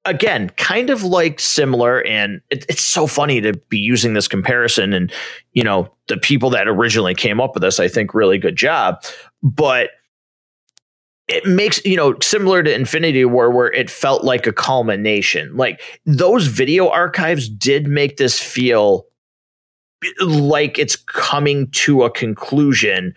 again, 0.06 0.50
kind 0.52 0.90
of 0.90 1.04
like 1.04 1.40
similar, 1.40 2.06
and 2.06 2.42
it, 2.50 2.66
it's 2.70 2.84
so 2.84 3.08
funny 3.08 3.42
to 3.42 3.54
be 3.70 3.78
using 3.78 4.14
this 4.14 4.28
comparison. 4.28 4.94
And 4.94 5.12
you 5.54 5.64
know, 5.64 5.90
the 6.08 6.18
people 6.18 6.50
that 6.52 6.68
originally 6.68 7.16
came 7.16 7.42
up 7.42 7.54
with 7.54 7.64
this, 7.64 7.80
I 7.80 7.88
think, 7.88 8.14
really 8.14 8.38
good 8.38 8.56
job. 8.56 9.04
But 9.44 9.90
it 11.28 11.46
makes 11.46 11.84
you 11.84 11.98
know 11.98 12.16
similar 12.22 12.64
to 12.64 12.74
Infinity 12.74 13.26
War, 13.26 13.52
where 13.52 13.72
it 13.72 13.90
felt 13.90 14.24
like 14.24 14.48
a 14.48 14.54
culmination. 14.54 15.56
Like 15.58 15.82
those 16.06 16.48
video 16.48 16.90
archives 16.90 17.50
did 17.50 17.88
make 17.88 18.18
this 18.18 18.40
feel 18.40 19.08
like 20.22 20.78
it's 20.78 20.96
coming 20.96 21.70
to 21.72 22.04
a 22.04 22.12
conclusion 22.12 23.16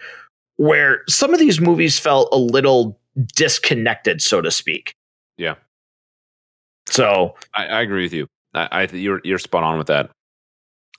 where 0.57 1.03
some 1.07 1.33
of 1.33 1.39
these 1.39 1.61
movies 1.61 1.99
felt 1.99 2.29
a 2.33 2.39
little 2.39 2.99
disconnected, 3.35 4.23
so 4.23 4.41
to 4.41 4.51
speak. 4.51 4.95
Yeah. 5.37 5.55
So 6.91 7.35
I, 7.55 7.67
I 7.67 7.83
agree 7.83 8.03
with 8.03 8.13
you. 8.13 8.27
I, 8.55 8.69
I 8.71 8.83
you're 8.93 9.21
you're 9.25 9.39
spot 9.39 9.63
on 9.63 9.79
with 9.79 9.89
that. 9.89 10.11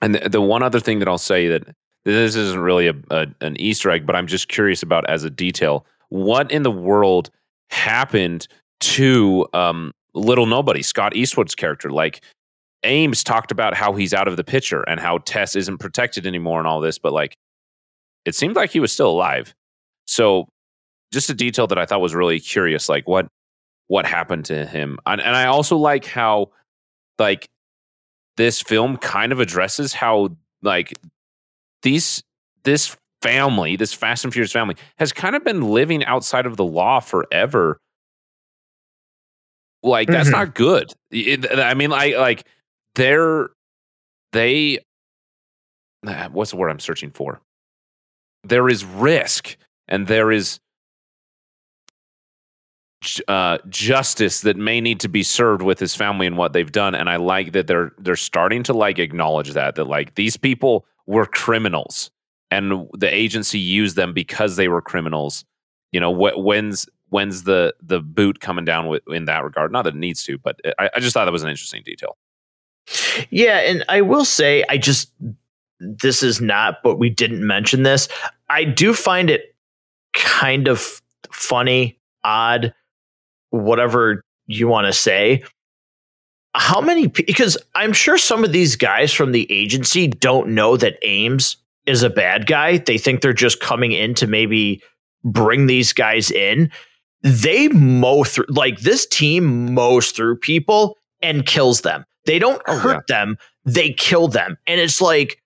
And 0.01 0.15
the, 0.15 0.29
the, 0.29 0.41
one 0.41 0.63
other 0.63 0.79
thing 0.79 0.99
that 0.99 1.09
I'll 1.09 1.17
say 1.17 1.49
that 1.49 1.75
this 2.05 2.35
isn't 2.35 2.59
really 2.59 2.87
a, 2.87 2.93
a, 3.09 3.27
an 3.41 3.59
Easter 3.59 3.91
egg, 3.91 4.05
but 4.05 4.15
I'm 4.15 4.27
just 4.27 4.47
curious 4.47 4.81
about 4.81 5.09
as 5.09 5.25
a 5.25 5.29
detail. 5.29 5.85
What 6.07 6.49
in 6.51 6.63
the 6.63 6.71
world 6.71 7.29
happened 7.69 8.47
to 8.79 9.45
um, 9.53 9.91
Little 10.13 10.45
Nobody, 10.45 10.81
Scott 10.81 11.15
Eastwood's 11.15 11.53
character? 11.53 11.91
Like 11.91 12.21
Ames 12.83 13.23
talked 13.23 13.51
about 13.51 13.73
how 13.73 13.93
he's 13.93 14.13
out 14.13 14.27
of 14.27 14.37
the 14.37 14.43
picture 14.43 14.83
and 14.83 14.99
how 14.99 15.17
Tess 15.19 15.55
isn't 15.55 15.79
protected 15.79 16.25
anymore 16.25 16.59
and 16.59 16.67
all 16.67 16.79
this, 16.79 16.97
but 16.97 17.11
like 17.11 17.35
it 18.25 18.35
seemed 18.35 18.55
like 18.55 18.71
he 18.71 18.79
was 18.79 18.93
still 18.93 19.09
alive. 19.09 19.53
So 20.07 20.47
just 21.11 21.29
a 21.29 21.33
detail 21.33 21.67
that 21.67 21.77
I 21.77 21.85
thought 21.85 22.01
was 22.01 22.15
really 22.15 22.39
curious. 22.39 22.87
Like 22.87 23.07
what 23.07 23.27
what 23.89 24.05
happened 24.05 24.45
to 24.45 24.65
him. 24.65 24.99
And, 25.05 25.19
and 25.19 25.35
I 25.35 25.47
also 25.47 25.75
like 25.75 26.05
how 26.05 26.51
like 27.17 27.49
this 28.37 28.61
film 28.61 28.95
kind 28.97 29.33
of 29.33 29.41
addresses 29.41 29.93
how 29.93 30.29
like 30.61 30.97
these 31.81 32.23
this 32.63 32.95
family, 33.21 33.75
this 33.75 33.93
Fast 33.93 34.23
and 34.23 34.31
Furious 34.31 34.51
family, 34.51 34.75
has 34.97 35.11
kind 35.11 35.35
of 35.35 35.43
been 35.43 35.61
living 35.71 36.05
outside 36.05 36.45
of 36.45 36.55
the 36.55 36.63
law 36.63 36.99
forever. 36.99 37.79
Like 39.81 40.07
that's 40.07 40.29
mm-hmm. 40.29 40.39
not 40.39 40.55
good. 40.55 40.93
It, 41.09 41.51
I 41.51 41.73
mean, 41.73 41.89
like 41.89 42.15
like 42.15 42.47
they're 42.95 43.49
they 44.33 44.79
what's 46.31 46.51
the 46.51 46.57
word 46.57 46.69
I'm 46.69 46.79
searching 46.79 47.09
for? 47.09 47.41
There 48.43 48.69
is 48.69 48.85
risk 48.85 49.57
and 49.87 50.05
there 50.05 50.31
is 50.31 50.59
uh, 53.27 53.57
justice 53.69 54.41
that 54.41 54.57
may 54.57 54.81
need 54.81 54.99
to 54.99 55.09
be 55.09 55.23
served 55.23 55.61
with 55.61 55.79
his 55.79 55.95
family 55.95 56.27
and 56.27 56.37
what 56.37 56.53
they've 56.53 56.71
done. 56.71 56.95
And 56.95 57.09
I 57.09 57.15
like 57.15 57.53
that 57.53 57.67
they're 57.67 57.91
they're 57.97 58.15
starting 58.15 58.63
to 58.63 58.73
like 58.73 58.99
acknowledge 58.99 59.53
that 59.53 59.75
that 59.75 59.85
like 59.85 60.15
these 60.15 60.37
people 60.37 60.85
were 61.05 61.25
criminals 61.25 62.11
and 62.51 62.87
the 62.93 63.13
agency 63.13 63.59
used 63.59 63.95
them 63.95 64.13
because 64.13 64.55
they 64.55 64.67
were 64.67 64.81
criminals. 64.81 65.45
You 65.91 65.99
know, 65.99 66.13
wh- 66.13 66.37
when's 66.37 66.87
when's 67.09 67.43
the 67.43 67.73
the 67.81 67.99
boot 67.99 68.39
coming 68.39 68.65
down 68.65 68.87
with, 68.87 69.03
in 69.07 69.25
that 69.25 69.43
regard? 69.43 69.71
Not 69.71 69.83
that 69.83 69.95
it 69.95 69.99
needs 69.99 70.23
to, 70.23 70.37
but 70.37 70.59
I, 70.77 70.89
I 70.95 70.99
just 70.99 71.13
thought 71.13 71.25
that 71.25 71.31
was 71.31 71.43
an 71.43 71.49
interesting 71.49 71.83
detail. 71.83 72.17
Yeah, 73.29 73.59
and 73.59 73.83
I 73.87 74.01
will 74.01 74.25
say, 74.25 74.63
I 74.69 74.77
just 74.77 75.11
this 75.79 76.21
is 76.23 76.41
not, 76.41 76.83
but 76.83 76.97
we 76.97 77.09
didn't 77.09 77.45
mention 77.45 77.83
this. 77.83 78.09
I 78.49 78.63
do 78.63 78.93
find 78.93 79.29
it 79.29 79.55
kind 80.13 80.67
of 80.67 81.01
funny, 81.31 81.97
odd, 82.23 82.73
whatever 83.49 84.23
you 84.47 84.67
want 84.67 84.87
to 84.87 84.93
say. 84.93 85.43
How 86.55 86.81
many? 86.81 87.07
Because 87.07 87.57
I'm 87.75 87.93
sure 87.93 88.17
some 88.17 88.43
of 88.43 88.51
these 88.51 88.75
guys 88.75 89.13
from 89.13 89.31
the 89.31 89.49
agency 89.51 90.07
don't 90.07 90.49
know 90.49 90.77
that 90.77 90.97
Ames 91.03 91.57
is 91.85 92.03
a 92.03 92.09
bad 92.09 92.47
guy. 92.47 92.77
They 92.77 92.97
think 92.97 93.21
they're 93.21 93.33
just 93.33 93.59
coming 93.59 93.91
in 93.91 94.13
to 94.15 94.27
maybe 94.27 94.81
bring 95.23 95.67
these 95.67 95.93
guys 95.93 96.31
in. 96.31 96.71
They 97.21 97.67
mow 97.67 98.23
through, 98.23 98.45
like 98.49 98.79
this 98.79 99.05
team 99.05 99.73
mows 99.73 100.11
through 100.11 100.37
people 100.37 100.97
and 101.21 101.45
kills 101.45 101.81
them. 101.81 102.05
They 102.25 102.39
don't 102.39 102.61
oh, 102.67 102.77
hurt 102.77 103.05
yeah. 103.09 103.15
them, 103.15 103.37
they 103.65 103.91
kill 103.93 104.27
them. 104.27 104.57
And 104.67 104.79
it's 104.79 105.01
like 105.01 105.41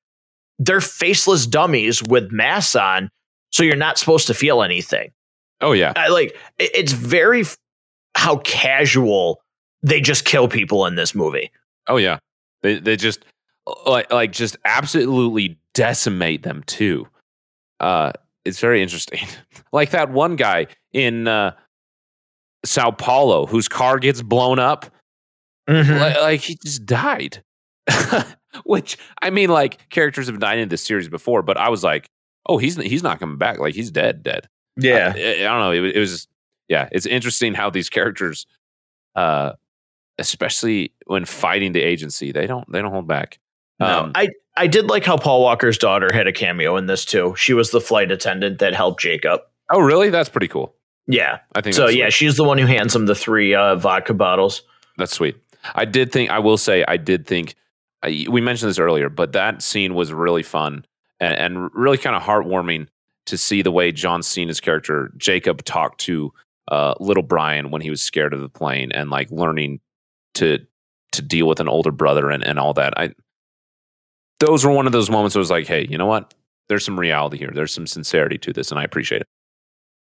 they're 0.60 0.82
faceless 0.82 1.48
dummies 1.48 2.04
with 2.04 2.32
masks 2.32 2.76
on, 2.76 3.10
so 3.52 3.64
you're 3.64 3.76
not 3.76 3.98
supposed 3.98 4.28
to 4.28 4.34
feel 4.34 4.62
anything. 4.62 5.12
Oh, 5.62 5.72
yeah. 5.72 5.94
I, 5.96 6.10
like 6.10 6.38
it's 6.60 6.92
very 6.92 7.44
how 8.16 8.38
casual 8.38 9.42
they 9.82 10.02
just 10.02 10.26
kill 10.26 10.48
people 10.48 10.86
in 10.86 10.96
this 10.96 11.14
movie. 11.14 11.52
Oh, 11.88 11.98
yeah. 11.98 12.20
They, 12.62 12.80
they 12.80 12.96
just 12.96 13.26
like, 13.86 14.12
like 14.12 14.32
just 14.32 14.58
absolutely 14.66 15.58
decimate 15.74 16.44
them 16.44 16.64
too. 16.66 17.08
Uh, 17.80 18.14
it's 18.46 18.60
very 18.60 18.82
interesting. 18.82 19.28
like 19.74 19.92
that 19.92 20.10
one 20.10 20.36
guy 20.36 20.68
in 20.94 21.28
uh, 21.28 21.52
Sao 22.66 22.92
Paulo 22.92 23.46
whose 23.46 23.68
car 23.68 24.00
gets 24.00 24.22
blown 24.22 24.60
up. 24.60 24.86
Mm-hmm. 25.70 25.94
Like, 25.94 26.16
like, 26.22 26.40
he 26.42 26.58
just 26.64 26.86
died. 26.86 27.44
Which 28.66 28.98
I 29.22 29.30
mean, 29.30 29.50
like 29.50 29.90
characters 29.90 30.28
have 30.28 30.40
died 30.40 30.60
in 30.60 30.70
this 30.70 30.84
series 30.84 31.10
before, 31.10 31.42
but 31.42 31.58
I 31.58 31.70
was 31.70 31.84
like, 31.84 32.08
oh, 32.46 32.58
he's 32.58 32.76
he's 32.76 33.02
not 33.04 33.20
coming 33.20 33.38
back. 33.38 33.60
Like 33.60 33.74
he's 33.74 33.92
dead, 33.92 34.24
dead. 34.24 34.48
Yeah, 34.78 35.14
I, 35.16 35.20
I 35.20 35.42
don't 35.42 35.60
know. 35.60 35.72
It, 35.72 35.96
it 35.96 36.00
was 36.00 36.28
yeah, 36.74 36.90
it's 36.92 37.06
interesting 37.06 37.54
how 37.54 37.70
these 37.70 37.88
characters, 37.88 38.48
uh, 39.16 39.52
especially 40.18 40.92
when 41.06 41.24
fighting 41.24 41.72
the 41.72 41.82
agency, 41.82 42.32
they 42.32 42.48
don't 42.48 42.70
they 42.72 42.82
don't 42.82 42.92
hold 42.92 43.08
back. 43.08 43.38
Um, 43.80 43.88
no, 44.08 44.12
I 44.16 44.30
I 44.58 44.66
did 44.66 44.88
like 44.88 45.06
how 45.06 45.16
Paul 45.18 45.42
Walker's 45.42 45.78
daughter 45.78 46.12
had 46.12 46.26
a 46.26 46.32
cameo 46.32 46.76
in 46.78 46.88
this 46.88 47.06
too. 47.06 47.36
She 47.38 47.54
was 47.54 47.70
the 47.70 47.80
flight 47.80 48.12
attendant 48.12 48.58
that 48.58 48.74
helped 48.74 49.02
Jakob. 49.02 49.42
Oh, 49.70 49.82
really? 49.82 50.10
That's 50.10 50.30
pretty 50.30 50.48
cool. 50.48 50.74
Yeah, 51.06 51.40
I 51.54 51.62
think 51.62 51.76
so. 51.76 51.90
Yeah, 51.90 52.10
she's 52.10 52.38
the 52.38 52.44
one 52.44 52.58
who 52.58 52.66
hands 52.66 52.96
him 52.96 53.06
the 53.06 53.14
three 53.14 53.54
uh, 53.54 53.76
vodka 53.76 54.16
bottles. 54.16 54.64
That's 54.98 55.14
sweet. 55.14 55.36
I 55.76 55.86
did 55.86 56.12
think. 56.12 56.32
I 56.32 56.40
will 56.40 56.58
say, 56.58 56.84
I 56.88 56.98
did 56.98 57.28
think. 57.28 57.54
I, 58.02 58.26
we 58.32 58.42
mentioned 58.42 58.70
this 58.70 58.80
earlier, 58.80 59.10
but 59.10 59.34
that 59.34 59.62
scene 59.62 59.94
was 59.94 60.12
really 60.12 60.44
fun 60.44 60.86
and, 61.20 61.36
and 61.36 61.70
really 61.76 62.00
kind 62.00 62.16
of 62.16 62.24
heartwarming 62.24 62.88
to 63.26 63.38
see 63.38 63.62
the 63.62 63.72
way 63.72 63.92
John 63.92 64.24
Cena's 64.24 64.60
character 64.60 65.12
Jakob 65.18 65.64
talked 65.64 66.00
to 66.02 66.34
uh, 66.70 66.96
little 67.00 67.24
Brian 67.24 67.72
when 67.72 67.82
he 67.82 67.90
was 67.90 68.02
scared 68.02 68.34
of 68.34 68.42
the 68.42 68.50
plane 68.50 68.92
and 68.92 69.10
like 69.10 69.30
learning 69.32 69.80
to 70.36 70.60
to 71.12 71.22
deal 71.22 71.48
with 71.48 71.60
an 71.60 71.70
older 71.70 71.92
brother 71.92 72.30
and, 72.32 72.44
and 72.44 72.60
all 72.60 72.74
that. 72.74 72.94
I 72.98 73.14
those 74.40 74.66
were 74.66 74.72
one 74.72 74.88
of 74.88 74.92
those 74.92 75.10
moments 75.10 75.36
I 75.36 75.40
was 75.40 75.52
like, 75.52 75.68
hey, 75.68 75.88
you 75.90 75.98
know 75.98 76.06
what? 76.06 76.34
There's 76.70 76.84
some 76.84 77.00
reality 77.00 77.38
here. 77.38 77.52
There's 77.54 77.74
some 77.74 77.88
sincerity 77.88 78.38
to 78.40 78.54
this, 78.54 78.72
and 78.72 78.80
I 78.80 78.84
appreciate 78.84 79.22
it. 79.22 79.28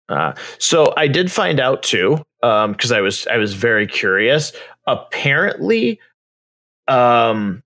Uh, 0.07 0.33
so 0.59 0.93
I 0.95 1.07
did 1.07 1.31
find 1.31 1.59
out 1.59 1.83
too, 1.83 2.23
because 2.41 2.91
um, 2.91 2.97
I 2.97 3.01
was 3.01 3.27
I 3.27 3.37
was 3.37 3.53
very 3.53 3.87
curious. 3.87 4.51
Apparently, 4.87 5.99
um, 6.87 7.63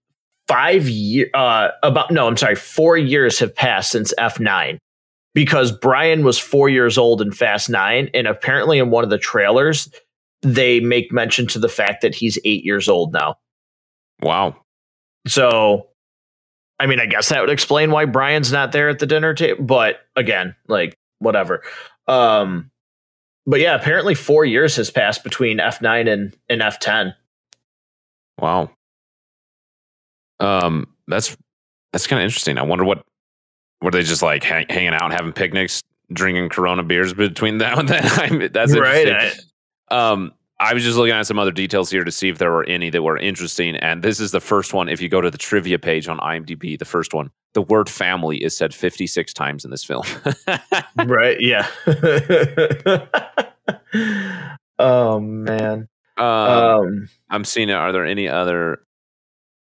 five 0.48 0.88
year 0.88 1.30
uh, 1.34 1.70
about 1.84 2.12
no, 2.12 2.28
I'm 2.28 2.38
sorry, 2.38 2.56
four 2.56 2.98
years 2.98 3.40
have 3.40 3.54
passed 3.54 3.92
since 3.92 4.14
F 4.18 4.40
nine, 4.40 4.80
because 5.34 5.72
Brian 5.72 6.24
was 6.24 6.38
four 6.38 6.70
years 6.70 6.98
old 6.98 7.22
in 7.22 7.32
Fast 7.32 7.70
Nine, 7.70 8.10
and 8.14 8.28
apparently 8.28 8.80
in 8.80 8.90
one 8.90 9.04
of 9.04 9.10
the 9.10 9.18
trailers 9.18 9.90
they 10.42 10.80
make 10.80 11.12
mention 11.12 11.48
to 11.48 11.60
the 11.60 11.68
fact 11.68 12.02
that 12.02 12.16
he's 12.16 12.40
eight 12.46 12.64
years 12.64 12.88
old 12.88 13.12
now. 13.12 13.36
Wow. 14.22 14.56
So 15.28 15.90
I 16.80 16.86
mean, 16.86 17.00
I 17.00 17.06
guess 17.06 17.30
that 17.30 17.42
would 17.42 17.50
explain 17.50 17.92
why 17.92 18.06
Brian's 18.06 18.52
not 18.52 18.72
there 18.72 18.90
at 18.90 19.00
the 19.00 19.06
dinner 19.06 19.34
table. 19.34 19.64
But 19.64 19.98
again, 20.16 20.56
like 20.68 20.98
whatever. 21.20 21.62
Um, 22.08 22.72
but 23.46 23.60
yeah, 23.60 23.76
apparently 23.76 24.16
four 24.16 24.46
years 24.46 24.78
has 24.78 24.90
passed 24.90 25.24
between 25.24 25.58
F9 25.58 26.12
and, 26.12 26.38
and 26.48 26.62
F10. 26.62 27.14
Wow. 28.40 28.72
Um, 30.40 30.88
that's 31.08 31.36
that's 31.92 32.08
kind 32.08 32.22
of 32.22 32.24
interesting. 32.24 32.58
I 32.58 32.64
wonder 32.64 32.86
what 32.86 33.04
were 33.82 33.92
they 33.92 34.04
just 34.04 34.22
like 34.22 34.44
hang, 34.44 34.66
hanging 34.70 34.94
out, 34.94 35.06
and 35.06 35.14
having 35.14 35.34
picnics, 35.34 35.82
drinking 36.12 36.50
Corona 36.50 36.84
beers 36.84 37.14
between 37.14 37.58
now 37.60 37.80
and 37.80 37.90
then. 37.90 38.04
I 38.06 38.30
mean, 38.30 38.52
that's 38.52 38.78
right. 38.78 39.34
um, 39.90 40.34
I 40.60 40.74
was 40.74 40.84
just 40.84 40.98
looking 40.98 41.14
at 41.14 41.26
some 41.26 41.40
other 41.40 41.52
details 41.52 41.90
here 41.90 42.04
to 42.04 42.12
see 42.12 42.28
if 42.28 42.38
there 42.38 42.52
were 42.52 42.66
any 42.66 42.90
that 42.90 43.02
were 43.02 43.18
interesting. 43.18 43.78
And 43.78 44.04
this 44.04 44.20
is 44.20 44.32
the 44.32 44.42
first 44.42 44.74
one. 44.74 44.90
If 44.90 45.02
you 45.02 45.08
go 45.08 45.22
to 45.22 45.32
the 45.32 45.38
trivia 45.38 45.80
page 45.80 46.10
on 46.10 46.18
IMDb, 46.20 46.78
the 46.78 46.86
first 46.86 47.14
one, 47.14 47.32
the 47.54 47.62
word 47.62 47.90
family 47.90 48.44
is 48.44 48.58
said 48.58 48.74
56 48.74 49.34
times 49.34 49.64
in 49.64 49.72
this 49.72 49.86
film. 49.86 50.04
right. 51.06 51.38
Yeah. 51.40 51.66
oh, 54.80 55.20
man. 55.22 55.88
Um, 56.18 56.26
um, 56.26 57.10
I'm 57.30 57.46
seeing 57.46 57.70
it. 57.70 57.74
Are 57.74 57.94
there 57.94 58.06
any 58.06 58.28
other? 58.28 58.82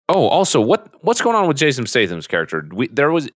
Oh, 0.09 0.27
also, 0.27 0.59
what 0.59 0.93
what's 1.01 1.21
going 1.21 1.35
on 1.35 1.47
with 1.47 1.55
Jason 1.55 1.85
Statham's 1.85 2.27
character? 2.27 2.67
We, 2.73 2.87
there 2.89 3.11
was. 3.11 3.29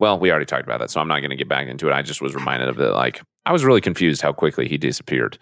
Well, 0.00 0.18
we 0.18 0.30
already 0.30 0.46
talked 0.46 0.64
about 0.64 0.80
that, 0.80 0.90
so 0.90 1.00
I'm 1.00 1.08
not 1.08 1.20
going 1.20 1.30
to 1.30 1.36
get 1.36 1.48
back 1.48 1.66
into 1.66 1.88
it. 1.88 1.92
I 1.92 2.02
just 2.02 2.22
was 2.22 2.34
reminded 2.34 2.68
of 2.68 2.78
it. 2.80 2.92
Like, 2.92 3.20
I 3.46 3.52
was 3.52 3.64
really 3.64 3.80
confused 3.80 4.22
how 4.22 4.32
quickly 4.32 4.68
he 4.68 4.78
disappeared. 4.78 5.38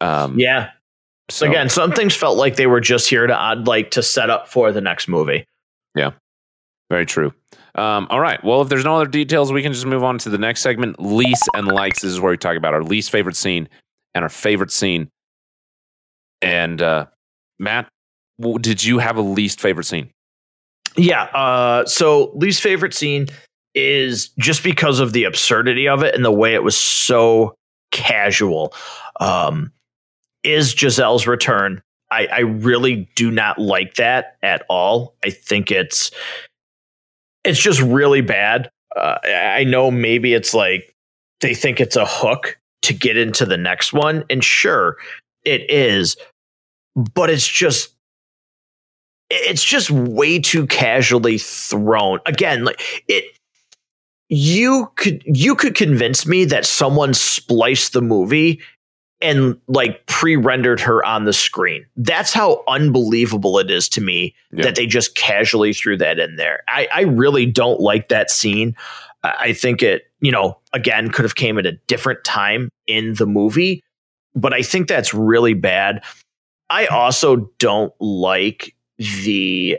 Um, 0.00 0.38
yeah. 0.38 0.70
So 1.28 1.48
again, 1.48 1.68
some 1.68 1.90
things 1.90 2.14
felt 2.14 2.38
like 2.38 2.54
they 2.54 2.68
were 2.68 2.80
just 2.80 3.10
here 3.10 3.26
to 3.26 3.40
add, 3.40 3.66
like 3.66 3.90
to 3.92 4.02
set 4.02 4.30
up 4.30 4.46
for 4.46 4.70
the 4.70 4.80
next 4.80 5.08
movie. 5.08 5.44
Yeah, 5.96 6.12
very 6.88 7.04
true. 7.04 7.34
Um, 7.74 8.06
all 8.10 8.20
right. 8.20 8.42
Well, 8.44 8.62
if 8.62 8.68
there's 8.68 8.84
no 8.84 8.94
other 8.94 9.06
details, 9.06 9.52
we 9.52 9.62
can 9.62 9.72
just 9.72 9.86
move 9.86 10.04
on 10.04 10.18
to 10.18 10.30
the 10.30 10.38
next 10.38 10.60
segment. 10.60 11.00
Least 11.00 11.48
and 11.54 11.66
likes. 11.66 12.02
This 12.02 12.12
is 12.12 12.20
where 12.20 12.30
we 12.30 12.36
talk 12.36 12.56
about 12.56 12.74
our 12.74 12.82
least 12.82 13.10
favorite 13.10 13.36
scene 13.36 13.68
and 14.14 14.22
our 14.22 14.28
favorite 14.28 14.70
scene. 14.70 15.10
And 16.42 16.80
uh, 16.80 17.06
Matt, 17.58 17.88
did 18.60 18.84
you 18.84 18.98
have 18.98 19.16
a 19.16 19.22
least 19.22 19.60
favorite 19.60 19.84
scene? 19.84 20.10
Yeah. 20.96 21.24
Uh, 21.24 21.84
so 21.86 22.32
least 22.34 22.62
favorite 22.62 22.94
scene 22.94 23.28
is 23.74 24.28
just 24.38 24.64
because 24.64 25.00
of 25.00 25.12
the 25.12 25.24
absurdity 25.24 25.86
of 25.86 26.02
it 26.02 26.14
and 26.14 26.24
the 26.24 26.32
way 26.32 26.54
it 26.54 26.62
was 26.62 26.76
so 26.76 27.54
casual. 27.92 28.74
Um, 29.20 29.72
is 30.42 30.74
Giselle's 30.74 31.26
return. 31.26 31.82
I, 32.10 32.26
I 32.26 32.40
really 32.40 33.08
do 33.16 33.30
not 33.30 33.58
like 33.58 33.94
that 33.94 34.36
at 34.42 34.64
all. 34.68 35.14
I 35.24 35.30
think 35.30 35.70
it's 35.70 36.10
it's 37.44 37.60
just 37.60 37.80
really 37.80 38.20
bad. 38.20 38.70
Uh, 38.94 39.18
I 39.24 39.64
know 39.64 39.90
maybe 39.90 40.32
it's 40.34 40.54
like 40.54 40.94
they 41.40 41.54
think 41.54 41.80
it's 41.80 41.96
a 41.96 42.06
hook 42.06 42.58
to 42.82 42.94
get 42.94 43.16
into 43.16 43.44
the 43.44 43.56
next 43.56 43.92
one, 43.92 44.24
and 44.30 44.42
sure, 44.42 44.96
it 45.44 45.68
is, 45.70 46.16
but 46.94 47.28
it's 47.28 47.48
just 47.48 47.95
it's 49.30 49.64
just 49.64 49.90
way 49.90 50.38
too 50.38 50.66
casually 50.66 51.38
thrown. 51.38 52.20
Again, 52.26 52.64
like 52.64 52.80
it 53.08 53.24
you 54.28 54.90
could 54.96 55.22
you 55.24 55.54
could 55.54 55.74
convince 55.74 56.26
me 56.26 56.44
that 56.44 56.66
someone 56.66 57.14
spliced 57.14 57.92
the 57.92 58.02
movie 58.02 58.60
and 59.22 59.58
like 59.66 60.04
pre-rendered 60.06 60.80
her 60.80 61.04
on 61.04 61.24
the 61.24 61.32
screen. 61.32 61.86
That's 61.96 62.32
how 62.32 62.62
unbelievable 62.68 63.58
it 63.58 63.70
is 63.70 63.88
to 63.90 64.00
me 64.00 64.34
yeah. 64.52 64.64
that 64.64 64.74
they 64.74 64.86
just 64.86 65.14
casually 65.14 65.72
threw 65.72 65.96
that 65.98 66.18
in 66.18 66.36
there. 66.36 66.62
I, 66.68 66.88
I 66.94 67.00
really 67.02 67.46
don't 67.46 67.80
like 67.80 68.08
that 68.08 68.30
scene. 68.30 68.76
I 69.22 69.54
think 69.54 69.82
it, 69.82 70.04
you 70.20 70.30
know, 70.30 70.58
again, 70.72 71.10
could 71.10 71.24
have 71.24 71.34
came 71.34 71.58
at 71.58 71.66
a 71.66 71.72
different 71.86 72.24
time 72.24 72.68
in 72.86 73.14
the 73.14 73.26
movie, 73.26 73.82
but 74.34 74.52
I 74.52 74.62
think 74.62 74.86
that's 74.86 75.14
really 75.14 75.54
bad. 75.54 76.04
I 76.68 76.86
also 76.86 77.50
don't 77.58 77.94
like 78.00 78.75
the 78.98 79.78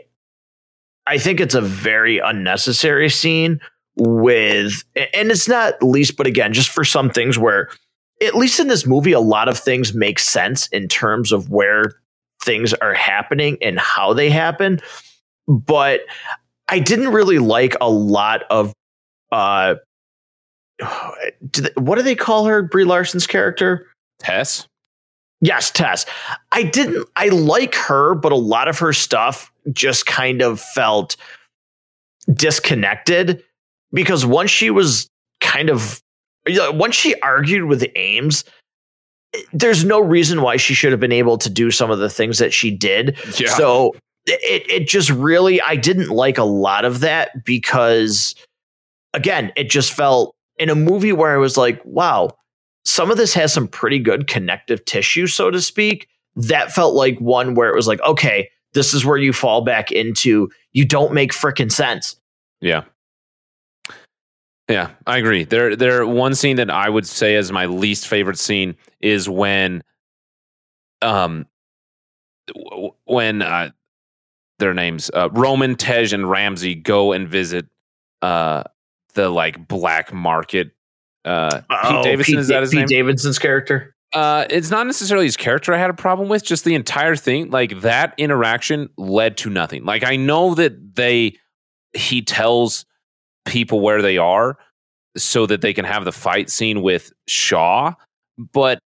I 1.06 1.18
think 1.18 1.40
it's 1.40 1.54
a 1.54 1.60
very 1.60 2.18
unnecessary 2.18 3.08
scene 3.08 3.60
with 3.96 4.84
and 4.96 5.30
it's 5.30 5.48
not 5.48 5.82
least 5.82 6.16
but 6.16 6.26
again 6.26 6.52
just 6.52 6.68
for 6.68 6.84
some 6.84 7.10
things 7.10 7.38
where 7.38 7.68
at 8.22 8.34
least 8.34 8.60
in 8.60 8.68
this 8.68 8.86
movie, 8.86 9.12
a 9.12 9.20
lot 9.20 9.48
of 9.48 9.58
things 9.58 9.94
make 9.94 10.18
sense 10.18 10.66
in 10.68 10.88
terms 10.88 11.32
of 11.32 11.50
where 11.50 11.94
things 12.42 12.74
are 12.74 12.94
happening 12.94 13.58
and 13.62 13.78
how 13.78 14.12
they 14.12 14.30
happen. 14.30 14.80
But 15.46 16.00
I 16.68 16.78
didn't 16.78 17.08
really 17.08 17.38
like 17.38 17.76
a 17.80 17.90
lot 17.90 18.44
of 18.50 18.72
uh 19.32 19.76
they, 21.40 21.70
what 21.76 21.96
do 21.96 22.02
they 22.02 22.14
call 22.14 22.46
her? 22.46 22.62
Brie 22.62 22.84
Larson's 22.84 23.26
character? 23.26 23.86
Tess. 24.18 24.66
Yes, 25.40 25.70
Tess. 25.70 26.04
I 26.52 26.64
didn't 26.64 27.08
I 27.16 27.28
like 27.28 27.74
her, 27.74 28.14
but 28.14 28.32
a 28.32 28.36
lot 28.36 28.68
of 28.68 28.78
her 28.78 28.92
stuff 28.92 29.52
just 29.72 30.06
kind 30.06 30.42
of 30.42 30.60
felt 30.60 31.16
disconnected 32.32 33.42
because 33.92 34.26
once 34.26 34.50
she 34.50 34.70
was 34.70 35.08
kind 35.40 35.70
of 35.70 36.02
once 36.46 36.94
she 36.94 37.18
argued 37.20 37.64
with 37.64 37.86
Ames, 37.94 38.44
there's 39.52 39.84
no 39.84 40.00
reason 40.00 40.42
why 40.42 40.56
she 40.56 40.74
should 40.74 40.90
have 40.90 41.00
been 41.00 41.12
able 41.12 41.38
to 41.38 41.50
do 41.50 41.70
some 41.70 41.90
of 41.90 41.98
the 41.98 42.10
things 42.10 42.38
that 42.38 42.52
she 42.52 42.70
did. 42.70 43.16
Yeah. 43.38 43.48
So 43.50 43.94
it 44.26 44.68
it 44.70 44.88
just 44.88 45.10
really 45.10 45.60
I 45.62 45.76
didn't 45.76 46.08
like 46.08 46.38
a 46.38 46.44
lot 46.44 46.84
of 46.84 47.00
that 47.00 47.44
because 47.44 48.34
again, 49.14 49.52
it 49.56 49.70
just 49.70 49.92
felt 49.92 50.34
in 50.58 50.68
a 50.68 50.74
movie 50.74 51.12
where 51.12 51.32
I 51.32 51.38
was 51.38 51.56
like, 51.56 51.80
wow, 51.84 52.30
some 52.88 53.10
of 53.10 53.18
this 53.18 53.34
has 53.34 53.52
some 53.52 53.68
pretty 53.68 53.98
good 53.98 54.26
connective 54.26 54.82
tissue, 54.86 55.26
so 55.26 55.50
to 55.50 55.60
speak. 55.60 56.08
That 56.36 56.72
felt 56.72 56.94
like 56.94 57.18
one 57.18 57.54
where 57.54 57.68
it 57.68 57.74
was 57.74 57.86
like, 57.86 58.00
okay, 58.00 58.48
this 58.72 58.94
is 58.94 59.04
where 59.04 59.18
you 59.18 59.34
fall 59.34 59.60
back 59.60 59.92
into 59.92 60.48
you 60.72 60.86
don't 60.86 61.12
make 61.12 61.32
freaking 61.32 61.70
sense. 61.70 62.16
Yeah. 62.62 62.84
Yeah, 64.70 64.90
I 65.06 65.18
agree. 65.18 65.44
There, 65.44 65.76
there. 65.76 66.06
One 66.06 66.34
scene 66.34 66.56
that 66.56 66.70
I 66.70 66.88
would 66.88 67.06
say 67.06 67.34
is 67.34 67.52
my 67.52 67.66
least 67.66 68.08
favorite 68.08 68.38
scene 68.38 68.74
is 69.00 69.28
when, 69.28 69.82
um, 71.02 71.46
when 73.04 73.42
uh, 73.42 73.70
their 74.58 74.72
names 74.72 75.10
uh, 75.12 75.28
Roman, 75.32 75.76
Tej, 75.76 76.14
and 76.14 76.28
Ramsey 76.28 76.74
go 76.74 77.12
and 77.12 77.28
visit 77.28 77.66
uh 78.22 78.64
the 79.14 79.28
like 79.28 79.68
black 79.68 80.12
market. 80.12 80.70
Uh, 81.28 81.60
Oh, 81.70 82.02
Pete 82.02 82.04
Davidson 82.04 82.38
is 82.38 82.48
that 82.48 82.62
his 82.62 82.70
Pete 82.70 82.78
name? 82.80 82.86
Davidson's 82.88 83.38
character. 83.38 83.94
Uh, 84.14 84.46
it's 84.48 84.70
not 84.70 84.86
necessarily 84.86 85.26
his 85.26 85.36
character 85.36 85.74
I 85.74 85.78
had 85.78 85.90
a 85.90 85.94
problem 85.94 86.28
with, 86.28 86.42
just 86.42 86.64
the 86.64 86.74
entire 86.74 87.14
thing. 87.14 87.50
Like 87.50 87.82
that 87.82 88.14
interaction 88.16 88.88
led 88.96 89.36
to 89.38 89.50
nothing. 89.50 89.84
Like 89.84 90.02
I 90.04 90.16
know 90.16 90.54
that 90.54 90.94
they 90.94 91.36
he 91.92 92.22
tells 92.22 92.86
people 93.44 93.80
where 93.80 94.00
they 94.00 94.16
are 94.18 94.58
so 95.16 95.46
that 95.46 95.60
they 95.60 95.74
can 95.74 95.84
have 95.84 96.04
the 96.04 96.12
fight 96.12 96.48
scene 96.50 96.80
with 96.82 97.12
Shaw, 97.26 97.92
but 98.52 98.78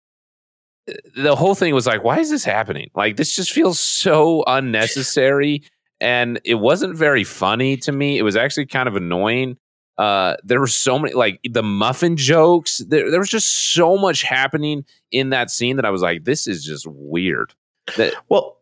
uh, 0.89 0.93
the 1.15 1.35
whole 1.35 1.55
thing 1.55 1.73
was 1.75 1.85
like, 1.85 2.03
why 2.03 2.19
is 2.19 2.29
this 2.29 2.43
happening? 2.43 2.89
Like 2.95 3.17
this 3.17 3.35
just 3.35 3.51
feels 3.51 3.79
so 3.79 4.43
unnecessary 4.47 5.63
and 5.99 6.39
it 6.43 6.55
wasn't 6.55 6.95
very 6.95 7.23
funny 7.23 7.77
to 7.77 7.91
me. 7.91 8.17
It 8.17 8.23
was 8.23 8.35
actually 8.35 8.65
kind 8.65 8.87
of 8.87 8.95
annoying. 8.95 9.57
Uh, 10.01 10.35
there 10.43 10.59
were 10.59 10.65
so 10.65 10.97
many 10.97 11.13
like 11.13 11.39
the 11.47 11.61
muffin 11.61 12.17
jokes. 12.17 12.79
There, 12.79 13.11
there 13.11 13.19
was 13.19 13.29
just 13.29 13.73
so 13.73 13.97
much 13.97 14.23
happening 14.23 14.83
in 15.11 15.29
that 15.29 15.51
scene 15.51 15.75
that 15.75 15.85
I 15.85 15.91
was 15.91 16.01
like, 16.01 16.23
this 16.23 16.47
is 16.47 16.65
just 16.65 16.87
weird. 16.87 17.53
That, 17.97 18.13
Well, 18.27 18.57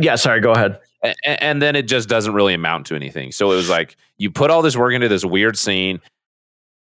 yeah, 0.00 0.14
sorry, 0.14 0.40
go 0.40 0.52
ahead. 0.52 0.80
a- 1.04 1.14
a- 1.26 1.42
and 1.44 1.60
then 1.60 1.76
it 1.76 1.82
just 1.88 2.08
doesn't 2.08 2.32
really 2.32 2.54
amount 2.54 2.86
to 2.86 2.94
anything. 2.94 3.32
So 3.32 3.52
it 3.52 3.56
was 3.56 3.68
like 3.68 3.96
you 4.16 4.30
put 4.30 4.50
all 4.50 4.62
this 4.62 4.74
work 4.76 4.94
into 4.94 5.08
this 5.08 5.24
weird 5.26 5.58
scene. 5.58 6.00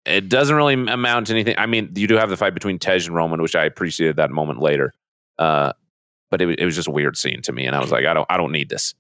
It 0.07 0.29
doesn't 0.31 0.55
really 0.57 0.75
amount 0.75 1.27
to 1.27 1.33
anything. 1.35 1.57
I 1.59 1.67
mean, 1.67 1.91
you 1.95 2.07
do 2.07 2.17
have 2.17 2.31
the 2.31 2.37
fight 2.39 2.55
between 2.55 2.79
Tej 2.79 3.05
and 3.07 3.15
Roman, 3.15 3.43
which 3.43 3.55
I 3.57 3.65
appreciated 3.65 4.17
that 4.17 4.31
moment 4.31 4.61
later. 4.61 4.95
Uh, 5.39 5.73
but 6.31 6.41
it, 6.41 6.59
it 6.61 6.65
was 6.65 6.75
just 6.75 6.89
a 6.89 6.91
weird 6.91 7.17
scene 7.19 7.43
to 7.43 7.53
me, 7.53 7.67
and 7.67 7.77
I 7.77 7.81
was 7.81 7.91
like, 7.91 8.07
I 8.07 8.15
don't, 8.15 8.27
I 8.31 8.37
don't 8.39 8.53
need 8.53 8.69
this. 8.71 8.95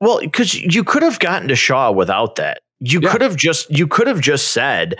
Well, 0.00 0.20
because 0.20 0.54
you 0.54 0.84
could 0.84 1.02
have 1.02 1.18
gotten 1.18 1.48
to 1.48 1.56
Shaw 1.56 1.90
without 1.92 2.36
that. 2.36 2.62
You 2.84 3.00
Yeah. 3.00 3.12
could 3.12 3.20
have 3.20 3.36
just 3.36 3.70
you 3.70 3.86
could 3.86 4.06
have 4.06 4.20
just 4.20 4.48
said 4.48 4.96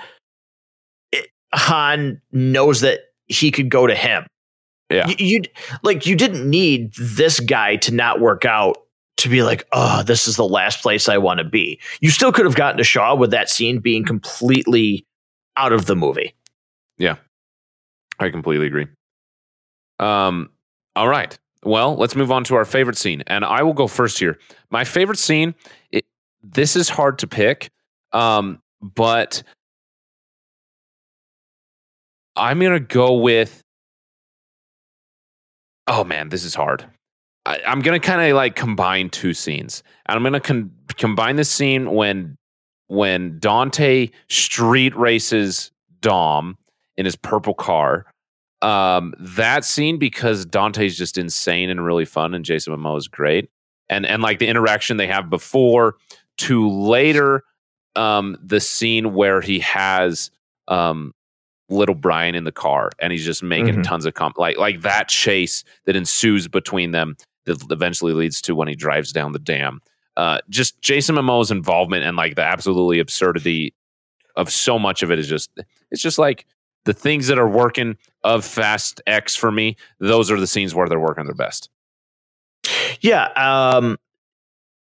it, 1.11 1.27
Han 1.55 2.21
knows 2.33 2.81
that 2.81 3.01
he 3.27 3.51
could 3.51 3.69
go 3.71 3.87
to 3.87 3.95
him. 3.95 4.27
Yeah. 4.91 5.09
You, 5.09 5.15
you 5.19 5.43
like 5.83 6.07
you 6.07 6.15
didn't 6.17 6.49
need 6.49 6.93
this 6.95 7.41
guy 7.41 7.77
to 7.77 7.93
not 7.95 8.21
work 8.21 8.45
out 8.45 8.77
to 9.19 9.29
be 9.29 9.43
like, 9.43 9.67
oh, 9.73 10.03
this 10.03 10.27
is 10.29 10.37
the 10.37 10.47
last 10.47 10.83
place 10.83 11.09
I 11.09 11.19
want 11.19 11.39
to 11.39 11.45
be. 11.45 11.81
You 12.01 12.11
still 12.11 12.33
could 12.33 12.45
have 12.45 12.57
gotten 12.57 12.79
to 12.79 12.85
Shaw 12.85 13.15
with 13.15 13.31
that 13.31 13.49
scene 13.49 13.79
being 13.79 14.05
completely 14.05 15.05
out 15.57 15.73
of 15.73 15.87
the 15.87 15.95
movie. 15.97 16.35
Yeah. 16.99 17.17
I 18.19 18.31
completely 18.31 18.67
agree. 18.67 18.87
Um, 19.99 20.51
all 20.97 21.09
right. 21.09 21.39
Well, 21.65 21.95
let's 21.97 22.17
move 22.17 22.33
on 22.33 22.43
to 22.45 22.55
our 22.57 22.65
favorite 22.65 22.97
scene, 22.97 23.23
and 23.29 23.45
I 23.45 23.63
will 23.63 23.73
go 23.75 23.87
first 23.87 24.19
here. 24.19 24.39
My 24.71 24.83
favorite 24.85 25.19
scene. 25.19 25.55
It, 25.93 26.05
this 26.43 26.77
is 26.77 26.89
hard 26.89 27.19
to 27.21 27.27
pick, 27.27 27.71
um, 28.13 28.61
but 28.81 29.43
I'm 32.37 32.61
gonna 32.61 32.81
go 32.81 33.15
with. 33.15 33.63
Oh 35.87 36.05
man, 36.05 36.29
this 36.29 36.45
is 36.45 36.55
hard. 36.55 36.87
I, 37.45 37.61
I'm 37.67 37.81
gonna 37.81 38.01
kind 38.01 38.21
of 38.31 38.37
like 38.37 38.57
combine 38.57 39.11
two 39.11 39.35
scenes, 39.35 39.83
and 40.07 40.17
I'm 40.17 40.23
gonna 40.23 40.41
con- 40.41 40.73
combine 40.97 41.37
the 41.37 41.45
scene 41.45 41.91
when 41.91 42.37
when 42.89 43.39
Dante 43.39 44.11
street 44.29 44.97
races 44.97 45.71
Dom 46.01 46.57
in 46.97 47.05
his 47.05 47.17
purple 47.17 47.55
car. 47.55 48.07
Um, 48.61 49.15
that 49.19 49.65
scene 49.65 49.99
because 49.99 50.45
Dante's 50.47 50.97
just 50.97 51.19
insane 51.19 51.69
and 51.69 51.85
really 51.85 52.05
fun, 52.05 52.33
and 52.35 52.45
Jason 52.45 52.75
Momoa 52.75 52.99
is 52.99 53.09
great, 53.09 53.51
and 53.89 54.07
and 54.07 54.23
like 54.23 54.39
the 54.39 54.47
interaction 54.47 54.97
they 54.97 55.09
have 55.09 55.29
before 55.29 55.97
to 56.47 56.69
later, 56.69 57.43
um, 57.97 58.37
the 58.43 58.61
scene 58.61 59.15
where 59.15 59.41
he 59.41 59.59
has 59.61 60.31
um 60.69 61.13
little 61.69 61.95
Brian 61.95 62.35
in 62.35 62.45
the 62.45 62.53
car 62.53 62.91
and 62.99 63.13
he's 63.13 63.25
just 63.25 63.43
making 63.43 63.77
Mhm. 63.77 63.83
tons 63.85 64.05
of 64.05 64.15
comp 64.15 64.37
like 64.39 64.59
like 64.59 64.83
that 64.83 65.09
chase 65.09 65.65
that 65.87 65.97
ensues 65.97 66.47
between 66.49 66.91
them 66.91 67.17
that 67.47 67.63
eventually 67.71 68.13
leads 68.13 68.41
to 68.43 68.55
when 68.55 68.69
he 68.69 68.75
drives 68.75 69.11
down 69.13 69.33
the 69.33 69.39
dam. 69.39 69.81
Uh, 70.17 70.39
just 70.51 70.81
Jason 70.83 71.17
Momoa's 71.17 71.51
involvement 71.51 72.05
and 72.05 72.17
like 72.17 72.35
the 72.37 72.43
absolutely 72.45 72.99
absurdity 72.99 73.75
of 74.37 74.51
so 74.53 74.79
much 74.79 75.03
of 75.03 75.11
it 75.11 75.19
is 75.19 75.29
just 75.29 75.51
it's 75.91 76.03
just 76.03 76.19
like 76.19 76.47
the 76.85 76.93
things 76.93 77.29
that 77.29 77.39
are 77.39 77.49
working 77.49 77.97
of 78.25 78.45
Fast 78.45 79.01
X 79.07 79.35
for 79.35 79.51
me. 79.51 79.77
Those 79.99 80.31
are 80.31 80.39
the 80.39 80.47
scenes 80.47 80.75
where 80.75 80.89
they're 80.89 81.01
working 81.01 81.25
their 81.25 81.35
best. 81.35 81.71
Yeah. 83.01 83.27
Um, 83.37 83.99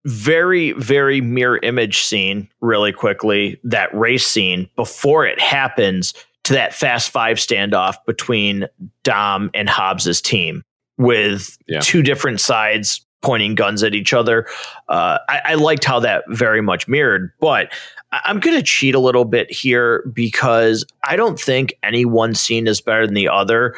very, 0.06 0.72
very 0.72 1.20
mirror 1.20 1.58
image 1.62 2.02
scene, 2.02 2.48
really 2.60 2.92
quickly. 2.92 3.60
That 3.64 3.92
race 3.94 4.26
scene 4.26 4.68
before 4.76 5.26
it 5.26 5.40
happens 5.40 6.14
to 6.44 6.52
that 6.54 6.72
Fast 6.74 7.10
Five 7.10 7.38
standoff 7.38 7.96
between 8.06 8.66
Dom 9.02 9.50
and 9.52 9.68
Hobbs's 9.68 10.20
team 10.22 10.62
with 10.96 11.58
Yeah. 11.66 11.80
two 11.80 12.02
different 12.02 12.40
sides 12.40 13.04
pointing 13.22 13.54
guns 13.56 13.82
at 13.82 13.94
each 13.94 14.12
other. 14.12 14.46
Uh, 14.88 15.18
I, 15.28 15.40
I 15.44 15.54
liked 15.54 15.84
how 15.84 15.98
that 16.00 16.22
very 16.28 16.60
much 16.62 16.86
mirrored, 16.86 17.32
but 17.40 17.72
I'm 18.12 18.38
going 18.38 18.56
to 18.56 18.62
cheat 18.62 18.94
a 18.94 19.00
little 19.00 19.24
bit 19.24 19.50
here 19.50 20.08
because 20.12 20.84
I 21.02 21.16
don't 21.16 21.38
think 21.40 21.74
any 21.82 22.04
one 22.04 22.34
scene 22.34 22.68
is 22.68 22.80
better 22.80 23.04
than 23.06 23.14
the 23.14 23.28
other. 23.28 23.74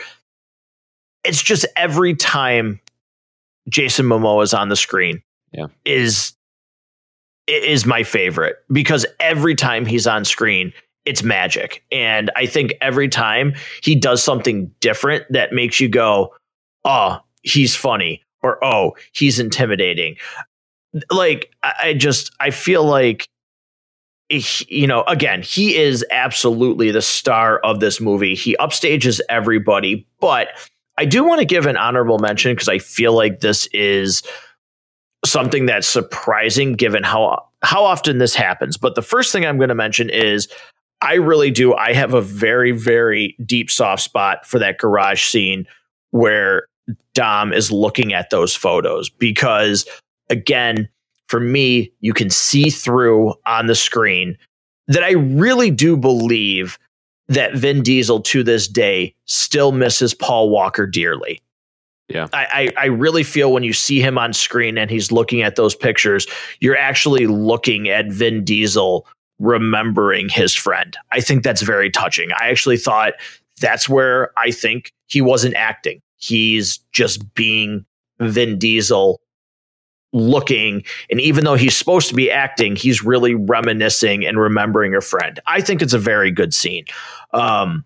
It's 1.24 1.42
just 1.42 1.64
every 1.76 2.14
time 2.14 2.78
Jason 3.70 4.04
Momoa 4.06 4.42
is 4.42 4.52
on 4.52 4.68
the 4.68 4.76
screen 4.76 5.22
Yeah. 5.52 5.66
is 5.84 6.34
is 7.46 7.86
my 7.86 8.02
favorite 8.02 8.56
because 8.70 9.06
every 9.20 9.54
time 9.54 9.86
he's 9.86 10.06
on 10.06 10.24
screen 10.24 10.72
it's 11.08 11.22
magic. 11.22 11.82
And 11.90 12.30
I 12.36 12.44
think 12.44 12.74
every 12.82 13.08
time 13.08 13.54
he 13.82 13.94
does 13.94 14.22
something 14.22 14.70
different 14.80 15.24
that 15.30 15.52
makes 15.52 15.80
you 15.80 15.88
go 15.88 16.34
oh 16.84 17.18
he's 17.42 17.74
funny 17.74 18.22
or 18.42 18.62
oh 18.62 18.92
he's 19.12 19.38
intimidating. 19.38 20.16
Like 21.10 21.50
I, 21.62 21.94
just 21.94 22.30
I 22.40 22.50
feel 22.50 22.84
like 22.84 23.26
you 24.28 24.86
know 24.86 25.02
again 25.04 25.40
he 25.40 25.74
is 25.76 26.04
absolutely 26.10 26.90
the 26.90 27.00
star 27.00 27.58
of 27.60 27.80
this 27.80 28.00
movie. 28.00 28.34
He 28.34 28.54
upstages 28.60 29.20
everybody 29.30 30.06
but 30.20 30.48
I 30.98 31.04
do 31.04 31.24
want 31.24 31.38
to 31.38 31.46
give 31.46 31.64
an 31.66 31.76
honorable 31.76 32.18
mention 32.18 32.52
because 32.52 32.68
I 32.68 32.78
feel 32.78 33.14
like 33.14 33.40
this 33.40 33.66
is 33.68 34.22
something 35.24 35.66
that's 35.66 35.86
surprising 35.86 36.74
given 36.74 37.02
how 37.02 37.44
how 37.62 37.84
often 37.84 38.18
this 38.18 38.34
happens. 38.34 38.76
But 38.76 38.94
the 38.94 39.02
first 39.02 39.32
thing 39.32 39.44
I'm 39.44 39.56
going 39.56 39.68
to 39.68 39.74
mention 39.74 40.10
is 40.10 40.48
I 41.00 41.14
really 41.14 41.50
do. 41.50 41.74
I 41.74 41.92
have 41.92 42.14
a 42.14 42.20
very 42.20 42.72
very 42.72 43.36
deep 43.44 43.70
soft 43.70 44.02
spot 44.02 44.46
for 44.46 44.58
that 44.58 44.78
garage 44.78 45.24
scene 45.24 45.66
where 46.10 46.68
Dom 47.14 47.52
is 47.52 47.70
looking 47.70 48.12
at 48.12 48.30
those 48.30 48.54
photos 48.54 49.10
because 49.10 49.86
again, 50.30 50.88
for 51.26 51.40
me, 51.40 51.92
you 52.00 52.14
can 52.14 52.30
see 52.30 52.70
through 52.70 53.34
on 53.44 53.66
the 53.66 53.74
screen 53.74 54.36
that 54.86 55.04
I 55.04 55.12
really 55.12 55.70
do 55.70 55.96
believe 55.96 56.78
that 57.28 57.54
Vin 57.54 57.82
Diesel 57.82 58.20
to 58.22 58.42
this 58.42 58.66
day 58.66 59.14
still 59.26 59.72
misses 59.72 60.14
Paul 60.14 60.48
Walker 60.48 60.86
dearly. 60.86 61.42
Yeah. 62.08 62.28
I, 62.32 62.72
I, 62.78 62.82
I 62.82 62.86
really 62.86 63.22
feel 63.22 63.52
when 63.52 63.62
you 63.62 63.72
see 63.74 64.00
him 64.00 64.16
on 64.16 64.32
screen 64.32 64.78
and 64.78 64.90
he's 64.90 65.12
looking 65.12 65.42
at 65.42 65.56
those 65.56 65.74
pictures, 65.74 66.26
you're 66.60 66.76
actually 66.76 67.26
looking 67.26 67.88
at 67.88 68.10
Vin 68.10 68.44
Diesel 68.44 69.06
remembering 69.38 70.28
his 70.28 70.54
friend. 70.54 70.96
I 71.12 71.20
think 71.20 71.44
that's 71.44 71.62
very 71.62 71.90
touching. 71.90 72.30
I 72.32 72.48
actually 72.48 72.78
thought 72.78 73.12
that's 73.60 73.88
where 73.88 74.30
I 74.38 74.50
think 74.50 74.92
he 75.06 75.20
wasn't 75.20 75.54
acting. 75.54 76.00
He's 76.16 76.78
just 76.92 77.34
being 77.34 77.84
Vin 78.20 78.58
Diesel 78.58 79.20
looking 80.14 80.82
and 81.10 81.20
even 81.20 81.44
though 81.44 81.54
he's 81.54 81.76
supposed 81.76 82.08
to 82.08 82.14
be 82.14 82.30
acting 82.30 82.74
he's 82.74 83.04
really 83.04 83.34
reminiscing 83.34 84.24
and 84.24 84.38
remembering 84.38 84.94
a 84.94 85.02
friend 85.02 85.38
i 85.46 85.60
think 85.60 85.82
it's 85.82 85.92
a 85.92 85.98
very 85.98 86.30
good 86.30 86.54
scene 86.54 86.86
um, 87.34 87.84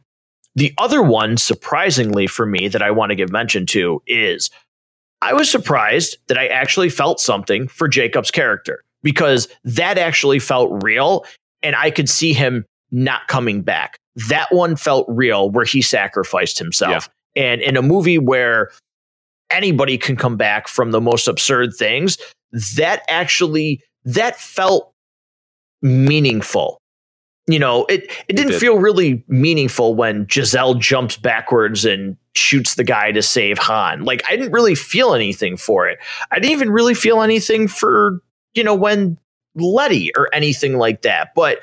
the 0.55 0.73
other 0.79 1.03
one 1.03 1.37
surprisingly 1.37 2.27
for 2.27 2.47
me 2.47 2.69
that 2.69 2.83
i 2.83 2.91
want 2.91 3.11
to 3.11 3.17
give 3.17 3.31
mention 3.31 3.67
to 3.67 4.03
is 4.07 4.51
i 5.21 5.33
was 5.33 5.51
surprised 5.51 6.17
that 6.29 6.39
i 6.39 6.47
actually 6.47 6.89
felt 6.89 7.21
something 7.21 7.69
for 7.69 7.89
jakob's 7.89 8.31
character 8.31 8.83
because 9.03 9.49
that 9.65 9.99
actually 9.99 10.39
felt 10.39 10.83
real 10.83 11.25
and 11.63 11.77
i 11.77 11.91
could 11.91 12.09
see 12.09 12.33
him 12.33 12.65
not 12.91 13.27
coming 13.29 13.63
back 13.63 13.99
that 14.29 14.53
one 14.53 14.77
felt 14.77 15.07
real 15.09 15.51
where 15.51 15.65
he 15.65 15.81
sacrificed 15.81 16.59
himself 16.59 17.09
yeah. 17.35 17.43
and 17.45 17.63
in 17.63 17.77
a 17.77 17.83
movie 17.83 18.19
where 18.19 18.71
anybody 19.51 19.97
can 19.99 20.17
come 20.17 20.37
back 20.37 20.69
from 20.69 20.91
the 20.91 21.01
most 21.01 21.29
absurd 21.29 21.75
things 21.75 22.19
that 22.77 23.03
actually 23.09 23.81
that 24.05 24.39
felt 24.39 24.93
meaningful 25.81 26.82
you 27.47 27.59
know 27.59 27.85
it 27.87 28.05
it 28.29 28.37
didn't 28.37 28.51
it 28.51 28.53
did. 28.53 28.61
feel 28.61 28.79
really 28.79 29.25
meaningful 29.29 29.95
when 29.95 30.27
Giselle 30.29 30.75
jumps 30.75 31.17
backwards 31.17 31.85
and 31.85 32.17
shoots 32.35 32.77
the 32.77 32.85
guy 32.85 33.13
to 33.13 33.23
save 33.23 33.59
Han 33.59 34.05
like 34.05 34.23
I 34.29 34.37
didn't 34.37 34.53
really 34.53 34.75
feel 34.75 35.15
anything 35.15 35.57
for 35.57 35.89
it 35.89 35.99
I 36.31 36.39
didn't 36.39 36.53
even 36.53 36.71
really 36.71 36.95
feel 36.95 37.23
anything 37.23 37.69
for 37.69 38.21
you 38.55 38.65
know 38.65 38.75
when 38.75 39.19
Letty 39.55 40.13
or 40.17 40.35
anything 40.35 40.79
like 40.79 41.03
that 41.03 41.35
but 41.35 41.61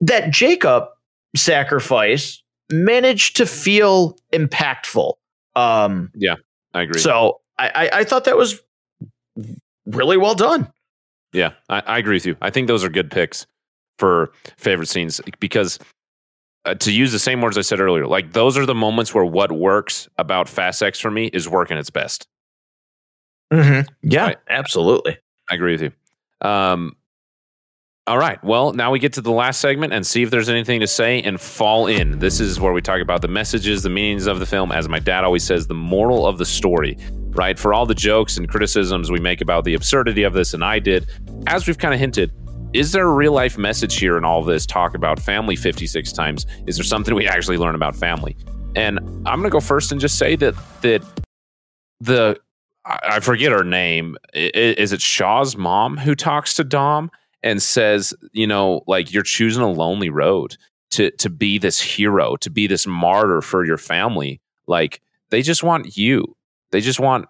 that 0.00 0.30
Jakob 0.30 0.88
sacrifice 1.34 2.42
managed 2.70 3.36
to 3.36 3.46
feel 3.46 4.16
impactful 4.32 5.14
um 5.56 6.10
yeah 6.14 6.36
I 6.76 6.82
agree. 6.82 7.00
So 7.00 7.40
I, 7.58 7.68
I, 7.68 7.90
I 8.00 8.04
thought 8.04 8.24
that 8.24 8.36
was 8.36 8.60
really 9.86 10.18
well 10.18 10.34
done. 10.34 10.70
Yeah, 11.32 11.52
I, 11.70 11.80
I, 11.80 11.98
agree 11.98 12.16
with 12.16 12.26
you. 12.26 12.36
I 12.42 12.50
think 12.50 12.68
those 12.68 12.84
are 12.84 12.90
good 12.90 13.10
picks 13.10 13.46
for 13.98 14.32
favorite 14.56 14.88
scenes 14.88 15.20
because 15.40 15.78
uh, 16.64 16.74
to 16.74 16.92
use 16.92 17.12
the 17.12 17.18
same 17.18 17.40
words 17.40 17.56
I 17.56 17.62
said 17.62 17.80
earlier, 17.80 18.06
like 18.06 18.32
those 18.32 18.58
are 18.58 18.66
the 18.66 18.74
moments 18.74 19.14
where 19.14 19.24
what 19.24 19.52
works 19.52 20.08
about 20.18 20.48
Fast 20.48 20.82
X 20.82 20.98
for 20.98 21.10
me 21.10 21.26
is 21.26 21.48
working 21.48 21.76
its 21.78 21.90
best. 21.90 22.26
Mm-hmm. 23.52 23.88
Yeah, 24.02 24.34
absolutely. 24.48 25.18
I 25.48 25.54
agree 25.54 25.72
with 25.72 25.82
you. 25.82 26.48
Um, 26.48 26.96
all 28.08 28.18
right. 28.18 28.42
Well, 28.44 28.72
now 28.72 28.92
we 28.92 29.00
get 29.00 29.12
to 29.14 29.20
the 29.20 29.32
last 29.32 29.60
segment 29.60 29.92
and 29.92 30.06
see 30.06 30.22
if 30.22 30.30
there's 30.30 30.48
anything 30.48 30.78
to 30.78 30.86
say 30.86 31.20
and 31.22 31.40
fall 31.40 31.88
in. 31.88 32.20
This 32.20 32.38
is 32.38 32.60
where 32.60 32.72
we 32.72 32.80
talk 32.80 33.00
about 33.00 33.20
the 33.20 33.28
messages, 33.28 33.82
the 33.82 33.90
meanings 33.90 34.26
of 34.26 34.38
the 34.38 34.46
film. 34.46 34.70
As 34.70 34.88
my 34.88 35.00
dad 35.00 35.24
always 35.24 35.42
says, 35.42 35.66
the 35.66 35.74
moral 35.74 36.24
of 36.24 36.38
the 36.38 36.44
story, 36.44 36.96
right? 37.30 37.58
For 37.58 37.74
all 37.74 37.84
the 37.84 37.96
jokes 37.96 38.36
and 38.36 38.48
criticisms 38.48 39.10
we 39.10 39.18
make 39.18 39.40
about 39.40 39.64
the 39.64 39.74
absurdity 39.74 40.22
of 40.22 40.34
this, 40.34 40.54
and 40.54 40.64
I 40.64 40.78
did, 40.78 41.06
as 41.48 41.66
we've 41.66 41.78
kind 41.78 41.94
of 41.94 41.98
hinted, 41.98 42.32
is 42.76 42.92
there 42.92 43.06
a 43.06 43.12
real 43.12 43.32
life 43.32 43.56
message 43.56 43.98
here 43.98 44.18
in 44.18 44.24
all 44.24 44.42
this 44.42 44.66
talk 44.66 44.94
about 44.94 45.18
family 45.18 45.56
56 45.56 46.12
times? 46.12 46.46
Is 46.66 46.76
there 46.76 46.84
something 46.84 47.14
we 47.14 47.26
actually 47.26 47.56
learn 47.56 47.74
about 47.74 47.96
family? 47.96 48.36
And 48.74 48.98
I'm 48.98 49.40
going 49.40 49.44
to 49.44 49.50
go 49.50 49.60
first 49.60 49.90
and 49.92 50.00
just 50.00 50.18
say 50.18 50.36
that 50.36 50.54
that 50.82 51.02
the 52.00 52.38
I 52.84 53.20
forget 53.20 53.50
her 53.50 53.64
name. 53.64 54.16
Is 54.34 54.92
it 54.92 55.00
Shaw's 55.00 55.56
mom 55.56 55.96
who 55.96 56.14
talks 56.14 56.54
to 56.54 56.64
Dom? 56.64 57.10
and 57.46 57.62
says, 57.62 58.12
you 58.32 58.46
know, 58.46 58.82
like 58.88 59.12
you're 59.12 59.22
choosing 59.22 59.62
a 59.62 59.70
lonely 59.70 60.10
road 60.10 60.56
to 60.90 61.12
to 61.12 61.30
be 61.30 61.58
this 61.58 61.80
hero, 61.80 62.34
to 62.36 62.50
be 62.50 62.66
this 62.66 62.86
martyr 62.88 63.40
for 63.40 63.64
your 63.64 63.78
family. 63.78 64.40
Like 64.66 65.00
they 65.30 65.42
just 65.42 65.62
want 65.62 65.96
you. 65.96 66.36
They 66.72 66.80
just 66.80 66.98
want 66.98 67.26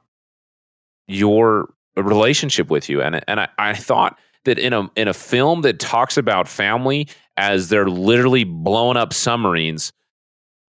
your 1.06 1.74
relationship 1.96 2.70
with 2.70 2.88
you. 2.88 3.02
And 3.02 3.22
and 3.28 3.40
I, 3.40 3.48
I 3.58 3.74
thought 3.74 4.18
that 4.46 4.58
in 4.58 4.72
a 4.72 4.90
in 4.96 5.06
a 5.06 5.14
film 5.14 5.60
that 5.62 5.78
talks 5.78 6.16
about 6.16 6.48
family 6.48 7.08
as 7.36 7.68
they're 7.68 7.88
literally 7.88 8.44
blowing 8.44 8.96
up 8.96 9.12
submarines, 9.12 9.92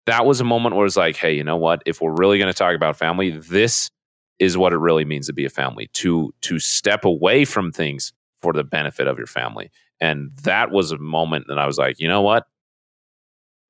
that 0.06 0.26
was 0.26 0.40
a 0.40 0.44
moment 0.44 0.76
where 0.76 0.86
it's 0.86 0.96
like, 0.96 1.16
hey, 1.16 1.34
you 1.34 1.42
know 1.42 1.56
what? 1.56 1.82
If 1.86 2.00
we're 2.00 2.14
really 2.14 2.38
going 2.38 2.52
to 2.52 2.56
talk 2.56 2.76
about 2.76 2.96
family, 2.96 3.30
this 3.30 3.90
is 4.38 4.56
what 4.56 4.72
it 4.72 4.78
really 4.78 5.04
means 5.04 5.26
to 5.26 5.32
be 5.32 5.44
a 5.44 5.50
family. 5.50 5.88
To 5.94 6.32
to 6.42 6.58
step 6.58 7.04
away 7.04 7.44
from 7.44 7.72
things 7.72 8.12
for 8.42 8.52
the 8.52 8.64
benefit 8.64 9.08
of 9.08 9.18
your 9.18 9.26
family. 9.26 9.70
And 10.00 10.30
that 10.42 10.70
was 10.70 10.92
a 10.92 10.98
moment 10.98 11.46
that 11.48 11.58
I 11.58 11.66
was 11.66 11.76
like, 11.76 11.98
you 11.98 12.06
know 12.06 12.22
what? 12.22 12.46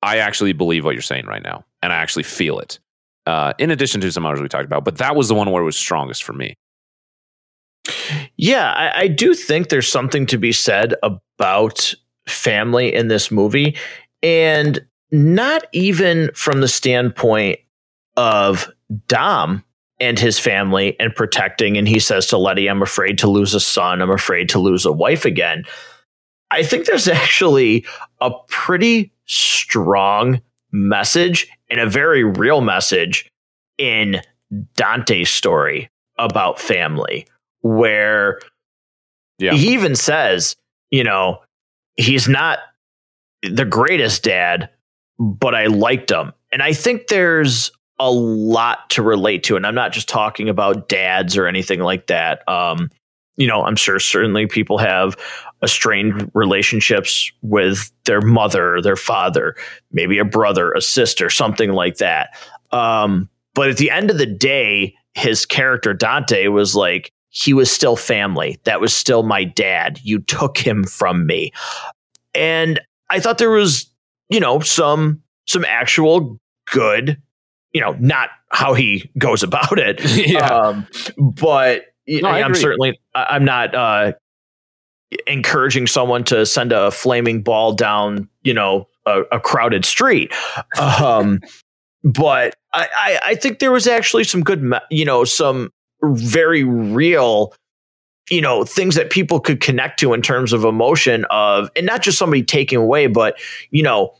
I 0.01 0.17
actually 0.17 0.53
believe 0.53 0.85
what 0.85 0.93
you're 0.93 1.01
saying 1.01 1.25
right 1.25 1.41
now, 1.41 1.65
and 1.81 1.91
I 1.91 1.97
actually 1.97 2.23
feel 2.23 2.59
it. 2.59 2.79
Uh, 3.25 3.53
in 3.57 3.69
addition 3.71 3.99
to 4.01 4.11
some 4.11 4.25
others 4.25 4.41
we 4.41 4.47
talked 4.47 4.65
about, 4.65 4.85
but 4.85 4.97
that 4.97 5.15
was 5.15 5.27
the 5.27 5.35
one 5.35 5.51
where 5.51 5.61
it 5.61 5.65
was 5.65 5.75
strongest 5.75 6.23
for 6.23 6.33
me. 6.33 6.55
Yeah, 8.37 8.71
I, 8.71 9.01
I 9.01 9.07
do 9.07 9.33
think 9.33 9.69
there's 9.69 9.87
something 9.87 10.25
to 10.27 10.37
be 10.37 10.51
said 10.51 10.95
about 11.03 11.93
family 12.27 12.93
in 12.93 13.07
this 13.07 13.31
movie, 13.31 13.75
and 14.21 14.85
not 15.11 15.65
even 15.71 16.31
from 16.33 16.61
the 16.61 16.67
standpoint 16.67 17.59
of 18.15 18.69
Dom 19.07 19.63
and 19.99 20.17
his 20.17 20.39
family 20.39 20.97
and 20.99 21.15
protecting. 21.15 21.77
And 21.77 21.87
he 21.87 21.99
says 21.99 22.27
to 22.27 22.37
Letty, 22.37 22.67
I'm 22.67 22.81
afraid 22.81 23.17
to 23.19 23.29
lose 23.29 23.53
a 23.53 23.59
son. 23.59 24.01
I'm 24.01 24.11
afraid 24.11 24.49
to 24.49 24.59
lose 24.59 24.85
a 24.85 24.91
wife 24.91 25.25
again. 25.25 25.63
I 26.51 26.63
think 26.63 26.85
there's 26.85 27.07
actually 27.09 27.85
a 28.21 28.31
pretty 28.47 29.11
strong 29.25 30.41
message 30.71 31.47
and 31.69 31.79
a 31.79 31.89
very 31.89 32.23
real 32.23 32.61
message 32.61 33.31
in 33.77 34.21
Dante's 34.75 35.29
story 35.29 35.89
about 36.17 36.59
family, 36.59 37.25
where 37.61 38.39
yeah. 39.37 39.53
he 39.53 39.73
even 39.73 39.95
says, 39.95 40.55
you 40.91 41.03
know, 41.03 41.39
he's 41.95 42.27
not 42.27 42.59
the 43.43 43.65
greatest 43.65 44.23
dad, 44.23 44.69
but 45.17 45.55
I 45.55 45.67
liked 45.67 46.11
him. 46.11 46.33
And 46.51 46.61
I 46.61 46.73
think 46.73 47.07
there's 47.07 47.71
a 47.99 48.11
lot 48.11 48.89
to 48.91 49.01
relate 49.01 49.43
to. 49.43 49.55
And 49.55 49.67
I'm 49.67 49.75
not 49.75 49.91
just 49.91 50.07
talking 50.07 50.49
about 50.49 50.87
dads 50.87 51.37
or 51.37 51.47
anything 51.47 51.81
like 51.81 52.07
that. 52.07 52.47
Um, 52.47 52.89
you 53.35 53.47
know, 53.47 53.63
I'm 53.63 53.75
sure 53.75 53.99
certainly 53.99 54.47
people 54.47 54.77
have 54.77 55.17
strained 55.65 56.29
relationships 56.33 57.31
with 57.41 57.91
their 58.05 58.21
mother, 58.21 58.81
their 58.81 58.95
father, 58.95 59.55
maybe 59.91 60.17
a 60.17 60.25
brother, 60.25 60.71
a 60.71 60.81
sister, 60.81 61.29
something 61.29 61.71
like 61.71 61.97
that. 61.97 62.29
Um, 62.71 63.29
but 63.53 63.69
at 63.69 63.77
the 63.77 63.91
end 63.91 64.11
of 64.11 64.17
the 64.17 64.25
day, 64.25 64.95
his 65.13 65.45
character 65.45 65.93
Dante 65.93 66.47
was 66.47 66.75
like, 66.75 67.11
he 67.29 67.53
was 67.53 67.71
still 67.71 67.95
family. 67.95 68.59
That 68.63 68.81
was 68.81 68.93
still 68.93 69.23
my 69.23 69.43
dad. 69.43 69.99
You 70.03 70.19
took 70.19 70.57
him 70.57 70.83
from 70.83 71.25
me. 71.25 71.51
And 72.33 72.79
I 73.09 73.19
thought 73.19 73.37
there 73.37 73.49
was, 73.49 73.89
you 74.29 74.39
know, 74.39 74.59
some 74.59 75.21
some 75.45 75.65
actual 75.65 76.39
good 76.71 77.21
you 77.73 77.81
know, 77.81 77.95
not 77.99 78.29
how 78.49 78.73
he 78.73 79.09
goes 79.17 79.43
about 79.43 79.77
it. 79.77 80.01
yeah. 80.27 80.47
Um, 80.47 80.87
but 81.17 81.85
no, 82.07 82.27
I'm 82.27 82.55
certainly, 82.55 82.99
I'm 83.13 83.45
not 83.45 83.75
uh, 83.75 84.13
encouraging 85.27 85.87
someone 85.87 86.23
to 86.25 86.45
send 86.45 86.71
a 86.71 86.91
flaming 86.91 87.41
ball 87.43 87.73
down, 87.73 88.29
you 88.41 88.53
know, 88.53 88.87
a, 89.05 89.21
a 89.31 89.39
crowded 89.39 89.85
street. 89.85 90.33
Um, 90.79 91.39
but 92.03 92.55
I, 92.73 92.87
I, 92.95 93.19
I, 93.27 93.35
think 93.35 93.59
there 93.59 93.71
was 93.71 93.87
actually 93.87 94.23
some 94.23 94.41
good, 94.41 94.73
you 94.89 95.05
know, 95.05 95.23
some 95.23 95.71
very 96.03 96.63
real, 96.63 97.53
you 98.29 98.41
know, 98.41 98.63
things 98.63 98.95
that 98.95 99.09
people 99.09 99.39
could 99.39 99.59
connect 99.59 99.99
to 99.99 100.13
in 100.13 100.21
terms 100.21 100.53
of 100.53 100.63
emotion 100.63 101.25
of, 101.29 101.69
and 101.75 101.85
not 101.85 102.01
just 102.01 102.17
somebody 102.17 102.43
taking 102.43 102.77
away, 102.77 103.07
but, 103.07 103.37
you 103.71 103.83
know, 103.83 104.13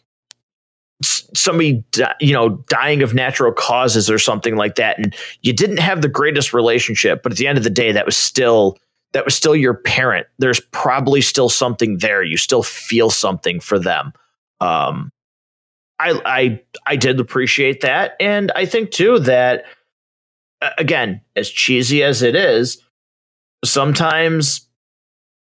somebody 1.01 1.83
you 2.19 2.33
know 2.33 2.49
dying 2.67 3.01
of 3.01 3.13
natural 3.13 3.53
causes 3.53 4.09
or 4.09 4.19
something 4.19 4.55
like 4.55 4.75
that. 4.75 4.97
And 4.97 5.15
you 5.41 5.53
didn't 5.53 5.79
have 5.79 6.01
the 6.01 6.09
greatest 6.09 6.53
relationship 6.53 7.23
but 7.23 7.31
at 7.31 7.37
the 7.37 7.47
end 7.47 7.57
of 7.57 7.63
the 7.63 7.69
day 7.69 7.91
that 7.91 8.05
was 8.05 8.17
still 8.17 8.77
that 9.13 9.25
was 9.25 9.33
still 9.33 9.55
your 9.55 9.73
parent. 9.73 10.27
There's 10.37 10.59
probably 10.71 11.21
still 11.21 11.49
something 11.49 11.97
there. 11.97 12.21
You 12.21 12.37
still 12.37 12.63
feel 12.63 13.09
something 13.09 13.59
for 13.59 13.79
them. 13.79 14.13
Um 14.59 15.11
i 15.99 16.19
i 16.25 16.61
i 16.85 16.95
did 16.95 17.19
appreciate 17.19 17.81
that. 17.81 18.15
And 18.19 18.51
i 18.55 18.65
think 18.65 18.91
too 18.91 19.19
that 19.19 19.65
again 20.77 21.21
as 21.35 21.49
cheesy 21.49 22.03
as 22.03 22.21
it 22.21 22.35
is 22.35 22.81
sometimes 23.63 24.67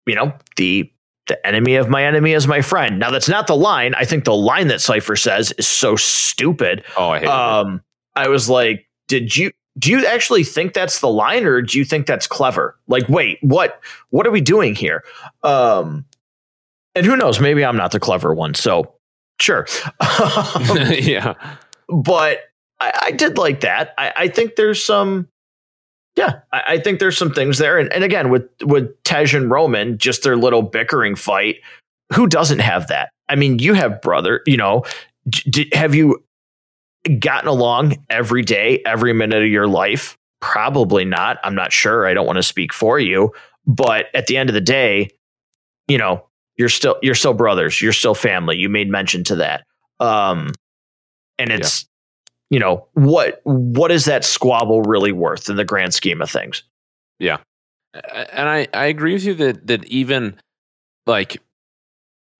you 0.06 0.16
know 0.16 0.34
the 0.58 0.90
the 1.28 1.48
enemy 1.48 1.76
of 1.76 1.90
my 1.90 2.04
enemy 2.04 2.34
is 2.34 2.48
my 2.48 2.62
friend. 2.62 3.00
Now 3.00 3.10
that's 3.10 3.30
not 3.30 3.48
the 3.48 3.56
line. 3.56 3.96
I 3.96 4.04
think 4.04 4.26
the 4.26 4.36
line 4.36 4.68
that 4.68 4.82
Cipher 4.82 5.16
says 5.16 5.54
is 5.54 5.68
so 5.68 5.96
stupid. 5.96 6.84
Oh, 6.98 7.10
I 7.10 7.20
hate 7.20 7.28
um, 7.30 7.76
it. 7.76 7.82
I 8.20 8.28
was 8.28 8.50
like, 8.50 8.88
did 9.08 9.36
you 9.36 9.52
do 9.80 9.90
you 9.90 10.06
actually 10.06 10.44
think 10.44 10.74
that's 10.74 11.00
the 11.00 11.10
line 11.10 11.46
or 11.46 11.62
do 11.62 11.80
you 11.80 11.86
think 11.86 12.06
that's 12.06 12.28
clever? 12.28 12.78
Like, 12.88 13.08
wait, 13.08 13.40
what 13.42 13.82
what 14.10 14.28
are 14.28 14.32
we 14.32 14.42
doing 14.42 14.76
here? 14.76 15.04
Um 15.44 16.06
and 16.96 17.06
who 17.06 17.16
knows, 17.16 17.40
maybe 17.40 17.66
I'm 17.66 17.78
not 17.78 17.92
the 17.92 18.00
clever 18.00 18.34
one. 18.34 18.54
So 18.54 18.94
sure. 19.40 19.66
um, 20.00 20.78
yeah. 20.92 21.36
But 21.90 22.40
I, 22.84 23.06
I, 23.08 23.12
did 23.12 23.38
like 23.38 23.62
that. 23.62 23.94
I, 23.98 24.14
I 24.16 24.28
think 24.28 24.56
there's 24.56 24.84
some 24.84 25.28
Yeah, 26.16 26.40
I, 26.52 26.64
I 26.68 26.78
think 26.80 27.00
there's 27.00 27.18
some 27.18 27.32
things 27.32 27.58
there, 27.58 27.80
and, 27.80 27.92
and 27.94 28.04
again 28.04 28.30
with 28.30 28.50
with 28.64 28.92
Tej 29.04 29.36
and 29.36 29.50
Roman, 29.50 29.98
just 29.98 30.24
their 30.24 30.36
little 30.36 30.62
bickering 30.62 31.16
fight. 31.16 31.58
Who 32.14 32.28
doesn't 32.28 32.60
have 32.60 32.88
that? 32.88 33.10
I 33.30 33.36
mean, 33.36 33.60
you 33.60 33.74
have 33.74 34.02
brother. 34.02 34.42
You 34.46 34.58
know, 34.58 34.84
d- 35.30 35.72
have 35.74 35.96
you 35.96 36.24
gotten 37.20 37.48
along 37.48 38.04
every 38.10 38.44
day, 38.44 38.82
every 38.86 39.14
minute 39.14 39.44
of 39.44 39.50
your 39.50 39.68
life? 39.68 40.18
Probably 40.42 41.06
not. 41.06 41.38
I'm 41.44 41.56
not 41.56 41.72
sure. 41.72 42.06
I 42.06 42.14
don't 42.14 42.26
want 42.26 42.38
to 42.38 42.44
speak 42.44 42.74
for 42.74 43.00
you, 43.00 43.32
but 43.66 44.08
at 44.14 44.28
the 44.28 44.38
end 44.38 44.50
of 44.50 44.54
the 44.54 44.62
day, 44.62 45.10
you 45.88 45.98
know, 45.98 46.28
you're 46.58 46.70
still 46.70 46.98
you're 47.02 47.16
still 47.16 47.34
brothers. 47.34 47.82
You're 47.82 47.94
still 47.94 48.16
family. 48.16 48.58
You 48.58 48.70
made 48.70 48.90
mention 48.90 49.24
to 49.26 49.38
that. 49.38 49.64
Um, 50.00 50.52
and 51.40 51.52
it's 51.52 51.86
you 52.54 52.60
know 52.60 52.86
what 52.94 53.42
what 53.44 53.92
is 53.92 54.06
that 54.06 54.24
squabble 54.24 54.82
really 54.84 55.12
worth 55.12 55.50
in 55.50 55.56
the 55.56 55.66
grand 55.66 55.94
scheme 55.94 56.22
of 56.22 56.30
things? 56.30 56.64
Yeah. 57.20 57.38
And 57.94 58.50
i 58.50 58.68
i 58.74 58.86
agree 58.86 59.14
with 59.14 59.24
you 59.24 59.34
that 59.36 59.68
that 59.68 59.86
even 59.86 60.36
like 61.06 61.42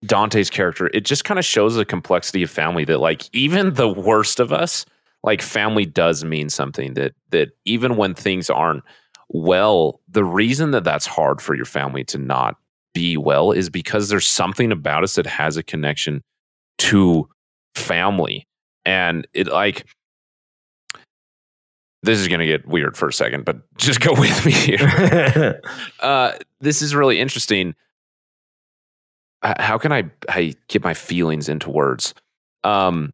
dante's 0.06 0.50
character 0.50 0.90
it 0.94 1.02
just 1.06 1.24
kind 1.24 1.40
of 1.40 1.46
shows 1.46 1.76
the 1.76 1.86
complexity 1.86 2.44
of 2.44 2.50
family 2.50 2.84
that 2.86 3.00
like 3.00 3.30
even 3.34 3.74
the 3.76 3.88
worst 3.88 4.40
of 4.40 4.52
us 4.52 4.86
like 5.24 5.42
family 5.42 5.86
does 5.86 6.24
mean 6.26 6.50
something 6.50 6.96
that 6.96 7.14
that 7.30 7.50
even 7.66 7.96
when 7.96 8.14
things 8.14 8.50
aren't 8.50 8.84
well 9.30 10.02
the 10.10 10.24
reason 10.24 10.72
that 10.72 10.84
that's 10.84 11.06
hard 11.06 11.42
for 11.42 11.56
your 11.56 11.66
family 11.66 12.04
to 12.04 12.18
not 12.18 12.58
be 12.94 13.18
well 13.18 13.52
is 13.52 13.70
because 13.70 14.10
there's 14.10 14.28
something 14.28 14.72
about 14.72 15.04
us 15.04 15.16
that 15.16 15.26
has 15.26 15.58
a 15.58 15.64
connection 15.64 16.22
to 16.78 17.28
family. 17.76 18.48
And 18.86 19.28
it 19.34 19.48
like 19.48 19.86
this 22.04 22.20
is 22.20 22.28
going 22.28 22.42
to 22.42 22.46
get 22.46 22.68
weird 22.68 22.96
for 22.98 23.08
a 23.08 23.14
second, 23.14 23.46
but 23.46 23.58
just 23.78 24.02
go 24.02 24.12
with 24.14 24.46
me 24.46 24.52
here. 24.52 25.62
uh, 26.00 26.34
this 26.60 26.82
is 26.82 26.94
really 26.94 27.20
interesting. 27.20 27.76
How 29.42 29.78
can 29.78 29.92
I, 29.92 30.04
I 30.30 30.54
get 30.70 30.84
my 30.84 30.94
feelings 30.94 31.50
into 31.50 31.70
words? 31.70 32.14
Um, 32.64 33.12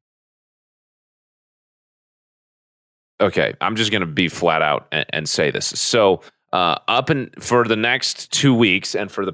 okay, 3.19 3.55
I'm 3.61 3.75
just 3.75 3.91
going 3.91 4.01
to 4.01 4.07
be 4.07 4.27
flat 4.27 4.61
out 4.61 4.87
and, 4.91 5.05
and 5.11 5.29
say 5.29 5.49
this. 5.49 5.65
So, 5.67 6.21
uh, 6.53 6.77
up 6.87 7.09
and 7.09 7.31
for 7.43 7.63
the 7.65 7.75
next 7.75 8.31
two 8.31 8.53
weeks, 8.53 8.95
and 8.95 9.11
for 9.11 9.25
the 9.25 9.33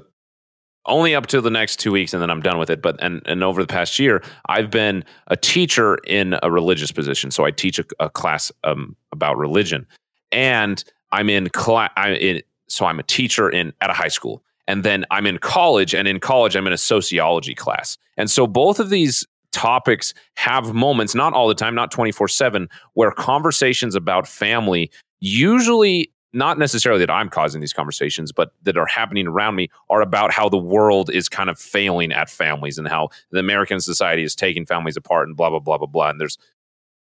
only 0.86 1.14
up 1.14 1.26
to 1.26 1.40
the 1.40 1.50
next 1.50 1.76
two 1.76 1.92
weeks 1.92 2.12
and 2.12 2.22
then 2.22 2.30
I'm 2.30 2.40
done 2.40 2.58
with 2.58 2.70
it. 2.70 2.82
But 2.82 2.96
and 3.02 3.22
and 3.26 3.42
over 3.42 3.62
the 3.62 3.66
past 3.66 3.98
year, 3.98 4.22
I've 4.48 4.70
been 4.70 5.04
a 5.26 5.36
teacher 5.36 5.96
in 6.06 6.38
a 6.42 6.50
religious 6.50 6.92
position. 6.92 7.30
So 7.30 7.44
I 7.44 7.50
teach 7.50 7.78
a, 7.78 7.84
a 8.00 8.10
class 8.10 8.50
um, 8.64 8.96
about 9.12 9.36
religion, 9.36 9.86
and 10.32 10.82
I'm 11.12 11.28
in 11.28 11.48
class. 11.50 11.90
I'm 11.96 12.14
in 12.14 12.42
so 12.68 12.86
I'm 12.86 12.98
a 12.98 13.04
teacher 13.04 13.48
in 13.48 13.72
at 13.80 13.90
a 13.90 13.94
high 13.94 14.08
school, 14.08 14.42
and 14.66 14.84
then 14.84 15.04
I'm 15.10 15.26
in 15.26 15.38
college, 15.38 15.94
and 15.94 16.08
in 16.08 16.20
college 16.20 16.56
I'm 16.56 16.66
in 16.66 16.72
a 16.72 16.78
sociology 16.78 17.54
class, 17.54 17.98
and 18.16 18.30
so 18.30 18.46
both 18.46 18.80
of 18.80 18.90
these 18.90 19.26
topics 19.52 20.12
have 20.34 20.74
moments, 20.74 21.14
not 21.14 21.32
all 21.32 21.48
the 21.48 21.54
time, 21.54 21.74
not 21.74 21.90
24 21.90 22.28
seven, 22.28 22.68
where 22.94 23.10
conversations 23.10 23.94
about 23.94 24.28
family 24.28 24.90
usually 25.20 26.10
not 26.32 26.58
necessarily 26.58 27.00
that 27.00 27.10
I'm 27.10 27.28
causing 27.28 27.60
these 27.60 27.72
conversations, 27.72 28.32
but 28.32 28.50
that 28.62 28.76
are 28.76 28.86
happening 28.86 29.26
around 29.26 29.54
me 29.54 29.70
are 29.88 30.02
about 30.02 30.32
how 30.32 30.48
the 30.48 30.58
world 30.58 31.10
is 31.10 31.28
kind 31.28 31.48
of 31.48 31.58
failing 31.58 32.12
at 32.12 32.28
families 32.28 32.78
and 32.78 32.88
how 32.88 33.08
the 33.30 33.38
American 33.38 33.80
society 33.80 34.22
is 34.22 34.34
taking 34.34 34.66
families 34.66 34.96
apart 34.96 35.28
and 35.28 35.36
blah, 35.36 35.50
blah, 35.50 35.60
blah, 35.60 35.78
blah, 35.78 35.86
blah. 35.86 36.10
And 36.10 36.20
there's, 36.20 36.36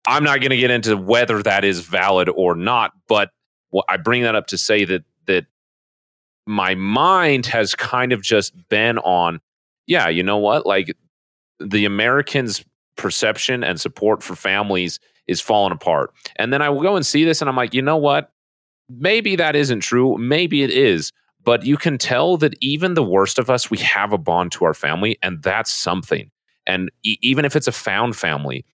I'm 0.07 0.25
not 0.25 0.41
going 0.41 0.51
to 0.51 0.57
get 0.57 0.71
into 0.71 0.97
whether 0.97 1.43
that 1.43 1.65
is 1.65 1.81
valid 1.81 2.29
or 2.29 2.55
not, 2.55 2.93
but 3.09 3.31
I 3.89 3.97
bring 3.99 4.23
that 4.23 4.35
up 4.35 4.47
to 4.49 4.59
say 4.59 4.85
that, 4.85 5.05
that 5.27 5.47
my 6.47 6.75
mind 6.75 7.47
has 7.47 7.75
kind 7.75 8.13
of 8.13 8.23
just 8.23 8.55
been 8.69 8.99
on, 8.99 9.41
yeah, 9.87 10.09
you 10.09 10.23
know 10.23 10.39
what? 10.39 10.67
Like 10.67 10.97
the 11.59 11.85
Americans' 11.85 12.65
perception 12.97 13.63
and 13.63 13.81
support 13.81 14.23
for 14.23 14.35
families 14.35 14.99
is 15.27 15.41
falling 15.41 15.73
apart. 15.73 16.13
And 16.37 16.53
then 16.53 16.63
I 16.63 16.71
will 16.71 16.83
go 16.83 16.97
and 16.97 17.05
see 17.05 17.25
this 17.25 17.41
and 17.41 17.49
I'm 17.49 17.57
like, 17.57 17.75
you 17.75 17.83
know 17.83 17.97
what? 17.97 18.33
Maybe 18.99 19.37
that 19.37 19.57
isn't 19.57 19.81
true. 19.81 20.17
Maybe 20.19 20.63
it 20.63 20.71
is. 20.71 21.13
But 21.43 21.65
you 21.65 21.77
can 21.77 21.97
tell 21.97 22.37
that 22.39 22.55
even 22.61 22.95
the 22.95 23.03
worst 23.03 23.39
of 23.39 23.49
us, 23.49 23.71
we 23.71 23.79
have 23.79 24.13
a 24.13 24.19
bond 24.19 24.53
to 24.53 24.65
our 24.65 24.75
family, 24.75 25.19
and 25.23 25.43
that's 25.43 25.73
something. 25.73 26.31
And 26.67 26.91
e- 27.03 27.17
even 27.23 27.45
if 27.45 27.57
it's 27.57 27.67
a 27.67 27.73
found 27.73 28.15
family, 28.15 28.67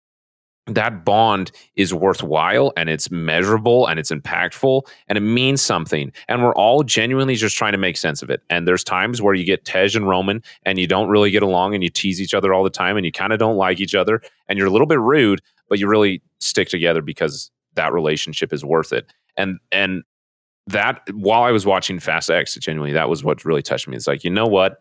that 0.67 1.05
bond 1.05 1.53
is 1.77 1.95
worthwhile 1.95 2.73
and 2.77 2.89
it's 2.91 3.09
measurable 3.09 3.87
and 3.87 4.01
it's 4.01 4.11
impactful 4.11 4.83
and 5.07 5.17
it 5.17 5.21
means 5.21 5.63
something. 5.63 6.13
And 6.27 6.43
we're 6.43 6.57
all 6.57 6.83
genuinely 6.83 7.37
just 7.37 7.57
trying 7.57 7.71
to 7.71 7.79
make 7.79 7.97
sense 7.97 8.21
of 8.21 8.31
it. 8.31 8.43
And 8.51 8.67
there's 8.67 8.83
times 8.83 9.23
where 9.23 9.35
you 9.35 9.45
get 9.45 9.65
Tej 9.65 9.95
and 9.95 10.09
Roman 10.09 10.43
and 10.65 10.81
you 10.81 10.89
don't 10.89 11.09
really 11.09 11.31
get 11.31 11.45
along 11.45 11.75
and 11.75 11.85
you 11.85 11.91
tease 11.91 12.21
each 12.21 12.35
other 12.35 12.53
all 12.53 12.65
the 12.65 12.71
time 12.71 12.97
and 12.97 13.07
you 13.07 13.13
kind 13.13 13.33
of 13.33 13.39
don't 13.39 13.57
like 13.57 13.79
each 13.79 13.95
other 13.95 14.21
and 14.49 14.59
you're 14.59 14.67
a 14.67 14.73
little 14.73 14.89
bit 14.89 14.99
rude, 14.99 15.41
but 15.69 15.79
you 15.79 15.87
really 15.87 16.21
stick 16.41 16.69
together 16.69 17.01
because 17.01 17.53
that 17.75 17.93
relationship 17.93 18.53
is 18.53 18.65
worth 18.65 18.93
it 18.93 19.07
and 19.37 19.59
and 19.73 20.03
that 20.69 21.03
while 21.13 21.43
I 21.43 21.53
was 21.53 21.65
watching 21.65 21.99
Fast 21.99 22.31
X, 22.31 22.55
genuinely 22.57 22.93
that 22.93 23.09
was 23.09 23.23
what 23.23 23.45
really 23.45 23.63
touched 23.63 23.89
me. 23.89 23.97
It's 23.97 24.07
like 24.07 24.25
you 24.25 24.31
know 24.31 24.47
what, 24.47 24.79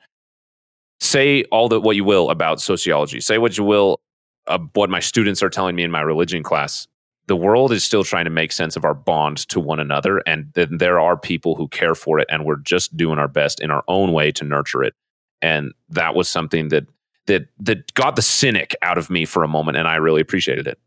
say 0.99 1.43
all 1.45 1.69
that 1.69 1.81
what 1.81 1.95
you 1.95 2.03
will 2.03 2.29
about 2.29 2.61
sociology, 2.61 3.19
say 3.19 3.37
what 3.37 3.57
you 3.57 3.63
will 3.63 3.99
uh, 4.47 4.59
what 4.73 4.89
my 4.89 4.99
students 4.99 5.41
are 5.43 5.49
telling 5.49 5.75
me 5.75 5.83
in 5.83 5.91
my 5.91 6.01
religion 6.01 6.43
class. 6.43 6.87
The 7.27 7.35
world 7.35 7.71
is 7.71 7.83
still 7.83 8.03
trying 8.03 8.25
to 8.25 8.31
make 8.31 8.51
sense 8.51 8.75
of 8.75 8.85
our 8.85 8.93
bond 8.93 9.37
to 9.49 9.59
one 9.59 9.79
another, 9.79 10.21
and 10.27 10.53
th- 10.53 10.69
there 10.71 10.99
are 10.99 11.17
people 11.17 11.55
who 11.55 11.67
care 11.67 11.95
for 11.95 12.19
it, 12.19 12.27
and 12.29 12.45
we're 12.45 12.57
just 12.57 12.95
doing 12.95 13.17
our 13.17 13.27
best 13.27 13.59
in 13.59 13.71
our 13.71 13.83
own 13.87 14.11
way 14.11 14.31
to 14.33 14.43
nurture 14.43 14.83
it. 14.83 14.93
And 15.41 15.73
that 15.89 16.13
was 16.13 16.29
something 16.29 16.69
that 16.69 16.85
that 17.25 17.47
that 17.59 17.91
got 17.95 18.15
the 18.15 18.21
cynic 18.21 18.75
out 18.83 18.99
of 18.99 19.09
me 19.09 19.25
for 19.25 19.43
a 19.43 19.47
moment, 19.47 19.77
and 19.77 19.87
I 19.87 19.95
really 19.95 20.21
appreciated 20.21 20.67
it. 20.67 20.79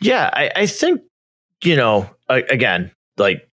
Yeah, 0.00 0.30
I, 0.32 0.50
I 0.54 0.66
think 0.66 1.00
you 1.62 1.76
know, 1.76 2.08
again, 2.28 2.90
like 3.16 3.48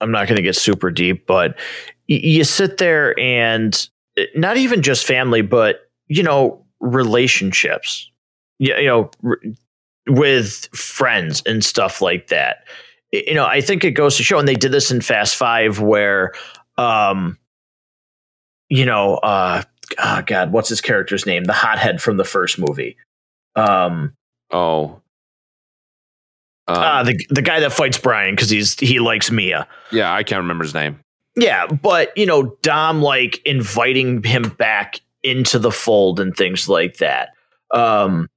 I'm 0.00 0.10
not 0.10 0.28
going 0.28 0.36
to 0.36 0.42
get 0.42 0.56
super 0.56 0.90
deep, 0.90 1.26
but 1.26 1.58
you 2.06 2.44
sit 2.44 2.78
there 2.78 3.18
and 3.18 3.88
eh, 4.16 4.26
not 4.34 4.56
even 4.56 4.82
just 4.82 5.06
family, 5.06 5.42
but 5.42 5.88
you 6.08 6.22
know, 6.22 6.64
relationships. 6.80 8.10
You, 8.58 8.76
you 8.76 8.86
know, 8.86 9.10
with 10.06 10.66
friends 10.74 11.42
and 11.46 11.64
stuff 11.64 12.00
like 12.00 12.28
that. 12.28 12.64
You 13.12 13.34
know, 13.34 13.46
I 13.46 13.60
think 13.60 13.84
it 13.84 13.92
goes 13.92 14.16
to 14.16 14.22
show, 14.22 14.38
and 14.38 14.48
they 14.48 14.54
did 14.54 14.72
this 14.72 14.90
in 14.90 15.00
Fast 15.00 15.36
Five, 15.36 15.80
where, 15.80 16.32
um, 16.76 17.38
you 18.68 18.84
know, 18.84 19.16
uh, 19.16 19.62
oh 19.98 20.22
God, 20.26 20.52
what's 20.52 20.68
his 20.68 20.80
character's 20.80 21.26
name? 21.26 21.44
The 21.44 21.52
hothead 21.52 22.02
from 22.02 22.16
the 22.16 22.24
first 22.24 22.58
movie. 22.58 22.96
Um, 23.54 24.14
oh, 24.50 25.00
um, 26.66 26.76
uh, 26.76 27.02
the 27.02 27.26
the 27.30 27.42
guy 27.42 27.60
that 27.60 27.72
fights 27.72 27.98
Brian 27.98 28.34
because 28.34 28.50
he's 28.50 28.78
he 28.78 28.98
likes 29.00 29.30
Mia. 29.30 29.68
Yeah, 29.92 30.12
I 30.12 30.22
can't 30.22 30.40
remember 30.40 30.64
his 30.64 30.74
name. 30.74 30.98
Yeah, 31.36 31.66
but 31.66 32.16
you 32.16 32.26
know, 32.26 32.56
Dom 32.62 33.02
like 33.02 33.42
inviting 33.44 34.22
him 34.22 34.48
back 34.50 35.00
into 35.22 35.58
the 35.58 35.70
fold 35.70 36.20
and 36.20 36.36
things 36.36 36.68
like 36.68 36.98
that. 36.98 37.30
Um, 37.70 38.28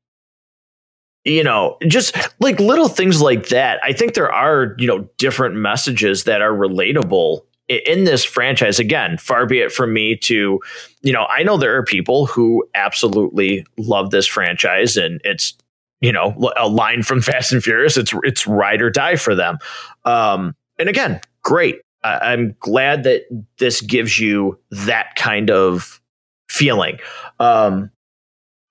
you 1.24 1.44
know, 1.44 1.78
just 1.88 2.16
like 2.40 2.60
little 2.60 2.88
things 2.88 3.22
like 3.22 3.50
that. 3.50 3.80
I 3.84 3.94
think 3.94 4.14
there 4.14 4.32
are 4.32 4.76
you 4.78 4.88
know 4.88 5.08
different 5.18 5.56
messages 5.56 6.26
that 6.26 6.42
are 6.42 6.54
relatable 6.54 7.42
in 7.70 8.06
this 8.06 8.24
franchise 8.24 8.80
again 8.80 9.18
far 9.18 9.46
be 9.46 9.60
it 9.60 9.74
from 9.74 9.92
me 9.92 10.16
to 10.16 10.58
you 11.02 11.12
know 11.12 11.26
i 11.26 11.44
know 11.44 11.58
there 11.58 11.76
are 11.76 11.84
people 11.84 12.26
who 12.26 12.66
absolutely 12.76 13.66
love 13.78 14.10
this 14.10 14.26
franchise 14.26 14.96
and 14.96 15.20
it's 15.26 15.54
you 16.02 16.12
know 16.12 16.52
a 16.58 16.68
line 16.68 17.04
from 17.04 17.22
Fast 17.24 17.52
and 17.52 17.64
Furious. 17.64 17.98
It's 17.98 18.14
it's 18.24 18.48
ride 18.48 18.82
or 18.82 18.90
die 18.90 19.16
for 19.16 19.36
them. 19.36 19.58
Um, 20.06 20.56
and 20.80 20.90
again, 20.90 21.22
great. 21.44 21.82
I, 22.04 22.34
I'm 22.34 22.56
glad 22.60 23.04
that 23.04 23.24
this 23.58 23.82
gives 23.82 24.20
you 24.20 24.60
that 24.72 25.16
kind 25.16 25.50
of 25.50 26.02
feeling. 26.50 27.00
Um, 27.40 27.92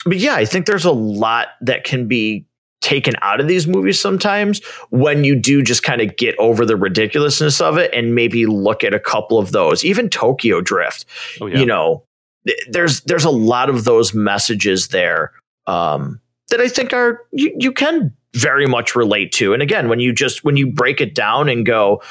but 0.04 0.18
yeah, 0.18 0.36
I 0.36 0.44
think 0.44 0.66
there's 0.66 0.84
a 0.84 0.92
lot 0.92 1.48
that 1.60 1.84
can 1.84 2.06
be 2.06 2.46
taken 2.80 3.14
out 3.20 3.40
of 3.40 3.48
these 3.48 3.66
movies 3.66 3.98
sometimes 3.98 4.64
when 4.90 5.24
you 5.24 5.34
do 5.34 5.60
just 5.60 5.82
kind 5.82 6.00
of 6.00 6.16
get 6.16 6.36
over 6.38 6.64
the 6.64 6.76
ridiculousness 6.76 7.60
of 7.60 7.78
it 7.78 7.92
and 7.92 8.14
maybe 8.14 8.46
look 8.46 8.84
at 8.84 8.94
a 8.94 9.00
couple 9.00 9.38
of 9.38 9.50
those. 9.50 9.84
Even 9.84 10.08
Tokyo 10.08 10.60
Drift, 10.60 11.04
oh, 11.40 11.46
yeah. 11.46 11.58
you 11.58 11.66
know, 11.66 12.04
there's 12.68 13.00
there's 13.00 13.24
a 13.24 13.30
lot 13.30 13.68
of 13.68 13.84
those 13.84 14.14
messages 14.14 14.88
there. 14.88 15.32
Um, 15.66 16.20
that 16.50 16.60
I 16.60 16.68
think 16.68 16.92
are 16.92 17.24
you, 17.32 17.54
you 17.58 17.72
can 17.72 18.14
very 18.34 18.66
much 18.66 18.94
relate 18.94 19.32
to. 19.32 19.52
And 19.52 19.62
again, 19.62 19.88
when 19.88 20.00
you 20.00 20.12
just 20.12 20.44
when 20.44 20.56
you 20.56 20.70
break 20.70 21.00
it 21.00 21.14
down 21.14 21.48
and 21.48 21.64
go, 21.64 22.02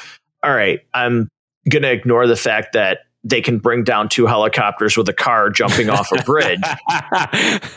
all 0.42 0.54
right, 0.54 0.80
I'm 0.94 1.28
going 1.68 1.82
to 1.82 1.90
ignore 1.90 2.26
the 2.26 2.36
fact 2.36 2.72
that 2.74 3.00
they 3.24 3.40
can 3.40 3.58
bring 3.58 3.82
down 3.84 4.08
two 4.08 4.26
helicopters 4.26 4.96
with 4.96 5.08
a 5.08 5.12
car 5.12 5.50
jumping 5.50 5.90
off 5.90 6.12
a 6.12 6.22
bridge. 6.22 6.60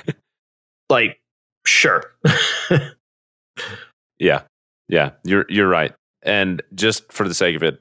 like, 0.90 1.20
sure. 1.66 2.12
yeah. 4.20 4.42
Yeah, 4.90 5.12
you're 5.24 5.46
you're 5.50 5.70
right. 5.70 5.94
and 6.24 6.62
just 6.74 7.12
for 7.14 7.28
the 7.28 7.36
sake 7.36 7.56
of 7.56 7.62
it, 7.62 7.80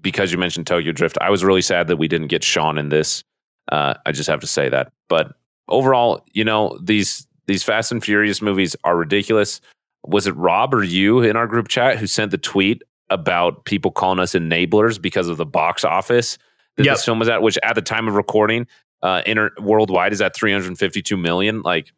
because 0.00 0.32
you 0.32 0.38
mentioned 0.38 0.66
Tokyo 0.66 0.90
Drift, 0.90 1.16
I 1.20 1.30
was 1.30 1.44
really 1.44 1.62
sad 1.62 1.86
that 1.86 1.96
we 1.96 2.08
didn't 2.08 2.26
get 2.26 2.42
Sean 2.42 2.78
in 2.78 2.88
this. 2.88 3.22
Uh, 3.70 3.94
I 4.04 4.10
just 4.10 4.28
have 4.28 4.40
to 4.40 4.46
say 4.48 4.68
that. 4.68 4.92
But 5.08 5.34
overall, 5.68 6.24
you 6.32 6.44
know, 6.44 6.76
these 6.82 7.27
these 7.48 7.64
Fast 7.64 7.90
and 7.90 8.04
Furious 8.04 8.40
movies 8.40 8.76
are 8.84 8.96
ridiculous. 8.96 9.60
Was 10.06 10.26
it 10.26 10.36
Rob 10.36 10.72
or 10.74 10.84
you 10.84 11.22
in 11.22 11.34
our 11.34 11.48
group 11.48 11.66
chat 11.66 11.98
who 11.98 12.06
sent 12.06 12.30
the 12.30 12.38
tweet 12.38 12.82
about 13.10 13.64
people 13.64 13.90
calling 13.90 14.20
us 14.20 14.34
enablers 14.34 15.00
because 15.00 15.28
of 15.28 15.38
the 15.38 15.46
box 15.46 15.82
office 15.82 16.38
that 16.76 16.84
yep. 16.84 16.96
this 16.96 17.04
film 17.04 17.18
was 17.18 17.28
at, 17.28 17.42
which 17.42 17.58
at 17.62 17.74
the 17.74 17.82
time 17.82 18.06
of 18.06 18.14
recording, 18.14 18.66
uh, 19.02 19.22
inter- 19.26 19.50
worldwide 19.60 20.12
is 20.12 20.20
at 20.20 20.36
352 20.36 21.16
million. 21.16 21.62
Like, 21.62 21.90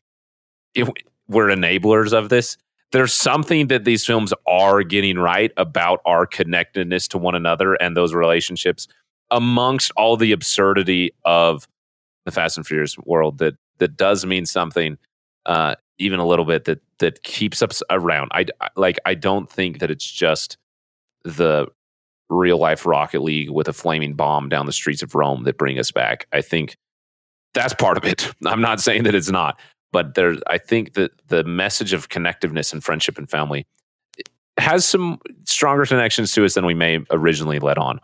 if 0.74 0.88
we're 1.28 1.48
enablers 1.48 2.12
of 2.12 2.28
this, 2.28 2.56
there's 2.92 3.12
something 3.12 3.66
that 3.68 3.84
these 3.84 4.06
films 4.06 4.32
are 4.46 4.84
getting 4.84 5.18
right 5.18 5.52
about 5.56 6.00
our 6.06 6.26
connectedness 6.26 7.08
to 7.08 7.18
one 7.18 7.34
another 7.34 7.74
and 7.74 7.96
those 7.96 8.14
relationships 8.14 8.86
amongst 9.32 9.90
all 9.96 10.16
the 10.16 10.30
absurdity 10.30 11.12
of 11.24 11.68
the 12.24 12.30
Fast 12.30 12.56
and 12.56 12.66
Furious 12.66 12.96
world 12.98 13.38
that 13.38 13.54
that 13.78 13.96
does 13.96 14.24
mean 14.24 14.46
something 14.46 14.96
uh, 15.46 15.74
even 15.98 16.18
a 16.18 16.26
little 16.26 16.44
bit 16.44 16.64
that 16.64 16.80
that 16.98 17.22
keeps 17.22 17.62
us 17.62 17.82
around. 17.90 18.30
I 18.34 18.46
like 18.76 18.98
I 19.04 19.14
don't 19.14 19.50
think 19.50 19.80
that 19.80 19.90
it's 19.90 20.08
just 20.10 20.56
the 21.24 21.66
real 22.28 22.58
life 22.58 22.86
Rocket 22.86 23.22
League 23.22 23.50
with 23.50 23.68
a 23.68 23.72
flaming 23.72 24.14
bomb 24.14 24.48
down 24.48 24.66
the 24.66 24.72
streets 24.72 25.02
of 25.02 25.14
Rome 25.14 25.44
that 25.44 25.58
bring 25.58 25.78
us 25.78 25.90
back. 25.90 26.26
I 26.32 26.40
think 26.40 26.76
that's 27.54 27.74
part 27.74 27.96
of 27.96 28.04
it. 28.04 28.32
I'm 28.46 28.60
not 28.60 28.80
saying 28.80 29.04
that 29.04 29.14
it's 29.14 29.30
not, 29.30 29.58
but 29.92 30.14
there 30.14 30.36
I 30.46 30.58
think 30.58 30.94
that 30.94 31.12
the 31.28 31.44
message 31.44 31.92
of 31.92 32.08
connectiveness 32.08 32.72
and 32.72 32.82
friendship 32.82 33.18
and 33.18 33.28
family 33.28 33.66
has 34.58 34.84
some 34.84 35.18
stronger 35.44 35.86
connections 35.86 36.32
to 36.32 36.44
us 36.44 36.54
than 36.54 36.66
we 36.66 36.74
may 36.74 36.98
originally 37.10 37.58
let 37.58 37.78
on. 37.78 38.00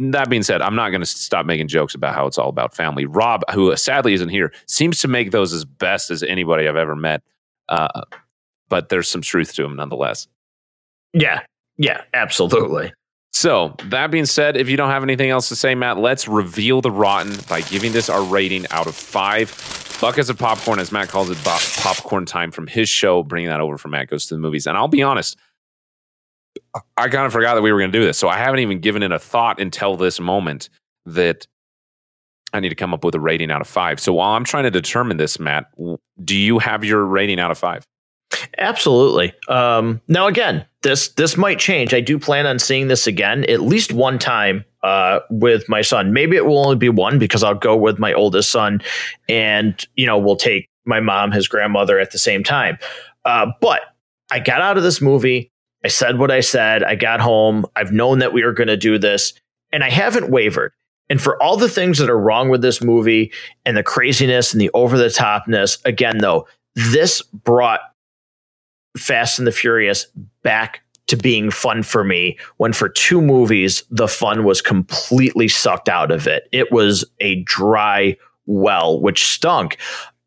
That 0.00 0.30
being 0.30 0.42
said, 0.42 0.62
I'm 0.62 0.74
not 0.74 0.90
going 0.90 1.02
to 1.02 1.06
stop 1.06 1.44
making 1.44 1.68
jokes 1.68 1.94
about 1.94 2.14
how 2.14 2.26
it's 2.26 2.38
all 2.38 2.48
about 2.48 2.74
family. 2.74 3.04
Rob, 3.04 3.42
who 3.52 3.74
sadly 3.76 4.14
isn't 4.14 4.30
here, 4.30 4.52
seems 4.66 5.00
to 5.00 5.08
make 5.08 5.30
those 5.30 5.52
as 5.52 5.64
best 5.64 6.10
as 6.10 6.22
anybody 6.22 6.66
I've 6.66 6.76
ever 6.76 6.96
met. 6.96 7.22
Uh, 7.68 8.02
but 8.68 8.88
there's 8.88 9.08
some 9.08 9.20
truth 9.20 9.54
to 9.54 9.64
him 9.64 9.76
nonetheless. 9.76 10.26
Yeah, 11.12 11.42
yeah, 11.76 12.02
absolutely. 12.14 12.92
So, 13.32 13.76
that 13.84 14.10
being 14.10 14.26
said, 14.26 14.56
if 14.56 14.68
you 14.68 14.76
don't 14.76 14.90
have 14.90 15.02
anything 15.04 15.30
else 15.30 15.48
to 15.50 15.56
say, 15.56 15.74
Matt, 15.74 15.98
let's 15.98 16.26
reveal 16.26 16.80
the 16.80 16.90
rotten 16.90 17.36
by 17.48 17.60
giving 17.60 17.92
this 17.92 18.08
our 18.08 18.22
rating 18.22 18.66
out 18.70 18.86
of 18.86 18.96
five 18.96 19.50
buckets 20.00 20.28
of 20.28 20.38
popcorn, 20.38 20.78
as 20.80 20.90
Matt 20.90 21.08
calls 21.08 21.30
it, 21.30 21.38
popcorn 21.44 22.26
time 22.26 22.50
from 22.50 22.66
his 22.66 22.88
show, 22.88 23.22
bringing 23.22 23.48
that 23.48 23.60
over 23.60 23.78
from 23.78 23.92
Matt 23.92 24.08
Goes 24.08 24.26
to 24.26 24.34
the 24.34 24.40
Movies. 24.40 24.66
And 24.66 24.76
I'll 24.76 24.88
be 24.88 25.02
honest, 25.02 25.38
I 26.96 27.08
kind 27.08 27.26
of 27.26 27.32
forgot 27.32 27.54
that 27.54 27.62
we 27.62 27.72
were 27.72 27.78
going 27.78 27.92
to 27.92 27.98
do 27.98 28.04
this. 28.04 28.18
So, 28.18 28.28
I 28.28 28.36
haven't 28.36 28.60
even 28.60 28.80
given 28.80 29.02
it 29.02 29.12
a 29.12 29.18
thought 29.18 29.60
until 29.60 29.96
this 29.96 30.20
moment 30.20 30.68
that 31.06 31.46
I 32.52 32.60
need 32.60 32.70
to 32.70 32.74
come 32.74 32.92
up 32.92 33.04
with 33.04 33.14
a 33.14 33.20
rating 33.20 33.50
out 33.50 33.60
of 33.60 33.68
five. 33.68 34.00
So, 34.00 34.12
while 34.12 34.32
I'm 34.32 34.44
trying 34.44 34.64
to 34.64 34.70
determine 34.70 35.16
this, 35.16 35.38
Matt, 35.38 35.66
do 36.24 36.36
you 36.36 36.58
have 36.58 36.84
your 36.84 37.04
rating 37.04 37.40
out 37.40 37.50
of 37.50 37.58
five? 37.58 37.84
Absolutely. 38.58 39.32
Um, 39.48 40.00
now, 40.08 40.26
again, 40.26 40.64
this 40.82 41.08
this 41.08 41.36
might 41.36 41.58
change. 41.58 41.92
I 41.92 42.00
do 42.00 42.18
plan 42.18 42.46
on 42.46 42.58
seeing 42.58 42.88
this 42.88 43.06
again 43.06 43.44
at 43.44 43.60
least 43.60 43.92
one 43.92 44.18
time 44.18 44.64
uh, 44.82 45.20
with 45.30 45.68
my 45.68 45.82
son. 45.82 46.12
Maybe 46.12 46.36
it 46.36 46.46
will 46.46 46.58
only 46.58 46.76
be 46.76 46.88
one 46.88 47.18
because 47.18 47.42
I'll 47.42 47.54
go 47.54 47.76
with 47.76 47.98
my 47.98 48.12
oldest 48.12 48.50
son, 48.50 48.82
and 49.28 49.84
you 49.96 50.06
know 50.06 50.18
we'll 50.18 50.36
take 50.36 50.68
my 50.84 51.00
mom, 51.00 51.32
his 51.32 51.48
grandmother 51.48 51.98
at 51.98 52.12
the 52.12 52.18
same 52.18 52.42
time. 52.42 52.78
Uh, 53.24 53.46
but 53.60 53.82
I 54.30 54.38
got 54.38 54.60
out 54.60 54.76
of 54.76 54.82
this 54.82 55.00
movie. 55.00 55.49
I 55.84 55.88
said 55.88 56.18
what 56.18 56.30
I 56.30 56.40
said. 56.40 56.84
I 56.84 56.94
got 56.94 57.20
home. 57.20 57.64
I've 57.76 57.92
known 57.92 58.18
that 58.18 58.32
we 58.32 58.44
were 58.44 58.52
going 58.52 58.68
to 58.68 58.76
do 58.76 58.98
this, 58.98 59.32
and 59.72 59.82
I 59.82 59.90
haven't 59.90 60.30
wavered. 60.30 60.72
And 61.08 61.20
for 61.20 61.42
all 61.42 61.56
the 61.56 61.68
things 61.68 61.98
that 61.98 62.08
are 62.08 62.18
wrong 62.18 62.48
with 62.48 62.62
this 62.62 62.82
movie 62.82 63.32
and 63.64 63.76
the 63.76 63.82
craziness 63.82 64.52
and 64.52 64.60
the 64.60 64.70
over 64.74 64.96
the 64.96 65.06
topness, 65.06 65.84
again, 65.84 66.18
though, 66.18 66.46
this 66.76 67.22
brought 67.22 67.80
Fast 68.96 69.38
and 69.38 69.46
the 69.46 69.52
Furious 69.52 70.06
back 70.42 70.82
to 71.08 71.16
being 71.16 71.50
fun 71.50 71.82
for 71.82 72.04
me 72.04 72.38
when 72.58 72.72
for 72.72 72.88
two 72.88 73.20
movies 73.20 73.82
the 73.90 74.06
fun 74.06 74.44
was 74.44 74.62
completely 74.62 75.48
sucked 75.48 75.88
out 75.88 76.12
of 76.12 76.28
it. 76.28 76.48
It 76.52 76.70
was 76.70 77.04
a 77.18 77.42
dry 77.42 78.16
well, 78.46 79.00
which 79.00 79.26
stunk. 79.26 79.76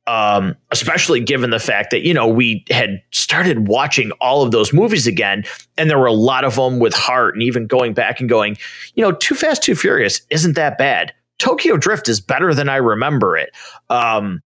Um, 0.06 0.58
especially 0.70 1.22
given 1.22 1.50
the 1.50 1.60
fact 1.60 1.92
that 1.92 2.02
you 2.02 2.14
know 2.14 2.28
we 2.28 2.66
had 2.70 3.02
started 3.12 3.70
watching 3.70 4.12
all 4.20 4.42
of 4.42 4.52
those 4.52 4.74
movies 4.74 5.08
again, 5.08 5.46
and 5.78 5.90
there 5.90 5.98
were 5.98 6.06
a 6.06 6.14
lot 6.14 6.44
of 6.44 6.56
them 6.56 6.80
with 6.80 6.94
heart, 6.94 7.36
and 7.36 7.44
even 7.44 7.68
going 7.68 7.94
back 7.94 8.20
and 8.20 8.28
going, 8.28 8.58
you 8.96 9.04
know, 9.04 9.14
Too 9.14 9.36
Fast, 9.36 9.64
Too 9.64 9.76
Furious 9.76 10.22
isn't 10.30 10.56
that 10.56 10.78
bad. 10.78 11.14
Tokyo 11.40 11.78
Drift 11.78 12.10
is 12.10 12.20
better 12.20 12.54
than 12.54 12.70
I 12.70 12.76
remember 12.78 13.38
it. 13.38 13.56
Um, 13.90 14.42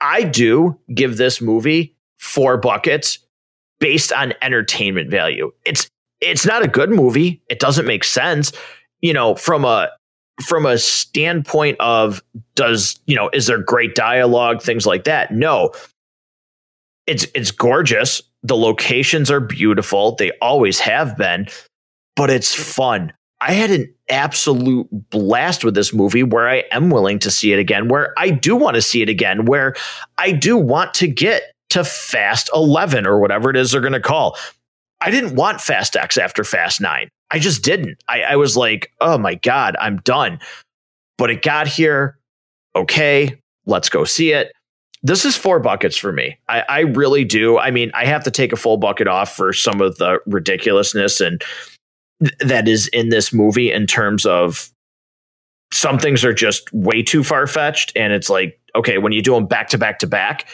I 0.00 0.22
do 0.22 0.78
give 0.94 1.16
this 1.16 1.40
movie 1.40 1.94
four 2.18 2.56
buckets 2.56 3.18
based 3.78 4.12
on 4.12 4.34
entertainment 4.42 5.10
value. 5.10 5.50
It's 5.64 5.88
it's 6.20 6.46
not 6.46 6.62
a 6.62 6.68
good 6.68 6.90
movie. 6.90 7.42
It 7.48 7.58
doesn't 7.58 7.86
make 7.86 8.04
sense, 8.04 8.52
you 9.00 9.12
know, 9.12 9.34
from 9.34 9.64
a 9.64 9.90
from 10.40 10.66
a 10.66 10.78
standpoint 10.78 11.76
of 11.80 12.22
does, 12.54 13.00
you 13.06 13.16
know, 13.16 13.30
is 13.32 13.46
there 13.46 13.58
great 13.58 13.94
dialogue, 13.94 14.62
things 14.62 14.86
like 14.86 15.04
that? 15.04 15.32
No. 15.32 15.72
It's 17.06 17.26
it's 17.34 17.50
gorgeous. 17.50 18.22
The 18.42 18.56
locations 18.56 19.30
are 19.30 19.40
beautiful. 19.40 20.14
They 20.16 20.32
always 20.40 20.78
have 20.80 21.16
been, 21.16 21.48
but 22.16 22.30
it's 22.30 22.54
fun. 22.54 23.12
I 23.40 23.52
had 23.52 23.70
an 23.70 23.92
absolute 24.08 24.88
blast 25.10 25.64
with 25.64 25.74
this 25.74 25.94
movie 25.94 26.22
where 26.22 26.48
I 26.48 26.64
am 26.72 26.90
willing 26.90 27.18
to 27.20 27.30
see 27.30 27.52
it 27.52 27.58
again, 27.58 27.88
where 27.88 28.12
I 28.18 28.30
do 28.30 28.54
want 28.54 28.74
to 28.74 28.82
see 28.82 29.02
it 29.02 29.08
again, 29.08 29.46
where 29.46 29.74
I 30.18 30.32
do 30.32 30.56
want 30.56 30.94
to 30.94 31.06
get 31.06 31.54
to 31.70 31.84
Fast 31.84 32.50
11 32.54 33.06
or 33.06 33.18
whatever 33.18 33.48
it 33.48 33.56
is 33.56 33.72
they're 33.72 33.80
going 33.80 33.92
to 33.94 34.00
call. 34.00 34.36
I 35.00 35.10
didn't 35.10 35.34
want 35.34 35.60
Fast 35.60 35.96
X 35.96 36.18
after 36.18 36.44
Fast 36.44 36.80
9. 36.80 37.08
I 37.30 37.38
just 37.38 37.62
didn't. 37.62 38.02
I, 38.08 38.22
I 38.22 38.36
was 38.36 38.56
like, 38.56 38.92
oh 39.00 39.18
my 39.18 39.34
God, 39.36 39.76
I'm 39.80 39.98
done. 39.98 40.40
But 41.16 41.30
it 41.30 41.42
got 41.42 41.66
here. 41.66 42.18
Okay, 42.74 43.40
let's 43.66 43.88
go 43.88 44.04
see 44.04 44.32
it. 44.32 44.52
This 45.02 45.24
is 45.24 45.36
four 45.36 45.60
buckets 45.60 45.96
for 45.96 46.12
me. 46.12 46.38
I, 46.48 46.64
I 46.68 46.80
really 46.80 47.24
do. 47.24 47.58
I 47.58 47.70
mean, 47.70 47.90
I 47.94 48.04
have 48.04 48.24
to 48.24 48.30
take 48.30 48.52
a 48.52 48.56
full 48.56 48.76
bucket 48.76 49.08
off 49.08 49.34
for 49.34 49.52
some 49.52 49.80
of 49.80 49.96
the 49.96 50.18
ridiculousness 50.26 51.20
and 51.20 51.42
th- 52.22 52.36
that 52.40 52.68
is 52.68 52.88
in 52.88 53.08
this 53.08 53.32
movie 53.32 53.72
in 53.72 53.86
terms 53.86 54.26
of 54.26 54.70
some 55.72 55.98
things 55.98 56.24
are 56.24 56.34
just 56.34 56.70
way 56.74 57.02
too 57.02 57.24
far 57.24 57.46
fetched. 57.46 57.92
And 57.96 58.12
it's 58.12 58.28
like, 58.28 58.60
okay, 58.74 58.98
when 58.98 59.12
you 59.12 59.22
do 59.22 59.34
them 59.34 59.46
back 59.46 59.68
to 59.68 59.78
back 59.78 60.00
to 60.00 60.06
back, 60.06 60.46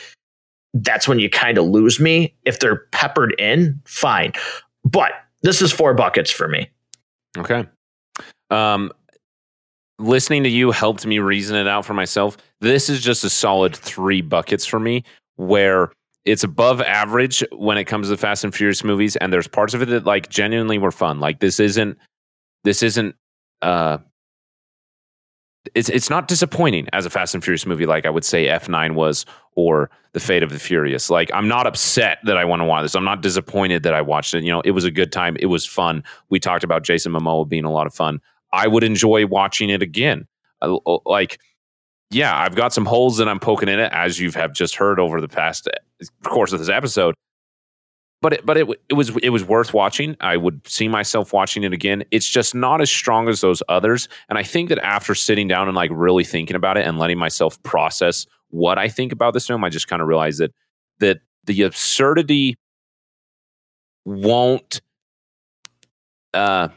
that's 0.83 1.09
when 1.09 1.19
you 1.19 1.31
kind 1.31 1.59
of 1.59 1.65
lose 1.65 2.01
me. 2.01 2.35
If 2.45 2.61
they're 2.61 2.87
peppered 2.93 3.35
in, 3.39 3.81
fine. 3.85 4.33
But 4.85 5.13
this 5.43 5.63
is 5.63 5.73
four 5.73 5.95
buckets 5.95 6.31
for 6.31 6.49
me. 6.49 6.71
Okay. 7.37 7.67
Um, 8.51 8.93
listening 9.99 10.43
to 10.45 10.49
you 10.49 10.71
helped 10.71 11.07
me 11.07 11.19
reason 11.19 11.57
it 11.57 11.67
out 11.67 11.85
for 11.85 11.95
myself. 11.95 12.37
This 12.61 12.89
is 12.89 13.01
just 13.01 13.25
a 13.25 13.31
solid 13.31 13.75
three 13.75 14.23
buckets 14.23 14.67
for 14.67 14.79
me 14.79 15.05
where 15.37 15.93
it's 16.25 16.43
above 16.43 16.81
average 16.81 17.45
when 17.53 17.79
it 17.79 17.85
comes 17.85 18.09
to 18.09 18.17
Fast 18.17 18.45
and 18.45 18.55
Furious 18.55 18.83
movies, 18.83 19.17
and 19.17 19.33
there's 19.33 19.47
parts 19.47 19.75
of 19.75 19.83
it 19.83 19.87
that 19.87 20.05
like 20.05 20.29
genuinely 20.29 20.79
were 20.79 20.91
fun. 20.91 21.21
Like 21.21 21.41
this 21.41 21.61
isn't 21.61 21.97
this 22.65 22.83
isn't 22.83 23.15
uh 23.63 23.99
it's 25.75 25.89
it's 25.89 26.11
not 26.11 26.29
disappointing 26.29 26.89
as 26.93 27.07
a 27.07 27.11
Fast 27.11 27.35
and 27.35 27.43
Furious 27.43 27.67
movie 27.67 27.87
like 27.87 28.07
I 28.07 28.11
would 28.11 28.25
say 28.25 28.47
F9 28.47 28.95
was 28.95 29.27
or 29.55 29.91
The 30.13 30.21
Fate 30.21 30.43
of 30.43 30.51
the 30.51 30.59
Furious. 30.59 31.11
Like 31.11 31.31
I'm 31.35 31.49
not 31.49 31.67
upset 31.67 32.19
that 32.25 32.37
I 32.37 32.45
want 32.45 32.61
to 32.61 32.65
watch 32.65 32.83
this. 32.83 32.95
I'm 32.95 33.05
not 33.05 33.23
disappointed 33.23 33.83
that 33.83 33.95
I 33.95 34.03
watched 34.03 34.35
it. 34.35 34.43
You 34.43 34.53
know, 34.53 34.61
it 34.63 34.73
was 34.73 34.85
a 34.85 34.91
good 34.91 35.13
time. 35.13 35.37
It 35.41 35.47
was 35.47 35.67
fun. 35.67 36.05
We 36.29 36.41
talked 36.41 36.65
about 36.65 36.83
Jason 36.83 37.13
Momoa 37.13 37.49
being 37.49 37.65
a 37.65 37.73
lot 37.73 37.87
of 37.87 37.95
fun. 37.95 38.21
I 38.53 38.67
would 38.67 38.85
enjoy 38.85 39.27
watching 39.27 39.71
it 39.71 39.83
again. 39.83 40.27
Uh, 40.63 40.79
like 41.05 41.39
yeah, 42.11 42.37
I've 42.37 42.55
got 42.55 42.73
some 42.73 42.87
holes 42.87 43.17
that 43.19 43.29
I'm 43.29 43.41
poking 43.41 43.69
in 43.69 43.81
it 43.81 43.93
as 43.93 44.21
you 44.21 44.31
have 44.33 44.53
just 44.53 44.77
heard 44.77 45.01
over 45.01 45.21
the 45.21 45.29
past 45.29 45.69
uh, 45.69 46.29
course 46.29 46.53
of 46.53 46.61
this 46.61 46.69
episode 46.69 47.15
but 48.23 48.33
it, 48.33 48.47
but 48.47 48.57
it 48.57 48.67
it 48.89 48.95
was 48.95 49.15
it 49.23 49.31
was 49.31 49.45
worth 49.45 49.75
watching. 49.75 50.17
I 50.21 50.37
would 50.37 50.67
see 50.67 50.89
myself 50.89 51.33
watching 51.33 51.65
it 51.65 51.73
again. 51.73 52.05
It's 52.11 52.29
just 52.29 52.55
not 52.55 52.81
as 52.81 52.91
strong 52.91 53.29
as 53.29 53.41
those 53.41 53.63
others, 53.69 54.09
and 54.29 54.39
I 54.39 54.43
think 54.43 54.69
that 54.71 54.79
after 54.79 55.15
sitting 55.15 55.49
down 55.49 55.69
and 55.69 55.77
like 55.77 55.91
really 55.93 56.25
thinking 56.25 56.57
about 56.57 56.77
it 56.77 56.87
and 56.87 56.99
letting 56.99 57.19
myself 57.19 57.63
process 57.63 58.27
what 58.49 58.79
I 58.79 58.89
think 58.89 59.13
about 59.13 59.35
this 59.35 59.47
film, 59.47 59.65
I 59.65 59.69
just 59.69 59.89
kind 59.89 60.01
of 60.01 60.09
realized 60.09 60.41
that 60.41 60.53
that 61.01 61.21
the 61.45 61.63
absurdity 61.63 62.57
won't 64.05 64.81
uh 66.35 66.69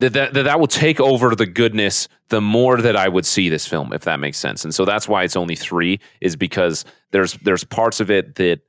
that, 0.00 0.14
that 0.14 0.32
that 0.32 0.58
will 0.58 0.66
take 0.66 0.98
over 0.98 1.34
the 1.34 1.46
goodness 1.46 2.08
the 2.30 2.40
more 2.40 2.78
that 2.80 2.96
I 2.96 3.08
would 3.08 3.26
see 3.26 3.48
this 3.50 3.66
film, 3.66 3.92
if 3.92 4.02
that 4.02 4.18
makes 4.18 4.38
sense. 4.38 4.64
And 4.64 4.74
so 4.74 4.86
that's 4.86 5.06
why 5.06 5.24
it's 5.24 5.36
only 5.36 5.56
three, 5.56 6.00
is 6.22 6.36
because 6.36 6.84
there's 7.10 7.34
there's 7.44 7.64
parts 7.64 8.00
of 8.00 8.10
it 8.10 8.36
that 8.36 8.60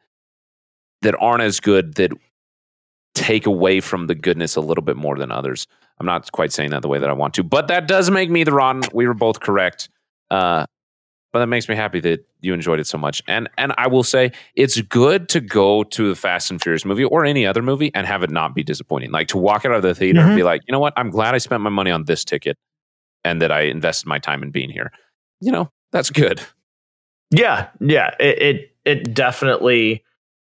that 1.01 1.15
aren't 1.19 1.43
as 1.43 1.59
good 1.59 1.95
that 1.95 2.11
take 3.13 3.45
away 3.45 3.81
from 3.81 4.07
the 4.07 4.15
goodness 4.15 4.55
a 4.55 4.61
little 4.61 4.83
bit 4.83 4.95
more 4.95 5.17
than 5.17 5.31
others. 5.31 5.67
I'm 5.99 6.05
not 6.05 6.31
quite 6.31 6.51
saying 6.51 6.71
that 6.71 6.81
the 6.81 6.87
way 6.87 6.99
that 6.99 7.09
I 7.09 7.13
want 7.13 7.33
to, 7.35 7.43
but 7.43 7.67
that 7.67 7.87
does 7.87 8.09
make 8.09 8.29
me 8.29 8.43
the 8.43 8.51
rotten. 8.51 8.81
We 8.93 9.05
were 9.05 9.13
both 9.13 9.39
correct. 9.39 9.89
Uh, 10.29 10.65
but 11.31 11.39
that 11.39 11.47
makes 11.47 11.69
me 11.69 11.75
happy 11.75 11.99
that 12.01 12.25
you 12.41 12.53
enjoyed 12.53 12.79
it 12.79 12.87
so 12.87 12.97
much. 12.97 13.21
And 13.27 13.49
and 13.57 13.73
I 13.77 13.87
will 13.87 14.03
say 14.03 14.31
it's 14.55 14.81
good 14.81 15.29
to 15.29 15.39
go 15.39 15.83
to 15.83 16.09
the 16.09 16.15
Fast 16.15 16.51
and 16.51 16.61
Furious 16.61 16.83
movie 16.83 17.05
or 17.05 17.23
any 17.23 17.45
other 17.45 17.61
movie 17.61 17.91
and 17.93 18.05
have 18.05 18.23
it 18.23 18.29
not 18.29 18.53
be 18.53 18.63
disappointing. 18.63 19.11
Like 19.11 19.27
to 19.29 19.37
walk 19.37 19.65
out 19.65 19.71
of 19.71 19.81
the 19.81 19.95
theater 19.95 20.19
mm-hmm. 20.19 20.29
and 20.29 20.37
be 20.37 20.43
like, 20.43 20.61
you 20.67 20.71
know 20.71 20.79
what, 20.79 20.93
I'm 20.97 21.09
glad 21.09 21.33
I 21.33 21.37
spent 21.37 21.61
my 21.61 21.69
money 21.69 21.91
on 21.91 22.05
this 22.05 22.25
ticket 22.25 22.57
and 23.23 23.41
that 23.41 23.51
I 23.51 23.61
invested 23.61 24.07
my 24.07 24.19
time 24.19 24.43
in 24.43 24.51
being 24.51 24.69
here. 24.69 24.91
You 25.39 25.51
know, 25.51 25.71
that's 25.91 26.09
good. 26.09 26.41
Yeah, 27.29 27.69
yeah. 27.79 28.13
It 28.19 28.41
it, 28.41 28.71
it 28.83 29.13
definitely 29.13 30.03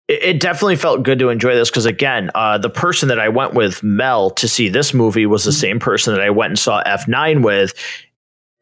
it 0.09 0.39
definitely 0.39 0.77
felt 0.77 1.03
good 1.03 1.19
to 1.19 1.31
enjoy 1.31 1.55
this 1.55 1.69
because 1.69 1.87
again, 1.87 2.31
uh, 2.35 2.59
the 2.59 2.71
person 2.71 3.09
that 3.09 3.19
I 3.19 3.29
went 3.29 3.55
with 3.55 3.83
Mel 3.83 4.31
to 4.31 4.47
see 4.47 4.69
this 4.69 4.95
movie 4.95 5.27
was 5.27 5.45
the 5.45 5.51
mm-hmm. 5.51 5.61
same 5.61 5.81
person 5.81 6.15
that 6.15 6.23
I 6.23 6.31
went 6.31 6.53
and 6.53 6.59
saw 6.59 6.83
F9 6.85 7.43
with, 7.43 7.75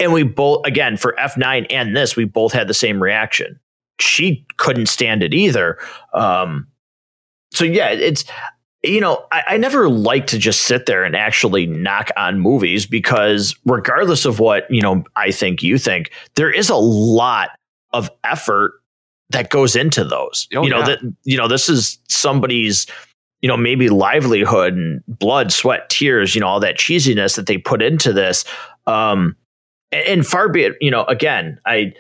and 0.01 0.13
we 0.13 0.23
both, 0.23 0.67
again, 0.67 0.97
for 0.97 1.15
F9 1.19 1.67
and 1.71 1.97
this, 1.97 2.17
we 2.17 2.25
both 2.25 2.53
had 2.53 2.69
the 2.69 2.75
same 2.75 3.03
reaction. 3.03 3.61
She 4.01 4.47
couldn't 4.57 4.87
stand 4.87 5.23
it 5.23 5.35
either. 5.35 5.79
Um, 6.15 6.67
so, 7.53 7.65
yeah, 7.65 7.91
it's, 7.91 8.25
you 8.83 9.01
know, 9.01 9.25
I, 9.31 9.43
I, 9.49 9.57
never 9.57 9.89
like 9.89 10.27
to 10.29 10.39
just 10.39 10.63
sit 10.63 10.87
there 10.87 11.05
and 11.05 11.15
actually 11.15 11.67
knock 11.67 12.11
on 12.17 12.41
movies 12.41 12.87
because, 12.87 13.55
regardless 13.65 14.25
of 14.25 14.41
what, 14.41 14.69
you 14.69 14.83
know, 14.83 15.05
I 15.15 15.31
think 15.31 15.63
you 15.63 15.79
think, 15.79 16.11
there 16.35 16.51
is 16.51 16.69
a 16.71 16.77
lot 16.77 17.51
of 17.93 18.11
effort 18.25 18.75
that 19.31 19.51
goes 19.51 19.77
into 19.77 20.05
those. 20.05 20.49
Oh, 20.55 20.63
you 20.63 20.71
know, 20.71 20.81
yeah. 20.81 20.87
that, 20.87 21.15
you 21.25 21.37
know, 21.37 21.49
this 21.49 21.69
is 21.69 21.99
somebody's, 22.09 22.87
you 23.41 23.49
know, 23.49 23.57
maybe 23.57 23.89
livelihood 23.89 24.75
and 24.75 25.03
blood, 25.07 25.53
sweat, 25.53 25.89
tears, 25.89 26.35
you 26.35 26.41
know, 26.41 26.47
all 26.47 26.61
that 26.61 26.77
cheesiness 26.77 27.37
that 27.37 27.47
they 27.47 27.59
put 27.59 27.83
into 27.83 28.13
this. 28.13 28.45
Um, 28.87 29.37
and 29.93 30.27
far 30.27 30.49
be 30.49 30.65
it, 30.65 30.75
you 30.81 30.91
know, 30.91 31.05
again, 31.05 31.59
I 31.67 31.95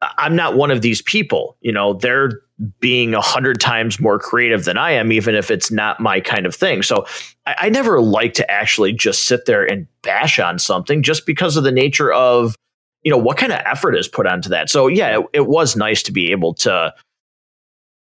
I'm 0.00 0.36
not 0.36 0.56
one 0.56 0.70
of 0.70 0.80
these 0.80 1.02
people. 1.02 1.56
You 1.60 1.72
know, 1.72 1.94
they're 1.94 2.40
being 2.80 3.14
a 3.14 3.20
hundred 3.20 3.60
times 3.60 4.00
more 4.00 4.18
creative 4.18 4.64
than 4.64 4.76
I 4.76 4.92
am, 4.92 5.12
even 5.12 5.34
if 5.34 5.50
it's 5.50 5.70
not 5.70 6.00
my 6.00 6.20
kind 6.20 6.46
of 6.46 6.54
thing. 6.54 6.82
So 6.82 7.06
I, 7.46 7.54
I, 7.60 7.68
never 7.68 8.00
like 8.00 8.34
to 8.34 8.50
actually 8.50 8.92
just 8.92 9.24
sit 9.24 9.44
there 9.46 9.64
and 9.64 9.86
bash 10.02 10.40
on 10.40 10.58
something 10.58 11.04
just 11.04 11.24
because 11.24 11.56
of 11.56 11.62
the 11.62 11.70
nature 11.70 12.12
of, 12.12 12.56
you 13.02 13.10
know, 13.10 13.18
what 13.18 13.36
kind 13.36 13.52
of 13.52 13.60
effort 13.64 13.94
is 13.94 14.08
put 14.08 14.26
onto 14.26 14.48
that. 14.48 14.70
So 14.70 14.86
yeah, 14.86 15.18
it, 15.18 15.26
it 15.32 15.46
was 15.46 15.76
nice 15.76 16.02
to 16.04 16.12
be 16.12 16.30
able 16.30 16.54
to, 16.54 16.92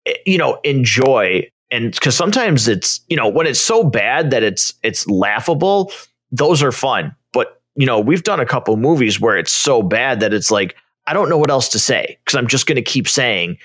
eh, 0.05 0.13
you 0.25 0.37
know, 0.37 0.59
enjoy 0.63 1.49
and 1.69 1.91
because 1.91 2.15
sometimes 2.15 2.67
it's, 2.67 3.01
you 3.09 3.17
know, 3.17 3.27
when 3.27 3.45
it's 3.45 3.59
so 3.59 3.83
bad 3.83 4.31
that 4.31 4.43
it's 4.43 4.73
it's 4.83 5.07
laughable, 5.07 5.91
those 6.31 6.63
are 6.63 6.71
fun. 6.71 7.15
But 7.33 7.61
you 7.75 7.85
know, 7.85 7.99
we've 7.99 8.23
done 8.23 8.39
a 8.39 8.45
couple 8.45 8.75
movies 8.77 9.19
where 9.19 9.37
it's 9.37 9.51
so 9.51 9.83
bad 9.83 10.19
that 10.21 10.33
it's 10.33 10.49
like, 10.49 10.75
I 11.07 11.13
don't 11.13 11.29
know 11.29 11.37
what 11.37 11.49
else 11.49 11.69
to 11.69 11.79
say 11.79 12.17
because 12.23 12.37
I'm 12.37 12.47
just 12.47 12.67
going 12.67 12.77
to 12.77 12.81
keep 12.81 13.07
saying 13.07 13.57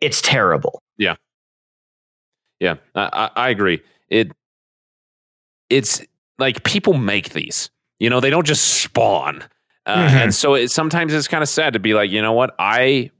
it's 0.00 0.22
terrible. 0.22 0.80
Yeah. 0.96 1.16
Yeah, 2.60 2.76
I, 2.94 3.30
I 3.36 3.48
agree. 3.50 3.80
It 4.08 4.32
it's 5.70 6.02
like 6.38 6.64
people 6.64 6.94
make 6.94 7.30
these. 7.30 7.70
You 8.00 8.10
know, 8.10 8.20
they 8.20 8.30
don't 8.30 8.46
just 8.46 8.82
spawn. 8.82 9.44
Uh, 9.88 10.06
mm-hmm. 10.06 10.16
And 10.16 10.34
so 10.34 10.54
it, 10.54 10.70
sometimes 10.70 11.14
it's 11.14 11.26
kind 11.26 11.42
of 11.42 11.48
sad 11.48 11.72
to 11.72 11.78
be 11.78 11.94
like, 11.94 12.10
you 12.10 12.20
know 12.22 12.32
what? 12.32 12.54
I 12.58 13.10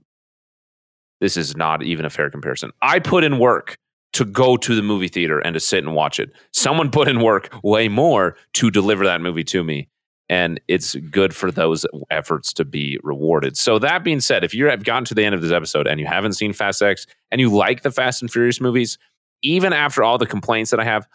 this 1.20 1.36
is 1.36 1.56
not 1.56 1.82
even 1.82 2.04
a 2.04 2.10
fair 2.10 2.30
comparison. 2.30 2.70
I 2.80 3.00
put 3.00 3.24
in 3.24 3.38
work 3.38 3.76
to 4.12 4.24
go 4.24 4.56
to 4.56 4.74
the 4.74 4.82
movie 4.82 5.08
theater 5.08 5.40
and 5.40 5.54
to 5.54 5.60
sit 5.60 5.82
and 5.82 5.94
watch 5.94 6.20
it. 6.20 6.30
Someone 6.52 6.90
put 6.90 7.08
in 7.08 7.20
work 7.20 7.48
way 7.64 7.88
more 7.88 8.36
to 8.52 8.70
deliver 8.70 9.04
that 9.04 9.20
movie 9.20 9.44
to 9.44 9.64
me 9.64 9.88
and 10.28 10.60
it's 10.68 10.94
good 10.94 11.34
for 11.34 11.50
those 11.50 11.86
efforts 12.10 12.52
to 12.52 12.64
be 12.64 12.98
rewarded. 13.02 13.56
So 13.56 13.78
that 13.78 14.04
being 14.04 14.20
said, 14.20 14.44
if 14.44 14.54
you 14.54 14.66
have 14.66 14.84
gotten 14.84 15.04
to 15.06 15.14
the 15.14 15.24
end 15.24 15.34
of 15.34 15.40
this 15.40 15.52
episode 15.52 15.86
and 15.86 15.98
you 15.98 16.06
haven't 16.06 16.34
seen 16.34 16.52
Fast 16.52 16.82
X 16.82 17.06
and 17.30 17.40
you 17.40 17.50
like 17.50 17.82
the 17.82 17.90
Fast 17.90 18.20
and 18.20 18.30
Furious 18.30 18.60
movies, 18.60 18.98
even 19.42 19.72
after 19.72 20.02
all 20.02 20.18
the 20.18 20.26
complaints 20.26 20.70
that 20.70 20.80
I 20.80 20.84
have, 20.84 21.06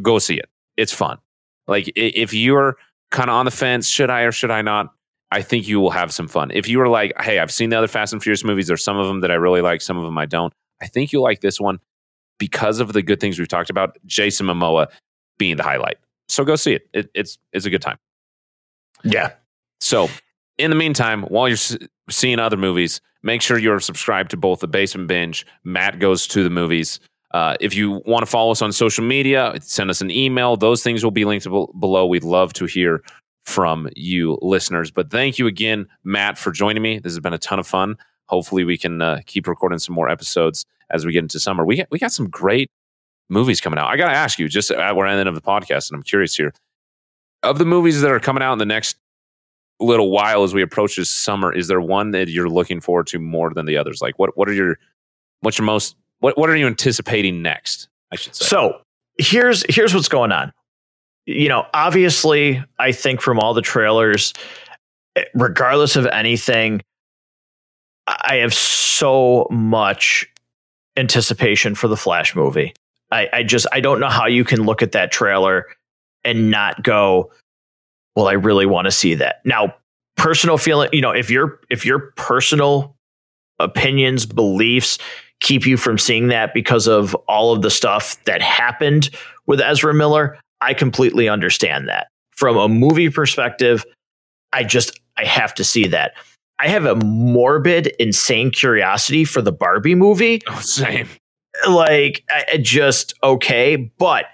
go 0.00 0.18
see 0.18 0.36
it. 0.36 0.48
It's 0.76 0.92
fun. 0.92 1.18
Like 1.66 1.92
if 1.94 2.32
you're 2.32 2.76
kind 3.14 3.30
of 3.30 3.36
on 3.36 3.44
the 3.44 3.50
fence, 3.50 3.88
should 3.88 4.10
I 4.10 4.22
or 4.22 4.32
should 4.32 4.50
I 4.50 4.60
not? 4.60 4.92
I 5.30 5.40
think 5.40 5.66
you 5.66 5.80
will 5.80 5.90
have 5.90 6.12
some 6.12 6.28
fun. 6.28 6.50
If 6.50 6.68
you 6.68 6.78
were 6.78 6.88
like, 6.88 7.12
hey, 7.20 7.38
I've 7.38 7.52
seen 7.52 7.70
the 7.70 7.78
other 7.78 7.88
Fast 7.88 8.12
and 8.12 8.22
Furious 8.22 8.44
movies, 8.44 8.66
there's 8.66 8.84
some 8.84 8.98
of 8.98 9.06
them 9.06 9.20
that 9.20 9.30
I 9.30 9.34
really 9.34 9.62
like, 9.62 9.80
some 9.80 9.96
of 9.96 10.04
them 10.04 10.18
I 10.18 10.26
don't. 10.26 10.52
I 10.82 10.86
think 10.86 11.12
you'll 11.12 11.22
like 11.22 11.40
this 11.40 11.60
one 11.60 11.78
because 12.38 12.80
of 12.80 12.92
the 12.92 13.02
good 13.02 13.20
things 13.20 13.38
we've 13.38 13.48
talked 13.48 13.70
about. 13.70 13.96
Jason 14.04 14.46
Momoa 14.46 14.88
being 15.38 15.56
the 15.56 15.62
highlight. 15.62 15.96
So 16.28 16.44
go 16.44 16.56
see 16.56 16.74
it. 16.74 16.88
it 16.92 17.10
it's 17.14 17.38
it's 17.52 17.66
a 17.66 17.70
good 17.70 17.82
time. 17.82 17.98
Yeah. 19.04 19.32
So, 19.80 20.08
in 20.58 20.70
the 20.70 20.76
meantime, 20.76 21.22
while 21.24 21.48
you're 21.48 21.78
seeing 22.10 22.38
other 22.38 22.56
movies, 22.56 23.00
make 23.22 23.42
sure 23.42 23.58
you're 23.58 23.80
subscribed 23.80 24.30
to 24.30 24.36
both 24.36 24.60
the 24.60 24.68
Basement 24.68 25.08
Binge. 25.08 25.46
Matt 25.62 25.98
goes 25.98 26.26
to 26.28 26.42
the 26.42 26.50
movies. 26.50 27.00
Uh, 27.34 27.56
if 27.60 27.74
you 27.74 28.00
want 28.06 28.22
to 28.22 28.26
follow 28.26 28.52
us 28.52 28.62
on 28.62 28.72
social 28.72 29.04
media, 29.04 29.52
send 29.60 29.90
us 29.90 30.00
an 30.00 30.10
email. 30.10 30.56
Those 30.56 30.82
things 30.82 31.02
will 31.04 31.10
be 31.10 31.24
linked 31.24 31.44
below. 31.44 32.06
We'd 32.06 32.24
love 32.24 32.52
to 32.54 32.64
hear 32.64 33.02
from 33.44 33.88
you 33.94 34.38
listeners. 34.40 34.90
But 34.90 35.10
thank 35.10 35.38
you 35.38 35.46
again, 35.46 35.86
Matt, 36.04 36.38
for 36.38 36.52
joining 36.52 36.82
me. 36.82 37.00
This 37.00 37.12
has 37.12 37.20
been 37.20 37.34
a 37.34 37.38
ton 37.38 37.58
of 37.58 37.66
fun. 37.66 37.96
Hopefully, 38.26 38.64
we 38.64 38.78
can 38.78 39.02
uh, 39.02 39.20
keep 39.26 39.46
recording 39.46 39.78
some 39.80 39.94
more 39.94 40.08
episodes 40.08 40.64
as 40.90 41.04
we 41.04 41.12
get 41.12 41.24
into 41.24 41.40
summer. 41.40 41.66
We 41.66 41.84
we 41.90 41.98
got 41.98 42.12
some 42.12 42.30
great 42.30 42.70
movies 43.28 43.60
coming 43.60 43.78
out. 43.78 43.88
I 43.88 43.96
got 43.96 44.08
to 44.08 44.16
ask 44.16 44.38
you, 44.38 44.48
just 44.48 44.70
at 44.70 44.96
we're 44.96 45.06
end 45.06 45.28
of 45.28 45.34
the 45.34 45.42
podcast, 45.42 45.90
and 45.90 45.96
I'm 45.96 46.04
curious 46.04 46.36
here 46.36 46.54
of 47.44 47.58
the 47.58 47.64
movies 47.64 48.00
that 48.00 48.10
are 48.10 48.20
coming 48.20 48.42
out 48.42 48.52
in 48.52 48.58
the 48.58 48.66
next 48.66 48.96
little 49.80 50.10
while 50.10 50.42
as 50.44 50.54
we 50.54 50.62
approach 50.62 50.96
this 50.96 51.10
summer, 51.10 51.52
is 51.52 51.68
there 51.68 51.80
one 51.80 52.12
that 52.12 52.28
you're 52.28 52.48
looking 52.48 52.80
forward 52.80 53.06
to 53.08 53.18
more 53.18 53.52
than 53.52 53.66
the 53.66 53.76
others? 53.76 54.00
Like 54.00 54.18
what 54.18 54.36
what 54.36 54.48
are 54.48 54.52
your 54.52 54.78
what's 55.40 55.58
your 55.58 55.66
most 55.66 55.96
what 56.20 56.38
what 56.38 56.50
are 56.50 56.56
you 56.56 56.66
anticipating 56.66 57.42
next? 57.42 57.88
I 58.12 58.16
should 58.16 58.34
say. 58.34 58.44
So 58.44 58.80
here's 59.18 59.64
here's 59.68 59.94
what's 59.94 60.08
going 60.08 60.32
on. 60.32 60.52
You 61.26 61.48
know, 61.48 61.66
obviously, 61.72 62.62
I 62.78 62.92
think 62.92 63.20
from 63.20 63.38
all 63.38 63.54
the 63.54 63.62
trailers, 63.62 64.34
eh, 65.16 65.24
regardless 65.34 65.96
of 65.96 66.06
anything, 66.06 66.82
I 68.06 68.36
have 68.36 68.52
so 68.52 69.46
much 69.50 70.28
anticipation 70.96 71.74
for 71.74 71.88
the 71.88 71.96
Flash 71.96 72.36
movie. 72.36 72.74
I, 73.10 73.28
I 73.32 73.42
just 73.42 73.66
I 73.72 73.80
don't 73.80 74.00
know 74.00 74.08
how 74.08 74.26
you 74.26 74.44
can 74.44 74.64
look 74.64 74.82
at 74.82 74.92
that 74.92 75.12
trailer 75.12 75.66
and 76.24 76.50
not 76.50 76.82
go, 76.82 77.30
well, 78.16 78.28
I 78.28 78.32
really 78.32 78.66
want 78.66 78.86
to 78.86 78.90
see 78.90 79.14
that. 79.14 79.40
Now, 79.44 79.74
personal 80.16 80.58
feeling, 80.58 80.90
you 80.92 81.00
know, 81.00 81.10
if 81.10 81.30
your 81.30 81.60
if 81.70 81.84
your 81.84 82.12
personal 82.16 82.96
opinions, 83.58 84.26
beliefs 84.26 84.98
keep 85.44 85.66
you 85.66 85.76
from 85.76 85.98
seeing 85.98 86.28
that 86.28 86.54
because 86.54 86.88
of 86.88 87.14
all 87.28 87.52
of 87.52 87.62
the 87.62 87.70
stuff 87.70 88.22
that 88.24 88.40
happened 88.40 89.10
with 89.46 89.60
Ezra 89.60 89.92
Miller, 89.94 90.38
I 90.60 90.72
completely 90.74 91.28
understand 91.28 91.86
that. 91.88 92.08
From 92.30 92.56
a 92.56 92.68
movie 92.68 93.10
perspective, 93.10 93.84
I 94.52 94.64
just 94.64 94.98
I 95.16 95.24
have 95.26 95.54
to 95.54 95.64
see 95.64 95.86
that. 95.88 96.14
I 96.58 96.68
have 96.68 96.86
a 96.86 96.96
morbid, 96.96 97.88
insane 97.98 98.50
curiosity 98.50 99.24
for 99.24 99.42
the 99.42 99.52
Barbie 99.52 99.94
movie. 99.94 100.40
Oh, 100.48 100.60
same. 100.60 101.08
Like, 101.68 102.24
I, 102.30 102.56
just 102.56 103.14
okay, 103.22 103.76
but 103.76 104.26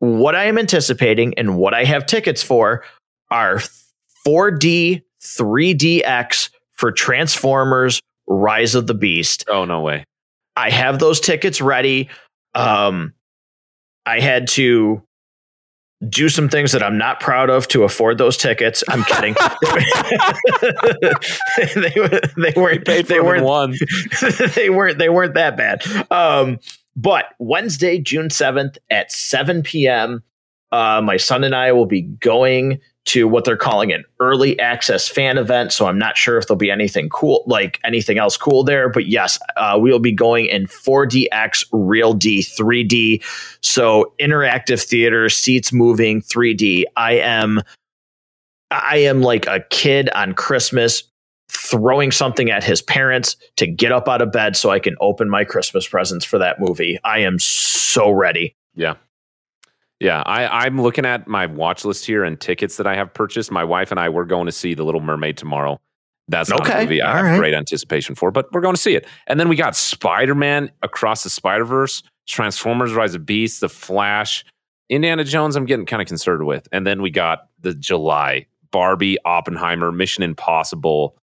what 0.00 0.34
I 0.34 0.44
am 0.44 0.58
anticipating 0.58 1.32
and 1.38 1.56
what 1.56 1.72
I 1.72 1.84
have 1.84 2.04
tickets 2.04 2.42
for 2.42 2.84
are 3.30 3.60
4D, 4.26 5.02
3DX 5.22 6.50
for 6.74 6.92
Transformers 6.92 8.00
Rise 8.26 8.74
of 8.74 8.86
the 8.86 8.94
Beast. 8.94 9.44
Oh, 9.48 9.64
no 9.64 9.80
way. 9.80 10.04
I 10.58 10.70
have 10.70 10.98
those 10.98 11.20
tickets 11.20 11.60
ready. 11.60 12.08
Um, 12.52 13.14
I 14.04 14.18
had 14.18 14.48
to 14.48 15.04
do 16.08 16.28
some 16.28 16.48
things 16.48 16.72
that 16.72 16.82
I'm 16.82 16.98
not 16.98 17.20
proud 17.20 17.48
of 17.48 17.68
to 17.68 17.84
afford 17.84 18.18
those 18.18 18.36
tickets. 18.36 18.82
I'm 18.88 19.04
kidding. 19.04 19.34
they, 21.56 21.90
they 22.36 22.52
weren't 22.56 22.84
they 22.84 23.20
weren't 23.20 23.44
one. 23.44 23.74
they 24.56 24.68
weren't 24.68 24.98
they 24.98 25.08
weren't 25.08 25.34
that 25.34 25.56
bad. 25.56 25.84
Um, 26.10 26.58
but 26.96 27.26
Wednesday, 27.38 28.00
June 28.00 28.28
7th 28.28 28.78
at 28.90 29.12
7 29.12 29.62
p.m., 29.62 30.24
uh, 30.72 31.00
my 31.04 31.18
son 31.18 31.44
and 31.44 31.54
I 31.54 31.70
will 31.70 31.86
be 31.86 32.02
going 32.02 32.80
to 33.08 33.26
what 33.26 33.46
they're 33.46 33.56
calling 33.56 33.90
an 33.90 34.04
early 34.20 34.58
access 34.60 35.08
fan 35.08 35.38
event. 35.38 35.72
So 35.72 35.86
I'm 35.86 35.98
not 35.98 36.18
sure 36.18 36.36
if 36.36 36.46
there'll 36.46 36.58
be 36.58 36.70
anything 36.70 37.08
cool, 37.08 37.42
like 37.46 37.80
anything 37.82 38.18
else 38.18 38.36
cool 38.36 38.64
there. 38.64 38.90
But 38.90 39.06
yes, 39.06 39.38
uh, 39.56 39.78
we 39.80 39.90
will 39.90 39.98
be 39.98 40.12
going 40.12 40.44
in 40.44 40.66
4DX, 40.66 41.64
Real 41.72 42.12
D, 42.12 42.40
3D. 42.40 43.24
So 43.62 44.12
interactive 44.20 44.84
theater, 44.84 45.30
seats 45.30 45.72
moving, 45.72 46.20
3D. 46.20 46.84
I 46.96 47.14
am. 47.14 47.62
I 48.70 48.98
am 48.98 49.22
like 49.22 49.46
a 49.46 49.60
kid 49.70 50.10
on 50.10 50.34
Christmas 50.34 51.02
throwing 51.50 52.10
something 52.10 52.50
at 52.50 52.62
his 52.62 52.82
parents 52.82 53.36
to 53.56 53.66
get 53.66 53.90
up 53.90 54.06
out 54.06 54.20
of 54.20 54.30
bed 54.30 54.54
so 54.54 54.68
I 54.68 54.78
can 54.78 54.94
open 55.00 55.30
my 55.30 55.44
Christmas 55.44 55.88
presents 55.88 56.26
for 56.26 56.36
that 56.36 56.60
movie. 56.60 56.98
I 57.04 57.20
am 57.20 57.38
so 57.38 58.10
ready. 58.10 58.54
Yeah. 58.74 58.96
Yeah, 60.00 60.22
I, 60.26 60.66
I'm 60.66 60.80
looking 60.80 61.04
at 61.04 61.26
my 61.26 61.46
watch 61.46 61.84
list 61.84 62.06
here 62.06 62.22
and 62.24 62.40
tickets 62.40 62.76
that 62.76 62.86
I 62.86 62.94
have 62.94 63.12
purchased. 63.12 63.50
My 63.50 63.64
wife 63.64 63.90
and 63.90 63.98
I 63.98 64.08
we're 64.08 64.24
going 64.24 64.46
to 64.46 64.52
see 64.52 64.74
The 64.74 64.84
Little 64.84 65.00
Mermaid 65.00 65.36
tomorrow. 65.36 65.80
That's 66.28 66.50
not 66.50 66.60
Okay, 66.60 66.80
a 66.80 66.82
movie 66.82 67.00
I 67.02 67.08
all 67.10 67.16
have 67.16 67.24
right. 67.24 67.38
great 67.38 67.54
anticipation 67.54 68.14
for, 68.14 68.30
but 68.30 68.52
we're 68.52 68.60
going 68.60 68.74
to 68.74 68.80
see 68.80 68.94
it. 68.94 69.06
And 69.26 69.40
then 69.40 69.48
we 69.48 69.56
got 69.56 69.74
Spider 69.74 70.34
Man 70.34 70.70
Across 70.82 71.24
the 71.24 71.30
Spider 71.30 71.64
Verse, 71.64 72.02
Transformers: 72.26 72.92
Rise 72.92 73.14
of 73.14 73.24
Beasts, 73.26 73.60
The 73.60 73.68
Flash, 73.68 74.44
Indiana 74.90 75.24
Jones. 75.24 75.56
I'm 75.56 75.64
getting 75.64 75.86
kind 75.86 76.02
of 76.02 76.06
concerned 76.06 76.46
with, 76.46 76.68
and 76.70 76.86
then 76.86 77.00
we 77.02 77.10
got 77.10 77.48
the 77.60 77.74
July 77.74 78.46
Barbie, 78.70 79.16
Oppenheimer, 79.24 79.90
Mission 79.90 80.22
Impossible. 80.22 81.16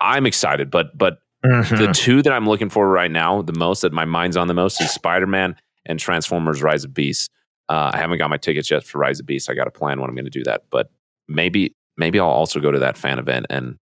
I'm 0.00 0.26
excited, 0.26 0.70
but 0.70 0.96
but 0.96 1.18
Mm-hmm. 1.42 1.76
the 1.76 1.90
two 1.94 2.20
that 2.20 2.34
I'm 2.34 2.46
looking 2.46 2.68
for 2.68 2.86
right 2.90 3.10
now, 3.10 3.40
the 3.40 3.54
most 3.54 3.80
that 3.80 3.94
my 3.94 4.04
mind's 4.04 4.36
on 4.36 4.46
the 4.46 4.52
most 4.52 4.78
is 4.82 4.90
Spider 4.90 5.26
Man 5.26 5.56
and 5.86 5.98
Transformers: 5.98 6.62
Rise 6.62 6.84
of 6.84 6.92
Beasts. 6.92 7.28
Uh, 7.70 7.92
I 7.94 7.98
haven't 7.98 8.18
got 8.18 8.30
my 8.30 8.36
tickets 8.36 8.68
yet 8.68 8.82
for 8.82 8.98
Rise 8.98 9.20
of 9.20 9.26
Beasts. 9.26 9.48
I 9.48 9.54
got 9.54 9.64
to 9.64 9.70
plan 9.70 10.00
when 10.00 10.10
I'm 10.10 10.16
going 10.16 10.24
to 10.24 10.30
do 10.30 10.42
that, 10.42 10.64
but 10.70 10.90
maybe 11.28 11.72
maybe 11.96 12.18
I'll 12.18 12.26
also 12.26 12.58
go 12.58 12.72
to 12.72 12.80
that 12.80 12.96
fan 12.96 13.20
event 13.20 13.46
and 13.48 13.76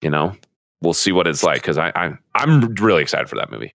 you 0.00 0.10
know 0.10 0.34
we'll 0.80 0.92
see 0.92 1.12
what 1.12 1.28
it's 1.28 1.44
like 1.44 1.62
because 1.62 1.78
I, 1.78 1.92
I 1.94 2.12
I'm 2.34 2.74
really 2.74 3.02
excited 3.02 3.28
for 3.28 3.36
that 3.36 3.52
movie. 3.52 3.72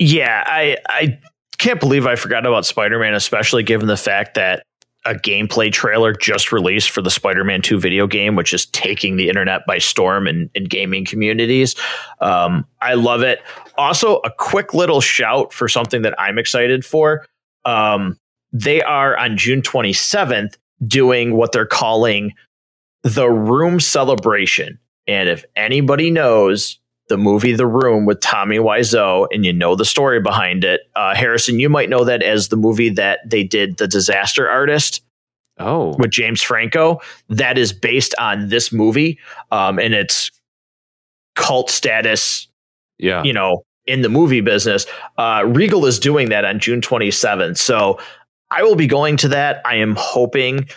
Yeah, 0.00 0.42
I 0.44 0.76
I 0.88 1.20
can't 1.58 1.78
believe 1.78 2.06
I 2.06 2.16
forgot 2.16 2.44
about 2.44 2.66
Spider-Man, 2.66 3.14
especially 3.14 3.62
given 3.62 3.86
the 3.86 3.96
fact 3.96 4.34
that 4.34 4.64
a 5.04 5.14
gameplay 5.14 5.70
trailer 5.70 6.12
just 6.12 6.50
released 6.50 6.90
for 6.90 7.02
the 7.02 7.10
Spider-Man 7.10 7.62
2 7.62 7.78
video 7.78 8.06
game, 8.08 8.34
which 8.34 8.52
is 8.52 8.66
taking 8.66 9.16
the 9.16 9.28
internet 9.28 9.64
by 9.66 9.78
storm 9.78 10.26
in, 10.26 10.50
in 10.54 10.64
gaming 10.64 11.04
communities. 11.04 11.76
Um, 12.20 12.66
I 12.80 12.94
love 12.94 13.22
it. 13.22 13.40
Also, 13.76 14.16
a 14.24 14.30
quick 14.30 14.72
little 14.72 15.02
shout 15.02 15.52
for 15.52 15.68
something 15.68 16.02
that 16.02 16.18
I'm 16.18 16.38
excited 16.38 16.84
for. 16.84 17.26
Um, 17.66 18.18
they 18.54 18.80
are 18.82 19.16
on 19.18 19.36
June 19.36 19.60
27th 19.60 20.56
doing 20.86 21.36
what 21.36 21.52
they're 21.52 21.66
calling 21.66 22.32
the 23.02 23.28
Room 23.30 23.80
Celebration. 23.80 24.78
And 25.06 25.28
if 25.28 25.44
anybody 25.56 26.10
knows 26.10 26.78
the 27.08 27.18
movie 27.18 27.52
The 27.52 27.66
Room 27.66 28.06
with 28.06 28.20
Tommy 28.20 28.56
Wiseau, 28.56 29.26
and 29.30 29.44
you 29.44 29.52
know 29.52 29.74
the 29.74 29.84
story 29.84 30.20
behind 30.20 30.64
it. 30.64 30.82
Uh, 30.96 31.14
Harrison, 31.14 31.58
you 31.58 31.68
might 31.68 31.90
know 31.90 32.04
that 32.04 32.22
as 32.22 32.48
the 32.48 32.56
movie 32.56 32.88
that 32.90 33.20
they 33.28 33.44
did, 33.44 33.76
The 33.76 33.86
Disaster 33.86 34.48
Artist 34.48 35.02
Oh, 35.58 35.94
with 35.98 36.10
James 36.10 36.42
Franco. 36.42 37.00
That 37.28 37.58
is 37.58 37.72
based 37.72 38.14
on 38.18 38.48
this 38.48 38.72
movie, 38.72 39.18
um, 39.52 39.78
and 39.78 39.94
it's 39.94 40.30
cult 41.36 41.70
status, 41.70 42.48
yeah, 42.98 43.22
you 43.22 43.32
know, 43.32 43.64
in 43.86 44.02
the 44.02 44.08
movie 44.08 44.40
business. 44.40 44.86
Uh, 45.16 45.44
Regal 45.46 45.86
is 45.86 45.98
doing 45.98 46.30
that 46.30 46.44
on 46.44 46.58
June 46.58 46.80
27th. 46.80 47.58
So 47.58 48.00
I 48.50 48.62
will 48.62 48.76
be 48.76 48.86
going 48.86 49.16
to 49.18 49.28
that. 49.28 49.62
I 49.64 49.76
am 49.76 49.94
hoping 49.96 50.68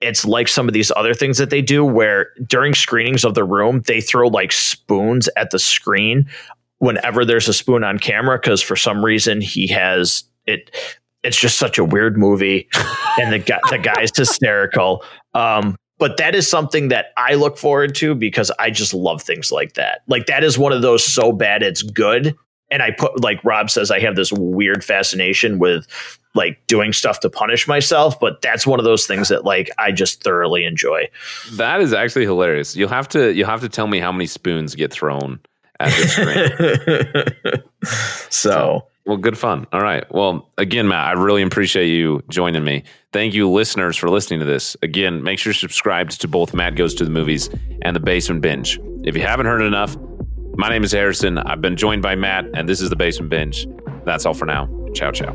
it's 0.00 0.24
like 0.24 0.48
some 0.48 0.68
of 0.68 0.74
these 0.74 0.92
other 0.94 1.14
things 1.14 1.38
that 1.38 1.50
they 1.50 1.62
do 1.62 1.84
where 1.84 2.30
during 2.46 2.74
screenings 2.74 3.24
of 3.24 3.34
the 3.34 3.44
room, 3.44 3.82
they 3.86 4.00
throw 4.00 4.28
like 4.28 4.52
spoons 4.52 5.28
at 5.36 5.50
the 5.50 5.58
screen 5.58 6.28
whenever 6.78 7.24
there's 7.24 7.48
a 7.48 7.54
spoon 7.54 7.82
on 7.82 7.98
camera 7.98 8.38
because 8.38 8.60
for 8.60 8.76
some 8.76 9.04
reason 9.04 9.40
he 9.40 9.66
has 9.68 10.24
it. 10.46 10.70
It's 11.22 11.40
just 11.40 11.58
such 11.58 11.76
a 11.76 11.84
weird 11.84 12.16
movie, 12.16 12.68
and 13.18 13.32
the 13.32 13.40
guy 13.40 13.58
the 13.70 13.78
guy's 13.78 14.16
hysterical. 14.16 15.02
Um, 15.34 15.76
but 15.98 16.18
that 16.18 16.34
is 16.34 16.46
something 16.46 16.88
that 16.88 17.06
I 17.16 17.34
look 17.34 17.58
forward 17.58 17.94
to 17.96 18.14
because 18.14 18.52
I 18.58 18.70
just 18.70 18.94
love 18.94 19.22
things 19.22 19.50
like 19.50 19.74
that. 19.74 20.02
Like 20.06 20.26
that 20.26 20.44
is 20.44 20.58
one 20.58 20.72
of 20.72 20.82
those 20.82 21.04
so 21.04 21.32
bad 21.32 21.62
it's 21.62 21.82
good. 21.82 22.36
And 22.70 22.82
I 22.82 22.90
put 22.90 23.22
like 23.22 23.42
Rob 23.44 23.70
says, 23.70 23.90
I 23.90 24.00
have 24.00 24.16
this 24.16 24.32
weird 24.32 24.84
fascination 24.84 25.58
with 25.58 25.86
like 26.34 26.58
doing 26.66 26.92
stuff 26.92 27.20
to 27.20 27.30
punish 27.30 27.66
myself, 27.66 28.20
but 28.20 28.42
that's 28.42 28.66
one 28.66 28.78
of 28.78 28.84
those 28.84 29.06
things 29.06 29.28
that 29.28 29.44
like 29.44 29.70
I 29.78 29.92
just 29.92 30.22
thoroughly 30.22 30.64
enjoy. 30.64 31.08
that 31.52 31.80
is 31.80 31.92
actually 31.92 32.24
hilarious. 32.24 32.76
You'll 32.76 32.88
have 32.88 33.08
to 33.10 33.32
you'll 33.32 33.48
have 33.48 33.62
to 33.62 33.68
tell 33.68 33.86
me 33.86 33.98
how 34.00 34.12
many 34.12 34.26
spoons 34.26 34.74
get 34.74 34.92
thrown 34.92 35.40
at 35.80 35.90
the 35.90 37.62
screen. 37.82 38.22
so 38.30 38.86
Well, 39.06 39.16
good 39.16 39.38
fun. 39.38 39.66
All 39.72 39.80
right. 39.80 40.04
Well, 40.12 40.50
again, 40.58 40.88
Matt, 40.88 41.06
I 41.06 41.12
really 41.20 41.42
appreciate 41.42 41.86
you 41.86 42.22
joining 42.28 42.64
me. 42.64 42.82
Thank 43.12 43.34
you, 43.34 43.48
listeners, 43.50 43.96
for 43.96 44.10
listening 44.10 44.40
to 44.40 44.46
this. 44.46 44.76
Again, 44.82 45.22
make 45.22 45.38
sure 45.38 45.50
you're 45.50 45.54
subscribed 45.54 46.20
to 46.20 46.28
both 46.28 46.52
Matt 46.54 46.74
Goes 46.74 46.94
to 46.96 47.04
the 47.04 47.10
Movies 47.10 47.48
and 47.82 47.94
The 47.94 48.00
Basement 48.00 48.42
Binge. 48.42 48.80
If 49.04 49.14
you 49.16 49.22
haven't 49.22 49.46
heard 49.46 49.62
enough, 49.62 49.96
my 50.56 50.68
name 50.68 50.84
is 50.84 50.92
Harrison. 50.92 51.38
I've 51.38 51.60
been 51.60 51.76
joined 51.76 52.02
by 52.02 52.14
Matt, 52.14 52.46
and 52.54 52.68
this 52.68 52.80
is 52.80 52.90
The 52.90 52.96
Basement 52.96 53.30
Binge. 53.30 53.66
That's 54.04 54.24
all 54.26 54.34
for 54.34 54.46
now. 54.46 54.68
Ciao, 54.94 55.10
ciao. 55.12 55.34